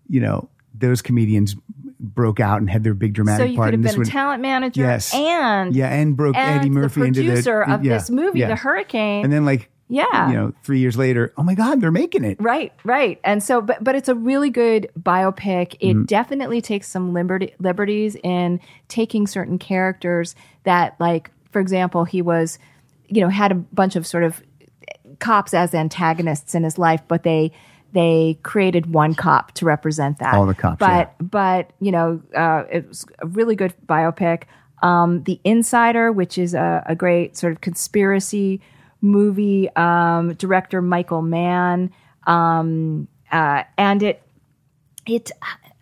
you 0.09 0.21
know, 0.21 0.49
those 0.75 1.03
comedians 1.03 1.57
broke 1.99 2.41
out 2.41 2.61
and 2.61 2.69
had 2.69 2.85
their 2.85 2.95
big 2.95 3.15
dramatic. 3.15 3.39
So 3.39 3.45
dramatic 3.45 3.53
you 3.53 3.57
part. 3.57 3.67
could 3.69 3.73
have 3.75 3.79
and 3.81 3.95
been 3.95 3.99
this 4.01 4.09
a 4.09 4.13
talent 4.13 4.43
manager 4.43 4.83
Yes. 4.83 5.15
and 5.15 5.75
yeah, 5.75 5.89
and 5.89 6.17
broke 6.17 6.37
and 6.37 6.61
Eddie 6.61 6.71
Murphy 6.71 7.01
the 7.01 7.07
into 7.07 7.21
the 7.23 7.29
producer 7.29 7.63
of 7.63 7.85
yeah, 7.85 7.95
this 7.95 8.11
movie, 8.11 8.41
yes. 8.41 8.49
The 8.51 8.57
Hurricane. 8.57 9.25
And 9.25 9.33
then 9.33 9.45
like 9.47 9.71
Yeah. 9.89 10.29
you 10.29 10.35
know, 10.35 10.53
three 10.63 10.81
years 10.81 10.99
later, 10.99 11.33
oh 11.39 11.43
my 11.43 11.55
God, 11.55 11.81
they're 11.81 11.91
making 11.91 12.25
it. 12.25 12.37
Right, 12.41 12.73
right. 12.85 13.19
And 13.25 13.43
so, 13.43 13.63
but 13.63 13.83
but 13.83 13.95
it's 13.95 14.09
a 14.11 14.15
really 14.15 14.51
good 14.51 14.91
biopic. 15.01 15.77
It 15.81 15.95
Mm-hmm. 15.95 16.05
definitely 16.05 16.61
takes 16.61 16.89
some 16.89 17.13
liberty, 17.15 17.55
liberties 17.59 18.17
in 18.23 18.61
taking 18.89 19.27
certain 19.27 19.59
characters 19.59 20.35
that, 20.65 20.97
like, 21.01 21.31
for 21.51 21.61
example, 21.61 22.05
he 22.05 22.21
was, 22.21 22.59
you 23.09 23.23
know, 23.23 23.29
had 23.31 23.53
a 23.53 23.55
bunch 23.55 23.97
of 23.97 24.07
sort 24.07 24.25
of 24.25 24.43
cops 25.19 25.55
as 25.55 25.75
antagonists 25.75 26.55
in 26.55 26.65
his 26.65 26.79
life, 26.79 27.03
but 27.09 27.23
they 27.23 27.53
they 27.93 28.39
created 28.43 28.93
one 28.93 29.15
cop 29.15 29.53
to 29.53 29.65
represent 29.65 30.19
that. 30.19 30.35
All 30.35 30.47
the 30.47 30.55
cops, 30.55 30.79
but 30.79 31.15
but 31.21 31.73
you 31.81 31.93
know, 31.93 32.21
uh, 32.35 32.65
it 32.71 32.89
was 32.89 33.07
a 33.21 33.27
really 33.27 33.57
good 33.57 33.75
biopic. 33.87 34.45
Um, 34.83 35.23
the 35.23 35.41
Insider, 35.45 36.13
which 36.13 36.37
is 36.37 36.53
a, 36.55 36.83
a 36.87 36.95
great 36.95 37.37
sort 37.37 37.53
of 37.53 37.61
conspiracy 37.63 38.61
movie, 39.01 39.75
um, 39.77 40.35
director 40.35 40.83
Michael 40.83 41.23
Mann, 41.23 41.91
um, 42.27 43.09
uh, 43.33 43.63
and 43.79 44.03
it 44.03 44.23
it 45.07 45.31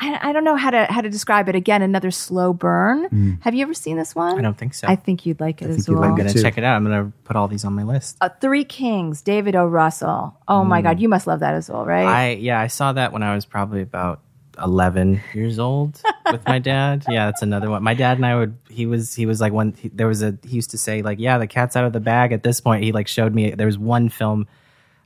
I, 0.00 0.30
I 0.30 0.32
don't 0.32 0.44
know 0.44 0.56
how 0.56 0.70
to 0.70 0.86
how 0.90 1.00
to 1.00 1.08
describe 1.08 1.48
it. 1.48 1.54
Again, 1.54 1.80
another 1.80 2.10
slow 2.10 2.52
burn. 2.52 3.38
Have 3.42 3.54
you 3.54 3.62
ever 3.62 3.74
seen 3.74 3.96
this 3.96 4.14
one? 4.14 4.38
I 4.38 4.42
don't 4.42 4.58
think 4.58 4.74
so. 4.74 4.88
I 4.88 4.96
think 4.96 5.24
you'd 5.24 5.40
like 5.40 5.62
it 5.62 5.70
as 5.70 5.86
you'd 5.88 5.94
well. 5.94 6.04
I'm 6.04 6.16
gonna 6.16 6.32
check 6.34 6.58
it 6.58 6.64
out. 6.64 6.76
I'm 6.76 6.84
gonna 6.84 7.12
put 7.24 7.36
all 7.36 7.46
these 7.48 7.64
on 7.64 7.74
my 7.74 7.84
list. 7.84 8.16
uh, 8.20 8.28
Three 8.40 8.64
Kings, 8.64 9.22
David 9.22 9.54
O. 9.54 9.66
Russell. 9.66 10.36
Oh 10.48 10.64
my 10.64 10.82
God, 10.82 10.98
you 11.00 11.08
must 11.08 11.26
love 11.26 11.40
that 11.40 11.54
as 11.54 11.70
well, 11.70 11.84
right? 11.86 12.06
I 12.06 12.30
yeah, 12.32 12.58
I 12.60 12.66
saw 12.66 12.92
that 12.92 13.12
when 13.12 13.22
I 13.22 13.34
was 13.34 13.44
probably 13.46 13.82
about 13.82 14.20
eleven 14.62 15.20
years 15.32 15.58
old 15.58 16.00
with 16.32 16.46
my 16.46 16.58
dad. 16.58 17.04
Yeah, 17.08 17.26
that's 17.26 17.42
another 17.42 17.70
one. 17.70 17.82
My 17.82 17.94
dad 17.94 18.18
and 18.18 18.26
I 18.26 18.36
would. 18.36 18.56
He 18.68 18.86
was 18.86 19.14
he 19.14 19.26
was 19.26 19.40
like 19.40 19.52
one. 19.52 19.74
He, 19.78 19.88
there 19.88 20.08
was 20.08 20.22
a 20.22 20.36
he 20.44 20.56
used 20.56 20.70
to 20.72 20.78
say 20.78 21.02
like, 21.02 21.18
yeah, 21.20 21.38
the 21.38 21.46
cat's 21.46 21.76
out 21.76 21.84
of 21.84 21.92
the 21.92 22.00
bag. 22.00 22.32
At 22.32 22.42
this 22.42 22.60
point, 22.60 22.82
he 22.82 22.92
like 22.92 23.06
showed 23.08 23.34
me 23.34 23.50
there 23.52 23.66
was 23.66 23.78
one 23.78 24.08
film. 24.08 24.46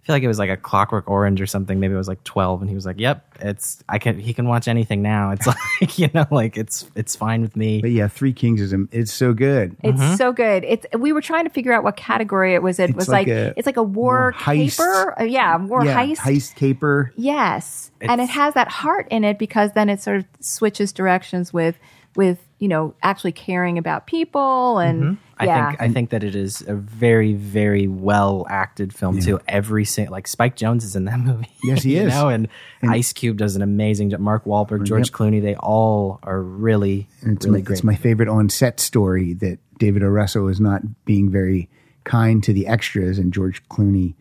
I 0.08 0.10
feel 0.10 0.16
like 0.16 0.22
it 0.22 0.28
was 0.28 0.38
like 0.38 0.48
a 0.48 0.56
Clockwork 0.56 1.10
Orange 1.10 1.38
or 1.42 1.46
something. 1.46 1.78
Maybe 1.78 1.92
it 1.92 1.98
was 1.98 2.08
like 2.08 2.24
twelve, 2.24 2.62
and 2.62 2.70
he 2.70 2.74
was 2.74 2.86
like, 2.86 2.98
"Yep, 2.98 3.40
it's 3.40 3.84
I 3.90 3.98
can 3.98 4.18
he 4.18 4.32
can 4.32 4.48
watch 4.48 4.66
anything 4.66 5.02
now. 5.02 5.32
It's 5.32 5.46
like 5.80 5.98
you 5.98 6.08
know, 6.14 6.26
like 6.30 6.56
it's 6.56 6.90
it's 6.94 7.14
fine 7.14 7.42
with 7.42 7.56
me." 7.56 7.82
But 7.82 7.90
yeah, 7.90 8.08
Three 8.08 8.32
Kings 8.32 8.62
is 8.62 8.74
it's 8.90 9.12
so 9.12 9.34
good. 9.34 9.76
It's 9.84 10.16
so 10.16 10.32
good. 10.32 10.64
It's 10.64 10.86
we 10.98 11.12
were 11.12 11.20
trying 11.20 11.44
to 11.44 11.50
figure 11.50 11.74
out 11.74 11.84
what 11.84 11.98
category 11.98 12.54
it 12.54 12.62
was. 12.62 12.78
It 12.78 12.94
was 12.94 13.06
like 13.06 13.18
like, 13.26 13.36
a 13.36 13.54
it's 13.58 13.66
like 13.66 13.76
a 13.76 13.82
war, 13.82 14.14
war 14.14 14.32
heist. 14.32 14.78
caper. 14.78 15.20
Uh, 15.20 15.24
yeah, 15.24 15.56
war 15.58 15.84
yeah, 15.84 15.94
heist. 15.94 16.16
heist 16.16 16.54
caper. 16.54 17.12
Yes, 17.14 17.90
and 18.00 18.22
it 18.22 18.30
has 18.30 18.54
that 18.54 18.68
heart 18.68 19.08
in 19.10 19.24
it 19.24 19.38
because 19.38 19.72
then 19.72 19.90
it 19.90 20.00
sort 20.00 20.18
of 20.18 20.24
switches 20.40 20.90
directions 20.92 21.52
with 21.52 21.76
with 22.16 22.38
you 22.58 22.68
know 22.68 22.94
actually 23.02 23.32
caring 23.32 23.76
about 23.76 24.06
people 24.06 24.78
and 24.78 25.18
I 25.40 25.44
yeah. 25.44 25.68
think 25.68 25.82
I 25.82 25.92
think 25.92 26.10
that 26.10 26.24
it 26.24 26.34
is 26.34 26.62
a 26.66 26.74
very 26.74 27.32
very 27.32 27.86
well 27.86 28.46
acted 28.48 28.92
film 28.92 29.20
too. 29.20 29.40
Every 29.46 29.84
single 29.84 30.12
like 30.12 30.26
Spike 30.26 30.56
Jonze 30.56 30.82
is 30.82 30.96
in 30.96 31.04
that 31.04 31.20
movie. 31.30 31.48
Yes, 31.62 31.82
he 31.82 31.96
you 31.96 32.02
is. 32.02 32.14
Know? 32.14 32.28
And, 32.28 32.48
Ice 32.82 33.12
Cube 33.12 33.36
does 33.36 33.56
an 33.56 33.62
amazing 33.62 34.10
job. 34.10 34.20
Mark 34.20 34.44
Wahlberg, 34.44 34.84
George 34.84 35.08
Yep. 35.08 35.14
Clooney, 35.14 35.42
they 35.42 35.56
all 35.56 36.20
are 36.22 36.40
really 36.40 37.08
it's, 37.22 37.44
really 37.44 37.58
my, 37.58 37.64
great. 37.64 37.74
it's 37.74 37.84
my 37.84 37.94
favorite 37.96 38.28
on 38.28 38.48
set 38.48 38.80
story 38.80 39.34
that 39.34 39.58
David 39.78 40.02
O. 40.02 40.06
Russell 40.08 40.48
is 40.48 40.60
not 40.60 40.82
being 41.04 41.30
very 41.30 41.68
kind 42.04 42.42
to 42.44 42.52
the 42.52 42.66
extras, 42.66 43.18
and 43.18 43.32
George 43.32 43.62
Clooney 43.68 44.14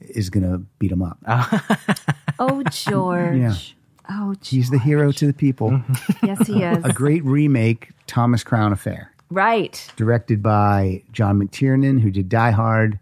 is 0.00 0.30
going 0.30 0.50
to 0.50 0.58
beat 0.78 0.92
him 0.92 1.02
up. 1.02 1.18
Oh, 2.38 2.48
oh 2.48 2.62
George. 2.70 3.36
Yeah. 3.36 3.54
Oh, 4.08 4.32
George. 4.34 4.48
He's 4.48 4.70
the 4.70 4.78
hero 4.78 5.12
to 5.12 5.26
the 5.26 5.34
people. 5.34 5.78
yes, 6.22 6.46
he 6.46 6.62
is. 6.64 6.82
A 6.84 6.92
great 6.92 7.22
remake, 7.22 7.90
Thomas 8.06 8.42
Crown 8.42 8.72
Affair, 8.72 9.09
right. 9.30 9.90
directed 9.96 10.42
by 10.42 11.02
John 11.12 11.40
McTiernan, 11.40 12.00
who 12.00 12.10
did 12.10 12.28
Die 12.28 12.50
Hard. 12.50 12.98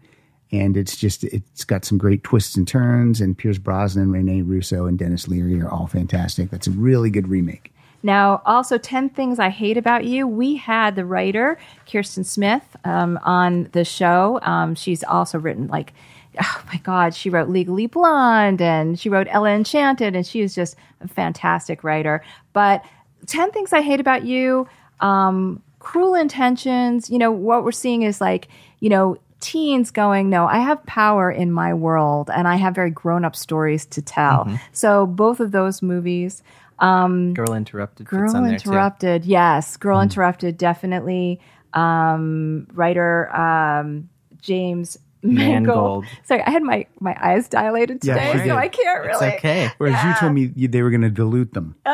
And 0.51 0.75
it's 0.75 0.95
just, 0.95 1.23
it's 1.25 1.63
got 1.63 1.85
some 1.85 1.97
great 1.99 2.23
twists 2.23 2.55
and 2.55 2.67
turns. 2.67 3.21
And 3.21 3.37
Pierce 3.37 3.59
Brosnan, 3.59 4.11
Rene 4.11 4.41
Russo, 4.41 4.85
and 4.85 4.97
Denis 4.97 5.27
Leary 5.27 5.61
are 5.61 5.69
all 5.69 5.85
fantastic. 5.85 6.49
That's 6.49 6.65
a 6.67 6.71
really 6.71 7.11
good 7.11 7.27
remake. 7.27 7.71
Now, 8.01 8.41
also, 8.45 8.77
10 8.77 9.09
Things 9.09 9.39
I 9.39 9.49
Hate 9.49 9.77
About 9.77 10.05
You. 10.05 10.25
We 10.25 10.55
had 10.55 10.95
the 10.95 11.05
writer, 11.05 11.57
Kirsten 11.85 12.23
Smith, 12.23 12.63
um, 12.85 13.19
on 13.23 13.69
the 13.73 13.83
show. 13.83 14.39
Um, 14.41 14.73
she's 14.73 15.03
also 15.03 15.37
written, 15.37 15.67
like, 15.67 15.93
oh 16.41 16.63
my 16.67 16.77
God, 16.79 17.13
she 17.13 17.29
wrote 17.29 17.49
Legally 17.49 17.87
Blonde 17.87 18.61
and 18.61 18.99
she 18.99 19.09
wrote 19.09 19.27
Ella 19.29 19.51
Enchanted, 19.51 20.15
and 20.15 20.25
she 20.25 20.41
is 20.41 20.55
just 20.55 20.75
a 21.01 21.07
fantastic 21.07 21.83
writer. 21.83 22.23
But 22.53 22.83
10 23.27 23.51
Things 23.51 23.73
I 23.73 23.81
Hate 23.81 23.99
About 23.99 24.23
You, 24.23 24.67
um, 25.01 25.61
Cruel 25.79 26.15
Intentions, 26.15 27.09
you 27.09 27.17
know, 27.17 27.31
what 27.31 27.63
we're 27.63 27.71
seeing 27.71 28.03
is 28.03 28.21
like, 28.21 28.47
you 28.79 28.89
know, 28.89 29.17
teens 29.39 29.91
going, 29.91 30.29
no, 30.29 30.45
I 30.45 30.59
have 30.59 30.85
power 30.85 31.31
in 31.31 31.51
my 31.51 31.73
world 31.73 32.29
and 32.29 32.47
I 32.47 32.57
have 32.57 32.75
very 32.75 32.91
grown 32.91 33.23
up 33.23 33.35
stories 33.35 33.85
to 33.87 34.01
tell. 34.01 34.49
So 34.73 35.05
both 35.05 35.39
of 35.39 35.51
those 35.51 35.81
movies. 35.81 36.43
Um, 36.79 37.33
Girl 37.33 37.53
Interrupted. 37.53 38.07
Girl 38.07 38.35
on 38.35 38.43
there, 38.43 38.57
too. 38.57 38.69
Interrupted, 38.69 39.25
yes. 39.25 39.77
Girl 39.77 39.97
Hmm. 39.97 40.03
Interrupted, 40.03 40.57
definitely. 40.57 41.39
Um, 41.73 42.67
writer 42.73 43.33
um, 43.35 44.09
James 44.41 44.97
Mangold. 45.21 45.65
Mangold. 45.67 46.05
Sorry, 46.23 46.41
I 46.43 46.49
had 46.49 46.63
my, 46.63 46.85
my 46.99 47.15
eyes 47.21 47.47
dilated 47.49 48.03
Yeah, 48.03 48.13
today, 48.15 48.31
she 48.31 48.37
so 48.37 48.43
did. 48.45 48.51
I 48.53 48.67
can't 48.69 49.05
It's 49.05 49.21
really. 49.21 49.33
okay. 49.35 49.71
Whereas 49.77 50.03
you 50.03 50.13
told 50.19 50.33
me 50.33 50.51
you, 50.55 50.67
they 50.67 50.81
were 50.81 50.89
going 50.91 51.01
to 51.01 51.09
dilute 51.09 51.53
them. 51.53 51.75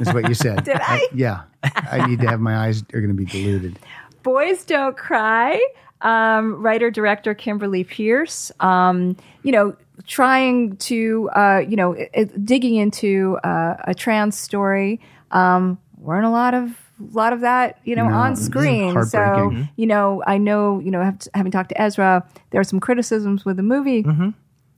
is 0.00 0.12
what 0.12 0.28
you 0.28 0.34
said. 0.34 0.64
Did 0.64 0.76
I? 0.80 1.08
yeah. 1.14 1.42
I 1.62 2.06
need 2.06 2.20
to 2.20 2.28
have 2.28 2.40
my 2.40 2.56
eyes 2.56 2.82
are 2.94 3.00
going 3.00 3.08
to 3.08 3.14
be 3.14 3.24
diluted. 3.24 3.78
Boys 4.22 4.64
Don't 4.64 4.96
Cry. 4.96 5.60
Um, 6.02 6.60
writer 6.60 6.90
director 6.90 7.32
Kimberly 7.34 7.84
Peirce. 7.84 8.50
Um, 8.60 9.16
you 9.44 9.52
know, 9.52 9.76
trying 10.06 10.76
to 10.78 11.30
uh, 11.36 11.62
you 11.68 11.76
know 11.76 11.94
i- 11.96 12.10
i- 12.16 12.24
digging 12.42 12.74
into 12.74 13.38
uh, 13.44 13.76
a 13.84 13.94
trans 13.94 14.36
story. 14.36 15.00
Um, 15.30 15.78
weren't 15.98 16.26
a 16.26 16.30
lot 16.30 16.54
of 16.54 16.76
lot 17.12 17.32
of 17.32 17.40
that 17.40 17.78
you 17.84 17.96
know 17.96 18.08
No, 18.08 18.14
on 18.14 18.36
screen. 18.36 19.02
So 19.04 19.52
you 19.76 19.86
know, 19.86 20.22
I 20.26 20.38
know 20.38 20.78
you 20.80 20.90
know 20.90 21.02
have, 21.02 21.18
having 21.34 21.52
talked 21.52 21.70
to 21.70 21.80
Ezra, 21.80 22.26
there 22.50 22.60
are 22.60 22.64
some 22.64 22.80
criticisms 22.80 23.44
with 23.44 23.56
the 23.56 23.62
movie, 23.62 24.04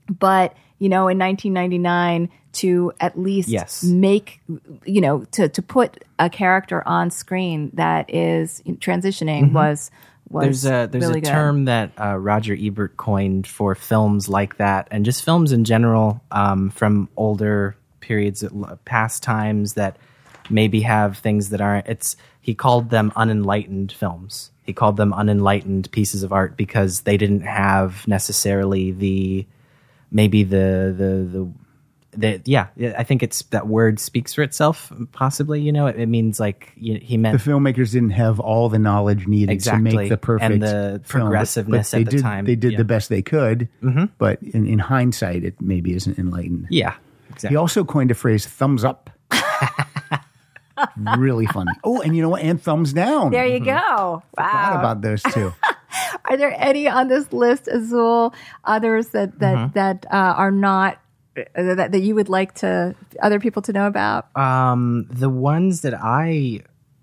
but 0.09 0.55
you 0.79 0.89
know, 0.89 1.09
in 1.09 1.19
1999 1.19 2.29
to 2.55 2.93
at 3.01 3.19
least 3.19 3.49
Yes. 3.49 3.83
make 3.83 4.41
you 4.85 5.01
know 5.01 5.25
to 5.33 5.49
to 5.49 5.63
put 5.63 6.05
a 6.19 6.29
character 6.31 6.87
on 6.87 7.11
screen 7.11 7.71
that 7.75 8.13
is 8.15 8.63
transitioning 8.79 9.53
was 9.53 9.91
was 10.29 10.43
There's 10.45 10.65
a 10.65 10.89
there's 10.91 11.05
really 11.07 11.19
a 11.19 11.23
good. 11.23 11.31
term 11.31 11.65
that 11.67 11.91
uh, 12.01 12.17
Roger 12.17 12.57
Ebert 12.59 12.97
coined 12.97 13.47
for 13.47 13.75
films 13.75 14.29
like 14.29 14.57
that, 14.59 14.89
and 14.91 15.05
just 15.05 15.25
films 15.25 15.53
in 15.53 15.65
general 15.65 16.23
um, 16.31 16.71
from 16.71 17.09
older 17.17 17.77
periods, 18.01 18.43
uh, 18.45 18.77
past 18.85 19.23
times 19.23 19.75
that 19.75 19.97
maybe 20.51 20.81
have 20.83 21.19
things 21.19 21.51
that 21.51 21.61
aren't. 21.61 21.87
It's 21.87 22.17
he 22.41 22.55
called 22.55 22.91
them 22.91 23.13
unenlightened 23.17 23.93
films. 23.93 24.51
He 24.65 24.73
called 24.73 24.97
them 24.97 25.13
unenlightened 25.13 25.91
pieces 25.91 26.23
of 26.23 26.33
art 26.33 26.57
because 26.57 27.03
they 27.03 27.17
didn't 27.17 27.43
have 27.43 28.07
necessarily 28.09 28.93
the 28.93 29.47
maybe 30.11 30.43
the 30.43 30.95
the 30.97 31.39
the. 31.39 31.53
the 32.17 32.43
yeah, 32.45 32.69
I 32.97 33.03
think 33.05 33.23
it's 33.23 33.43
that 33.51 33.67
word 33.67 33.99
speaks 34.01 34.33
for 34.35 34.43
itself. 34.43 34.93
Possibly, 35.13 35.61
you 35.61 35.73
know, 35.73 35.87
it, 35.89 35.99
it 35.99 36.07
means 36.07 36.39
like 36.41 36.73
you, 36.77 36.99
he 37.03 37.17
meant 37.19 37.43
The 37.43 37.51
filmmakers 37.51 37.93
didn't 37.93 38.11
have 38.11 38.39
all 38.41 38.69
the 38.69 38.79
knowledge 38.79 39.27
needed 39.27 39.61
to 39.65 39.77
make 39.79 40.09
the 40.09 40.17
perfect 40.17 40.53
And 40.53 40.63
the 40.63 40.69
film, 40.69 40.99
but- 41.03 41.09
progressiveness 41.09 41.91
but 41.91 41.97
they 41.97 42.03
at 42.03 42.05
the 42.07 42.17
did, 42.17 42.23
time. 42.23 42.45
They 42.47 42.57
did 42.57 42.73
Yeah. 42.73 42.79
the 42.79 42.85
best 42.85 43.09
they 43.09 43.23
could, 43.23 43.69
mm-hmm. 43.83 44.05
but 44.17 44.41
in, 44.43 44.67
in 44.67 44.79
hindsight, 44.79 45.45
it 45.45 45.61
maybe 45.61 45.93
isn't 45.95 46.19
enlightened. 46.19 46.69
yeah, 46.71 46.95
Exactly. 47.31 47.51
He 47.51 47.57
also 47.57 47.85
coined 47.85 48.11
a 48.13 48.15
phrase 48.15 48.47
"thumbs 48.47 48.85
up." 48.85 49.11
really 50.97 51.47
funny. 51.47 51.73
Oh, 51.85 52.01
and 52.01 52.15
you 52.17 52.23
know 52.23 52.29
what? 52.31 52.43
And 52.43 52.61
thumbs 52.63 52.93
down. 52.93 53.31
There 53.31 53.47
you 53.47 53.61
go. 53.61 54.23
Thought 54.37 54.73
Wow. 54.73 54.79
about 54.79 55.01
those 55.03 55.23
two. 55.23 55.53
Are 56.29 56.37
there 56.37 56.55
any 56.57 56.89
on 56.89 57.09
this 57.09 57.33
list, 57.33 57.69
Azul, 57.69 58.35
others 58.65 59.09
that 59.09 59.39
that 59.39 59.57
Mm-hmm. 59.57 59.73
that 59.75 60.07
uh, 60.11 60.35
are 60.37 60.51
not 60.51 60.99
uh, 61.37 61.43
that, 61.75 61.93
that 61.93 62.01
you 62.01 62.15
would 62.15 62.29
like 62.29 62.55
to 62.57 62.95
other 63.23 63.39
people 63.39 63.63
to 63.63 63.73
know 63.73 63.87
about? 63.87 64.35
Um, 64.37 65.07
the 65.11 65.29
ones 65.31 65.83
that 65.83 65.95
I 65.95 66.61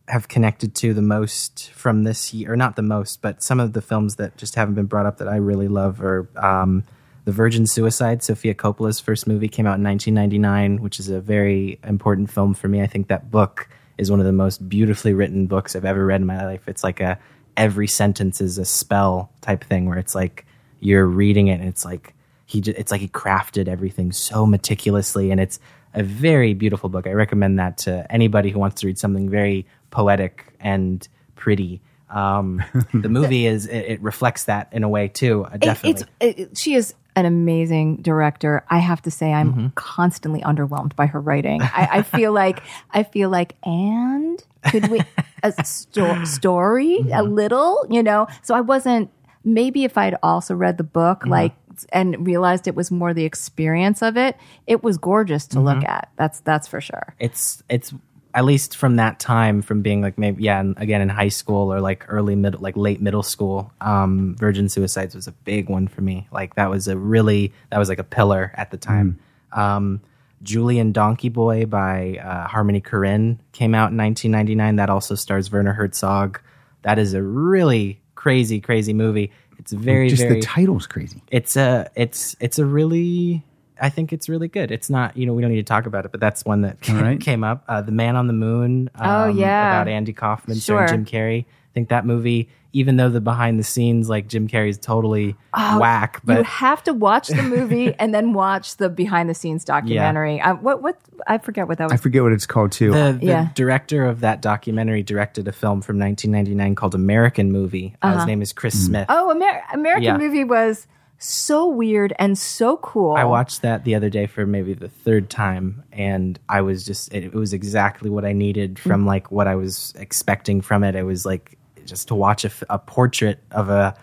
have 0.08 0.28
connected 0.28 0.76
to 0.76 0.94
the 0.94 1.02
most 1.02 1.70
from 1.72 2.04
this 2.04 2.34
year, 2.34 2.52
or 2.52 2.58
not 2.58 2.76
the 2.76 2.82
most, 2.82 3.22
but 3.22 3.42
some 3.42 3.60
of 3.62 3.72
the 3.74 3.82
films 3.82 4.16
that 4.18 4.36
just 4.36 4.56
haven't 4.56 4.76
been 4.76 4.88
brought 4.88 5.06
up 5.06 5.20
that 5.20 5.28
I 5.30 5.38
really 5.38 5.70
love 5.70 6.02
are 6.02 6.28
um, 6.36 6.84
The 7.26 7.32
Virgin 7.32 7.68
Suicide. 7.68 8.24
Sofia 8.24 8.54
Coppola's 8.54 9.00
first 9.00 9.28
movie 9.28 9.48
came 9.48 9.68
out 9.68 9.78
in 9.78 9.84
1999, 9.84 10.82
which 10.82 11.00
is 11.00 11.10
a 11.10 11.22
very 11.22 11.80
important 11.84 12.32
film 12.32 12.54
for 12.54 12.68
me. 12.68 12.82
I 12.82 12.88
think 12.88 13.08
that 13.08 13.30
book 13.30 13.70
is 13.98 14.10
one 14.10 14.20
of 14.20 14.26
the 14.26 14.32
most 14.32 14.68
beautifully 14.68 15.14
written 15.14 15.46
books 15.48 15.76
I've 15.76 15.86
ever 15.86 16.06
read 16.06 16.22
in 16.22 16.28
my 16.28 16.44
life. 16.46 16.68
It's 16.68 16.84
like 16.84 17.00
a 17.00 17.20
every 17.58 17.88
sentence 17.88 18.42
is 18.42 18.58
a 18.58 18.66
spell 18.66 19.32
type 19.42 19.64
thing 19.64 19.86
where 19.86 19.98
it's 19.98 20.16
like 20.16 20.46
you're 20.80 21.06
reading 21.06 21.48
it 21.48 21.60
and 21.60 21.68
it's 21.68 21.86
like 21.86 22.16
he 22.46 22.62
just, 22.62 22.78
it's 22.78 22.92
like 22.92 23.02
he 23.02 23.08
crafted 23.08 23.68
everything 23.68 24.12
so 24.12 24.46
meticulously 24.46 25.32
and 25.32 25.40
it's 25.40 25.60
a 25.94 26.02
very 26.02 26.54
beautiful 26.54 26.90
book. 26.90 27.06
I 27.06 27.12
recommend 27.12 27.60
that 27.60 27.78
to 27.80 28.10
anybody 28.10 28.50
who 28.50 28.60
wants 28.60 28.82
to 28.82 28.88
read 28.88 28.98
something 28.98 29.30
very 29.30 29.68
poetic 29.92 30.46
and 30.60 31.06
pretty. 31.36 31.82
Um, 32.10 32.64
the 32.94 33.10
movie 33.10 33.46
is 33.46 33.68
it, 33.68 33.86
it 33.86 34.02
reflects 34.02 34.46
that 34.46 34.70
in 34.72 34.84
a 34.84 34.90
way 34.90 35.08
too. 35.08 35.46
uh, 35.46 35.58
Definitely. 35.58 36.08
It's 36.20 36.40
it, 36.40 36.58
she 36.58 36.76
is 36.76 36.94
an 37.16 37.26
amazing 37.26 37.98
director. 37.98 38.64
I 38.70 38.80
have 38.80 39.02
to 39.04 39.12
say, 39.12 39.32
I'm 39.34 39.52
Mm-hmm. 39.54 39.68
constantly 39.76 40.42
underwhelmed 40.42 40.96
by 40.96 41.08
her 41.08 41.20
writing. 41.20 41.62
I, 41.62 41.88
I 41.92 42.02
feel 42.04 42.32
like 42.32 42.62
I 42.92 43.04
feel 43.04 43.30
like, 43.30 43.56
and 43.64 44.42
could 44.72 44.90
we 44.90 45.02
a 45.44 45.52
sto- 45.66 46.24
story 46.26 47.00
Mm-hmm. 47.02 47.14
a 47.14 47.24
little, 47.24 47.86
you 47.90 48.02
know? 48.04 48.28
So 48.44 48.56
I 48.56 48.62
wasn't. 48.62 49.10
Maybe 49.44 49.84
if 49.86 49.98
I'd 49.98 50.16
also 50.22 50.54
read 50.56 50.78
the 50.78 50.84
book, 50.84 51.22
Mm-hmm. 51.22 51.32
like. 51.32 51.54
And 51.94 52.28
realized 52.28 52.68
it 52.68 52.76
was 52.76 52.92
more 52.92 53.12
the 53.14 53.24
experience 53.26 54.04
of 54.04 54.16
it. 54.16 54.38
It 54.68 54.84
was 54.84 54.98
gorgeous 55.00 55.48
to 55.48 55.58
Mm-hmm. 55.58 55.66
look 55.66 55.84
at. 55.86 56.12
That's 56.16 56.40
that's 56.42 56.68
for 56.68 56.80
sure. 56.80 57.16
it's 57.18 57.64
it's 57.70 57.92
at 58.34 58.46
least 58.46 58.78
from 58.78 58.96
that 58.96 59.20
time 59.20 59.62
from 59.62 59.82
being 59.82 60.02
like 60.02 60.18
maybe 60.18 60.44
yeah 60.44 60.60
and 60.60 60.78
again 60.78 61.02
in 61.02 61.10
high 61.10 61.30
school 61.30 61.74
or 61.74 61.82
like 61.82 62.06
early 62.08 62.36
middle 62.36 62.60
like 62.62 62.78
late 62.78 63.02
middle 63.02 63.24
school 63.24 63.72
um 63.82 64.36
virgin 64.38 64.70
suicides 64.70 65.14
was 65.16 65.28
a 65.28 65.32
big 65.32 65.70
one 65.70 65.88
for 65.88 66.02
me. 66.02 66.28
Like 66.32 66.56
that 66.56 66.70
was 66.70 66.88
a 66.88 66.98
really 66.98 67.52
that 67.70 67.78
was 67.78 67.90
like 67.90 68.00
a 68.00 68.04
pillar 68.04 68.52
at 68.56 68.72
the 68.72 68.78
time. 68.78 69.20
Um 69.52 70.02
julien 70.44 70.92
donkey 70.92 71.30
boy 71.30 71.66
by 71.66 72.18
uh, 72.18 72.48
harmony 72.48 72.82
korine 72.82 73.38
came 73.52 73.76
out 73.76 73.92
in 73.92 73.98
1999 73.98 74.78
that 74.78 74.90
also 74.90 75.16
stars 75.16 75.52
werner 75.52 75.74
herzog. 75.74 76.40
That 76.82 76.98
is 76.98 77.14
a 77.14 77.22
really 77.22 78.02
crazy 78.16 78.60
crazy 78.60 78.94
movie. 78.94 79.32
It's 79.60 79.72
very 79.72 80.10
Just 80.10 80.24
very 80.24 80.40
the 80.40 80.46
title's 80.46 80.88
crazy. 80.88 81.22
it's 81.30 81.56
a 81.56 81.90
it's 81.96 82.36
it's 82.40 82.58
a 82.58 82.66
really 82.66 83.44
I 83.82 83.90
think 83.90 84.14
it's 84.14 84.30
really 84.30 84.48
good. 84.48 84.72
It's 84.72 84.90
not 84.90 85.18
you 85.18 85.26
know 85.26 85.34
we 85.34 85.42
don't 85.42 85.52
need 85.52 85.58
to 85.58 85.64
talk 85.64 85.86
about 85.88 86.06
it, 86.06 86.12
but 86.12 86.20
that's 86.22 86.46
one 86.46 86.62
that 86.62 86.78
All 86.90 86.96
right. 86.96 87.20
came 87.30 87.44
up. 87.44 87.64
Uh, 87.68 87.82
the 87.82 87.92
Man 87.92 88.16
on 88.16 88.28
the 88.28 88.34
Moon. 88.34 88.90
Oh, 89.00 89.30
um, 89.30 89.38
yeah. 89.38 89.74
about 89.82 89.88
Andy 89.90 90.14
Kaufman 90.14 90.58
starring 90.58 90.88
Sure. 90.88 90.98
Jim 90.98 91.06
Carrey. 91.06 91.46
I 91.46 91.74
think 91.74 91.88
that 91.90 92.06
movie, 92.06 92.50
even 92.74 92.98
though 92.98 93.08
the 93.08 93.22
behind 93.22 93.58
the 93.58 93.64
scenes 93.64 94.10
like 94.10 94.28
Jim 94.28 94.48
Carrey's 94.50 94.78
totally 94.78 95.38
whack, 95.54 96.20
but 96.26 96.38
you 96.40 96.44
have 96.44 96.84
to 96.84 96.94
watch 96.94 97.30
the 97.30 97.42
movie 97.42 97.94
and 98.00 98.14
then 98.14 98.34
watch 98.34 98.76
the 98.76 98.90
behind 98.90 99.30
the 99.30 99.34
scenes 99.34 99.64
documentary. 99.64 100.42
Uh, 100.42 100.56
what 100.56 100.82
what 100.82 101.00
I 101.28 101.38
forget 101.38 101.70
what 101.70 101.78
that 101.78 101.86
was. 101.86 101.94
I 101.94 101.98
forget 101.98 102.24
what 102.24 102.34
it's 102.34 102.46
called 102.46 102.74
too. 102.74 102.92
the, 102.92 103.18
the 103.20 103.26
Yeah. 103.26 103.50
director 103.56 104.04
of 104.06 104.20
that 104.20 104.42
documentary 104.42 105.02
directed 105.02 105.48
a 105.48 105.54
film 105.54 105.82
from 105.82 105.98
1999 105.98 106.76
called 106.76 106.94
American 106.94 107.52
Movie. 107.54 107.96
Uh, 108.02 108.18
his 108.18 108.26
name 108.26 108.42
is 108.42 108.52
Chris 108.52 108.86
Smith. 108.86 109.06
Oh, 109.10 109.32
Amer- 109.32 109.64
American 109.74 110.04
Yeah. 110.04 110.18
movie 110.18 110.44
was 110.44 110.88
so 111.24 111.68
weird 111.68 112.14
and 112.20 112.38
so 112.38 112.78
cool. 112.78 113.14
I 113.14 113.24
watched 113.24 113.62
that 113.62 113.84
the 113.84 113.96
other 113.96 114.10
day 114.10 114.26
for 114.26 114.46
maybe 114.46 114.74
the 114.74 114.90
third 114.90 115.30
time, 115.30 115.84
and 115.92 116.40
I 116.50 116.62
was 116.62 116.86
just 116.86 117.14
it, 117.14 117.26
it 117.26 117.34
was 117.34 117.54
exactly 117.54 118.10
what 118.10 118.26
I 118.26 118.34
needed 118.34 118.80
from 118.80 119.06
like 119.06 119.32
what 119.32 119.48
I 119.48 119.56
was 119.56 119.94
expecting 119.98 120.62
from 120.62 120.84
it. 120.84 120.96
It 120.96 121.04
was 121.04 121.26
like 121.26 121.58
just 121.86 122.08
to 122.10 122.16
watch 122.16 122.46
a 122.46 122.80
portrait 122.80 123.40
of 123.52 123.70
a 123.70 123.96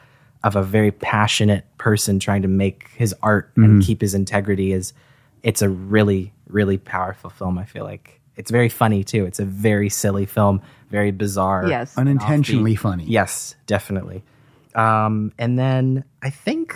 of 0.45 0.57
a 0.57 0.63
very 0.63 0.93
passionate 0.93 1.65
person 1.79 2.19
trying 2.19 2.43
to 2.43 2.49
make 2.49 2.89
his 2.97 3.15
art 3.23 3.51
and 3.57 3.83
keep 3.83 4.01
his 4.01 4.15
integrity 4.15 4.73
is 4.73 4.93
it's 5.43 5.63
a 5.63 5.69
really 5.69 6.33
really 6.49 6.79
powerful 6.79 7.31
film. 7.31 7.59
I 7.59 7.65
feel 7.65 7.85
like 7.85 8.21
it's 8.37 8.51
very 8.51 8.69
funny 8.69 9.03
too. 9.03 9.27
It's 9.27 9.41
a 9.41 9.45
very 9.45 9.89
silly 9.89 10.27
film, 10.27 10.63
very 10.91 11.11
bizarre. 11.11 11.67
Yes. 11.69 11.99
Unintentionally 11.99 12.75
offbeat. 12.75 12.79
funny. 12.79 13.05
Yes, 13.05 13.57
definitely. 13.67 14.23
Um, 14.75 15.33
and 15.39 15.59
then 15.59 16.05
I 16.23 16.31
think 16.31 16.75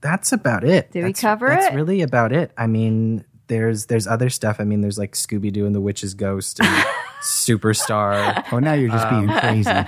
that's 0.00 0.32
about 0.32 0.64
it. 0.64 0.90
Did 0.92 1.00
we 1.04 1.08
That's- 1.12 1.20
cover 1.20 1.48
that's 1.48 1.66
it? 1.66 1.74
really 1.74 2.02
about 2.02 2.32
it. 2.32 2.52
I 2.56 2.66
mean, 2.66 3.24
there's 3.48 3.86
there's 3.86 4.06
other 4.06 4.28
stuff. 4.30 4.56
I 4.60 4.64
mean, 4.64 4.80
there's 4.80 4.98
like 4.98 5.12
Scooby 5.14 5.52
Doo 5.52 5.66
and 5.66 5.74
the 5.74 5.80
Witch's 5.80 6.14
Ghost 6.14 6.60
and 6.60 6.68
Superstar. 7.22 8.44
oh, 8.52 8.58
now 8.58 8.74
you're 8.74 8.90
just 8.90 9.08
being 9.10 9.28
Um, 9.30 9.38
crazy. 9.40 9.70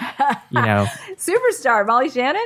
You 0.53 0.62
know, 0.62 0.87
Superstar 1.16 1.87
Molly 1.87 2.11
Shannon. 2.11 2.45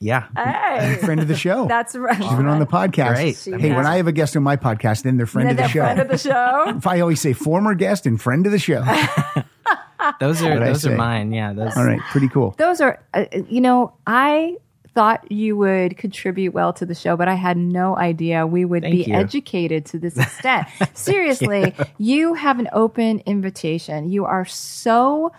yeah. 0.00 0.26
Hey, 0.36 0.96
Friend 1.04 1.20
of 1.20 1.28
the 1.28 1.36
show. 1.36 1.68
that's 1.68 1.94
right. 1.94 2.16
She's 2.20 2.32
been 2.34 2.46
on 2.48 2.58
the 2.58 2.66
podcast. 2.66 3.14
Great. 3.14 3.60
Hey, 3.60 3.72
when 3.72 3.86
I 3.86 3.96
have 3.98 4.08
a 4.08 4.12
guest 4.12 4.36
on 4.36 4.42
my 4.42 4.56
podcast, 4.56 5.04
then 5.04 5.16
they're 5.16 5.26
friend 5.26 5.50
And 5.50 5.56
of 5.56 5.56
the 5.58 5.62
then 5.62 5.70
show. 5.70 5.80
friend 5.84 6.00
of 6.00 6.08
the 6.08 6.18
show. 6.18 6.64
if 6.76 6.84
I 6.88 6.98
always 6.98 7.20
say 7.20 7.32
former 7.32 7.74
guest 7.76 8.06
and 8.06 8.20
friend 8.20 8.44
of 8.46 8.50
the 8.50 8.58
show. 8.58 8.82
Those 10.20 10.42
are 10.42 10.58
those 10.58 10.84
are 10.86 10.96
mine. 10.96 11.32
Yeah. 11.32 11.52
Those. 11.52 11.76
All 11.76 11.84
right, 11.84 12.00
pretty 12.10 12.28
cool. 12.28 12.54
Those 12.58 12.80
are, 12.80 13.00
uh, 13.14 13.24
you 13.48 13.60
know, 13.60 13.94
I 14.06 14.56
thought 14.94 15.30
you 15.30 15.56
would 15.56 15.96
contribute 15.96 16.54
well 16.54 16.72
to 16.74 16.86
the 16.86 16.94
show, 16.94 17.16
but 17.16 17.28
I 17.28 17.34
had 17.34 17.56
no 17.56 17.96
idea 17.96 18.46
we 18.46 18.64
would 18.64 18.82
Thank 18.82 18.94
be 18.94 19.10
you. 19.10 19.14
educated 19.14 19.86
to 19.86 19.98
this 19.98 20.16
extent. 20.18 20.68
Seriously, 20.94 21.74
you 21.98 22.34
have 22.34 22.58
an 22.58 22.68
open 22.72 23.20
invitation. 23.26 24.10
You 24.10 24.24
are 24.24 24.44
so. 24.44 25.32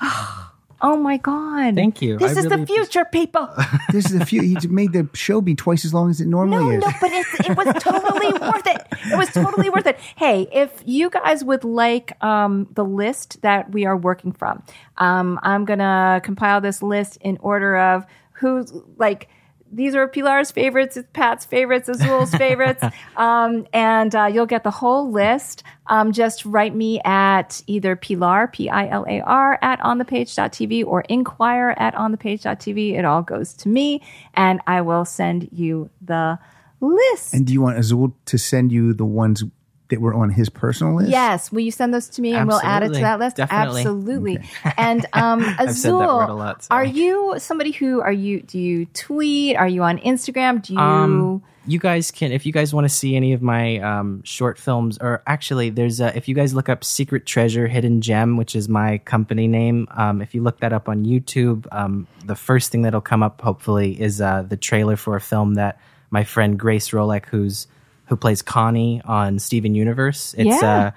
Oh 0.80 0.96
my 0.96 1.16
God. 1.16 1.74
Thank 1.74 2.00
you. 2.00 2.18
This 2.18 2.36
I 2.36 2.38
is 2.40 2.46
really 2.46 2.58
the 2.58 2.66
future, 2.66 3.04
people. 3.04 3.48
This 3.92 4.12
is 4.12 4.18
the 4.18 4.24
few. 4.24 4.42
He's 4.42 4.68
made 4.68 4.92
the 4.92 5.08
show 5.12 5.40
be 5.40 5.56
twice 5.56 5.84
as 5.84 5.92
long 5.92 6.08
as 6.08 6.20
it 6.20 6.28
normally 6.28 6.76
is. 6.76 6.82
No, 6.82 6.86
is. 6.88 6.94
no, 6.94 6.98
but 7.00 7.10
it's, 7.12 7.40
it 7.40 7.56
was 7.56 7.82
totally 7.82 8.32
worth 8.48 8.66
it. 8.66 8.86
It 9.12 9.18
was 9.18 9.28
totally 9.32 9.70
worth 9.70 9.86
it. 9.86 9.98
Hey, 10.14 10.46
if 10.52 10.70
you 10.84 11.10
guys 11.10 11.42
would 11.42 11.64
like 11.64 12.22
um, 12.22 12.68
the 12.74 12.84
list 12.84 13.42
that 13.42 13.72
we 13.72 13.86
are 13.86 13.96
working 13.96 14.30
from, 14.30 14.62
um, 14.98 15.40
I'm 15.42 15.64
gonna 15.64 16.20
compile 16.22 16.60
this 16.60 16.80
list 16.80 17.18
in 17.22 17.38
order 17.40 17.76
of 17.76 18.06
who's 18.38 18.72
like. 18.96 19.28
These 19.70 19.94
are 19.94 20.08
Pilar's 20.08 20.50
favorites, 20.50 20.96
it's 20.96 21.10
Pat's 21.12 21.44
favorites, 21.44 21.90
Azul's 21.90 22.34
favorites, 22.34 22.82
um, 23.18 23.66
and 23.74 24.14
uh, 24.14 24.24
you'll 24.24 24.46
get 24.46 24.64
the 24.64 24.70
whole 24.70 25.12
list. 25.12 25.62
Um, 25.88 26.12
just 26.12 26.46
write 26.46 26.74
me 26.74 27.02
at 27.04 27.62
either 27.66 27.94
Pilar, 27.94 28.48
P 28.50 28.70
I 28.70 28.88
L 28.88 29.04
A 29.06 29.20
R, 29.20 29.58
at 29.60 29.78
onthepage.tv 29.80 30.86
or 30.86 31.02
inquire 31.02 31.74
at 31.76 31.94
onthepage.tv. 31.94 32.98
It 32.98 33.04
all 33.04 33.20
goes 33.20 33.52
to 33.56 33.68
me, 33.68 34.00
and 34.32 34.62
I 34.66 34.80
will 34.80 35.04
send 35.04 35.50
you 35.52 35.90
the 36.00 36.38
list. 36.80 37.34
And 37.34 37.46
do 37.46 37.52
you 37.52 37.60
want 37.60 37.78
Azul 37.78 38.16
to 38.24 38.38
send 38.38 38.72
you 38.72 38.94
the 38.94 39.04
ones 39.04 39.44
that 39.88 40.00
were 40.00 40.14
on 40.14 40.30
his 40.30 40.48
personal 40.48 40.94
list? 40.96 41.10
Yes, 41.10 41.52
will 41.52 41.60
you 41.60 41.70
send 41.70 41.92
those 41.94 42.08
to 42.10 42.22
me 42.22 42.34
and 42.34 42.48
we'll 42.48 42.60
add 42.62 42.82
it 42.82 42.92
to 42.92 43.00
that 43.00 43.18
list? 43.18 43.36
Definitely. 43.36 43.80
Absolutely. 43.80 44.38
And 44.76 45.06
um, 45.12 45.42
said 45.42 45.56
that 45.58 45.68
Azul, 45.68 45.98
word 45.98 46.28
a 46.28 46.34
lot, 46.34 46.66
are 46.70 46.84
you 46.84 47.34
somebody 47.38 47.72
who 47.72 48.00
are 48.00 48.12
you? 48.12 48.40
Do 48.42 48.58
you 48.58 48.86
tweet? 48.86 49.56
Are 49.56 49.68
you 49.68 49.82
on 49.82 49.98
Instagram? 49.98 50.62
Do 50.62 50.74
you? 50.74 50.78
Um, 50.78 51.42
you 51.68 51.78
guys 51.78 52.10
can, 52.10 52.32
if 52.32 52.46
you 52.46 52.52
guys 52.52 52.72
want 52.72 52.86
to 52.86 52.88
see 52.88 53.14
any 53.14 53.34
of 53.34 53.42
my 53.42 53.78
um, 53.78 54.22
short 54.24 54.58
films, 54.58 54.96
or 54.98 55.22
actually, 55.26 55.68
there's 55.68 56.00
a, 56.00 56.16
if 56.16 56.26
you 56.26 56.34
guys 56.34 56.54
look 56.54 56.68
up 56.68 56.82
Secret 56.82 57.26
Treasure 57.26 57.66
Hidden 57.66 58.00
Gem, 58.00 58.36
which 58.38 58.56
is 58.56 58.68
my 58.68 58.98
company 58.98 59.46
name, 59.46 59.86
um, 59.90 60.22
if 60.22 60.34
you 60.34 60.42
look 60.42 60.60
that 60.60 60.72
up 60.72 60.88
on 60.88 61.04
YouTube, 61.04 61.66
um, 61.70 62.06
the 62.24 62.34
first 62.34 62.72
thing 62.72 62.82
that'll 62.82 63.00
come 63.02 63.22
up, 63.22 63.42
hopefully, 63.42 64.00
is 64.00 64.20
uh, 64.20 64.42
the 64.42 64.56
trailer 64.56 64.96
for 64.96 65.14
a 65.14 65.20
film 65.20 65.54
that 65.54 65.78
my 66.10 66.24
friend 66.24 66.58
Grace 66.58 66.90
Rolek, 66.90 67.26
who's 67.26 67.66
who 68.08 68.16
plays 68.16 68.42
Connie 68.42 69.00
on 69.04 69.38
Steven 69.38 69.74
Universe, 69.74 70.34
it's 70.38 70.62
Yeah. 70.62 70.68
uh, 70.86 70.90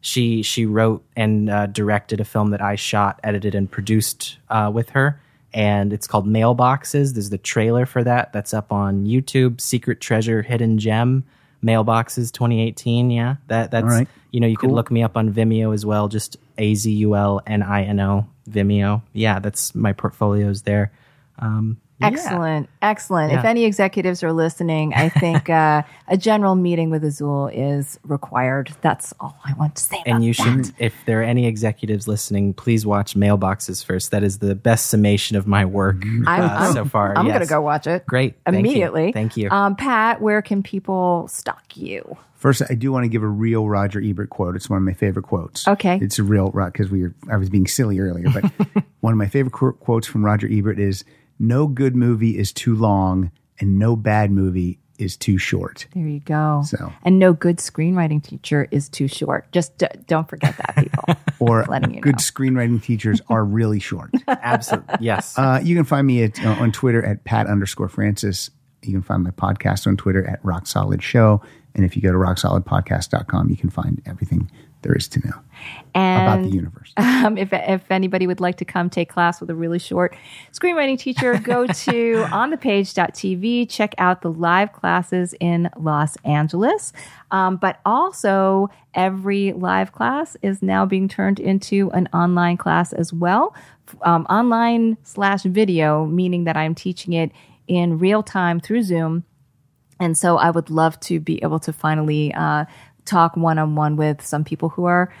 she 0.00 0.42
she 0.42 0.64
wrote 0.66 1.04
and 1.16 1.50
uh, 1.50 1.66
directed 1.66 2.20
a 2.20 2.24
film 2.24 2.50
that 2.50 2.62
I 2.62 2.76
shot, 2.76 3.18
edited, 3.24 3.54
and 3.54 3.70
produced 3.70 4.38
uh, 4.48 4.70
with 4.72 4.90
her, 4.90 5.20
and 5.52 5.92
it's 5.92 6.06
called 6.06 6.26
Mailboxes. 6.26 7.14
There's 7.14 7.30
the 7.30 7.38
trailer 7.38 7.84
for 7.86 8.04
that 8.04 8.32
that's 8.32 8.54
up 8.54 8.72
on 8.72 9.06
YouTube. 9.06 9.60
Secret 9.60 10.00
Treasure, 10.00 10.42
Hidden 10.42 10.78
Gem, 10.78 11.24
Mailboxes 11.64 12.30
2018. 12.32 13.10
Yeah, 13.10 13.36
that 13.48 13.70
that's 13.72 13.84
All 13.84 13.90
right. 13.90 14.08
you 14.30 14.38
know 14.40 14.46
you 14.46 14.56
Cool. 14.56 14.70
could 14.70 14.74
look 14.76 14.90
me 14.90 15.02
up 15.02 15.16
on 15.16 15.32
Vimeo 15.32 15.74
as 15.74 15.84
well. 15.84 16.06
Just 16.08 16.36
A 16.58 16.74
Z 16.76 16.90
U 16.92 17.16
L 17.16 17.40
N 17.46 17.62
I 17.64 17.82
N 17.84 17.98
O 17.98 18.26
Vimeo. 18.48 19.02
Yeah, 19.12 19.40
that's 19.40 19.74
my 19.74 19.92
portfolios 19.92 20.62
there. 20.62 20.92
Um, 21.40 21.78
yeah. 22.00 22.06
Excellent, 22.06 22.68
excellent. 22.80 23.32
If 23.32 23.44
any 23.44 23.64
executives 23.64 24.22
are 24.22 24.32
listening, 24.32 24.94
I 24.94 25.08
think 25.08 25.50
uh, 25.50 25.82
a 26.06 26.16
general 26.16 26.54
meeting 26.54 26.90
with 26.90 27.02
Azul 27.04 27.48
is 27.48 27.98
required. 28.04 28.72
That's 28.82 29.12
all 29.20 29.36
I 29.44 29.52
want 29.54 29.76
to 29.76 29.82
say. 29.82 29.96
About 30.02 30.14
And 30.14 30.24
you 30.24 30.34
that. 30.34 30.42
should, 30.66 30.74
if 30.78 30.94
there 31.06 31.20
are 31.20 31.24
any 31.24 31.46
executives 31.46 32.06
listening, 32.06 32.54
please 32.54 32.86
watch 32.86 33.14
Mailboxes 33.14 33.84
first. 33.84 34.10
That 34.12 34.22
is 34.22 34.38
the 34.38 34.54
best 34.54 34.86
summation 34.86 35.36
of 35.36 35.46
my 35.46 35.64
work 35.64 35.96
I'm, 36.04 36.26
uh, 36.28 36.46
I'm- 36.48 36.72
so 36.72 36.84
far. 36.84 37.16
I'm 37.16 37.26
Yes. 37.26 37.34
going 37.34 37.46
to 37.46 37.50
go 37.50 37.60
watch 37.60 37.86
it. 37.86 38.06
Great. 38.06 38.36
Thank 38.44 38.54
you. 38.54 38.60
immediately. 38.60 39.12
Thank 39.12 39.36
you. 39.36 39.50
Um, 39.50 39.74
Pat, 39.76 40.20
where 40.20 40.40
can 40.42 40.62
people 40.62 41.26
stalk 41.28 41.76
you? 41.76 42.16
First, 42.34 42.62
I 42.70 42.74
do 42.74 42.92
want 42.92 43.02
to 43.02 43.08
give 43.08 43.24
a 43.24 43.26
real 43.26 43.68
Roger 43.68 44.00
Ebert 44.00 44.30
quote. 44.30 44.54
It's 44.54 44.70
one 44.70 44.76
of 44.76 44.84
my 44.84 44.92
favorite 44.92 45.24
quotes. 45.24 45.66
Okay. 45.66 45.98
It's 46.00 46.20
a 46.20 46.22
real 46.22 46.50
because 46.52 46.88
we 46.88 47.02
were 47.02 47.14
I 47.28 47.36
was 47.36 47.50
being 47.50 47.66
silly 47.66 47.98
earlier, 47.98 48.28
but 48.32 48.44
one 49.00 49.12
of 49.12 49.16
my 49.18 49.26
favorite 49.26 49.52
qu- 49.52 49.72
quotes 49.72 50.06
from 50.06 50.24
Roger 50.24 50.46
Ebert 50.48 50.78
is 50.78 51.04
no 51.38 51.66
good 51.66 51.94
movie 51.96 52.36
is 52.38 52.52
too 52.52 52.74
long 52.74 53.30
and 53.60 53.78
no 53.78 53.96
bad 53.96 54.30
movie 54.30 54.78
is 54.98 55.16
too 55.16 55.38
short. 55.38 55.86
There 55.94 56.06
you 56.08 56.18
go. 56.20 56.62
So- 56.66 56.92
and 57.04 57.18
no 57.20 57.32
good 57.32 57.58
screenwriting 57.58 58.22
teacher 58.22 58.66
is 58.72 58.88
too 58.88 59.06
short. 59.06 59.50
Just 59.52 59.78
d- 59.78 59.86
don't 60.08 60.28
forget 60.28 60.56
that, 60.56 60.74
people. 60.76 61.04
Or 61.40 61.64
letting 61.68 61.94
you 61.94 62.00
good 62.00 62.16
know. 62.16 62.18
screenwriting 62.18 62.82
teachers 62.82 63.20
are 63.28 63.44
really 63.44 63.78
short. 63.78 64.10
Absolutely. 64.26 64.96
Yes. 65.00 65.38
Uh, 65.38 65.60
you 65.62 65.76
can 65.76 65.84
find 65.84 66.04
me 66.04 66.24
at, 66.24 66.44
uh, 66.44 66.48
on 66.58 66.72
Twitter 66.72 67.04
at 67.04 67.22
Pat 67.22 67.46
underscore 67.46 67.88
Francis. 67.88 68.50
You 68.82 68.90
can 68.92 69.02
find 69.02 69.22
my 69.22 69.30
podcast 69.30 69.86
on 69.86 69.96
Twitter 69.96 70.26
at 70.26 70.44
Rock 70.44 70.66
Solid 70.66 71.00
Show. 71.00 71.40
And 71.76 71.84
if 71.84 71.94
you 71.94 72.02
go 72.02 72.10
to 72.10 72.18
rocksolidpodcast.com, 72.18 73.50
you 73.50 73.56
can 73.56 73.70
find 73.70 74.02
everything 74.04 74.50
there 74.82 74.94
is 74.94 75.08
to 75.08 75.20
know 75.20 75.34
And 75.94 76.22
about 76.22 76.42
the 76.44 76.54
universe. 76.54 76.92
um, 76.96 77.36
if, 77.36 77.52
if 77.52 77.90
anybody 77.90 78.26
would 78.26 78.40
like 78.40 78.56
to 78.58 78.64
come 78.64 78.88
take 78.88 79.08
class 79.08 79.40
with 79.40 79.50
a 79.50 79.54
really 79.54 79.78
short 79.78 80.16
screenwriting 80.52 80.98
teacher, 80.98 81.38
go 81.38 81.66
to 81.66 82.24
onthepage.tv, 82.28 83.68
check 83.68 83.94
out 83.98 84.22
the 84.22 84.30
live 84.30 84.72
classes 84.72 85.34
in 85.40 85.68
Los 85.76 86.16
Angeles. 86.24 86.92
Um, 87.30 87.56
but 87.56 87.80
also, 87.84 88.68
every 88.94 89.52
live 89.52 89.92
class 89.92 90.36
is 90.42 90.62
now 90.62 90.86
being 90.86 91.08
turned 91.08 91.40
into 91.40 91.90
an 91.92 92.08
online 92.12 92.56
class 92.56 92.92
as 92.92 93.12
well. 93.12 93.54
Um, 94.02 94.26
online 94.28 94.98
slash 95.02 95.42
video, 95.42 96.06
meaning 96.06 96.44
that 96.44 96.56
I'm 96.56 96.74
teaching 96.74 97.14
it 97.14 97.32
in 97.66 97.98
real 97.98 98.22
time 98.22 98.60
through 98.60 98.82
Zoom. 98.82 99.24
And 100.00 100.16
so 100.16 100.36
I 100.36 100.50
would 100.50 100.70
love 100.70 100.98
to 101.00 101.20
be 101.20 101.42
able 101.42 101.58
to 101.60 101.72
finally 101.72 102.32
uh, 102.34 102.66
talk 103.08 103.36
one 103.36 103.58
on 103.58 103.74
one 103.74 103.96
with 103.96 104.24
some 104.24 104.44
people 104.44 104.68
who 104.70 104.84
are 104.84 105.12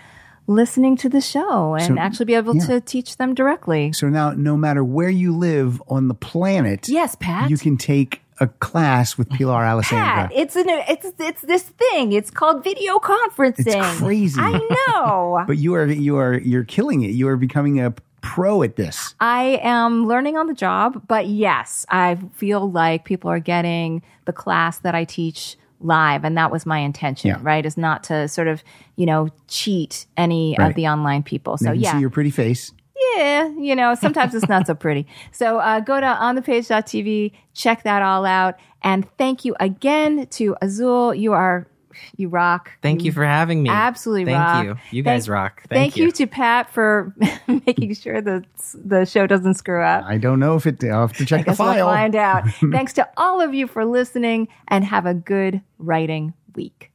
listening 0.46 0.96
to 0.96 1.08
the 1.08 1.20
show 1.20 1.74
and 1.74 1.84
So- 1.96 1.98
actually 1.98 2.26
be 2.26 2.34
able 2.34 2.56
yeah. 2.56 2.66
to 2.66 2.80
teach 2.80 3.16
them 3.16 3.34
directly. 3.34 3.92
So 3.92 4.08
now, 4.08 4.30
no 4.32 4.56
matter 4.56 4.82
where 4.82 5.10
you 5.10 5.36
live 5.36 5.82
on 5.88 6.08
the 6.08 6.14
planet, 6.14 6.88
Yes, 6.88 7.16
Pat. 7.20 7.50
you 7.50 7.58
can 7.58 7.76
take 7.76 8.22
a 8.40 8.46
class 8.46 9.18
with 9.18 9.28
Pilar 9.30 9.64
Alessandra. 9.64 10.28
Pat, 10.28 10.32
it's 10.34 10.54
an 10.56 10.66
it's 10.68 11.12
it's 11.18 11.42
this 11.42 11.64
thing. 11.64 12.12
It's 12.12 12.30
called 12.30 12.62
video 12.62 12.98
conferencing. 12.98 13.66
It's 13.66 13.98
crazy. 13.98 14.40
I 14.40 14.52
know. 14.86 15.44
but 15.46 15.58
you 15.58 15.74
are 15.74 15.86
you 15.86 16.16
are 16.18 16.38
you're 16.38 16.64
killing 16.64 17.02
it. 17.02 17.08
You 17.08 17.28
are 17.28 17.36
becoming 17.36 17.80
a 17.80 17.92
pro 18.20 18.62
at 18.62 18.76
this. 18.76 19.14
I 19.20 19.60
am 19.62 20.06
learning 20.06 20.36
on 20.36 20.46
the 20.46 20.54
job, 20.54 21.02
but 21.08 21.26
yes, 21.26 21.84
I 21.90 22.16
feel 22.34 22.70
like 22.70 23.04
people 23.04 23.28
are 23.30 23.40
getting 23.40 24.02
the 24.24 24.32
class 24.32 24.78
that 24.80 24.94
I 24.94 25.04
teach 25.04 25.56
live, 25.80 26.24
and 26.24 26.36
that 26.36 26.50
was 26.50 26.66
my 26.66 26.78
intention, 26.78 27.28
Yeah. 27.28 27.38
right? 27.42 27.64
Is 27.64 27.76
not 27.76 28.02
to 28.04 28.28
sort 28.28 28.48
of 28.48 28.62
you 28.96 29.06
know 29.06 29.28
cheat 29.48 30.06
any 30.16 30.56
Right. 30.58 30.70
of 30.70 30.74
the 30.76 30.88
online 30.88 31.22
people. 31.22 31.56
So 31.58 31.72
yeah, 31.72 31.92
see 31.92 32.00
your 32.00 32.10
pretty 32.10 32.30
face. 32.30 32.72
yeah, 33.16 33.48
you 33.58 33.74
know, 33.76 33.94
sometimes 33.94 34.34
it's 34.34 34.48
not 34.48 34.66
so 34.66 34.74
pretty. 34.74 35.06
So 35.32 35.58
uh, 35.58 35.80
go 35.80 36.00
to 36.00 36.06
onthepage.tv, 36.06 37.32
check 37.54 37.82
that 37.84 38.02
all 38.02 38.24
out. 38.26 38.56
And 38.82 39.06
thank 39.18 39.44
you 39.44 39.54
again 39.60 40.26
to 40.32 40.56
Azul. 40.62 41.14
You 41.14 41.32
are, 41.32 41.66
you 42.16 42.28
rock. 42.28 42.72
Thank 42.82 43.04
you 43.04 43.12
for 43.12 43.24
having 43.24 43.62
me. 43.62 43.70
Absolutely 43.70 44.26
Thank 44.26 44.38
rock. 44.38 44.64
you. 44.64 44.70
You 44.98 45.02
Thank- 45.02 45.16
guys 45.16 45.28
rock. 45.28 45.62
Thank, 45.68 45.94
Thank, 45.94 45.96
you. 45.96 46.10
to 46.12 46.26
Pat 46.26 46.70
for 46.70 47.14
making 47.46 47.94
sure 47.94 48.20
that 48.20 48.44
the 48.74 49.04
show 49.04 49.26
doesn't 49.26 49.54
screw 49.54 49.82
up. 49.82 50.04
I 50.04 50.18
don't 50.18 50.40
know 50.40 50.56
if 50.56 50.66
it. 50.66 50.82
I'll 50.84 51.06
have 51.06 51.16
to 51.18 51.24
check 51.26 51.40
the 51.44 51.52
Guess 51.52 51.58
we'll 51.58 51.68
file. 51.74 51.86
find 51.86 52.14
out. 52.14 52.44
Thanks 52.70 52.92
to 52.94 53.08
all 53.16 53.40
of 53.40 53.54
you 53.54 53.66
for 53.66 53.84
listening 53.84 54.48
and 54.68 54.84
have 54.84 55.06
a 55.06 55.14
good 55.14 55.60
writing 55.78 56.34
week. 56.54 56.90